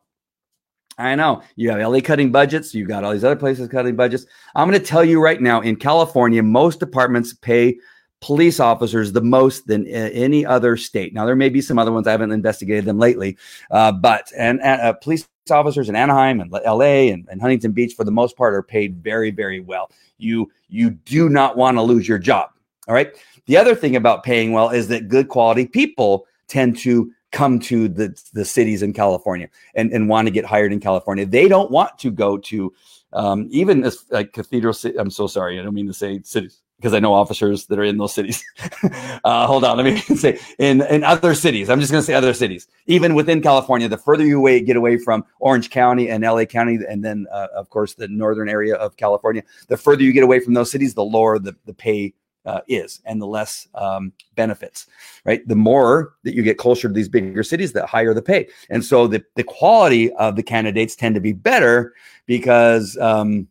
I 0.98 1.16
know. 1.16 1.42
You 1.56 1.72
have 1.72 1.80
LA 1.80 2.00
cutting 2.00 2.32
budgets. 2.32 2.76
You've 2.76 2.88
got 2.88 3.04
all 3.04 3.12
these 3.12 3.24
other 3.24 3.36
places 3.36 3.68
cutting 3.68 3.96
budgets. 3.96 4.26
I'm 4.56 4.70
going 4.70 4.80
to 4.80 4.86
tell 4.86 5.04
you 5.04 5.22
right 5.22 5.42
now 5.42 5.62
in 5.62 5.76
California, 5.76 6.44
most 6.44 6.80
departments 6.80 7.34
pay 7.34 7.80
police 8.22 8.60
officers 8.60 9.12
the 9.12 9.22
most 9.22 9.68
than 9.68 9.86
any 9.88 10.46
other 10.46 10.78
state. 10.78 11.14
Now, 11.14 11.26
there 11.26 11.36
may 11.36 11.50
be 11.50 11.62
some 11.62 11.78
other 11.78 11.92
ones. 11.92 12.08
I 12.08 12.12
haven't 12.12 12.32
investigated 12.32 12.86
them 12.86 13.00
lately, 13.00 13.38
uh, 13.72 13.92
but 13.92 14.32
and 14.38 14.62
uh, 14.62 14.94
police 14.94 15.28
officers 15.50 15.90
in 15.90 15.96
Anaheim 15.96 16.40
and 16.40 16.52
LA 16.52 17.10
and, 17.10 17.28
and, 17.30 17.42
Huntington 17.42 17.72
Beach, 17.72 17.96
for 17.96 18.04
the 18.04 18.12
most 18.12 18.38
part, 18.38 18.54
are 18.54 18.64
paid 18.64 19.04
very, 19.04 19.32
very 19.32 19.60
well. 19.60 19.90
You 20.18 20.52
you 20.70 20.92
do 20.92 21.30
not 21.30 21.58
want 21.58 21.78
to 21.78 21.82
lose 21.82 22.08
your 22.08 22.20
job. 22.20 22.52
All 22.88 22.94
right. 22.94 23.12
The 23.48 23.58
other 23.58 23.76
thing 23.76 23.96
about 23.96 24.24
paying 24.24 24.52
well 24.52 24.70
is 24.70 24.88
that 24.90 25.08
good 25.08 25.28
quality 25.28 25.68
people 25.68 26.28
tend 26.48 26.78
to 26.80 27.12
come 27.32 27.60
to 27.60 27.88
the, 27.88 28.16
the 28.34 28.46
cities 28.46 28.84
in 28.84 28.94
California 28.94 29.50
and, 29.74 29.92
and 29.92 30.10
want 30.10 30.28
to 30.28 30.32
get 30.32 30.46
hired 30.46 30.74
in 30.74 30.80
California. 30.80 31.26
They 31.26 31.48
don't 31.48 31.72
want 31.72 31.98
to 32.00 32.12
go 32.12 32.38
to 32.38 32.74
um, 33.14 33.48
even 33.50 33.84
as 33.84 34.06
like 34.12 34.34
cathedral. 34.34 34.76
I'm 34.98 35.10
so 35.10 35.28
sorry. 35.28 35.60
I 35.60 35.64
don't 35.64 35.74
mean 35.74 35.88
to 35.88 35.94
say 35.94 36.22
cities 36.24 36.62
because 36.82 36.96
I 36.96 37.00
know 37.00 37.14
officers 37.14 37.68
that 37.68 37.78
are 37.78 37.84
in 37.84 37.98
those 37.98 38.14
cities. 38.14 38.44
uh, 39.24 39.46
hold 39.46 39.64
on, 39.64 39.78
let 39.78 39.86
me 39.86 39.98
say 40.16 40.40
in 40.58 40.82
in 40.82 41.04
other 41.04 41.36
cities. 41.36 41.70
I'm 41.70 41.80
just 41.80 41.92
going 41.92 42.02
to 42.02 42.06
say 42.06 42.16
other 42.16 42.34
cities. 42.34 42.68
Even 42.88 43.14
within 43.14 43.42
California, 43.42 43.88
the 43.88 43.98
further 43.98 44.26
you 44.26 44.40
away, 44.40 44.60
get 44.62 44.76
away 44.76 44.98
from 44.98 45.24
Orange 45.40 45.70
County 45.70 46.10
and 46.10 46.24
LA 46.24 46.46
County, 46.46 46.80
and 46.90 47.06
then 47.06 47.28
uh, 47.32 47.48
of 47.56 47.70
course 47.70 47.94
the 47.94 48.08
northern 48.08 48.50
area 48.50 48.76
of 48.76 48.98
California, 48.98 49.44
the 49.68 49.78
further 49.78 50.02
you 50.02 50.12
get 50.12 50.24
away 50.24 50.40
from 50.40 50.56
those 50.56 50.72
cities, 50.72 50.96
the 50.96 51.04
lower 51.04 51.38
the 51.38 51.56
the 51.66 51.74
pay 51.74 52.14
uh, 52.46 52.62
is 52.68 53.02
and 53.06 53.22
the 53.22 53.28
less 53.28 53.68
um, 53.76 54.12
benefits, 54.36 54.88
right? 55.26 55.48
The 55.48 55.56
more 55.56 56.14
that 56.24 56.34
you 56.34 56.42
get 56.42 56.58
closer 56.58 56.88
to 56.88 56.94
these 56.94 57.10
bigger 57.10 57.44
cities, 57.44 57.74
the 57.74 57.86
higher 57.86 58.14
the 58.14 58.22
pay. 58.22 58.48
And 58.70 58.84
so 58.84 59.08
the, 59.08 59.24
the 59.36 59.44
quality 59.44 60.12
of 60.14 60.36
the 60.36 60.44
candidates 60.44 60.96
tend 60.96 61.16
to 61.16 61.22
be 61.22 61.34
better 61.34 61.94
because 62.26 62.98
um, 62.98 63.48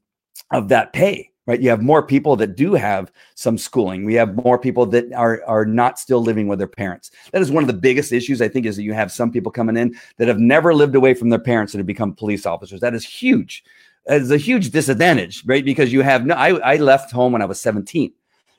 of 0.50 0.68
that 0.68 0.92
pay, 0.92 1.29
right? 1.50 1.60
You 1.60 1.68
have 1.70 1.82
more 1.82 2.00
people 2.00 2.36
that 2.36 2.54
do 2.54 2.74
have 2.74 3.10
some 3.34 3.58
schooling. 3.58 4.04
We 4.04 4.14
have 4.14 4.36
more 4.36 4.56
people 4.56 4.86
that 4.86 5.12
are, 5.14 5.42
are 5.48 5.66
not 5.66 5.98
still 5.98 6.20
living 6.20 6.46
with 6.46 6.60
their 6.60 6.68
parents. 6.68 7.10
That 7.32 7.42
is 7.42 7.50
one 7.50 7.64
of 7.64 7.66
the 7.66 7.72
biggest 7.72 8.12
issues, 8.12 8.40
I 8.40 8.46
think, 8.46 8.66
is 8.66 8.76
that 8.76 8.84
you 8.84 8.92
have 8.92 9.10
some 9.10 9.32
people 9.32 9.50
coming 9.50 9.76
in 9.76 9.96
that 10.18 10.28
have 10.28 10.38
never 10.38 10.72
lived 10.72 10.94
away 10.94 11.12
from 11.12 11.28
their 11.28 11.40
parents 11.40 11.74
and 11.74 11.80
have 11.80 11.88
become 11.88 12.14
police 12.14 12.46
officers. 12.46 12.80
That 12.80 12.94
is 12.94 13.04
huge. 13.04 13.64
It's 14.06 14.30
a 14.30 14.36
huge 14.36 14.70
disadvantage, 14.70 15.42
right? 15.44 15.64
Because 15.64 15.92
you 15.92 16.02
have 16.02 16.24
no, 16.24 16.34
I, 16.34 16.74
I 16.74 16.76
left 16.76 17.10
home 17.10 17.32
when 17.32 17.42
I 17.42 17.46
was 17.46 17.60
17 17.60 18.12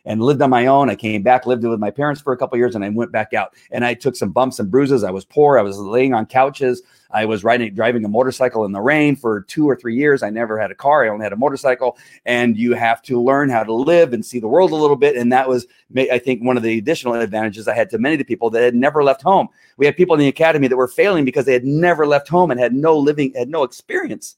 and 0.05 0.21
lived 0.21 0.41
on 0.41 0.49
my 0.49 0.67
own. 0.67 0.89
I 0.89 0.95
came 0.95 1.21
back, 1.21 1.45
lived 1.45 1.63
with 1.63 1.79
my 1.79 1.91
parents 1.91 2.21
for 2.21 2.33
a 2.33 2.37
couple 2.37 2.57
years, 2.57 2.75
and 2.75 2.83
I 2.83 2.89
went 2.89 3.11
back 3.11 3.33
out. 3.33 3.53
And 3.71 3.85
I 3.85 3.93
took 3.93 4.15
some 4.15 4.31
bumps 4.31 4.59
and 4.59 4.71
bruises. 4.71 5.03
I 5.03 5.11
was 5.11 5.25
poor. 5.25 5.57
I 5.57 5.61
was 5.61 5.77
laying 5.77 6.13
on 6.13 6.25
couches. 6.25 6.81
I 7.13 7.25
was 7.25 7.43
riding, 7.43 7.73
driving 7.73 8.05
a 8.05 8.07
motorcycle 8.07 8.63
in 8.65 8.71
the 8.71 8.81
rain 8.81 9.15
for 9.15 9.41
two 9.41 9.69
or 9.69 9.75
three 9.75 9.95
years. 9.95 10.23
I 10.23 10.29
never 10.29 10.57
had 10.57 10.71
a 10.71 10.75
car. 10.75 11.05
I 11.05 11.09
only 11.09 11.23
had 11.23 11.33
a 11.33 11.37
motorcycle. 11.37 11.97
And 12.25 12.57
you 12.57 12.73
have 12.73 13.01
to 13.03 13.21
learn 13.21 13.49
how 13.49 13.63
to 13.63 13.73
live 13.73 14.13
and 14.13 14.25
see 14.25 14.39
the 14.39 14.47
world 14.47 14.71
a 14.71 14.75
little 14.75 14.95
bit. 14.95 15.17
And 15.17 15.31
that 15.31 15.47
was, 15.47 15.67
I 15.95 16.17
think, 16.17 16.41
one 16.41 16.57
of 16.57 16.63
the 16.63 16.77
additional 16.77 17.15
advantages 17.15 17.67
I 17.67 17.75
had 17.75 17.89
to 17.91 17.97
many 17.97 18.15
of 18.15 18.19
the 18.19 18.25
people 18.25 18.49
that 18.51 18.63
had 18.63 18.75
never 18.75 19.03
left 19.03 19.21
home. 19.21 19.49
We 19.77 19.85
had 19.85 19.97
people 19.97 20.15
in 20.15 20.19
the 20.21 20.27
academy 20.27 20.67
that 20.67 20.77
were 20.77 20.87
failing 20.87 21.25
because 21.25 21.45
they 21.45 21.53
had 21.53 21.65
never 21.65 22.07
left 22.07 22.27
home 22.27 22.51
and 22.51 22.59
had 22.59 22.73
no 22.73 22.97
living, 22.97 23.33
had 23.35 23.49
no 23.49 23.63
experience. 23.63 24.37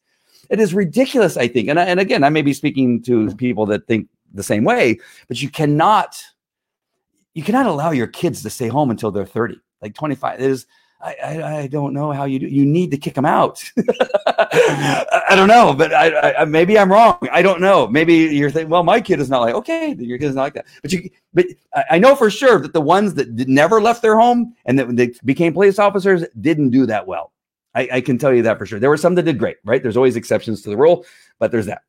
It 0.49 0.59
is 0.59 0.74
ridiculous, 0.74 1.38
I 1.38 1.47
think. 1.47 1.70
And, 1.70 1.80
and 1.80 1.99
again, 1.99 2.24
I 2.24 2.30
may 2.30 2.41
be 2.41 2.53
speaking 2.53 3.01
to 3.03 3.34
people 3.36 3.66
that 3.68 3.88
think 3.88 4.07
the 4.34 4.43
same 4.43 4.63
way, 4.63 4.99
but 5.27 5.41
you 5.41 5.49
cannot 5.49 6.21
you 7.34 7.43
cannot 7.43 7.65
allow 7.65 7.91
your 7.91 8.07
kids 8.07 8.43
to 8.43 8.49
stay 8.49 8.67
home 8.67 8.91
until 8.91 9.09
they're 9.09 9.25
30, 9.25 9.59
like 9.81 9.95
25. 9.95 10.39
It 10.39 10.45
is 10.45 10.67
I, 11.03 11.15
I, 11.21 11.57
I 11.59 11.67
don't 11.67 11.93
know 11.93 12.11
how 12.11 12.23
you 12.23 12.39
do. 12.39 12.47
You 12.47 12.65
need 12.65 12.89
to 12.91 12.97
kick 12.97 13.13
them 13.13 13.25
out. 13.25 13.61
I 14.25 15.34
don't 15.36 15.49
know, 15.49 15.73
but 15.73 15.93
I, 15.93 16.34
I, 16.34 16.45
maybe 16.45 16.79
I'm 16.79 16.89
wrong. 16.89 17.17
I 17.29 17.41
don't 17.41 17.59
know. 17.59 17.88
Maybe 17.88 18.13
you're 18.13 18.49
thinking, 18.49 18.69
well, 18.69 18.84
my 18.84 19.01
kid 19.01 19.19
is 19.19 19.29
not 19.29 19.41
like 19.41 19.53
okay, 19.55 19.93
your 19.99 20.17
kid 20.17 20.27
is 20.27 20.36
not 20.36 20.43
like 20.43 20.53
that. 20.53 20.65
But 20.81 20.93
you, 20.93 21.09
but 21.34 21.45
I 21.89 21.99
know 21.99 22.15
for 22.15 22.29
sure 22.29 22.59
that 22.59 22.71
the 22.71 22.81
ones 22.81 23.13
that 23.15 23.29
never 23.49 23.81
left 23.81 24.01
their 24.01 24.17
home 24.17 24.55
and 24.65 24.79
that 24.79 24.95
they 24.95 25.13
became 25.25 25.51
police 25.51 25.77
officers 25.77 26.23
didn't 26.39 26.69
do 26.69 26.86
that 26.86 27.05
well. 27.05 27.34
I 27.75 28.01
can 28.01 28.19
tell 28.19 28.31
you 28.31 28.43
that 28.43 28.59
for 28.59 28.67
sure. 28.67 28.79
There 28.79 28.91
were 28.91 28.97
some 28.97 29.15
that 29.15 29.23
did 29.23 29.39
great, 29.39 29.57
right? 29.65 29.81
There's 29.81 29.97
always 29.97 30.15
exceptions 30.15 30.61
to 30.61 30.69
the 30.69 30.77
rule, 30.77 31.07
but 31.39 31.51
there's 31.51 31.65
that. 31.65 31.81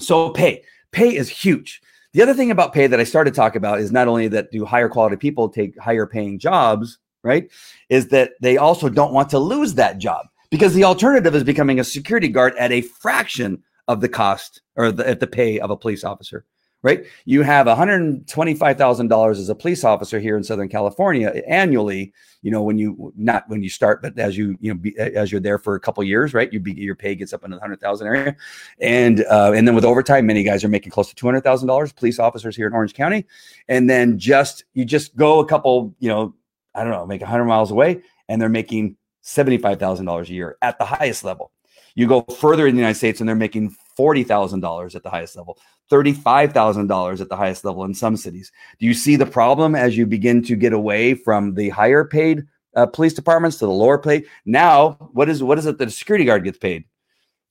So 0.00 0.30
pay 0.30 0.64
pay 0.92 1.14
is 1.14 1.28
huge. 1.28 1.80
The 2.12 2.22
other 2.22 2.34
thing 2.34 2.50
about 2.50 2.74
pay 2.74 2.86
that 2.86 3.00
I 3.00 3.04
started 3.04 3.32
to 3.32 3.36
talk 3.36 3.56
about 3.56 3.80
is 3.80 3.90
not 3.90 4.08
only 4.08 4.28
that 4.28 4.50
do 4.52 4.64
higher 4.64 4.88
quality 4.88 5.16
people 5.16 5.48
take 5.48 5.78
higher 5.78 6.06
paying 6.06 6.38
jobs, 6.38 6.98
right? 7.22 7.50
Is 7.88 8.08
that 8.08 8.32
they 8.40 8.58
also 8.58 8.88
don't 8.88 9.12
want 9.12 9.30
to 9.30 9.38
lose 9.38 9.74
that 9.74 9.98
job 9.98 10.26
because 10.50 10.74
the 10.74 10.84
alternative 10.84 11.34
is 11.34 11.44
becoming 11.44 11.80
a 11.80 11.84
security 11.84 12.28
guard 12.28 12.54
at 12.58 12.72
a 12.72 12.82
fraction 12.82 13.62
of 13.88 14.00
the 14.00 14.08
cost 14.08 14.60
or 14.76 14.92
the, 14.92 15.08
at 15.08 15.20
the 15.20 15.26
pay 15.26 15.58
of 15.58 15.70
a 15.70 15.76
police 15.76 16.04
officer 16.04 16.44
right? 16.82 17.04
You 17.24 17.42
have 17.42 17.66
$125,000 17.66 19.30
as 19.30 19.48
a 19.48 19.54
police 19.54 19.84
officer 19.84 20.18
here 20.18 20.36
in 20.36 20.42
Southern 20.42 20.68
California 20.68 21.28
annually, 21.46 22.12
you 22.42 22.50
know, 22.50 22.62
when 22.62 22.76
you, 22.76 23.12
not 23.16 23.48
when 23.48 23.62
you 23.62 23.70
start, 23.70 24.02
but 24.02 24.18
as 24.18 24.36
you, 24.36 24.56
you 24.60 24.74
know, 24.74 24.78
be, 24.78 24.98
as 24.98 25.30
you're 25.30 25.40
there 25.40 25.58
for 25.58 25.76
a 25.76 25.80
couple 25.80 26.02
years, 26.02 26.34
right? 26.34 26.52
You 26.52 26.58
be, 26.58 26.72
your 26.72 26.96
pay 26.96 27.14
gets 27.14 27.32
up 27.32 27.44
into 27.44 27.54
the 27.54 27.60
100,000 27.60 28.06
area. 28.06 28.36
And, 28.80 29.24
uh, 29.26 29.52
and 29.54 29.66
then 29.66 29.76
with 29.76 29.84
overtime, 29.84 30.26
many 30.26 30.42
guys 30.42 30.64
are 30.64 30.68
making 30.68 30.90
close 30.90 31.12
to 31.12 31.24
$200,000 31.24 31.94
police 31.94 32.18
officers 32.18 32.56
here 32.56 32.66
in 32.66 32.72
Orange 32.72 32.94
County. 32.94 33.26
And 33.68 33.88
then 33.88 34.18
just, 34.18 34.64
you 34.74 34.84
just 34.84 35.14
go 35.14 35.38
a 35.38 35.46
couple, 35.46 35.94
you 36.00 36.08
know, 36.08 36.34
I 36.74 36.82
don't 36.82 36.92
know, 36.92 37.06
make 37.06 37.20
100 37.20 37.44
miles 37.44 37.70
away 37.70 38.02
and 38.28 38.42
they're 38.42 38.48
making 38.48 38.96
$75,000 39.24 40.28
a 40.28 40.32
year 40.32 40.56
at 40.62 40.78
the 40.78 40.84
highest 40.84 41.22
level. 41.22 41.52
You 41.94 42.06
go 42.06 42.22
further 42.22 42.66
in 42.66 42.74
the 42.74 42.80
United 42.80 42.96
States 42.96 43.20
and 43.20 43.28
they're 43.28 43.36
making 43.36 43.76
$40,000 43.96 44.94
at 44.94 45.02
the 45.02 45.10
highest 45.10 45.36
level, 45.36 45.58
$35,000 45.90 47.20
at 47.20 47.28
the 47.28 47.36
highest 47.36 47.64
level 47.64 47.84
in 47.84 47.94
some 47.94 48.16
cities. 48.16 48.52
Do 48.78 48.86
you 48.86 48.94
see 48.94 49.16
the 49.16 49.26
problem 49.26 49.74
as 49.74 49.96
you 49.96 50.06
begin 50.06 50.42
to 50.44 50.56
get 50.56 50.72
away 50.72 51.14
from 51.14 51.54
the 51.54 51.68
higher 51.68 52.04
paid 52.04 52.46
uh, 52.74 52.86
police 52.86 53.12
departments 53.12 53.58
to 53.58 53.66
the 53.66 53.72
lower 53.72 53.98
paid? 53.98 54.24
Now, 54.44 54.92
what 55.12 55.28
is 55.28 55.42
what 55.42 55.58
is 55.58 55.66
it 55.66 55.78
that 55.78 55.88
a 55.88 55.90
security 55.90 56.24
guard 56.24 56.44
gets 56.44 56.58
paid? 56.58 56.84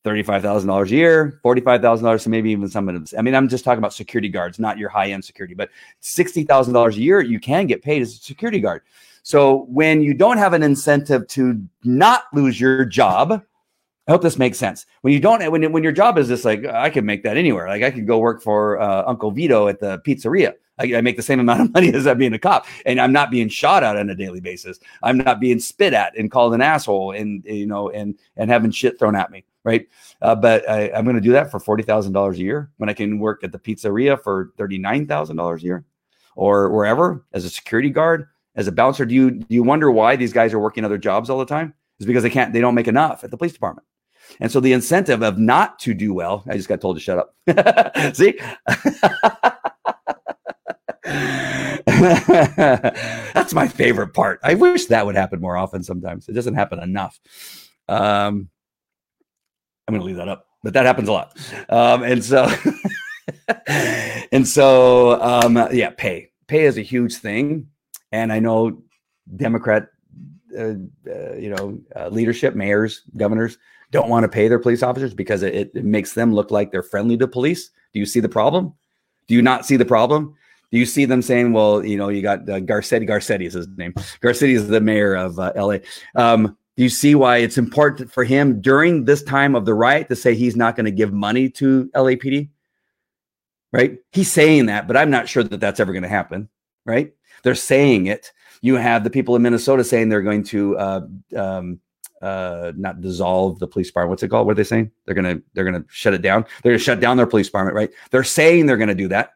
$35,000 0.03 0.85
a 0.85 0.89
year, 0.89 1.39
$45,000 1.45 2.21
so 2.21 2.29
maybe 2.29 2.49
even 2.49 2.67
some 2.67 2.89
of 2.89 2.95
them. 2.95 3.05
I 3.17 3.21
mean, 3.21 3.35
I'm 3.35 3.47
just 3.47 3.63
talking 3.63 3.77
about 3.77 3.93
security 3.93 4.29
guards, 4.29 4.57
not 4.57 4.77
your 4.77 4.89
high 4.89 5.11
end 5.11 5.23
security, 5.23 5.53
but 5.53 5.69
$60,000 6.01 6.95
a 6.95 6.99
year 6.99 7.21
you 7.21 7.39
can 7.39 7.67
get 7.67 7.83
paid 7.83 8.01
as 8.01 8.13
a 8.13 8.17
security 8.17 8.59
guard. 8.59 8.81
So 9.23 9.67
when 9.69 10.01
you 10.01 10.15
don't 10.15 10.37
have 10.37 10.53
an 10.53 10.63
incentive 10.63 11.27
to 11.29 11.61
not 11.83 12.23
lose 12.33 12.59
your 12.59 12.85
job, 12.85 13.43
I 14.11 14.13
hope 14.13 14.23
this 14.23 14.37
makes 14.37 14.57
sense. 14.57 14.85
When 15.03 15.13
you 15.13 15.21
don't, 15.21 15.49
when 15.53 15.71
when 15.71 15.83
your 15.83 15.93
job 15.93 16.17
is 16.17 16.27
just 16.27 16.43
like 16.43 16.65
I 16.65 16.89
could 16.89 17.05
make 17.05 17.23
that 17.23 17.37
anywhere. 17.37 17.69
Like 17.69 17.81
I 17.81 17.91
could 17.91 18.05
go 18.05 18.17
work 18.17 18.41
for 18.41 18.77
uh, 18.77 19.05
Uncle 19.07 19.31
Vito 19.31 19.69
at 19.69 19.79
the 19.79 19.99
pizzeria. 19.99 20.55
I, 20.77 20.97
I, 20.97 21.01
make 21.01 21.15
the 21.15 21.23
same 21.23 21.39
amount 21.39 21.61
of 21.61 21.73
money 21.73 21.93
as 21.93 22.05
I'm 22.05 22.17
being 22.17 22.33
a 22.33 22.39
cop, 22.39 22.65
and 22.85 22.99
I'm 22.99 23.13
not 23.13 23.31
being 23.31 23.47
shot 23.47 23.83
at 23.83 23.95
on 23.95 24.09
a 24.09 24.15
daily 24.15 24.41
basis. 24.41 24.79
I'm 25.01 25.17
not 25.17 25.39
being 25.39 25.61
spit 25.61 25.93
at 25.93 26.17
and 26.17 26.29
called 26.29 26.53
an 26.53 26.61
asshole, 26.61 27.11
and 27.11 27.41
you 27.45 27.65
know, 27.65 27.89
and 27.89 28.19
and 28.35 28.51
having 28.51 28.71
shit 28.71 28.99
thrown 28.99 29.15
at 29.15 29.31
me, 29.31 29.45
right? 29.63 29.87
Uh, 30.21 30.35
but 30.35 30.69
I, 30.69 30.87
am 30.89 31.05
going 31.05 31.15
to 31.15 31.21
do 31.21 31.31
that 31.31 31.49
for 31.49 31.61
forty 31.61 31.83
thousand 31.83 32.11
dollars 32.11 32.37
a 32.37 32.41
year 32.41 32.69
when 32.79 32.89
I 32.89 32.93
can 32.93 33.17
work 33.17 33.45
at 33.45 33.53
the 33.53 33.59
pizzeria 33.59 34.21
for 34.21 34.51
thirty 34.57 34.77
nine 34.77 35.07
thousand 35.07 35.37
dollars 35.37 35.63
a 35.63 35.67
year, 35.67 35.85
or 36.35 36.69
wherever 36.69 37.25
as 37.31 37.45
a 37.45 37.49
security 37.49 37.89
guard, 37.89 38.27
as 38.55 38.67
a 38.67 38.73
bouncer. 38.73 39.05
Do 39.05 39.15
you 39.15 39.31
do 39.31 39.45
you 39.47 39.63
wonder 39.63 39.89
why 39.89 40.17
these 40.17 40.33
guys 40.33 40.53
are 40.53 40.59
working 40.59 40.83
other 40.83 40.97
jobs 40.97 41.29
all 41.29 41.39
the 41.39 41.45
time? 41.45 41.73
Is 42.01 42.05
because 42.05 42.23
they 42.23 42.29
can't, 42.29 42.51
they 42.51 42.59
don't 42.59 42.75
make 42.75 42.89
enough 42.89 43.23
at 43.23 43.31
the 43.31 43.37
police 43.37 43.53
department. 43.53 43.87
And 44.39 44.51
so 44.51 44.59
the 44.59 44.73
incentive 44.73 45.21
of 45.21 45.37
not 45.37 45.79
to 45.79 45.93
do 45.93 46.13
well, 46.13 46.43
I 46.47 46.55
just 46.55 46.69
got 46.69 46.81
told 46.81 46.97
to 46.97 47.01
shut 47.01 47.17
up. 47.17 47.35
See? 48.15 48.39
That's 51.85 53.53
my 53.53 53.67
favorite 53.67 54.13
part. 54.13 54.39
I 54.43 54.55
wish 54.55 54.85
that 54.85 55.05
would 55.05 55.15
happen 55.15 55.39
more 55.41 55.57
often 55.57 55.83
sometimes. 55.83 56.27
It 56.29 56.33
doesn't 56.33 56.55
happen 56.55 56.79
enough. 56.79 57.19
Um, 57.87 58.49
I'm 59.87 59.93
going 59.93 60.01
to 60.01 60.05
leave 60.05 60.17
that 60.17 60.29
up, 60.29 60.47
but 60.63 60.73
that 60.73 60.85
happens 60.85 61.09
a 61.09 61.11
lot. 61.11 61.37
Um, 61.69 62.03
and 62.03 62.23
so, 62.23 62.49
and 64.31 64.47
so, 64.47 65.21
um, 65.21 65.67
yeah, 65.71 65.91
pay 65.97 66.31
pay 66.47 66.65
is 66.65 66.77
a 66.77 66.81
huge 66.81 67.15
thing, 67.15 67.67
and 68.11 68.31
I 68.31 68.39
know 68.39 68.81
Democrat, 69.35 69.87
uh, 70.57 70.73
uh, 71.07 71.33
you 71.37 71.49
know, 71.49 71.79
uh, 71.95 72.09
leadership, 72.09 72.55
mayors, 72.55 73.01
governors 73.15 73.57
don't 73.91 74.09
want 74.09 74.23
to 74.23 74.29
pay 74.29 74.47
their 74.47 74.59
police 74.59 74.83
officers 74.83 75.13
because 75.13 75.43
it, 75.43 75.71
it 75.73 75.85
makes 75.85 76.13
them 76.13 76.33
look 76.33 76.49
like 76.49 76.71
they're 76.71 76.83
friendly 76.83 77.17
to 77.17 77.27
police. 77.27 77.69
Do 77.93 77.99
you 77.99 78.05
see 78.05 78.19
the 78.19 78.29
problem? 78.29 78.73
Do 79.27 79.35
you 79.35 79.41
not 79.41 79.65
see 79.65 79.77
the 79.77 79.85
problem? 79.85 80.35
Do 80.71 80.77
you 80.77 80.85
see 80.85 81.05
them 81.05 81.21
saying, 81.21 81.51
well, 81.51 81.85
you 81.85 81.97
know, 81.97 82.07
you 82.07 82.21
got 82.21 82.49
uh, 82.49 82.61
Garcetti, 82.61 83.07
Garcetti 83.07 83.45
is 83.45 83.53
his 83.53 83.67
name. 83.77 83.93
Garcetti 84.21 84.55
is 84.55 84.69
the 84.69 84.79
mayor 84.79 85.15
of 85.15 85.37
uh, 85.37 85.51
LA. 85.55 85.77
Um, 86.15 86.57
do 86.77 86.83
you 86.83 86.89
see 86.89 87.13
why 87.13 87.37
it's 87.37 87.57
important 87.57 88.11
for 88.11 88.23
him 88.23 88.61
during 88.61 89.03
this 89.03 89.21
time 89.21 89.55
of 89.55 89.65
the 89.65 89.73
riot 89.73 90.07
to 90.07 90.15
say 90.15 90.33
he's 90.33 90.55
not 90.55 90.77
going 90.77 90.85
to 90.85 90.91
give 90.91 91.11
money 91.11 91.49
to 91.49 91.89
LAPD? 91.93 92.49
Right? 93.73 93.99
He's 94.13 94.31
saying 94.31 94.67
that, 94.67 94.87
but 94.87 94.95
I'm 94.95 95.09
not 95.09 95.27
sure 95.27 95.43
that 95.43 95.59
that's 95.59 95.81
ever 95.81 95.91
going 95.91 96.03
to 96.03 96.09
happen. 96.09 96.47
Right? 96.85 97.13
They're 97.43 97.55
saying 97.55 98.07
it. 98.07 98.31
You 98.61 98.75
have 98.75 99.03
the 99.03 99.09
people 99.09 99.35
in 99.35 99.41
Minnesota 99.41 99.83
saying 99.83 100.09
they're 100.09 100.21
going 100.21 100.43
to 100.45 100.77
uh, 100.77 101.01
um, 101.35 101.79
uh, 102.21 102.71
not 102.75 103.01
dissolve 103.01 103.59
the 103.59 103.67
police 103.67 103.87
department. 103.87 104.11
What's 104.11 104.23
it 104.23 104.29
called? 104.29 104.45
What 104.45 104.53
are 104.53 104.55
they 104.55 104.63
saying? 104.63 104.91
They're 105.05 105.15
gonna 105.15 105.41
they're 105.53 105.65
gonna 105.65 105.85
shut 105.89 106.13
it 106.13 106.21
down. 106.21 106.45
They're 106.61 106.73
gonna 106.73 106.79
shut 106.79 106.99
down 106.99 107.17
their 107.17 107.27
police 107.27 107.47
department, 107.47 107.75
right? 107.75 107.89
They're 108.11 108.23
saying 108.23 108.65
they're 108.65 108.77
gonna 108.77 108.95
do 108.95 109.07
that, 109.07 109.33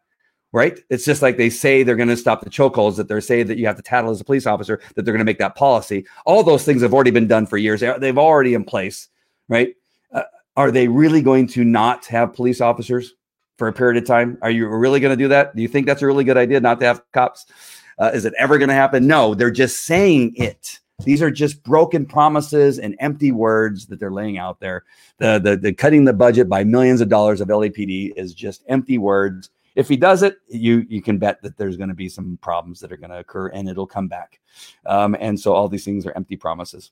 right? 0.51 0.79
It's 0.89 1.05
just 1.05 1.21
like 1.21 1.37
they 1.37 1.49
say 1.49 1.83
they're 1.83 1.95
gonna 1.95 2.17
stop 2.17 2.43
the 2.43 2.49
chokeholds. 2.49 2.97
That 2.97 3.07
they're 3.07 3.21
saying 3.21 3.47
that 3.47 3.57
you 3.57 3.65
have 3.65 3.77
to 3.77 3.81
tattle 3.81 4.11
as 4.11 4.21
a 4.21 4.25
police 4.25 4.45
officer. 4.45 4.81
That 4.95 5.03
they're 5.03 5.13
gonna 5.13 5.23
make 5.23 5.39
that 5.39 5.55
policy. 5.55 6.05
All 6.25 6.43
those 6.43 6.63
things 6.63 6.81
have 6.81 6.93
already 6.93 7.11
been 7.11 7.27
done 7.27 7.45
for 7.47 7.57
years. 7.57 7.81
They've 7.81 8.17
already 8.17 8.53
in 8.53 8.63
place, 8.63 9.09
right? 9.49 9.75
Uh, 10.11 10.23
are 10.55 10.71
they 10.71 10.87
really 10.87 11.21
going 11.21 11.47
to 11.47 11.63
not 11.63 12.05
have 12.05 12.33
police 12.33 12.61
officers 12.61 13.15
for 13.57 13.67
a 13.67 13.73
period 13.73 14.01
of 14.01 14.07
time? 14.07 14.37
Are 14.41 14.51
you 14.51 14.67
really 14.67 14.99
to 14.99 15.15
do 15.15 15.29
that? 15.29 15.55
Do 15.55 15.61
you 15.61 15.67
think 15.67 15.87
that's 15.87 16.01
a 16.01 16.07
really 16.07 16.23
good 16.23 16.37
idea 16.37 16.59
not 16.59 16.79
to 16.81 16.85
have 16.85 17.01
cops? 17.13 17.45
Uh, 17.97 18.11
is 18.13 18.25
it 18.25 18.33
ever 18.37 18.59
to 18.59 18.75
happen? 18.75 19.07
No, 19.07 19.33
they're 19.33 19.51
just 19.51 19.85
saying 19.85 20.33
it 20.35 20.79
these 21.03 21.21
are 21.21 21.31
just 21.31 21.61
broken 21.63 22.05
promises 22.05 22.79
and 22.79 22.95
empty 22.99 23.31
words 23.31 23.85
that 23.87 23.99
they're 23.99 24.11
laying 24.11 24.37
out 24.37 24.59
there. 24.59 24.85
The, 25.17 25.39
the, 25.39 25.57
the 25.57 25.73
cutting 25.73 26.05
the 26.05 26.13
budget 26.13 26.47
by 26.47 26.63
millions 26.63 27.01
of 27.01 27.09
dollars 27.09 27.41
of 27.41 27.49
LAPD 27.49 28.13
is 28.15 28.33
just 28.33 28.63
empty 28.67 28.97
words. 28.97 29.49
If 29.75 29.89
he 29.89 29.97
does 29.97 30.23
it, 30.23 30.37
you 30.47 30.85
you 30.87 31.01
can 31.01 31.17
bet 31.17 31.41
that 31.41 31.57
there's 31.57 31.75
going 31.75 31.89
to 31.89 31.95
be 31.95 32.07
some 32.07 32.39
problems 32.41 32.79
that 32.79 32.93
are 32.93 32.97
going 32.97 33.09
to 33.09 33.19
occur, 33.19 33.47
and 33.49 33.67
it'll 33.67 33.85
come 33.85 34.07
back. 34.07 34.39
Um, 34.85 35.17
and 35.19 35.37
so 35.37 35.51
all 35.51 35.67
these 35.67 35.83
things 35.83 36.05
are 36.05 36.13
empty 36.15 36.37
promises. 36.37 36.91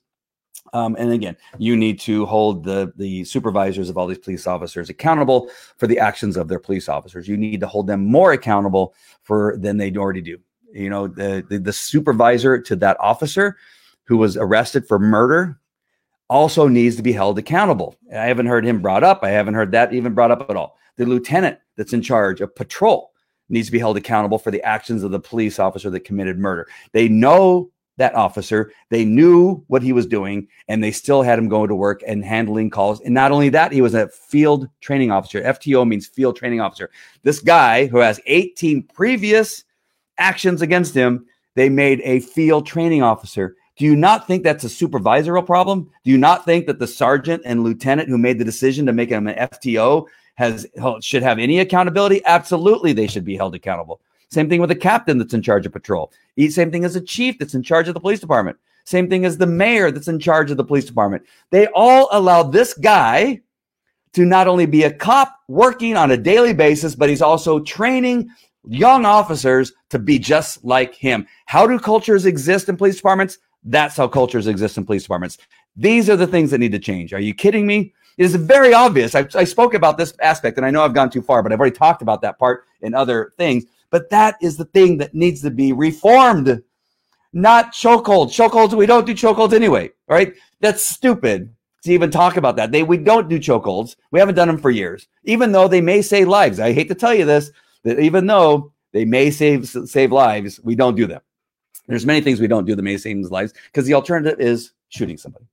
Um, 0.74 0.94
and 0.98 1.10
again, 1.10 1.34
you 1.56 1.78
need 1.78 1.98
to 2.00 2.26
hold 2.26 2.62
the 2.62 2.92
the 2.96 3.24
supervisors 3.24 3.88
of 3.88 3.96
all 3.96 4.06
these 4.06 4.18
police 4.18 4.46
officers 4.46 4.90
accountable 4.90 5.50
for 5.78 5.86
the 5.86 5.98
actions 5.98 6.36
of 6.36 6.48
their 6.48 6.58
police 6.58 6.90
officers. 6.90 7.26
You 7.26 7.38
need 7.38 7.60
to 7.60 7.66
hold 7.66 7.86
them 7.86 8.04
more 8.04 8.32
accountable 8.32 8.94
for 9.22 9.56
than 9.58 9.78
they 9.78 9.90
already 9.96 10.20
do. 10.20 10.38
You 10.70 10.90
know, 10.90 11.06
the, 11.06 11.42
the, 11.48 11.58
the 11.58 11.72
supervisor 11.72 12.60
to 12.60 12.76
that 12.76 12.98
officer 13.00 13.56
who 14.04 14.16
was 14.16 14.36
arrested 14.36 14.86
for 14.86 14.98
murder 14.98 15.58
also 16.28 16.68
needs 16.68 16.96
to 16.96 17.02
be 17.02 17.12
held 17.12 17.38
accountable. 17.38 17.96
I 18.12 18.26
haven't 18.26 18.46
heard 18.46 18.64
him 18.64 18.80
brought 18.80 19.04
up. 19.04 19.22
I 19.22 19.30
haven't 19.30 19.54
heard 19.54 19.72
that 19.72 19.92
even 19.92 20.14
brought 20.14 20.30
up 20.30 20.48
at 20.48 20.56
all. 20.56 20.78
The 20.96 21.06
lieutenant 21.06 21.58
that's 21.76 21.92
in 21.92 22.02
charge 22.02 22.40
of 22.40 22.54
patrol 22.54 23.12
needs 23.48 23.68
to 23.68 23.72
be 23.72 23.78
held 23.78 23.96
accountable 23.96 24.38
for 24.38 24.50
the 24.50 24.62
actions 24.62 25.02
of 25.02 25.10
the 25.10 25.20
police 25.20 25.58
officer 25.58 25.90
that 25.90 26.00
committed 26.00 26.38
murder. 26.38 26.66
They 26.92 27.08
know 27.08 27.70
that 27.96 28.14
officer, 28.14 28.72
they 28.90 29.04
knew 29.04 29.62
what 29.68 29.82
he 29.82 29.92
was 29.92 30.06
doing, 30.06 30.48
and 30.66 30.82
they 30.82 30.90
still 30.90 31.22
had 31.22 31.38
him 31.38 31.48
going 31.48 31.68
to 31.68 31.76
work 31.76 32.02
and 32.06 32.24
handling 32.24 32.70
calls. 32.70 33.00
And 33.00 33.14
not 33.14 33.30
only 33.30 33.48
that, 33.50 33.70
he 33.70 33.82
was 33.82 33.94
a 33.94 34.08
field 34.08 34.68
training 34.80 35.12
officer. 35.12 35.40
FTO 35.42 35.86
means 35.86 36.06
field 36.06 36.36
training 36.36 36.60
officer. 36.60 36.90
This 37.22 37.38
guy 37.40 37.86
who 37.86 37.98
has 37.98 38.20
18 38.26 38.82
previous 38.94 39.64
actions 40.18 40.60
against 40.60 40.94
him, 40.94 41.26
they 41.54 41.68
made 41.68 42.00
a 42.02 42.20
field 42.20 42.66
training 42.66 43.02
officer. 43.02 43.56
Do 43.76 43.84
you 43.84 43.96
not 43.96 44.26
think 44.26 44.44
that's 44.44 44.64
a 44.64 44.68
supervisorial 44.68 45.44
problem? 45.44 45.90
Do 46.04 46.10
you 46.10 46.18
not 46.18 46.44
think 46.44 46.66
that 46.66 46.78
the 46.78 46.86
sergeant 46.86 47.42
and 47.44 47.64
lieutenant 47.64 48.08
who 48.08 48.18
made 48.18 48.38
the 48.38 48.44
decision 48.44 48.86
to 48.86 48.92
make 48.92 49.08
him 49.08 49.26
an 49.26 49.48
FTO 49.50 50.06
has 50.36 50.66
should 51.00 51.22
have 51.22 51.38
any 51.38 51.58
accountability? 51.58 52.22
Absolutely, 52.24 52.92
they 52.92 53.06
should 53.06 53.24
be 53.24 53.36
held 53.36 53.54
accountable. 53.54 54.00
Same 54.30 54.48
thing 54.48 54.60
with 54.60 54.70
the 54.70 54.76
captain 54.76 55.18
that's 55.18 55.34
in 55.34 55.42
charge 55.42 55.66
of 55.66 55.72
patrol. 55.72 56.12
Same 56.48 56.70
thing 56.70 56.84
as 56.84 56.96
a 56.96 57.00
chief 57.00 57.38
that's 57.38 57.54
in 57.54 57.62
charge 57.62 57.88
of 57.88 57.94
the 57.94 58.00
police 58.00 58.20
department. 58.20 58.56
Same 58.84 59.08
thing 59.08 59.24
as 59.24 59.38
the 59.38 59.46
mayor 59.46 59.90
that's 59.90 60.08
in 60.08 60.18
charge 60.18 60.50
of 60.50 60.56
the 60.56 60.64
police 60.64 60.84
department. 60.84 61.24
They 61.50 61.66
all 61.68 62.08
allow 62.12 62.42
this 62.42 62.74
guy 62.74 63.40
to 64.12 64.24
not 64.24 64.46
only 64.46 64.66
be 64.66 64.84
a 64.84 64.92
cop 64.92 65.40
working 65.48 65.96
on 65.96 66.10
a 66.10 66.16
daily 66.16 66.54
basis, 66.54 66.94
but 66.94 67.08
he's 67.08 67.22
also 67.22 67.60
training 67.60 68.28
young 68.66 69.04
officers 69.04 69.72
to 69.90 69.98
be 69.98 70.18
just 70.18 70.64
like 70.64 70.94
him. 70.94 71.26
How 71.46 71.66
do 71.66 71.78
cultures 71.78 72.26
exist 72.26 72.68
in 72.68 72.76
police 72.76 72.96
departments? 72.96 73.38
That's 73.64 73.96
how 73.96 74.08
cultures 74.08 74.46
exist 74.46 74.76
in 74.76 74.84
police 74.84 75.02
departments. 75.02 75.38
These 75.76 76.10
are 76.10 76.16
the 76.16 76.26
things 76.26 76.50
that 76.50 76.58
need 76.58 76.72
to 76.72 76.78
change. 76.78 77.12
Are 77.12 77.20
you 77.20 77.34
kidding 77.34 77.66
me? 77.66 77.94
It 78.16 78.24
is 78.24 78.34
very 78.36 78.72
obvious. 78.72 79.14
I, 79.14 79.26
I 79.34 79.44
spoke 79.44 79.74
about 79.74 79.98
this 79.98 80.14
aspect, 80.20 80.56
and 80.56 80.64
I 80.64 80.70
know 80.70 80.84
I've 80.84 80.94
gone 80.94 81.10
too 81.10 81.22
far, 81.22 81.42
but 81.42 81.52
I've 81.52 81.58
already 81.58 81.76
talked 81.76 82.02
about 82.02 82.22
that 82.22 82.38
part 82.38 82.64
in 82.82 82.94
other 82.94 83.32
things. 83.36 83.64
But 83.90 84.10
that 84.10 84.36
is 84.40 84.56
the 84.56 84.66
thing 84.66 84.98
that 84.98 85.14
needs 85.14 85.40
to 85.42 85.50
be 85.50 85.72
reformed, 85.72 86.62
not 87.32 87.72
chokeholds. 87.72 88.30
Chokeholds, 88.30 88.74
we 88.74 88.86
don't 88.86 89.06
do 89.06 89.14
chokeholds 89.14 89.52
anyway, 89.52 89.90
right? 90.08 90.34
That's 90.60 90.84
stupid 90.84 91.52
to 91.82 91.92
even 91.92 92.10
talk 92.10 92.36
about 92.36 92.56
that. 92.56 92.72
They 92.72 92.82
we 92.82 92.96
don't 92.96 93.28
do 93.28 93.38
chokeholds. 93.38 93.96
We 94.10 94.20
haven't 94.20 94.36
done 94.36 94.48
them 94.48 94.58
for 94.58 94.70
years, 94.70 95.08
even 95.24 95.52
though 95.52 95.68
they 95.68 95.80
may 95.80 96.02
save 96.02 96.28
lives. 96.28 96.60
I 96.60 96.72
hate 96.72 96.88
to 96.88 96.94
tell 96.94 97.14
you 97.14 97.24
this, 97.24 97.50
that 97.82 97.98
even 97.98 98.26
though 98.26 98.72
they 98.92 99.04
may 99.04 99.30
save 99.30 99.68
save 99.68 100.12
lives, 100.12 100.60
we 100.62 100.74
don't 100.74 100.94
do 100.94 101.06
them. 101.06 101.20
There's 101.86 102.06
many 102.06 102.20
things 102.20 102.40
we 102.40 102.46
don't 102.46 102.66
do 102.66 102.74
that 102.74 102.82
may 102.82 102.96
save 102.96 103.18
lives 103.30 103.52
because 103.66 103.86
the 103.86 103.94
alternative 103.94 104.40
is 104.40 104.72
shooting 104.88 105.18
somebody. 105.18 105.46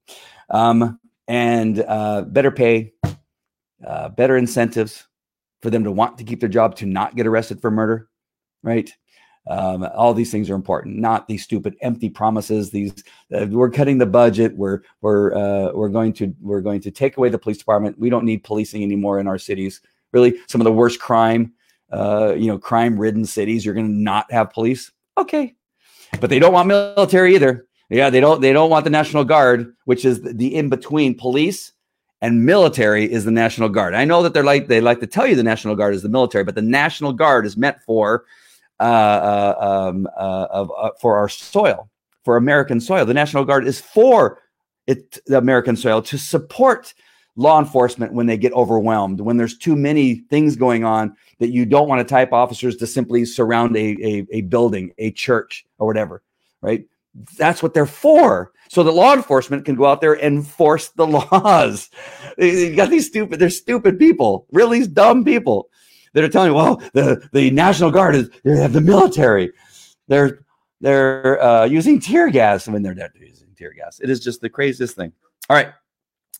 Um, 0.50 0.98
and 1.28 1.84
uh, 1.86 2.22
better 2.22 2.50
pay, 2.50 2.92
uh, 3.86 4.08
better 4.10 4.36
incentives 4.36 5.06
for 5.60 5.70
them 5.70 5.84
to 5.84 5.92
want 5.92 6.18
to 6.18 6.24
keep 6.24 6.40
their 6.40 6.48
job 6.48 6.76
to 6.76 6.86
not 6.86 7.16
get 7.16 7.26
arrested 7.26 7.60
for 7.60 7.70
murder, 7.70 8.08
right? 8.62 8.90
Um, 9.48 9.88
all 9.94 10.14
these 10.14 10.30
things 10.30 10.48
are 10.50 10.54
important, 10.54 10.98
not 10.98 11.26
these 11.26 11.42
stupid 11.42 11.76
empty 11.80 12.08
promises. 12.08 12.70
These 12.70 13.02
uh, 13.34 13.46
we're 13.50 13.70
cutting 13.70 13.98
the 13.98 14.06
budget. 14.06 14.56
We're 14.56 14.82
we're 15.00 15.34
uh, 15.34 15.72
we're 15.72 15.88
going 15.88 16.12
to 16.14 16.34
we're 16.40 16.60
going 16.60 16.80
to 16.82 16.90
take 16.92 17.16
away 17.16 17.28
the 17.28 17.38
police 17.38 17.58
department. 17.58 17.98
We 17.98 18.08
don't 18.08 18.24
need 18.24 18.44
policing 18.44 18.82
anymore 18.82 19.18
in 19.18 19.26
our 19.26 19.38
cities. 19.38 19.80
Really, 20.12 20.34
some 20.46 20.60
of 20.60 20.64
the 20.64 20.72
worst 20.72 21.00
crime, 21.00 21.54
uh, 21.90 22.34
you 22.36 22.46
know, 22.46 22.58
crime-ridden 22.58 23.24
cities. 23.24 23.64
You're 23.64 23.74
going 23.74 23.88
to 23.88 23.92
not 23.92 24.30
have 24.30 24.50
police. 24.50 24.92
Okay, 25.18 25.56
but 26.20 26.30
they 26.30 26.38
don't 26.38 26.52
want 26.52 26.68
military 26.68 27.34
either. 27.34 27.66
Yeah, 27.88 28.10
they 28.10 28.20
don't. 28.20 28.40
They 28.40 28.52
don't 28.52 28.70
want 28.70 28.84
the 28.84 28.90
National 28.90 29.24
Guard, 29.24 29.74
which 29.84 30.04
is 30.04 30.22
the 30.22 30.54
in 30.54 30.68
between 30.68 31.14
police 31.14 31.72
and 32.22 32.46
military 32.46 33.10
is 33.10 33.24
the 33.24 33.30
National 33.30 33.68
Guard. 33.68 33.94
I 33.94 34.04
know 34.04 34.22
that 34.22 34.32
they're 34.32 34.44
like 34.44 34.68
they 34.68 34.80
like 34.80 35.00
to 35.00 35.06
tell 35.06 35.26
you 35.26 35.36
the 35.36 35.42
National 35.42 35.74
Guard 35.74 35.94
is 35.94 36.02
the 36.02 36.08
military, 36.08 36.44
but 36.44 36.54
the 36.54 36.62
National 36.62 37.12
Guard 37.12 37.44
is 37.44 37.56
meant 37.56 37.76
for 37.84 38.24
uh, 38.80 38.82
uh, 38.82 39.88
um, 39.90 40.08
uh, 40.16 40.20
uh, 40.20 40.90
for 41.00 41.16
our 41.16 41.28
soil, 41.28 41.90
for 42.24 42.36
American 42.36 42.80
soil. 42.80 43.04
The 43.04 43.14
National 43.14 43.44
Guard 43.44 43.66
is 43.66 43.80
for 43.80 44.38
it, 44.86 45.18
the 45.26 45.38
American 45.38 45.76
soil 45.76 46.00
to 46.02 46.16
support 46.16 46.94
law 47.36 47.58
enforcement 47.58 48.12
when 48.12 48.26
they 48.26 48.36
get 48.36 48.52
overwhelmed, 48.52 49.20
when 49.20 49.36
there's 49.36 49.56
too 49.56 49.76
many 49.76 50.16
things 50.16 50.56
going 50.56 50.84
on 50.84 51.16
that 51.38 51.50
you 51.50 51.64
don't 51.64 51.88
want 51.88 52.06
to 52.06 52.10
type 52.10 52.32
officers 52.32 52.76
to 52.76 52.86
simply 52.86 53.24
surround 53.24 53.76
a, 53.76 53.96
a, 54.02 54.26
a 54.30 54.40
building, 54.42 54.92
a 54.98 55.10
church, 55.12 55.64
or 55.78 55.86
whatever, 55.86 56.22
right? 56.60 56.84
That's 57.36 57.62
what 57.62 57.74
they're 57.74 57.86
for. 57.86 58.52
So 58.68 58.82
the 58.82 58.92
law 58.92 59.14
enforcement 59.14 59.64
can 59.64 59.74
go 59.74 59.86
out 59.86 60.00
there 60.00 60.14
and 60.14 60.36
enforce 60.36 60.88
the 60.88 61.06
laws. 61.32 61.90
you 62.38 62.76
got 62.76 62.90
these 62.90 63.06
stupid, 63.06 63.38
they're 63.38 63.50
stupid 63.50 63.98
people, 63.98 64.46
really 64.52 64.86
dumb 64.86 65.24
people 65.24 65.68
that 66.14 66.24
are 66.24 66.28
telling 66.28 66.50
you, 66.50 66.54
well, 66.54 66.82
the, 66.92 67.28
the 67.32 67.50
National 67.50 67.90
Guard 67.90 68.14
is 68.14 68.30
they 68.44 68.56
have 68.58 68.72
the 68.72 68.80
military. 68.80 69.52
They're 70.08 70.44
they're 70.80 71.40
uh, 71.40 71.64
using 71.64 72.00
tear 72.00 72.28
gas 72.28 72.66
when 72.66 72.82
they're 72.82 72.94
not 72.94 73.10
using 73.14 73.48
tear 73.56 73.72
gas. 73.72 74.00
It 74.00 74.10
is 74.10 74.18
just 74.18 74.40
the 74.40 74.50
craziest 74.50 74.96
thing. 74.96 75.12
All 75.48 75.56
right. 75.56 75.72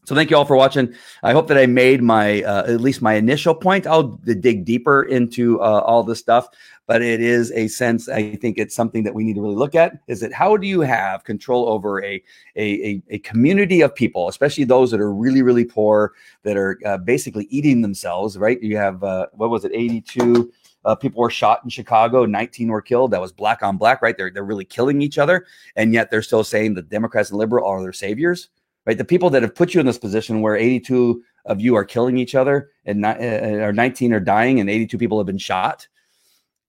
So 0.04 0.16
thank 0.16 0.30
you 0.30 0.36
all 0.36 0.44
for 0.44 0.56
watching. 0.56 0.92
I 1.22 1.32
hope 1.32 1.46
that 1.46 1.56
I 1.56 1.66
made 1.66 2.02
my 2.02 2.42
uh, 2.42 2.64
at 2.66 2.80
least 2.80 3.02
my 3.02 3.14
initial 3.14 3.54
point. 3.54 3.86
I'll 3.86 4.18
dig 4.24 4.64
deeper 4.64 5.04
into 5.04 5.60
uh, 5.60 5.80
all 5.86 6.02
this 6.02 6.18
stuff, 6.18 6.48
but 6.88 7.02
it 7.02 7.20
is 7.20 7.52
a 7.52 7.68
sense. 7.68 8.08
I 8.08 8.34
think 8.34 8.58
it's 8.58 8.74
something 8.74 9.04
that 9.04 9.14
we 9.14 9.22
need 9.22 9.34
to 9.34 9.40
really 9.40 9.54
look 9.54 9.76
at. 9.76 10.00
Is 10.08 10.18
that 10.18 10.32
how 10.32 10.56
do 10.56 10.66
you 10.66 10.80
have 10.80 11.22
control 11.22 11.68
over 11.68 12.02
a 12.02 12.20
a, 12.56 13.00
a, 13.10 13.18
community 13.20 13.80
of 13.80 13.94
people, 13.94 14.28
especially 14.28 14.64
those 14.64 14.90
that 14.90 15.00
are 15.00 15.12
really 15.14 15.40
really 15.40 15.64
poor, 15.64 16.14
that 16.42 16.56
are 16.56 16.80
uh, 16.84 16.98
basically 16.98 17.44
eating 17.44 17.80
themselves? 17.80 18.36
Right? 18.36 18.60
You 18.60 18.76
have 18.78 19.04
uh, 19.04 19.26
what 19.34 19.50
was 19.50 19.64
it, 19.64 19.70
eighty 19.72 20.00
two. 20.00 20.52
Uh, 20.84 20.96
people 20.96 21.20
were 21.20 21.30
shot 21.30 21.60
in 21.62 21.70
Chicago. 21.70 22.24
19 22.26 22.66
were 22.66 22.82
killed. 22.82 23.12
That 23.12 23.20
was 23.20 23.30
black 23.30 23.62
on 23.62 23.76
black, 23.76 24.02
right? 24.02 24.16
They're, 24.16 24.32
they're 24.32 24.42
really 24.42 24.64
killing 24.64 25.00
each 25.00 25.16
other. 25.16 25.46
And 25.76 25.94
yet 25.94 26.10
they're 26.10 26.22
still 26.22 26.42
saying 26.42 26.74
the 26.74 26.82
Democrats 26.82 27.30
and 27.30 27.38
liberal 27.38 27.64
are 27.68 27.80
their 27.80 27.92
saviors 27.92 28.48
right? 28.86 28.98
The 28.98 29.04
people 29.04 29.30
that 29.30 29.42
have 29.42 29.54
put 29.54 29.74
you 29.74 29.80
in 29.80 29.86
this 29.86 29.98
position 29.98 30.40
where 30.40 30.56
82 30.56 31.22
of 31.46 31.60
you 31.60 31.74
are 31.76 31.84
killing 31.84 32.18
each 32.18 32.34
other 32.34 32.70
and 32.84 33.00
not, 33.00 33.20
uh, 33.20 33.60
or 33.62 33.72
19 33.72 34.12
are 34.12 34.20
dying 34.20 34.60
and 34.60 34.70
82 34.70 34.98
people 34.98 35.18
have 35.18 35.26
been 35.26 35.38
shot. 35.38 35.86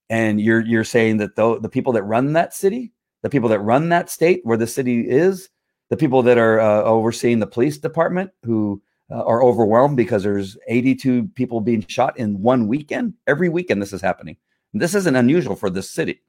And 0.10 0.40
you're 0.40 0.62
you're 0.62 0.84
saying 0.84 1.18
that 1.18 1.36
the, 1.36 1.60
the 1.60 1.70
people 1.70 1.94
that 1.94 2.04
run 2.04 2.34
that 2.34 2.54
city, 2.54 2.92
the 3.22 3.30
people 3.30 3.50
that 3.50 3.60
run 3.60 3.90
that 3.90 4.10
state 4.10 4.42
where 4.44 4.58
the 4.58 4.68
city 4.68 5.10
is, 5.10 5.50
the 5.90 5.98
people 5.98 6.22
that 6.24 6.38
are 6.38 6.60
uh, 6.60 6.84
overseeing 6.84 7.40
the 7.40 7.48
police 7.48 7.78
department 7.78 8.32
who 8.44 8.82
uh, 9.10 9.24
are 9.24 9.44
overwhelmed 9.44 9.98
because 9.98 10.24
there's 10.24 10.58
82 10.68 11.30
people 11.36 11.62
being 11.62 11.86
shot 11.88 12.18
in 12.18 12.42
one 12.42 12.68
weekend. 12.68 13.14
Every 13.28 13.50
weekend 13.50 13.82
this 13.82 13.94
is 13.94 14.02
happening. 14.02 14.38
And 14.74 14.82
this 14.82 14.96
isn't 14.96 15.16
unusual 15.16 15.56
for 15.56 15.70
this 15.70 15.90
city, 15.90 16.22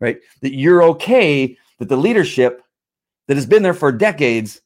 right? 0.00 0.18
That 0.42 0.54
you're 0.54 0.82
okay 0.82 1.56
that 1.78 1.88
the 1.88 1.96
leadership 1.96 2.62
that 3.28 3.36
has 3.36 3.46
been 3.46 3.62
there 3.62 3.74
for 3.74 3.92
decades 3.92 4.60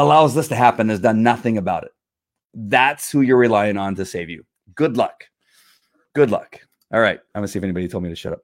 allows 0.00 0.34
this 0.34 0.48
to 0.48 0.54
happen 0.54 0.88
has 0.88 1.00
done 1.00 1.22
nothing 1.22 1.58
about 1.58 1.84
it. 1.84 1.92
That's 2.54 3.10
who 3.10 3.20
you're 3.20 3.36
relying 3.36 3.76
on 3.76 3.94
to 3.96 4.04
save 4.04 4.30
you. 4.30 4.44
Good 4.74 4.96
luck. 4.96 5.24
Good 6.14 6.30
luck. 6.30 6.60
All 6.92 7.00
right. 7.00 7.20
I'm 7.34 7.40
going 7.40 7.46
to 7.46 7.52
see 7.52 7.58
if 7.58 7.64
anybody 7.64 7.88
told 7.88 8.02
me 8.02 8.08
to 8.08 8.16
shut 8.16 8.32
up. 8.32 8.40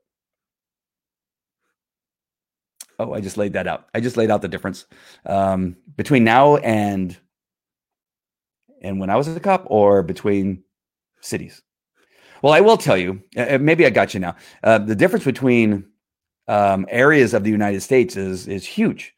Oh, 2.98 3.12
I 3.12 3.20
just 3.20 3.36
laid 3.36 3.52
that 3.54 3.66
out. 3.66 3.88
I 3.94 4.00
just 4.00 4.16
laid 4.16 4.30
out 4.30 4.42
the 4.42 4.48
difference 4.48 4.86
um, 5.26 5.76
between 5.96 6.24
now 6.24 6.56
and 6.56 7.16
and 8.82 9.00
when 9.00 9.10
I 9.10 9.16
was 9.16 9.26
a 9.28 9.40
cop, 9.40 9.64
or 9.66 10.02
between 10.02 10.62
cities. 11.20 11.62
Well, 12.42 12.52
I 12.52 12.60
will 12.60 12.76
tell 12.76 12.96
you. 12.96 13.22
Uh, 13.36 13.58
maybe 13.60 13.84
I 13.84 13.90
got 13.90 14.14
you 14.14 14.20
now. 14.20 14.36
Uh, 14.62 14.78
the 14.78 14.94
difference 14.94 15.24
between 15.24 15.86
um, 16.46 16.86
areas 16.88 17.34
of 17.34 17.42
the 17.42 17.50
United 17.50 17.80
States 17.80 18.16
is 18.16 18.46
is 18.46 18.64
huge. 18.64 19.14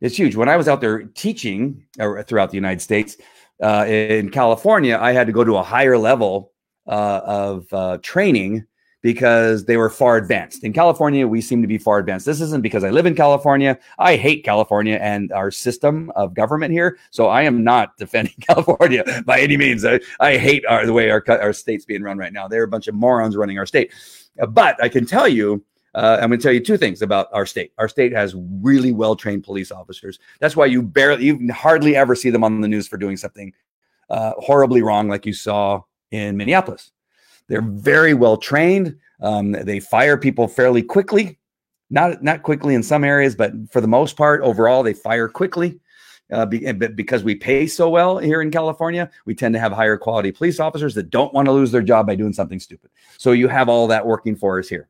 It's 0.00 0.16
huge. 0.16 0.36
When 0.36 0.48
I 0.48 0.56
was 0.56 0.68
out 0.68 0.80
there 0.80 1.02
teaching 1.02 1.84
uh, 1.98 2.22
throughout 2.22 2.50
the 2.50 2.56
United 2.56 2.80
States, 2.80 3.16
uh, 3.62 3.84
in 3.88 4.30
California, 4.30 4.98
I 5.00 5.12
had 5.12 5.26
to 5.26 5.32
go 5.32 5.44
to 5.44 5.56
a 5.56 5.62
higher 5.62 5.98
level 5.98 6.52
uh, 6.86 7.20
of 7.24 7.72
uh, 7.72 7.98
training 8.02 8.64
because 9.02 9.64
they 9.64 9.76
were 9.76 9.90
far 9.90 10.16
advanced. 10.16 10.64
In 10.64 10.72
California, 10.72 11.26
we 11.26 11.40
seem 11.40 11.62
to 11.62 11.68
be 11.68 11.78
far 11.78 11.98
advanced. 11.98 12.26
This 12.26 12.40
isn't 12.40 12.62
because 12.62 12.82
I 12.82 12.90
live 12.90 13.06
in 13.06 13.14
California. 13.14 13.78
I 13.98 14.16
hate 14.16 14.44
California 14.44 14.98
and 15.00 15.32
our 15.32 15.50
system 15.50 16.10
of 16.16 16.34
government 16.34 16.72
here. 16.72 16.98
So 17.10 17.26
I 17.28 17.42
am 17.42 17.62
not 17.62 17.96
defending 17.96 18.34
California 18.40 19.04
by 19.24 19.40
any 19.40 19.56
means. 19.56 19.84
I, 19.84 20.00
I 20.18 20.36
hate 20.36 20.64
our, 20.66 20.84
the 20.84 20.92
way 20.92 21.10
our, 21.10 21.22
our 21.28 21.52
state's 21.52 21.84
being 21.84 22.02
run 22.02 22.18
right 22.18 22.32
now. 22.32 22.48
They're 22.48 22.64
a 22.64 22.68
bunch 22.68 22.88
of 22.88 22.94
morons 22.94 23.36
running 23.36 23.58
our 23.58 23.66
state. 23.66 23.92
But 24.48 24.82
I 24.82 24.88
can 24.88 25.06
tell 25.06 25.28
you, 25.28 25.64
uh, 25.98 26.18
I'm 26.22 26.28
going 26.28 26.38
to 26.38 26.42
tell 26.42 26.52
you 26.52 26.60
two 26.60 26.76
things 26.76 27.02
about 27.02 27.28
our 27.32 27.44
state. 27.44 27.72
Our 27.76 27.88
state 27.88 28.12
has 28.12 28.36
really 28.36 28.92
well 28.92 29.16
trained 29.16 29.42
police 29.42 29.72
officers. 29.72 30.20
That's 30.38 30.54
why 30.54 30.66
you 30.66 30.80
barely, 30.80 31.26
you 31.26 31.52
hardly 31.52 31.96
ever 31.96 32.14
see 32.14 32.30
them 32.30 32.44
on 32.44 32.60
the 32.60 32.68
news 32.68 32.86
for 32.86 32.98
doing 32.98 33.16
something 33.16 33.52
uh, 34.08 34.34
horribly 34.38 34.80
wrong, 34.80 35.08
like 35.08 35.26
you 35.26 35.32
saw 35.32 35.82
in 36.12 36.36
Minneapolis. 36.36 36.92
They're 37.48 37.62
very 37.62 38.14
well 38.14 38.36
trained. 38.36 38.96
Um, 39.20 39.50
they 39.50 39.80
fire 39.80 40.16
people 40.16 40.46
fairly 40.46 40.84
quickly, 40.84 41.36
not 41.90 42.22
not 42.22 42.44
quickly 42.44 42.76
in 42.76 42.84
some 42.84 43.02
areas, 43.02 43.34
but 43.34 43.52
for 43.72 43.80
the 43.80 43.88
most 43.88 44.16
part, 44.16 44.40
overall, 44.42 44.84
they 44.84 44.94
fire 44.94 45.28
quickly. 45.28 45.80
Uh, 46.30 46.46
be, 46.46 46.70
because 46.70 47.24
we 47.24 47.34
pay 47.34 47.66
so 47.66 47.88
well 47.88 48.18
here 48.18 48.42
in 48.42 48.50
California, 48.52 49.10
we 49.24 49.34
tend 49.34 49.52
to 49.54 49.58
have 49.58 49.72
higher 49.72 49.96
quality 49.96 50.30
police 50.30 50.60
officers 50.60 50.94
that 50.94 51.10
don't 51.10 51.34
want 51.34 51.46
to 51.46 51.52
lose 51.52 51.72
their 51.72 51.82
job 51.82 52.06
by 52.06 52.14
doing 52.14 52.34
something 52.34 52.60
stupid. 52.60 52.90
So 53.16 53.32
you 53.32 53.48
have 53.48 53.68
all 53.68 53.88
that 53.88 54.06
working 54.06 54.36
for 54.36 54.58
us 54.60 54.68
here. 54.68 54.88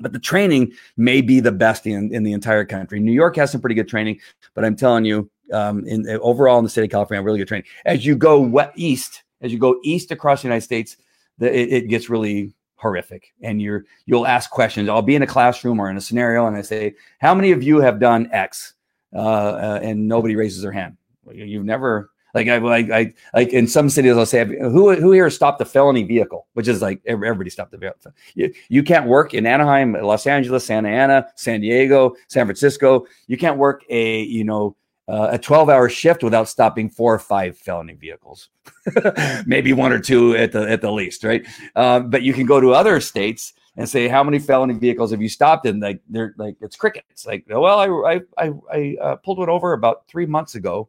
But 0.00 0.12
the 0.12 0.18
training 0.18 0.72
may 0.96 1.20
be 1.20 1.40
the 1.40 1.52
best 1.52 1.86
in, 1.86 2.14
in 2.14 2.22
the 2.22 2.32
entire 2.32 2.64
country. 2.64 3.00
New 3.00 3.12
York 3.12 3.36
has 3.36 3.52
some 3.52 3.60
pretty 3.60 3.74
good 3.74 3.88
training, 3.88 4.20
but 4.54 4.64
I'm 4.64 4.76
telling 4.76 5.04
you, 5.04 5.30
um, 5.52 5.84
in 5.86 6.08
overall 6.20 6.58
in 6.58 6.64
the 6.64 6.70
state 6.70 6.84
of 6.84 6.90
California, 6.90 7.22
really 7.22 7.38
good 7.38 7.48
training. 7.48 7.66
As 7.84 8.06
you 8.06 8.16
go 8.16 8.70
east, 8.76 9.24
as 9.40 9.52
you 9.52 9.58
go 9.58 9.80
east 9.82 10.10
across 10.10 10.42
the 10.42 10.48
United 10.48 10.62
States, 10.62 10.96
the, 11.38 11.52
it, 11.52 11.72
it, 11.72 11.88
gets 11.88 12.08
really 12.08 12.52
horrific. 12.76 13.32
And 13.42 13.60
you're 13.60 13.84
you'll 14.06 14.26
ask 14.26 14.50
questions. 14.50 14.88
I'll 14.88 15.02
be 15.02 15.16
in 15.16 15.22
a 15.22 15.26
classroom 15.26 15.80
or 15.80 15.90
in 15.90 15.96
a 15.96 16.00
scenario, 16.00 16.46
and 16.46 16.56
I 16.56 16.62
say, 16.62 16.94
"How 17.18 17.34
many 17.34 17.50
of 17.52 17.62
you 17.62 17.80
have 17.80 17.98
done 17.98 18.28
X?" 18.32 18.74
Uh, 19.12 19.18
uh, 19.18 19.80
and 19.82 20.06
nobody 20.06 20.36
raises 20.36 20.62
their 20.62 20.70
hand. 20.70 20.96
You've 21.32 21.64
never 21.64 22.10
like 22.34 22.48
I, 22.48 22.56
I, 22.56 22.78
I 22.78 23.14
like 23.34 23.52
in 23.52 23.66
some 23.66 23.90
cities 23.90 24.16
I'll 24.16 24.26
say 24.26 24.44
who 24.44 24.94
who 24.94 25.12
here 25.12 25.30
stopped 25.30 25.60
a 25.60 25.64
felony 25.64 26.02
vehicle, 26.02 26.46
which 26.54 26.68
is 26.68 26.82
like 26.82 27.00
everybody 27.06 27.50
stopped 27.50 27.72
the 27.72 27.78
vehicle. 27.78 28.12
You, 28.34 28.52
you 28.68 28.82
can't 28.82 29.06
work 29.06 29.34
in 29.34 29.46
Anaheim, 29.46 29.92
Los 29.92 30.26
Angeles, 30.26 30.64
Santa 30.64 30.88
Ana, 30.88 31.26
San 31.36 31.60
Diego, 31.60 32.14
San 32.28 32.46
Francisco. 32.46 33.06
You 33.26 33.36
can't 33.36 33.58
work 33.58 33.84
a 33.88 34.22
you 34.22 34.44
know 34.44 34.76
uh, 35.08 35.30
a 35.32 35.38
12 35.38 35.68
hour 35.68 35.88
shift 35.88 36.22
without 36.22 36.48
stopping 36.48 36.88
four 36.88 37.12
or 37.12 37.18
five 37.18 37.58
felony 37.58 37.94
vehicles, 37.94 38.48
maybe 39.46 39.72
one 39.72 39.92
or 39.92 39.98
two 39.98 40.36
at 40.36 40.52
the 40.52 40.70
at 40.70 40.80
the 40.80 40.92
least, 40.92 41.24
right? 41.24 41.44
Uh, 41.74 42.00
but 42.00 42.22
you 42.22 42.32
can 42.32 42.46
go 42.46 42.60
to 42.60 42.72
other 42.72 43.00
states 43.00 43.52
and 43.76 43.88
say, 43.88 44.08
how 44.08 44.24
many 44.24 44.38
felony 44.38 44.74
vehicles 44.74 45.10
have 45.10 45.22
you 45.22 45.28
stopped? 45.28 45.66
And 45.66 45.80
like 45.80 46.00
they're 46.08 46.34
like 46.36 46.56
it's 46.60 46.76
crickets. 46.76 47.26
Like, 47.26 47.44
well, 47.48 47.78
I 47.78 48.14
I 48.14 48.20
I, 48.38 48.52
I 48.72 48.96
uh, 49.00 49.16
pulled 49.16 49.38
one 49.38 49.48
over 49.48 49.72
about 49.72 50.06
three 50.08 50.26
months 50.26 50.54
ago. 50.54 50.88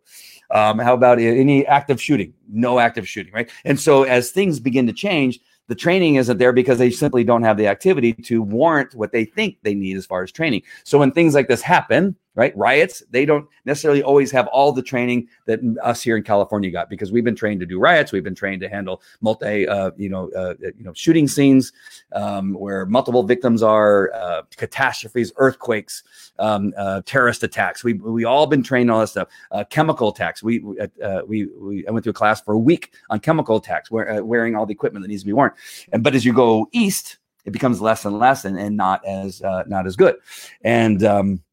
Um, 0.49 0.80
how 0.80 0.94
about 0.94 1.20
any 1.20 1.66
active 1.66 2.02
shooting? 2.02 2.34
No 2.49 2.80
active 2.80 3.08
shooting, 3.08 3.34
right? 3.34 3.49
And 3.66 3.80
so 3.80 4.03
as 4.03 4.32
things 4.32 4.60
begin 4.60 4.88
to 4.88 4.94
change, 4.94 5.40
the 5.68 5.76
training 5.76 6.16
isn't 6.16 6.38
there 6.38 6.52
because 6.52 6.80
they 6.80 6.90
simply 6.91 7.24
don't 7.24 7.44
have 7.44 7.56
the 7.56 7.68
activity 7.68 8.12
to 8.14 8.41
warrant 8.41 8.94
what 8.94 9.14
they 9.14 9.24
think 9.24 9.58
they 9.62 9.74
need 9.74 9.95
as 9.95 10.06
far 10.06 10.22
as 10.24 10.32
training. 10.32 10.64
So 10.84 10.99
when 10.99 11.12
things 11.12 11.34
like 11.34 11.48
this 11.48 11.62
happen, 11.62 12.16
right? 12.36 12.56
Riots, 12.56 13.03
they 13.12 13.26
don't 13.26 13.48
necessarily 13.66 14.02
always 14.02 14.32
have 14.32 14.48
all 14.48 14.72
the 14.72 14.82
training 14.82 15.28
that 15.48 15.60
us 15.84 16.02
here 16.02 16.16
in 16.16 16.24
California 16.24 16.72
got 16.72 16.90
because 16.90 17.12
we've 17.12 17.24
been 17.24 17.36
trained 17.36 17.60
to 17.60 17.66
do 17.66 17.78
riots. 17.78 18.12
We've 18.12 18.24
been 18.24 18.36
trained 18.36 18.62
to 18.62 18.70
handle 18.70 19.02
multi, 19.20 19.68
uh, 19.68 19.91
you 19.98 20.10
know, 20.10 20.30
uh, 20.36 20.53
uh, 20.66 20.72
you 20.78 20.84
know, 20.84 20.94
shooting 20.94 21.28
scenes 21.28 21.74
um, 22.14 22.53
where 22.53 22.86
multiple 22.86 23.24
victims 23.24 23.62
are, 23.62 24.14
uh, 24.14 24.44
catastrophes, 24.56 25.34
earthquakes, 25.38 26.03
um, 26.40 26.74
uh, 26.78 27.02
terrorist 27.06 27.44
attacks. 27.44 27.84
We 27.84 27.94
we 27.94 28.24
all 28.24 28.48
been 28.48 28.64
trained 28.64 28.90
all 28.90 29.02
that 29.02 29.08
stuff. 29.08 29.28
Uh, 29.52 29.66
chemical 29.66 30.10
attacks. 30.10 30.41
We 30.41 30.60
we 30.60 31.48
we 31.60 31.88
I 31.88 31.91
went 31.91 32.03
through 32.03 32.12
a 32.12 32.14
class 32.14 32.41
for 32.41 32.53
a 32.53 32.60
week 32.60 32.94
on 33.10 33.20
chemical 33.20 33.58
attacks, 33.58 33.91
wearing 33.91 34.56
all 34.56 34.66
the 34.66 34.74
equipment 34.74 35.03
that 35.03 35.10
needs 35.10 35.24
to 35.24 35.28
be 35.28 35.34
worn. 35.34 35.52
And 35.91 36.03
but 36.03 36.16
as 36.16 36.24
you 36.24 36.34
go 36.34 36.68
east, 36.72 37.18
it 37.44 37.52
becomes 37.52 37.82
less 37.82 38.06
and 38.06 38.18
less, 38.18 38.45
and, 38.45 38.58
and 38.58 38.78
not 38.78 39.06
as 39.06 39.41
not 39.41 39.86
as 39.86 39.95
good. 39.98 40.16
And 40.64 41.03
um, 41.03 41.44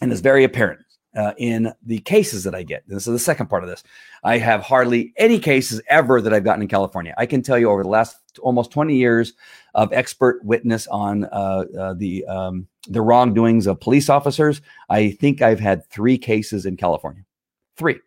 and 0.00 0.12
it's 0.12 0.20
very 0.20 0.44
apparent 0.44 0.80
uh, 1.16 1.32
in 1.38 1.72
the 1.84 1.98
cases 2.00 2.44
that 2.44 2.54
I 2.54 2.62
get. 2.62 2.84
This 2.86 3.06
is 3.06 3.12
the 3.12 3.18
second 3.18 3.48
part 3.48 3.64
of 3.64 3.68
this. 3.68 3.82
I 4.22 4.38
have 4.38 4.62
hardly 4.62 5.12
any 5.16 5.38
cases 5.38 5.80
ever 5.88 6.20
that 6.20 6.32
I've 6.32 6.44
gotten 6.44 6.62
in 6.62 6.68
California. 6.68 7.14
I 7.18 7.26
can 7.26 7.42
tell 7.42 7.58
you 7.58 7.70
over 7.70 7.82
the 7.82 7.88
last 7.88 8.16
almost 8.40 8.70
20 8.70 8.94
years 8.94 9.32
of 9.74 9.92
expert 9.92 10.44
witness 10.44 10.86
on 10.88 11.24
uh, 11.24 11.64
uh, 11.78 11.94
the 11.94 12.24
um, 12.26 12.68
the 12.88 13.02
wrongdoings 13.02 13.66
of 13.66 13.80
police 13.80 14.08
officers. 14.08 14.60
I 14.88 15.10
think 15.10 15.42
I've 15.42 15.60
had 15.60 15.84
three 15.86 16.18
cases 16.18 16.66
in 16.66 16.76
California. 16.76 17.24
Three. 17.76 18.00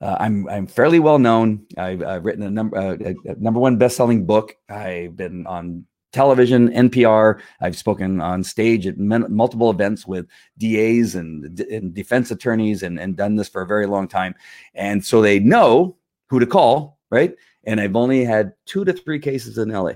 Uh, 0.00 0.16
I'm 0.20 0.48
I'm 0.48 0.66
fairly 0.66 0.98
well 0.98 1.18
known. 1.18 1.66
I've, 1.78 2.02
I've 2.02 2.24
written 2.24 2.42
a 2.44 2.50
number 2.50 2.76
uh, 2.76 2.96
number 3.38 3.60
one 3.60 3.78
best 3.78 3.96
selling 3.96 4.26
book. 4.26 4.56
I've 4.68 5.16
been 5.16 5.46
on 5.46 5.86
television, 6.16 6.68
NPR. 6.70 7.40
I've 7.60 7.76
spoken 7.76 8.20
on 8.20 8.42
stage 8.42 8.86
at 8.86 8.98
multiple 8.98 9.70
events 9.70 10.06
with 10.06 10.26
DAs 10.58 11.14
and, 11.14 11.60
and 11.60 11.94
defense 11.94 12.30
attorneys 12.30 12.82
and, 12.82 12.98
and 12.98 13.16
done 13.16 13.36
this 13.36 13.48
for 13.48 13.62
a 13.62 13.66
very 13.66 13.86
long 13.86 14.08
time. 14.08 14.34
And 14.74 15.04
so 15.04 15.20
they 15.20 15.38
know 15.38 15.96
who 16.28 16.40
to 16.40 16.46
call, 16.46 16.98
right? 17.10 17.34
And 17.64 17.80
I've 17.80 17.96
only 17.96 18.24
had 18.24 18.54
two 18.64 18.84
to 18.84 18.92
three 18.92 19.18
cases 19.18 19.58
in 19.58 19.68
LA 19.68 19.92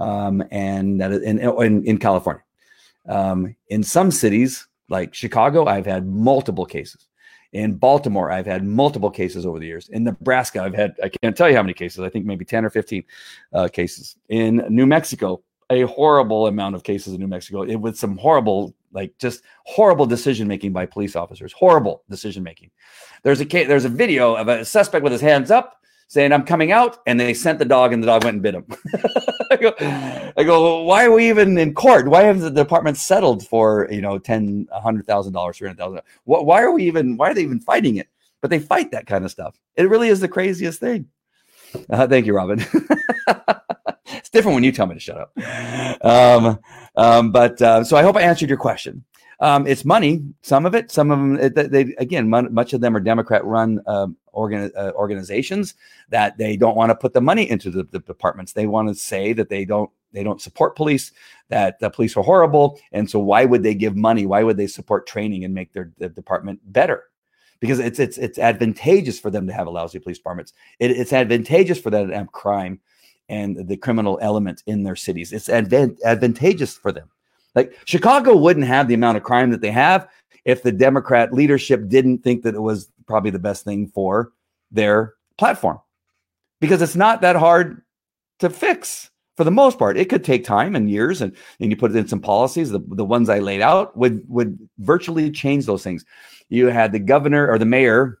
um, 0.00 0.42
and 0.50 1.00
that 1.00 1.12
in, 1.12 1.38
in, 1.40 1.84
in 1.84 1.98
California. 1.98 2.42
Um, 3.08 3.56
in 3.68 3.82
some 3.82 4.10
cities 4.10 4.66
like 4.88 5.14
Chicago, 5.14 5.66
I've 5.66 5.86
had 5.86 6.06
multiple 6.06 6.64
cases. 6.64 7.08
In 7.54 7.74
Baltimore, 7.74 8.32
I've 8.32 8.46
had 8.46 8.64
multiple 8.64 9.10
cases 9.10 9.46
over 9.46 9.60
the 9.60 9.66
years. 9.66 9.88
In 9.88 10.02
Nebraska, 10.02 10.60
I've 10.60 10.74
had, 10.74 10.96
I 11.02 11.08
can't 11.08 11.36
tell 11.36 11.48
you 11.48 11.54
how 11.54 11.62
many 11.62 11.72
cases, 11.72 12.00
I 12.00 12.08
think 12.08 12.26
maybe 12.26 12.44
10 12.44 12.64
or 12.64 12.70
15 12.70 13.04
uh, 13.52 13.68
cases. 13.68 14.16
In 14.28 14.66
New 14.68 14.86
Mexico, 14.86 15.40
a 15.70 15.82
horrible 15.82 16.48
amount 16.48 16.74
of 16.74 16.82
cases 16.82 17.14
in 17.14 17.20
New 17.20 17.28
Mexico 17.28 17.62
it, 17.62 17.76
with 17.76 17.96
some 17.96 18.18
horrible, 18.18 18.74
like 18.92 19.16
just 19.18 19.42
horrible 19.64 20.04
decision 20.04 20.48
making 20.48 20.72
by 20.72 20.84
police 20.84 21.14
officers. 21.14 21.52
Horrible 21.52 22.02
decision 22.10 22.42
making. 22.42 22.72
There's 23.22 23.40
a 23.40 23.46
case, 23.46 23.68
there's 23.68 23.84
a 23.84 23.88
video 23.88 24.34
of 24.34 24.48
a 24.48 24.64
suspect 24.64 25.04
with 25.04 25.12
his 25.12 25.22
hands 25.22 25.52
up 25.52 25.80
saying, 26.08 26.32
I'm 26.32 26.44
coming 26.44 26.72
out. 26.72 26.98
And 27.06 27.18
they 27.18 27.34
sent 27.34 27.58
the 27.58 27.64
dog, 27.64 27.92
and 27.92 28.02
the 28.02 28.06
dog 28.06 28.24
went 28.24 28.34
and 28.34 28.42
bit 28.42 28.54
him. 28.54 28.66
I, 29.50 29.56
go, 29.56 29.74
I 30.36 30.44
go, 30.44 30.82
why 30.82 31.04
are 31.04 31.12
we 31.12 31.28
even 31.28 31.58
in 31.58 31.74
court? 31.74 32.08
Why 32.08 32.22
have 32.22 32.40
the 32.40 32.50
department 32.50 32.96
settled 32.96 33.46
for, 33.46 33.88
you 33.90 34.00
know, 34.00 34.18
ten, 34.18 34.68
a 34.72 34.80
hundred 34.80 35.06
thousand 35.06 35.32
dollars, 35.32 35.58
three 35.58 35.68
hundred 35.68 35.78
thousand? 35.78 36.00
Why 36.24 36.62
are 36.62 36.72
we 36.72 36.86
even, 36.86 37.16
why 37.16 37.30
are 37.30 37.34
they 37.34 37.42
even 37.42 37.60
fighting 37.60 37.96
it? 37.96 38.08
But 38.40 38.50
they 38.50 38.58
fight 38.58 38.90
that 38.90 39.06
kind 39.06 39.24
of 39.24 39.30
stuff. 39.30 39.58
It 39.76 39.88
really 39.88 40.08
is 40.08 40.20
the 40.20 40.28
craziest 40.28 40.80
thing. 40.80 41.08
Uh, 41.90 42.06
thank 42.06 42.26
you, 42.26 42.34
Robin. 42.34 42.60
it's 44.06 44.30
different 44.30 44.54
when 44.54 44.64
you 44.64 44.72
tell 44.72 44.86
me 44.86 44.94
to 44.94 45.00
shut 45.00 45.18
up. 45.18 46.04
Um, 46.04 46.58
um, 46.96 47.32
but 47.32 47.60
uh, 47.60 47.84
so 47.84 47.96
I 47.96 48.02
hope 48.02 48.16
I 48.16 48.22
answered 48.22 48.48
your 48.48 48.58
question. 48.58 49.04
Um, 49.40 49.66
it's 49.66 49.84
money, 49.84 50.22
some 50.42 50.64
of 50.64 50.74
it, 50.74 50.90
some 50.90 51.10
of 51.10 51.18
them. 51.18 51.52
They, 51.54 51.84
they 51.84 51.94
again, 51.96 52.28
much 52.28 52.72
of 52.72 52.80
them 52.80 52.96
are 52.96 53.00
Democrat-run 53.00 53.80
um, 53.86 54.16
organ, 54.34 54.70
uh, 54.76 54.92
organizations 54.94 55.74
that 56.08 56.36
they 56.36 56.56
don't 56.56 56.76
want 56.76 56.90
to 56.90 56.94
put 56.94 57.14
the 57.14 57.20
money 57.20 57.48
into 57.48 57.70
the, 57.70 57.84
the 57.84 58.00
departments. 58.00 58.52
They 58.52 58.66
want 58.66 58.88
to 58.88 58.94
say 58.94 59.32
that 59.32 59.48
they 59.48 59.64
don't 59.64 59.90
they 60.12 60.22
don't 60.22 60.40
support 60.40 60.76
police, 60.76 61.10
that 61.48 61.80
the 61.80 61.90
police 61.90 62.16
are 62.16 62.22
horrible, 62.22 62.78
and 62.92 63.10
so 63.10 63.18
why 63.18 63.44
would 63.44 63.62
they 63.62 63.74
give 63.74 63.96
money? 63.96 64.26
Why 64.26 64.44
would 64.44 64.56
they 64.56 64.68
support 64.68 65.08
training 65.08 65.44
and 65.44 65.52
make 65.52 65.72
their, 65.72 65.92
their 65.98 66.08
department 66.08 66.60
better? 66.72 67.04
Because 67.60 67.78
it's 67.78 67.98
it's 67.98 68.18
it's 68.18 68.38
advantageous 68.38 69.18
for 69.18 69.30
them 69.30 69.46
to 69.46 69.52
have 69.52 69.66
a 69.66 69.70
lousy 69.70 69.98
police 69.98 70.18
departments. 70.18 70.52
It, 70.78 70.92
it's 70.92 71.12
advantageous 71.12 71.80
for 71.80 71.90
them 71.90 72.08
to 72.08 72.16
have 72.16 72.32
crime 72.32 72.80
and 73.28 73.66
the 73.68 73.76
criminal 73.76 74.18
element 74.20 74.62
in 74.66 74.82
their 74.82 74.96
cities. 74.96 75.32
It's 75.32 75.48
advan- 75.48 75.98
advantageous 76.04 76.76
for 76.76 76.92
them. 76.92 77.08
Like 77.54 77.78
Chicago 77.84 78.36
wouldn't 78.36 78.66
have 78.66 78.88
the 78.88 78.94
amount 78.94 79.16
of 79.16 79.22
crime 79.22 79.50
that 79.50 79.60
they 79.60 79.70
have 79.70 80.08
if 80.44 80.62
the 80.62 80.72
Democrat 80.72 81.32
leadership 81.32 81.88
didn't 81.88 82.18
think 82.18 82.42
that 82.42 82.54
it 82.54 82.60
was 82.60 82.90
probably 83.06 83.30
the 83.30 83.38
best 83.38 83.64
thing 83.64 83.88
for 83.88 84.32
their 84.70 85.14
platform. 85.38 85.80
Because 86.60 86.82
it's 86.82 86.96
not 86.96 87.20
that 87.20 87.36
hard 87.36 87.82
to 88.38 88.50
fix 88.50 89.10
for 89.36 89.44
the 89.44 89.50
most 89.50 89.78
part. 89.78 89.96
It 89.96 90.08
could 90.08 90.24
take 90.24 90.44
time 90.44 90.76
and 90.76 90.90
years, 90.90 91.20
and, 91.20 91.36
and 91.60 91.70
you 91.70 91.76
put 91.76 91.94
in 91.94 92.08
some 92.08 92.20
policies. 92.20 92.70
The, 92.70 92.80
the 92.88 93.04
ones 93.04 93.28
I 93.28 93.40
laid 93.40 93.60
out 93.60 93.96
would 93.96 94.24
would 94.28 94.58
virtually 94.78 95.30
change 95.30 95.66
those 95.66 95.82
things. 95.82 96.04
You 96.48 96.66
had 96.66 96.92
the 96.92 96.98
governor 96.98 97.50
or 97.50 97.58
the 97.58 97.64
mayor, 97.64 98.18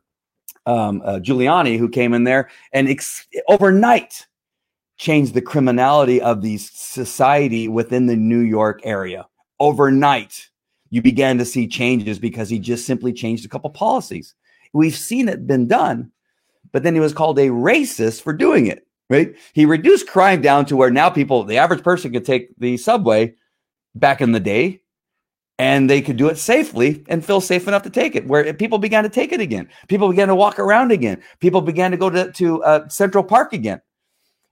um, 0.66 1.02
uh, 1.04 1.20
Giuliani, 1.20 1.78
who 1.78 1.88
came 1.88 2.14
in 2.14 2.24
there 2.24 2.50
and 2.72 2.88
ex- 2.88 3.26
overnight 3.48 4.26
changed 4.96 5.34
the 5.34 5.42
criminality 5.42 6.20
of 6.20 6.42
the 6.42 6.56
society 6.58 7.68
within 7.68 8.06
the 8.06 8.16
New 8.16 8.40
York 8.40 8.80
area. 8.84 9.26
Overnight, 9.60 10.48
you 10.90 11.02
began 11.02 11.38
to 11.38 11.44
see 11.44 11.66
changes 11.66 12.18
because 12.18 12.48
he 12.48 12.58
just 12.58 12.86
simply 12.86 13.12
changed 13.12 13.44
a 13.44 13.48
couple 13.48 13.70
policies. 13.70 14.34
We've 14.74 14.94
seen 14.94 15.28
it 15.28 15.46
been 15.46 15.66
done, 15.66 16.12
but 16.72 16.82
then 16.82 16.94
he 16.94 17.00
was 17.00 17.14
called 17.14 17.38
a 17.38 17.48
racist 17.48 18.20
for 18.20 18.34
doing 18.34 18.66
it, 18.66 18.86
right? 19.08 19.34
He 19.54 19.64
reduced 19.64 20.08
crime 20.08 20.42
down 20.42 20.66
to 20.66 20.76
where 20.76 20.90
now 20.90 21.08
people, 21.08 21.44
the 21.44 21.56
average 21.56 21.82
person 21.82 22.12
could 22.12 22.26
take 22.26 22.50
the 22.58 22.76
subway 22.76 23.34
back 23.94 24.20
in 24.20 24.32
the 24.32 24.40
day 24.40 24.82
and 25.58 25.88
they 25.88 26.02
could 26.02 26.16
do 26.16 26.28
it 26.28 26.36
safely 26.36 27.04
and 27.08 27.24
feel 27.24 27.40
safe 27.40 27.68
enough 27.68 27.84
to 27.84 27.90
take 27.90 28.16
it 28.16 28.26
where 28.26 28.52
people 28.54 28.78
began 28.78 29.04
to 29.04 29.08
take 29.08 29.32
it 29.32 29.40
again 29.40 29.68
people 29.88 30.08
began 30.08 30.28
to 30.28 30.34
walk 30.34 30.58
around 30.58 30.90
again 30.90 31.22
people 31.38 31.60
began 31.60 31.90
to 31.90 31.96
go 31.96 32.10
to, 32.10 32.32
to 32.32 32.62
uh, 32.64 32.88
central 32.88 33.22
park 33.22 33.52
again 33.52 33.80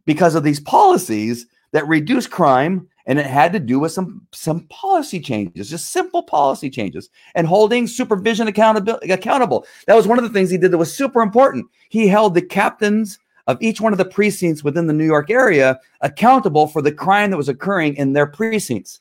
because 0.06 0.36
of 0.36 0.44
these 0.44 0.60
policies 0.60 1.46
that 1.72 1.86
reduce 1.88 2.26
crime 2.26 2.86
and 3.06 3.18
it 3.18 3.26
had 3.26 3.52
to 3.52 3.60
do 3.60 3.78
with 3.78 3.92
some 3.92 4.26
some 4.32 4.60
policy 4.68 5.20
changes 5.20 5.70
just 5.70 5.90
simple 5.90 6.22
policy 6.22 6.70
changes 6.70 7.10
and 7.34 7.46
holding 7.46 7.86
supervision 7.86 8.48
accountable 8.48 8.98
accountable 9.10 9.66
that 9.86 9.96
was 9.96 10.06
one 10.06 10.18
of 10.18 10.24
the 10.24 10.30
things 10.30 10.50
he 10.50 10.58
did 10.58 10.70
that 10.70 10.78
was 10.78 10.94
super 10.94 11.20
important 11.20 11.66
he 11.88 12.08
held 12.08 12.34
the 12.34 12.42
captains 12.42 13.18
of 13.46 13.58
each 13.60 13.80
one 13.80 13.92
of 13.92 13.98
the 13.98 14.04
precincts 14.04 14.64
within 14.64 14.86
the 14.86 14.92
new 14.92 15.06
york 15.06 15.30
area 15.30 15.78
accountable 16.00 16.66
for 16.66 16.82
the 16.82 16.92
crime 16.92 17.30
that 17.30 17.36
was 17.36 17.48
occurring 17.48 17.94
in 17.96 18.12
their 18.12 18.26
precincts 18.26 19.00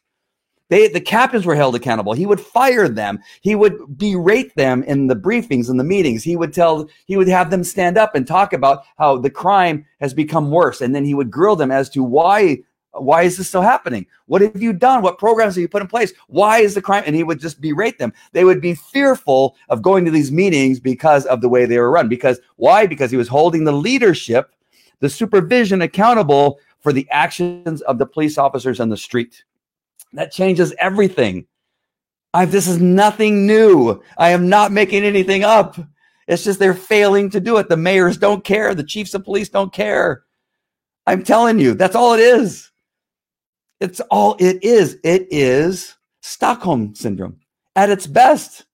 they, 0.71 0.87
the 0.87 1.01
captains 1.01 1.45
were 1.45 1.53
held 1.53 1.75
accountable. 1.75 2.13
He 2.13 2.25
would 2.25 2.39
fire 2.39 2.87
them. 2.87 3.19
He 3.41 3.55
would 3.55 3.97
berate 3.97 4.55
them 4.55 4.83
in 4.83 5.07
the 5.07 5.17
briefings 5.17 5.69
and 5.69 5.77
the 5.77 5.83
meetings. 5.83 6.23
He 6.23 6.37
would 6.37 6.53
tell, 6.53 6.87
he 7.07 7.17
would 7.17 7.27
have 7.27 7.51
them 7.51 7.65
stand 7.65 7.97
up 7.97 8.15
and 8.15 8.25
talk 8.25 8.53
about 8.53 8.85
how 8.97 9.17
the 9.17 9.29
crime 9.29 9.85
has 9.99 10.13
become 10.13 10.49
worse. 10.49 10.79
And 10.79 10.95
then 10.95 11.03
he 11.03 11.13
would 11.13 11.29
grill 11.29 11.57
them 11.57 11.71
as 11.71 11.89
to 11.89 12.05
why, 12.05 12.59
why 12.93 13.23
is 13.23 13.37
this 13.37 13.47
still 13.47 13.61
happening? 13.61 14.05
What 14.25 14.41
have 14.41 14.61
you 14.61 14.73
done? 14.73 15.01
What 15.01 15.17
programs 15.17 15.55
have 15.55 15.61
you 15.61 15.69
put 15.69 15.81
in 15.81 15.87
place? 15.87 16.13
Why 16.27 16.59
is 16.59 16.73
the 16.75 16.81
crime? 16.81 17.03
And 17.05 17.15
he 17.15 17.23
would 17.23 17.39
just 17.39 17.61
berate 17.61 17.97
them. 17.97 18.13
They 18.33 18.43
would 18.43 18.61
be 18.61 18.75
fearful 18.75 19.55
of 19.69 19.81
going 19.81 20.03
to 20.05 20.11
these 20.11 20.31
meetings 20.31 20.79
because 20.79 21.25
of 21.25 21.41
the 21.41 21.49
way 21.49 21.65
they 21.65 21.79
were 21.79 21.91
run. 21.91 22.09
Because 22.09 22.39
why? 22.57 22.85
Because 22.85 23.11
he 23.11 23.17
was 23.17 23.27
holding 23.27 23.63
the 23.63 23.71
leadership, 23.71 24.53
the 24.99 25.09
supervision 25.09 25.81
accountable 25.81 26.59
for 26.81 26.91
the 26.91 27.07
actions 27.11 27.81
of 27.81 27.97
the 27.97 28.05
police 28.05 28.37
officers 28.37 28.79
on 28.79 28.89
the 28.89 28.97
street. 28.97 29.43
That 30.13 30.31
changes 30.31 30.73
everything. 30.77 31.45
I, 32.33 32.45
this 32.45 32.67
is 32.67 32.81
nothing 32.81 33.45
new. 33.45 34.01
I 34.17 34.29
am 34.29 34.49
not 34.49 34.71
making 34.71 35.03
anything 35.03 35.43
up. 35.43 35.77
It's 36.27 36.43
just 36.43 36.59
they're 36.59 36.73
failing 36.73 37.29
to 37.31 37.39
do 37.39 37.57
it. 37.57 37.69
The 37.69 37.77
mayors 37.77 38.17
don't 38.17 38.43
care. 38.43 38.73
The 38.73 38.83
chiefs 38.83 39.13
of 39.13 39.23
police 39.23 39.49
don't 39.49 39.73
care. 39.73 40.23
I'm 41.07 41.23
telling 41.23 41.59
you, 41.59 41.73
that's 41.73 41.95
all 41.95 42.13
it 42.13 42.19
is. 42.19 42.70
It's 43.81 43.99
all 44.11 44.37
it 44.39 44.63
is. 44.63 44.99
It 45.03 45.27
is 45.31 45.95
Stockholm 46.21 46.93
syndrome 46.93 47.39
at 47.75 47.89
its 47.89 48.05
best. 48.05 48.65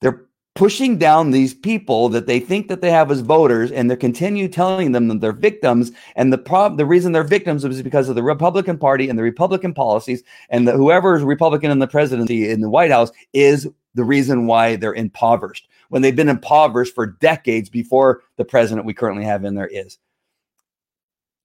They're 0.00 0.24
pushing 0.54 0.96
down 0.96 1.30
these 1.30 1.52
people 1.52 2.08
that 2.08 2.26
they 2.26 2.40
think 2.40 2.68
that 2.68 2.80
they 2.80 2.90
have 2.90 3.10
as 3.10 3.20
voters 3.20 3.70
and 3.70 3.90
they 3.90 3.96
continue 3.96 4.48
telling 4.48 4.92
them 4.92 5.08
that 5.08 5.20
they're 5.20 5.32
victims 5.32 5.92
and 6.16 6.32
the 6.32 6.38
problem 6.38 6.76
the 6.76 6.84
reason 6.84 7.12
they're 7.12 7.24
victims 7.24 7.64
is 7.64 7.82
because 7.82 8.10
of 8.10 8.16
the 8.16 8.22
republican 8.22 8.76
party 8.76 9.08
and 9.08 9.18
the 9.18 9.22
republican 9.22 9.72
policies 9.72 10.22
and 10.50 10.68
the, 10.68 10.72
whoever 10.72 11.16
is 11.16 11.22
republican 11.22 11.70
in 11.70 11.78
the 11.78 11.86
presidency 11.86 12.50
in 12.50 12.60
the 12.60 12.68
white 12.68 12.90
house 12.90 13.10
is 13.32 13.66
the 13.94 14.04
reason 14.04 14.46
why 14.46 14.76
they're 14.76 14.92
impoverished 14.92 15.68
when 15.88 16.02
they've 16.02 16.16
been 16.16 16.28
impoverished 16.28 16.94
for 16.94 17.06
decades 17.06 17.70
before 17.70 18.20
the 18.36 18.44
president 18.44 18.86
we 18.86 18.92
currently 18.92 19.24
have 19.24 19.46
in 19.46 19.54
there 19.54 19.68
is 19.68 19.96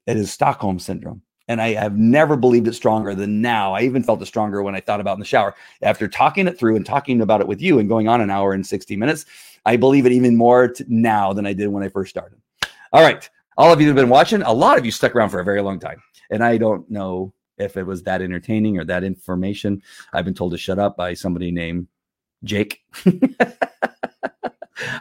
it 0.05 0.17
is 0.17 0.29
stockholm 0.29 0.79
syndrome 0.79 1.21
and 1.47 1.61
I 1.61 1.73
have 1.73 1.97
never 1.97 2.35
believed 2.35 2.67
it 2.67 2.73
stronger 2.73 3.15
than 3.15 3.41
now. 3.41 3.73
I 3.73 3.81
even 3.81 4.03
felt 4.03 4.21
it 4.21 4.25
stronger 4.25 4.61
when 4.61 4.75
I 4.75 4.81
thought 4.81 4.99
about 4.99 5.13
in 5.13 5.19
the 5.19 5.25
shower. 5.25 5.55
After 5.81 6.07
talking 6.07 6.47
it 6.47 6.59
through 6.59 6.75
and 6.75 6.85
talking 6.85 7.21
about 7.21 7.41
it 7.41 7.47
with 7.47 7.61
you 7.61 7.79
and 7.79 7.87
going 7.87 8.07
on 8.07 8.21
an 8.21 8.29
hour 8.29 8.53
and 8.53 8.65
60 8.65 8.95
minutes, 8.97 9.25
I 9.65 9.77
believe 9.77 10.05
it 10.05 10.11
even 10.11 10.35
more 10.35 10.67
t- 10.69 10.83
now 10.87 11.33
than 11.33 11.45
I 11.45 11.53
did 11.53 11.67
when 11.67 11.83
I 11.83 11.89
first 11.89 12.09
started. 12.09 12.39
All 12.91 13.01
right. 13.01 13.29
All 13.57 13.71
of 13.71 13.81
you 13.81 13.87
have 13.87 13.95
been 13.95 14.09
watching, 14.09 14.41
a 14.43 14.53
lot 14.53 14.77
of 14.77 14.85
you 14.85 14.91
stuck 14.91 15.15
around 15.15 15.29
for 15.29 15.39
a 15.39 15.45
very 15.45 15.61
long 15.61 15.79
time. 15.79 16.01
And 16.29 16.43
I 16.43 16.57
don't 16.57 16.89
know 16.91 17.33
if 17.57 17.75
it 17.75 17.83
was 17.83 18.03
that 18.03 18.21
entertaining 18.21 18.77
or 18.77 18.85
that 18.85 19.03
information. 19.03 19.81
I've 20.13 20.25
been 20.25 20.33
told 20.33 20.51
to 20.51 20.57
shut 20.57 20.79
up 20.79 20.95
by 20.95 21.13
somebody 21.13 21.51
named 21.51 21.87
Jake. 22.43 22.81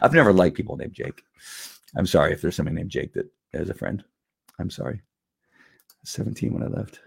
I've 0.01 0.13
never 0.13 0.33
liked 0.33 0.57
people 0.57 0.75
named 0.75 0.93
Jake. 0.93 1.21
I'm 1.95 2.07
sorry 2.07 2.33
if 2.33 2.41
there's 2.41 2.55
somebody 2.55 2.75
named 2.75 2.89
Jake 2.89 3.13
that 3.13 3.31
is 3.53 3.69
a 3.69 3.73
friend. 3.73 4.03
I'm 4.59 4.69
sorry. 4.69 5.01
17 6.07 6.53
when 6.53 6.63
I 6.63 6.67
left. 6.67 6.99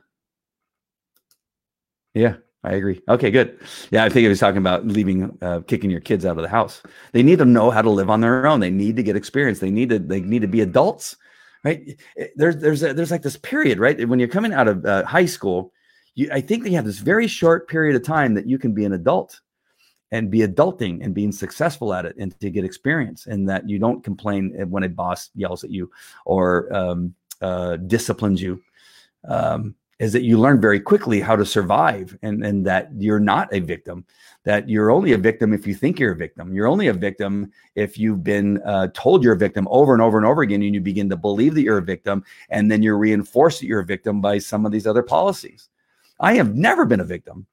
Yeah, 2.15 2.37
I 2.63 2.73
agree. 2.73 3.01
Okay, 3.09 3.31
good. 3.31 3.59
Yeah, 3.91 4.05
I 4.05 4.09
think 4.09 4.23
he 4.23 4.29
was 4.29 4.41
talking 4.41 4.59
about 4.59 4.87
leaving, 4.87 5.37
uh, 5.41 5.61
kicking 5.61 5.91
your 5.91 6.01
kids 6.01 6.27
out 6.27 6.37
of 6.37 6.43
the 6.43 6.49
house. 6.49 6.83
They 7.13 7.23
need 7.23 7.39
to 7.39 7.45
know 7.45 7.71
how 7.71 7.83
to 7.83 7.91
live 7.91 8.11
on 8.11 8.21
their 8.21 8.47
own. 8.47 8.61
They 8.61 8.71
need 8.71 8.97
to 8.97 9.03
get 9.03 9.17
experience. 9.17 9.61
They 9.61 9.71
need 9.71 9.91
to. 9.91 9.99
They 9.99 10.21
need 10.21 10.43
to 10.43 10.49
be 10.49 10.61
adults, 10.61 11.17
right? 11.65 11.99
There's 12.37 12.57
there's 12.57 12.83
a, 12.83 12.93
there's 12.93 13.11
like 13.11 13.23
this 13.23 13.37
period, 13.37 13.79
right? 13.79 14.09
When 14.09 14.19
you're 14.19 14.29
coming 14.29 14.53
out 14.53 14.69
of 14.69 14.85
uh, 14.85 15.05
high 15.05 15.27
school, 15.27 15.73
you 16.15 16.29
I 16.33 16.41
think 16.41 16.65
they 16.65 16.73
have 16.73 16.85
this 16.85 16.99
very 16.99 17.27
short 17.27 17.69
period 17.69 17.97
of 17.97 18.03
time 18.03 18.35
that 18.35 18.47
you 18.47 18.59
can 18.59 18.75
be 18.75 18.85
an 18.85 18.93
adult 18.93 19.41
and 20.13 20.31
be 20.31 20.41
adulting 20.41 21.05
and 21.05 21.15
being 21.15 21.33
successful 21.33 21.95
at 21.95 22.05
it 22.05 22.17
and 22.19 22.39
to 22.41 22.51
get 22.51 22.65
experience 22.65 23.27
and 23.27 23.49
that 23.49 23.69
you 23.69 23.79
don't 23.79 24.03
complain 24.03 24.51
when 24.69 24.83
a 24.83 24.89
boss 24.89 25.31
yells 25.35 25.63
at 25.63 25.71
you 25.71 25.89
or 26.25 26.75
um, 26.75 27.15
uh, 27.41 27.77
disciplines 27.77 28.43
you 28.43 28.61
um, 29.29 29.75
is 29.99 30.15
that 30.15 30.23
you 30.23 30.39
learn 30.39 30.59
very 30.61 30.81
quickly 30.81 31.21
how 31.21 31.37
to 31.37 31.45
survive 31.45 32.17
and, 32.23 32.43
and 32.43 32.67
that 32.67 32.89
you're 32.97 33.21
not 33.21 33.53
a 33.53 33.61
victim, 33.61 34.05
that 34.45 34.67
you're 34.67 34.91
only 34.91 35.13
a 35.13 35.19
victim 35.19 35.53
if 35.53 35.67
you 35.67 35.75
think 35.75 36.01
you're 36.01 36.13
a 36.13 36.17
victim. 36.17 36.55
You're 36.55 36.69
only 36.69 36.87
a 36.87 36.95
victim 36.95 37.53
if 37.75 37.99
you've 37.99 38.25
been 38.25 38.63
uh, 38.63 38.89
told 38.95 39.23
you're 39.23 39.35
a 39.35 39.39
victim 39.39 39.69
over 39.71 39.93
and 39.93 40.01
over 40.01 40.17
and 40.17 40.27
over 40.27 40.41
again, 40.41 40.63
and 40.63 40.75
you 40.75 40.81
begin 40.81 41.11
to 41.11 41.17
believe 41.17 41.55
that 41.55 41.63
you're 41.63 41.79
a 41.79 41.83
victim, 41.83 42.25
and 42.49 42.71
then 42.71 42.83
you're 42.83 42.97
reinforced 42.97 43.61
that 43.61 43.67
you're 43.67 43.81
a 43.81 43.85
victim 43.85 44.23
by 44.23 44.39
some 44.39 44.65
of 44.65 44.73
these 44.73 44.87
other 44.87 45.03
policies. 45.03 45.69
I 46.19 46.35
have 46.35 46.55
never 46.55 46.87
been 46.87 47.01
a 47.01 47.05
victim. 47.05 47.47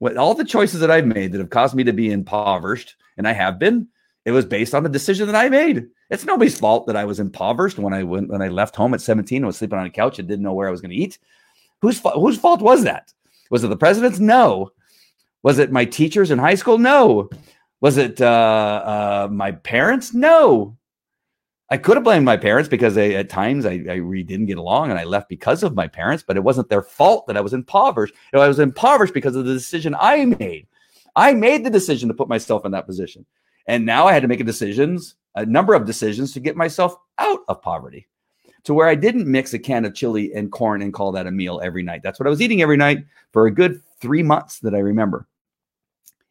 With 0.00 0.16
all 0.16 0.34
the 0.34 0.44
choices 0.44 0.80
that 0.80 0.90
I've 0.90 1.06
made 1.06 1.30
that 1.30 1.38
have 1.38 1.50
caused 1.50 1.76
me 1.76 1.84
to 1.84 1.92
be 1.92 2.10
impoverished, 2.10 2.96
and 3.16 3.28
I 3.28 3.32
have 3.32 3.60
been, 3.60 3.86
it 4.24 4.32
was 4.32 4.44
based 4.44 4.74
on 4.74 4.84
a 4.84 4.88
decision 4.88 5.28
that 5.28 5.36
I 5.36 5.48
made. 5.48 5.86
It's 6.12 6.26
nobody's 6.26 6.58
fault 6.58 6.86
that 6.88 6.96
I 6.96 7.06
was 7.06 7.20
impoverished 7.20 7.78
when 7.78 7.94
I 7.94 8.02
went 8.02 8.28
when 8.28 8.42
I 8.42 8.48
left 8.48 8.76
home 8.76 8.92
at 8.92 9.00
17 9.00 9.38
and 9.38 9.46
was 9.46 9.56
sleeping 9.56 9.78
on 9.78 9.86
a 9.86 9.90
couch 9.90 10.18
and 10.18 10.28
didn't 10.28 10.42
know 10.42 10.52
where 10.52 10.68
I 10.68 10.70
was 10.70 10.82
going 10.82 10.90
to 10.90 10.96
eat. 10.96 11.18
Whose 11.80 12.02
whose 12.14 12.38
fault 12.38 12.60
was 12.60 12.84
that? 12.84 13.14
Was 13.50 13.64
it 13.64 13.68
the 13.68 13.78
president's? 13.78 14.20
No. 14.20 14.72
Was 15.42 15.58
it 15.58 15.72
my 15.72 15.86
teachers 15.86 16.30
in 16.30 16.38
high 16.38 16.54
school? 16.54 16.76
No. 16.76 17.30
Was 17.80 17.96
it 17.96 18.20
uh, 18.20 18.26
uh, 19.26 19.28
my 19.32 19.52
parents? 19.52 20.12
No. 20.12 20.76
I 21.70 21.78
could 21.78 21.96
have 21.96 22.04
blamed 22.04 22.26
my 22.26 22.36
parents 22.36 22.68
because 22.68 22.94
they, 22.94 23.16
at 23.16 23.30
times 23.30 23.64
I, 23.64 23.82
I 23.88 23.94
really 23.94 24.22
didn't 24.22 24.46
get 24.46 24.58
along 24.58 24.90
and 24.90 24.98
I 24.98 25.04
left 25.04 25.30
because 25.30 25.62
of 25.62 25.74
my 25.74 25.88
parents, 25.88 26.22
but 26.22 26.36
it 26.36 26.44
wasn't 26.44 26.68
their 26.68 26.82
fault 26.82 27.26
that 27.26 27.38
I 27.38 27.40
was 27.40 27.54
impoverished. 27.54 28.14
I 28.34 28.46
was 28.46 28.58
impoverished 28.58 29.14
because 29.14 29.34
of 29.34 29.46
the 29.46 29.54
decision 29.54 29.96
I 29.98 30.26
made. 30.26 30.66
I 31.16 31.32
made 31.32 31.64
the 31.64 31.70
decision 31.70 32.08
to 32.08 32.14
put 32.14 32.28
myself 32.28 32.66
in 32.66 32.72
that 32.72 32.84
position. 32.84 33.24
And 33.66 33.86
now 33.86 34.06
I 34.06 34.12
had 34.12 34.20
to 34.20 34.28
make 34.28 34.44
decisions 34.44 35.14
a 35.34 35.46
number 35.46 35.74
of 35.74 35.86
decisions 35.86 36.32
to 36.32 36.40
get 36.40 36.56
myself 36.56 36.96
out 37.18 37.40
of 37.48 37.62
poverty 37.62 38.06
to 38.64 38.74
where 38.74 38.88
I 38.88 38.94
didn't 38.94 39.26
mix 39.26 39.54
a 39.54 39.58
can 39.58 39.84
of 39.84 39.94
chili 39.94 40.32
and 40.34 40.52
corn 40.52 40.82
and 40.82 40.92
call 40.92 41.12
that 41.12 41.26
a 41.26 41.30
meal 41.30 41.60
every 41.62 41.82
night. 41.82 42.02
That's 42.02 42.20
what 42.20 42.26
I 42.26 42.30
was 42.30 42.40
eating 42.40 42.62
every 42.62 42.76
night 42.76 43.04
for 43.32 43.46
a 43.46 43.50
good 43.50 43.82
three 44.00 44.22
months 44.22 44.60
that 44.60 44.74
I 44.74 44.78
remember. 44.78 45.26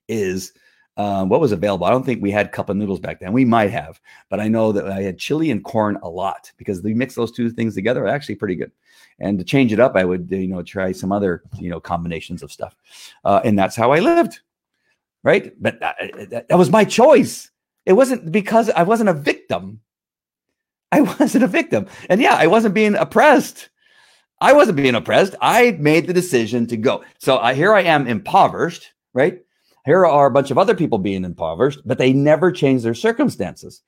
is 0.08 0.54
um, 0.98 1.30
what 1.30 1.40
was 1.40 1.52
available. 1.52 1.86
I 1.86 1.90
don't 1.90 2.06
think 2.06 2.22
we 2.22 2.32
had 2.32 2.52
cup 2.52 2.70
of 2.70 2.76
noodles 2.76 3.00
back 3.00 3.20
then. 3.20 3.32
We 3.32 3.46
might 3.46 3.72
have, 3.72 4.00
but 4.30 4.40
I 4.40 4.48
know 4.48 4.72
that 4.74 4.90
I 4.90 5.02
had 5.02 5.18
chili 5.18 5.50
and 5.52 5.64
corn 5.64 5.98
a 6.04 6.10
lot 6.10 6.52
because 6.58 6.82
we 6.82 6.94
mix 6.94 7.16
those 7.16 7.32
two 7.32 7.50
things 7.50 7.76
together. 7.76 8.08
Actually, 8.08 8.36
pretty 8.36 8.56
good. 8.56 8.72
And 9.20 9.40
to 9.40 9.46
change 9.46 9.72
it 9.72 9.80
up, 9.80 9.96
I 9.96 10.04
would 10.04 10.30
you 10.30 10.48
know 10.48 10.62
try 10.62 10.92
some 10.92 11.12
other 11.12 11.44
you 11.60 11.70
know 11.70 11.80
combinations 11.80 12.44
of 12.44 12.52
stuff, 12.52 12.76
uh, 13.24 13.40
and 13.46 13.58
that's 13.58 13.76
how 13.76 13.92
I 13.92 14.00
lived, 14.00 14.42
right? 15.24 15.54
But 15.62 15.80
that, 15.80 15.96
that, 16.30 16.50
that 16.50 16.58
was 16.58 16.70
my 16.70 16.84
choice. 16.84 17.52
It 17.86 17.94
wasn't 17.94 18.32
because 18.32 18.70
I 18.70 18.84
wasn't 18.84 19.10
a 19.10 19.14
victim. 19.14 19.82
I 20.92 21.02
wasn't 21.20 21.44
a 21.44 21.48
victim, 21.48 21.88
and 22.10 22.22
yeah, 22.22 22.36
I 22.36 22.48
wasn't 22.48 22.76
being 22.76 22.96
oppressed. 22.96 23.70
I 24.42 24.54
wasn't 24.54 24.78
being 24.78 24.96
oppressed. 24.96 25.36
I 25.40 25.78
made 25.80 26.08
the 26.08 26.14
decision 26.14 26.66
to 26.68 26.78
go. 26.78 27.04
So 27.20 27.38
I, 27.38 27.54
here 27.54 27.74
I 27.74 27.84
am 27.84 28.08
impoverished, 28.08 28.92
right? 29.14 29.40
Here 29.86 30.06
are 30.06 30.26
a 30.26 30.32
bunch 30.32 30.50
of 30.50 30.58
other 30.58 30.76
people 30.76 30.98
being 30.98 31.24
impoverished, 31.24 31.82
but 31.86 32.00
they 32.00 32.12
never 32.12 32.52
change 32.52 32.82
their 32.82 32.96
circumstances 32.96 33.84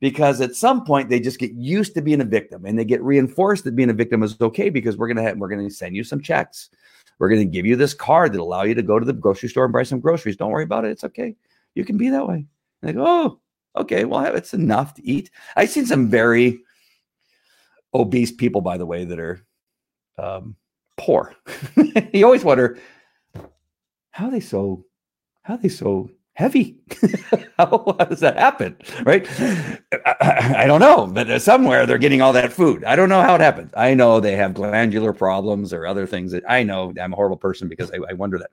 because 0.00 0.40
at 0.40 0.54
some 0.54 0.84
point 0.84 1.08
they 1.08 1.20
just 1.20 1.38
get 1.38 1.52
used 1.52 1.94
to 1.94 2.02
being 2.02 2.20
a 2.20 2.24
victim 2.24 2.64
and 2.64 2.78
they 2.78 2.84
get 2.84 3.02
reinforced 3.02 3.64
that 3.64 3.76
being 3.76 3.90
a 3.90 3.94
victim 3.94 4.22
is 4.22 4.40
okay 4.40 4.70
because 4.70 4.96
we're 4.96 5.08
gonna 5.08 5.22
have, 5.22 5.36
we're 5.38 5.48
gonna 5.48 5.70
send 5.70 5.96
you 5.96 6.04
some 6.04 6.20
checks. 6.20 6.70
We're 7.18 7.28
gonna 7.28 7.44
give 7.44 7.66
you 7.66 7.74
this 7.74 7.94
card 7.94 8.32
that 8.32 8.40
allow 8.40 8.62
you 8.62 8.74
to 8.74 8.82
go 8.82 8.98
to 8.98 9.04
the 9.04 9.12
grocery 9.12 9.48
store 9.48 9.64
and 9.64 9.72
buy 9.72 9.82
some 9.82 10.00
groceries. 10.00 10.36
Don't 10.36 10.52
worry 10.52 10.64
about 10.64 10.84
it. 10.84 10.92
It's 10.92 11.04
okay. 11.04 11.34
You 11.74 11.84
can 11.84 11.96
be 11.96 12.10
that 12.10 12.26
way. 12.26 12.46
Go, 12.82 13.04
oh, 13.06 13.40
okay. 13.76 14.04
Well, 14.04 14.24
it's 14.34 14.54
enough 14.54 14.94
to 14.94 15.06
eat. 15.06 15.30
I've 15.56 15.70
seen 15.70 15.86
some 15.86 16.08
very 16.08 16.60
obese 17.94 18.32
people, 18.32 18.60
by 18.60 18.78
the 18.78 18.86
way, 18.86 19.04
that 19.04 19.18
are 19.18 19.40
um, 20.18 20.56
poor. 20.96 21.34
you 22.12 22.24
always 22.24 22.44
wonder 22.44 22.78
how 24.10 24.26
are 24.26 24.30
they 24.30 24.40
so 24.40 24.84
how 25.42 25.54
are 25.54 25.58
they 25.58 25.68
so 25.68 26.10
heavy? 26.34 26.76
how, 27.58 27.96
how, 27.98 28.04
does 28.04 28.20
that 28.20 28.36
happen? 28.36 28.76
Right? 29.02 29.26
I, 30.06 30.54
I, 30.58 30.66
don't 30.66 30.80
know, 30.80 31.06
but 31.06 31.42
somewhere 31.42 31.84
they're 31.84 31.98
getting 31.98 32.22
all 32.22 32.32
that 32.34 32.52
food. 32.52 32.84
I 32.84 32.94
don't 32.94 33.08
know 33.08 33.22
how 33.22 33.34
it 33.34 33.40
happens. 33.40 33.72
I 33.76 33.94
know 33.94 34.20
they 34.20 34.36
have 34.36 34.54
glandular 34.54 35.12
problems 35.12 35.72
or 35.72 35.86
other 35.86 36.06
things 36.06 36.30
that 36.32 36.44
I 36.48 36.62
know 36.62 36.92
I'm 37.00 37.12
a 37.12 37.16
horrible 37.16 37.38
person 37.38 37.66
because 37.66 37.90
I, 37.90 37.96
I 38.08 38.12
wonder 38.12 38.38
that 38.38 38.50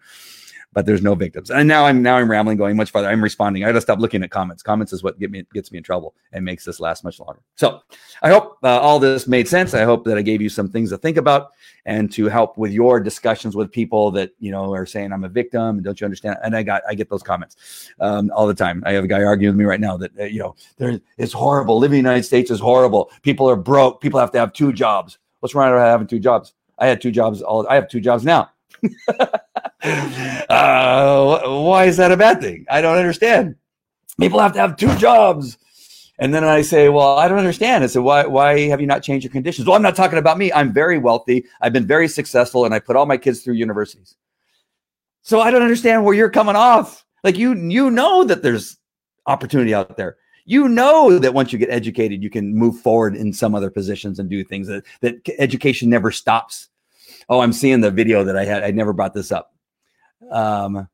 but 0.75 0.85
there's 0.85 1.01
no 1.01 1.15
victims. 1.15 1.49
And 1.49 1.67
now 1.69 1.85
I'm 1.85 2.03
now 2.03 2.17
I'm 2.17 2.29
rambling, 2.29 2.57
going 2.57 2.75
much 2.75 2.91
farther. 2.91 3.07
I'm 3.07 3.23
responding. 3.23 3.63
I 3.63 3.67
got 3.67 3.73
to 3.73 3.81
stop 3.81 3.99
looking 3.99 4.21
at 4.23 4.29
comments. 4.29 4.61
Comments 4.61 4.91
is 4.91 5.01
what 5.01 5.17
get 5.17 5.31
me 5.31 5.45
gets 5.53 5.71
me 5.71 5.77
in 5.77 5.83
trouble 5.83 6.13
and 6.33 6.43
makes 6.43 6.65
this 6.65 6.81
last 6.81 7.03
much 7.05 7.17
longer. 7.17 7.41
So 7.55 7.79
I 8.21 8.29
hope 8.29 8.57
uh, 8.61 8.79
all 8.79 8.99
this 8.99 9.25
made 9.25 9.47
sense. 9.47 9.73
I 9.73 9.83
hope 9.83 10.03
that 10.03 10.17
I 10.17 10.21
gave 10.21 10.41
you 10.41 10.49
some 10.49 10.69
things 10.69 10.89
to 10.89 10.97
think 10.97 11.15
about 11.15 11.51
and 11.85 12.11
to 12.11 12.25
help 12.25 12.57
with 12.57 12.73
your 12.73 12.99
discussions 12.99 13.55
with 13.55 13.71
people 13.71 14.11
that 14.11 14.31
you 14.37 14.51
know 14.51 14.73
are 14.73 14.85
saying 14.85 15.13
I'm 15.13 15.23
a 15.23 15.29
victim 15.29 15.77
and 15.77 15.83
don't 15.83 15.99
you 15.99 16.05
understand? 16.05 16.37
And 16.43 16.55
I 16.55 16.61
got 16.61 16.81
I 16.87 16.93
get 16.93 17.09
those 17.09 17.23
comments 17.23 17.89
um, 18.01 18.29
all 18.35 18.45
the 18.45 18.53
time. 18.53 18.83
I 18.85 18.91
have 18.91 19.05
a 19.05 19.07
guy 19.07 19.23
arguing 19.23 19.53
with 19.53 19.59
me 19.59 19.65
right 19.65 19.79
now 19.79 19.95
that 19.95 20.11
uh, 20.19 20.25
you 20.25 20.39
know 20.39 20.55
there 20.77 20.99
it's 21.17 21.33
horrible. 21.33 21.79
Living 21.79 21.99
in 21.99 22.03
the 22.03 22.09
United 22.09 22.25
States 22.25 22.51
is 22.51 22.59
horrible. 22.59 23.11
People 23.21 23.49
are 23.49 23.55
broke. 23.55 24.01
People 24.01 24.19
have 24.19 24.31
to 24.33 24.39
have 24.39 24.51
two 24.51 24.73
jobs. 24.73 25.19
What's 25.39 25.55
wrong 25.55 25.71
with 25.71 25.81
having 25.81 26.07
two 26.07 26.19
jobs? 26.19 26.53
I 26.77 26.87
had 26.87 26.99
two 26.99 27.11
jobs. 27.11 27.41
All 27.41 27.65
I 27.69 27.75
have 27.75 27.87
two 27.87 28.01
jobs 28.01 28.25
now. 28.25 28.49
uh, 30.49 31.39
why 31.47 31.85
is 31.85 31.97
that 31.97 32.11
a 32.11 32.17
bad 32.17 32.41
thing? 32.41 32.65
I 32.69 32.81
don't 32.81 32.97
understand. 32.97 33.55
People 34.19 34.39
have 34.39 34.53
to 34.53 34.59
have 34.59 34.77
two 34.77 34.95
jobs. 34.97 35.57
And 36.17 36.33
then 36.33 36.43
I 36.45 36.61
say, 36.61 36.87
well, 36.87 37.17
I 37.17 37.27
don't 37.27 37.39
understand. 37.39 37.83
I 37.83 37.87
said, 37.87 38.03
why, 38.03 38.25
why 38.25 38.61
have 38.67 38.79
you 38.79 38.87
not 38.87 39.03
changed 39.03 39.25
your 39.25 39.31
conditions? 39.31 39.67
Well, 39.67 39.75
I'm 39.75 39.81
not 39.81 39.95
talking 39.95 40.17
about 40.17 40.37
me. 40.37 40.51
I'm 40.53 40.71
very 40.71 40.97
wealthy. 40.97 41.45
I've 41.59 41.73
been 41.73 41.85
very 41.85 42.07
successful 42.07 42.63
and 42.63 42.73
I 42.73 42.79
put 42.79 42.95
all 42.95 43.05
my 43.05 43.17
kids 43.17 43.41
through 43.41 43.55
universities. 43.55 44.15
So 45.23 45.41
I 45.41 45.51
don't 45.51 45.63
understand 45.63 46.05
where 46.05 46.13
you're 46.13 46.29
coming 46.29 46.55
off. 46.55 47.03
Like 47.23 47.37
you, 47.37 47.53
you 47.53 47.91
know 47.91 48.23
that 48.23 48.43
there's 48.43 48.77
opportunity 49.25 49.73
out 49.73 49.97
there. 49.97 50.15
You 50.45 50.69
know 50.69 51.17
that 51.17 51.33
once 51.33 51.51
you 51.51 51.59
get 51.59 51.71
educated, 51.71 52.21
you 52.21 52.29
can 52.29 52.55
move 52.55 52.79
forward 52.79 53.15
in 53.15 53.33
some 53.33 53.55
other 53.55 53.71
positions 53.71 54.19
and 54.19 54.29
do 54.29 54.43
things 54.43 54.67
that, 54.67 54.83
that 55.01 55.15
education 55.39 55.89
never 55.89 56.11
stops. 56.11 56.69
Oh, 57.29 57.39
I'm 57.39 57.53
seeing 57.53 57.81
the 57.81 57.91
video 57.91 58.23
that 58.23 58.37
I 58.37 58.45
had. 58.45 58.63
I 58.63 58.71
never 58.71 58.93
brought 58.93 59.13
this 59.13 59.31
up. 59.31 59.53
Um, 60.31 60.87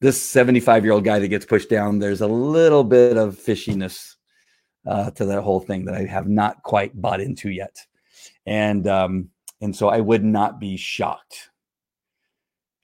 this 0.00 0.20
75 0.20 0.84
year 0.84 0.92
old 0.92 1.04
guy 1.04 1.18
that 1.18 1.28
gets 1.28 1.46
pushed 1.46 1.70
down, 1.70 1.98
there's 1.98 2.20
a 2.20 2.26
little 2.26 2.84
bit 2.84 3.16
of 3.16 3.36
fishiness 3.36 4.16
uh, 4.86 5.10
to 5.12 5.24
that 5.26 5.42
whole 5.42 5.60
thing 5.60 5.84
that 5.84 5.94
I 5.94 6.04
have 6.04 6.28
not 6.28 6.62
quite 6.62 7.00
bought 7.00 7.20
into 7.20 7.50
yet. 7.50 7.76
And 8.46 8.86
um, 8.88 9.30
and 9.60 9.74
so 9.74 9.88
I 9.88 10.00
would 10.00 10.24
not 10.24 10.58
be 10.58 10.76
shocked. 10.76 11.50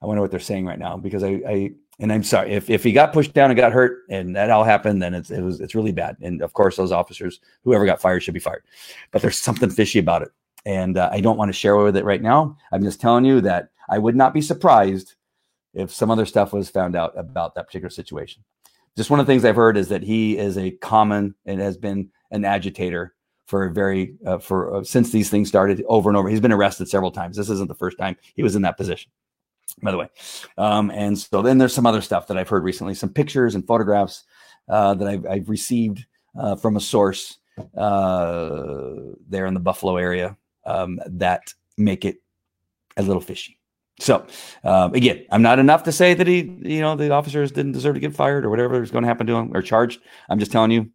I 0.01 0.07
wonder 0.07 0.23
what 0.23 0.31
they're 0.31 0.39
saying 0.39 0.65
right 0.65 0.78
now 0.78 0.97
because 0.97 1.24
I, 1.24 1.40
I 1.49 1.70
and 1.99 2.12
I'm 2.12 2.23
sorry 2.23 2.53
if, 2.53 2.70
if 2.70 2.85
he 2.85 2.93
got 2.93 3.12
pushed 3.12 3.35
down 3.35 3.51
and 3.51 3.59
got 3.59 3.73
hurt 3.73 4.05
and 4.09 4.36
that 4.36 4.51
all 4.51 4.62
happened, 4.62 5.03
then 5.03 5.15
it's 5.15 5.31
it 5.31 5.40
was 5.40 5.61
it's 5.61 5.74
really 5.74 5.90
bad. 5.90 6.16
And 6.20 6.40
of 6.43 6.53
course, 6.53 6.77
those 6.77 6.93
officers, 6.93 7.40
whoever 7.65 7.85
got 7.85 8.01
fired, 8.01 8.23
should 8.23 8.35
be 8.35 8.40
fired. 8.40 8.62
But 9.11 9.23
there's 9.23 9.40
something 9.40 9.70
fishy 9.70 9.99
about 9.99 10.23
it 10.23 10.28
and 10.69 10.99
uh, 10.99 11.09
I 11.11 11.23
don't 11.23 11.39
want 11.39 11.49
to 11.49 11.55
share 11.55 11.77
with 11.77 11.97
it 11.97 12.05
right 12.05 12.20
now. 12.20 12.59
I'm 12.73 12.82
just 12.82 13.01
telling 13.01 13.24
you 13.24 13.40
that 13.40 13.70
I 13.89 13.97
would 13.97 14.15
not 14.15 14.35
be 14.35 14.43
surprised 14.43 15.15
if 15.73 15.90
some 15.90 16.11
other 16.11 16.27
stuff 16.27 16.53
was 16.53 16.69
found 16.69 16.95
out 16.95 17.19
about 17.19 17.55
that 17.55 17.66
particular 17.66 17.89
situation. 17.89 18.45
Just 18.95 19.09
one 19.09 19.19
of 19.19 19.27
the 19.27 19.32
things 19.32 19.47
I've 19.47 19.57
heard 19.57 19.78
is 19.78 19.89
that 19.89 20.03
he 20.03 20.36
is 20.36 20.59
a 20.59 20.73
common 20.73 21.35
and 21.47 21.59
has 21.59 21.78
been 21.78 22.11
an 22.32 22.45
agitator 22.45 23.15
for 23.47 23.65
a 23.65 23.73
very 23.73 24.16
uh, 24.27 24.39
for 24.39 24.77
uh, 24.77 24.85
since 24.85 25.11
these 25.11 25.31
things 25.31 25.49
started 25.49 25.82
over 25.89 26.11
and 26.11 26.19
over. 26.19 26.28
He's 26.28 26.40
been 26.40 26.53
arrested 26.53 26.86
several 26.89 27.12
times. 27.12 27.39
This 27.39 27.49
isn't 27.49 27.69
the 27.69 27.74
first 27.74 27.97
time 27.97 28.16
he 28.35 28.43
was 28.43 28.55
in 28.55 28.61
that 28.62 28.77
position, 28.77 29.11
by 29.82 29.90
the 29.90 29.97
way. 29.97 30.11
Um, 30.59 30.90
and 30.90 31.19
so 31.19 31.40
then 31.40 31.57
there's 31.57 31.73
some 31.73 31.86
other 31.86 32.03
stuff 32.03 32.27
that 32.27 32.36
I've 32.36 32.49
heard 32.51 32.62
recently, 32.62 32.93
some 32.93 33.09
pictures 33.09 33.55
and 33.55 33.66
photographs 33.66 34.24
uh, 34.69 34.93
that 34.95 35.09
I've, 35.09 35.24
I've 35.24 35.49
received 35.49 36.05
uh, 36.39 36.57
from 36.57 36.77
a 36.77 36.81
source 36.81 37.39
uh, 37.74 38.90
there 39.31 39.47
in 39.47 39.55
the 39.55 39.61
Buffalo 39.61 39.97
area 39.97 40.36
um, 40.69 41.01
that 41.07 41.55
make 41.77 42.05
it 42.05 42.19
a 42.97 43.03
little 43.03 43.23
fishy. 43.23 43.59
So 44.01 44.27
um, 44.62 44.95
again, 44.95 45.24
I'm 45.31 45.43
not 45.43 45.59
enough 45.59 45.82
to 45.85 45.93
say 45.93 46.15
that 46.15 46.27
he, 46.27 46.40
you 46.62 46.81
know, 46.81 46.95
the 46.95 47.11
officers 47.11 47.51
didn't 47.51 47.73
deserve 47.73 47.95
to 47.95 48.01
get 48.01 48.15
fired 48.15 48.45
or 48.45 48.51
whatever 48.51 48.82
is 48.82 48.90
going 48.90 49.03
to 49.03 49.09
happen 49.09 49.27
to 49.27 49.35
him 49.35 49.57
or 49.57 49.62
charged. 49.62 50.01
I'm 50.28 50.39
just 50.39 50.53
telling 50.53 50.70
you, 50.70 50.90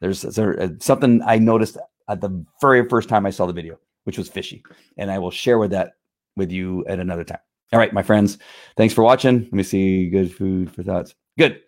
there's, 0.00 0.22
there's 0.22 0.58
uh, 0.58 0.68
something 0.80 1.22
I 1.22 1.38
noticed 1.38 1.78
at 2.08 2.20
the 2.20 2.44
very 2.60 2.88
first 2.88 3.08
time 3.08 3.26
I 3.26 3.30
saw 3.30 3.46
the 3.46 3.52
video, 3.52 3.78
which 4.04 4.18
was 4.18 4.28
fishy, 4.28 4.62
and 4.96 5.10
I 5.10 5.18
will 5.18 5.30
share 5.30 5.58
with 5.58 5.70
that 5.70 5.92
with 6.36 6.50
you 6.50 6.84
at 6.86 6.98
another 6.98 7.24
time. 7.24 7.38
All 7.72 7.78
right, 7.78 7.92
my 7.92 8.02
friends, 8.02 8.38
thanks 8.76 8.94
for 8.94 9.02
watching. 9.02 9.42
Let 9.42 9.52
me 9.52 9.62
see. 9.62 10.08
Good 10.10 10.34
food 10.34 10.72
for 10.72 10.82
thoughts. 10.82 11.14
Good. 11.38 11.60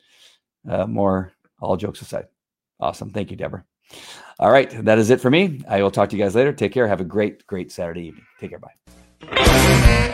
Uh, 0.68 0.86
more. 0.86 1.32
All 1.60 1.76
jokes 1.76 2.02
aside, 2.02 2.26
awesome. 2.80 3.10
Thank 3.10 3.30
you, 3.30 3.36
Deborah. 3.36 3.64
All 4.38 4.50
right, 4.50 4.70
that 4.84 4.98
is 4.98 5.10
it 5.10 5.20
for 5.20 5.30
me. 5.30 5.62
I 5.68 5.82
will 5.82 5.90
talk 5.90 6.10
to 6.10 6.16
you 6.16 6.22
guys 6.22 6.34
later. 6.34 6.52
Take 6.52 6.72
care. 6.72 6.86
Have 6.86 7.00
a 7.00 7.04
great, 7.04 7.46
great 7.46 7.72
Saturday 7.72 8.06
evening. 8.06 8.26
Take 8.38 8.50
care. 8.50 8.60
Bye. 8.60 10.12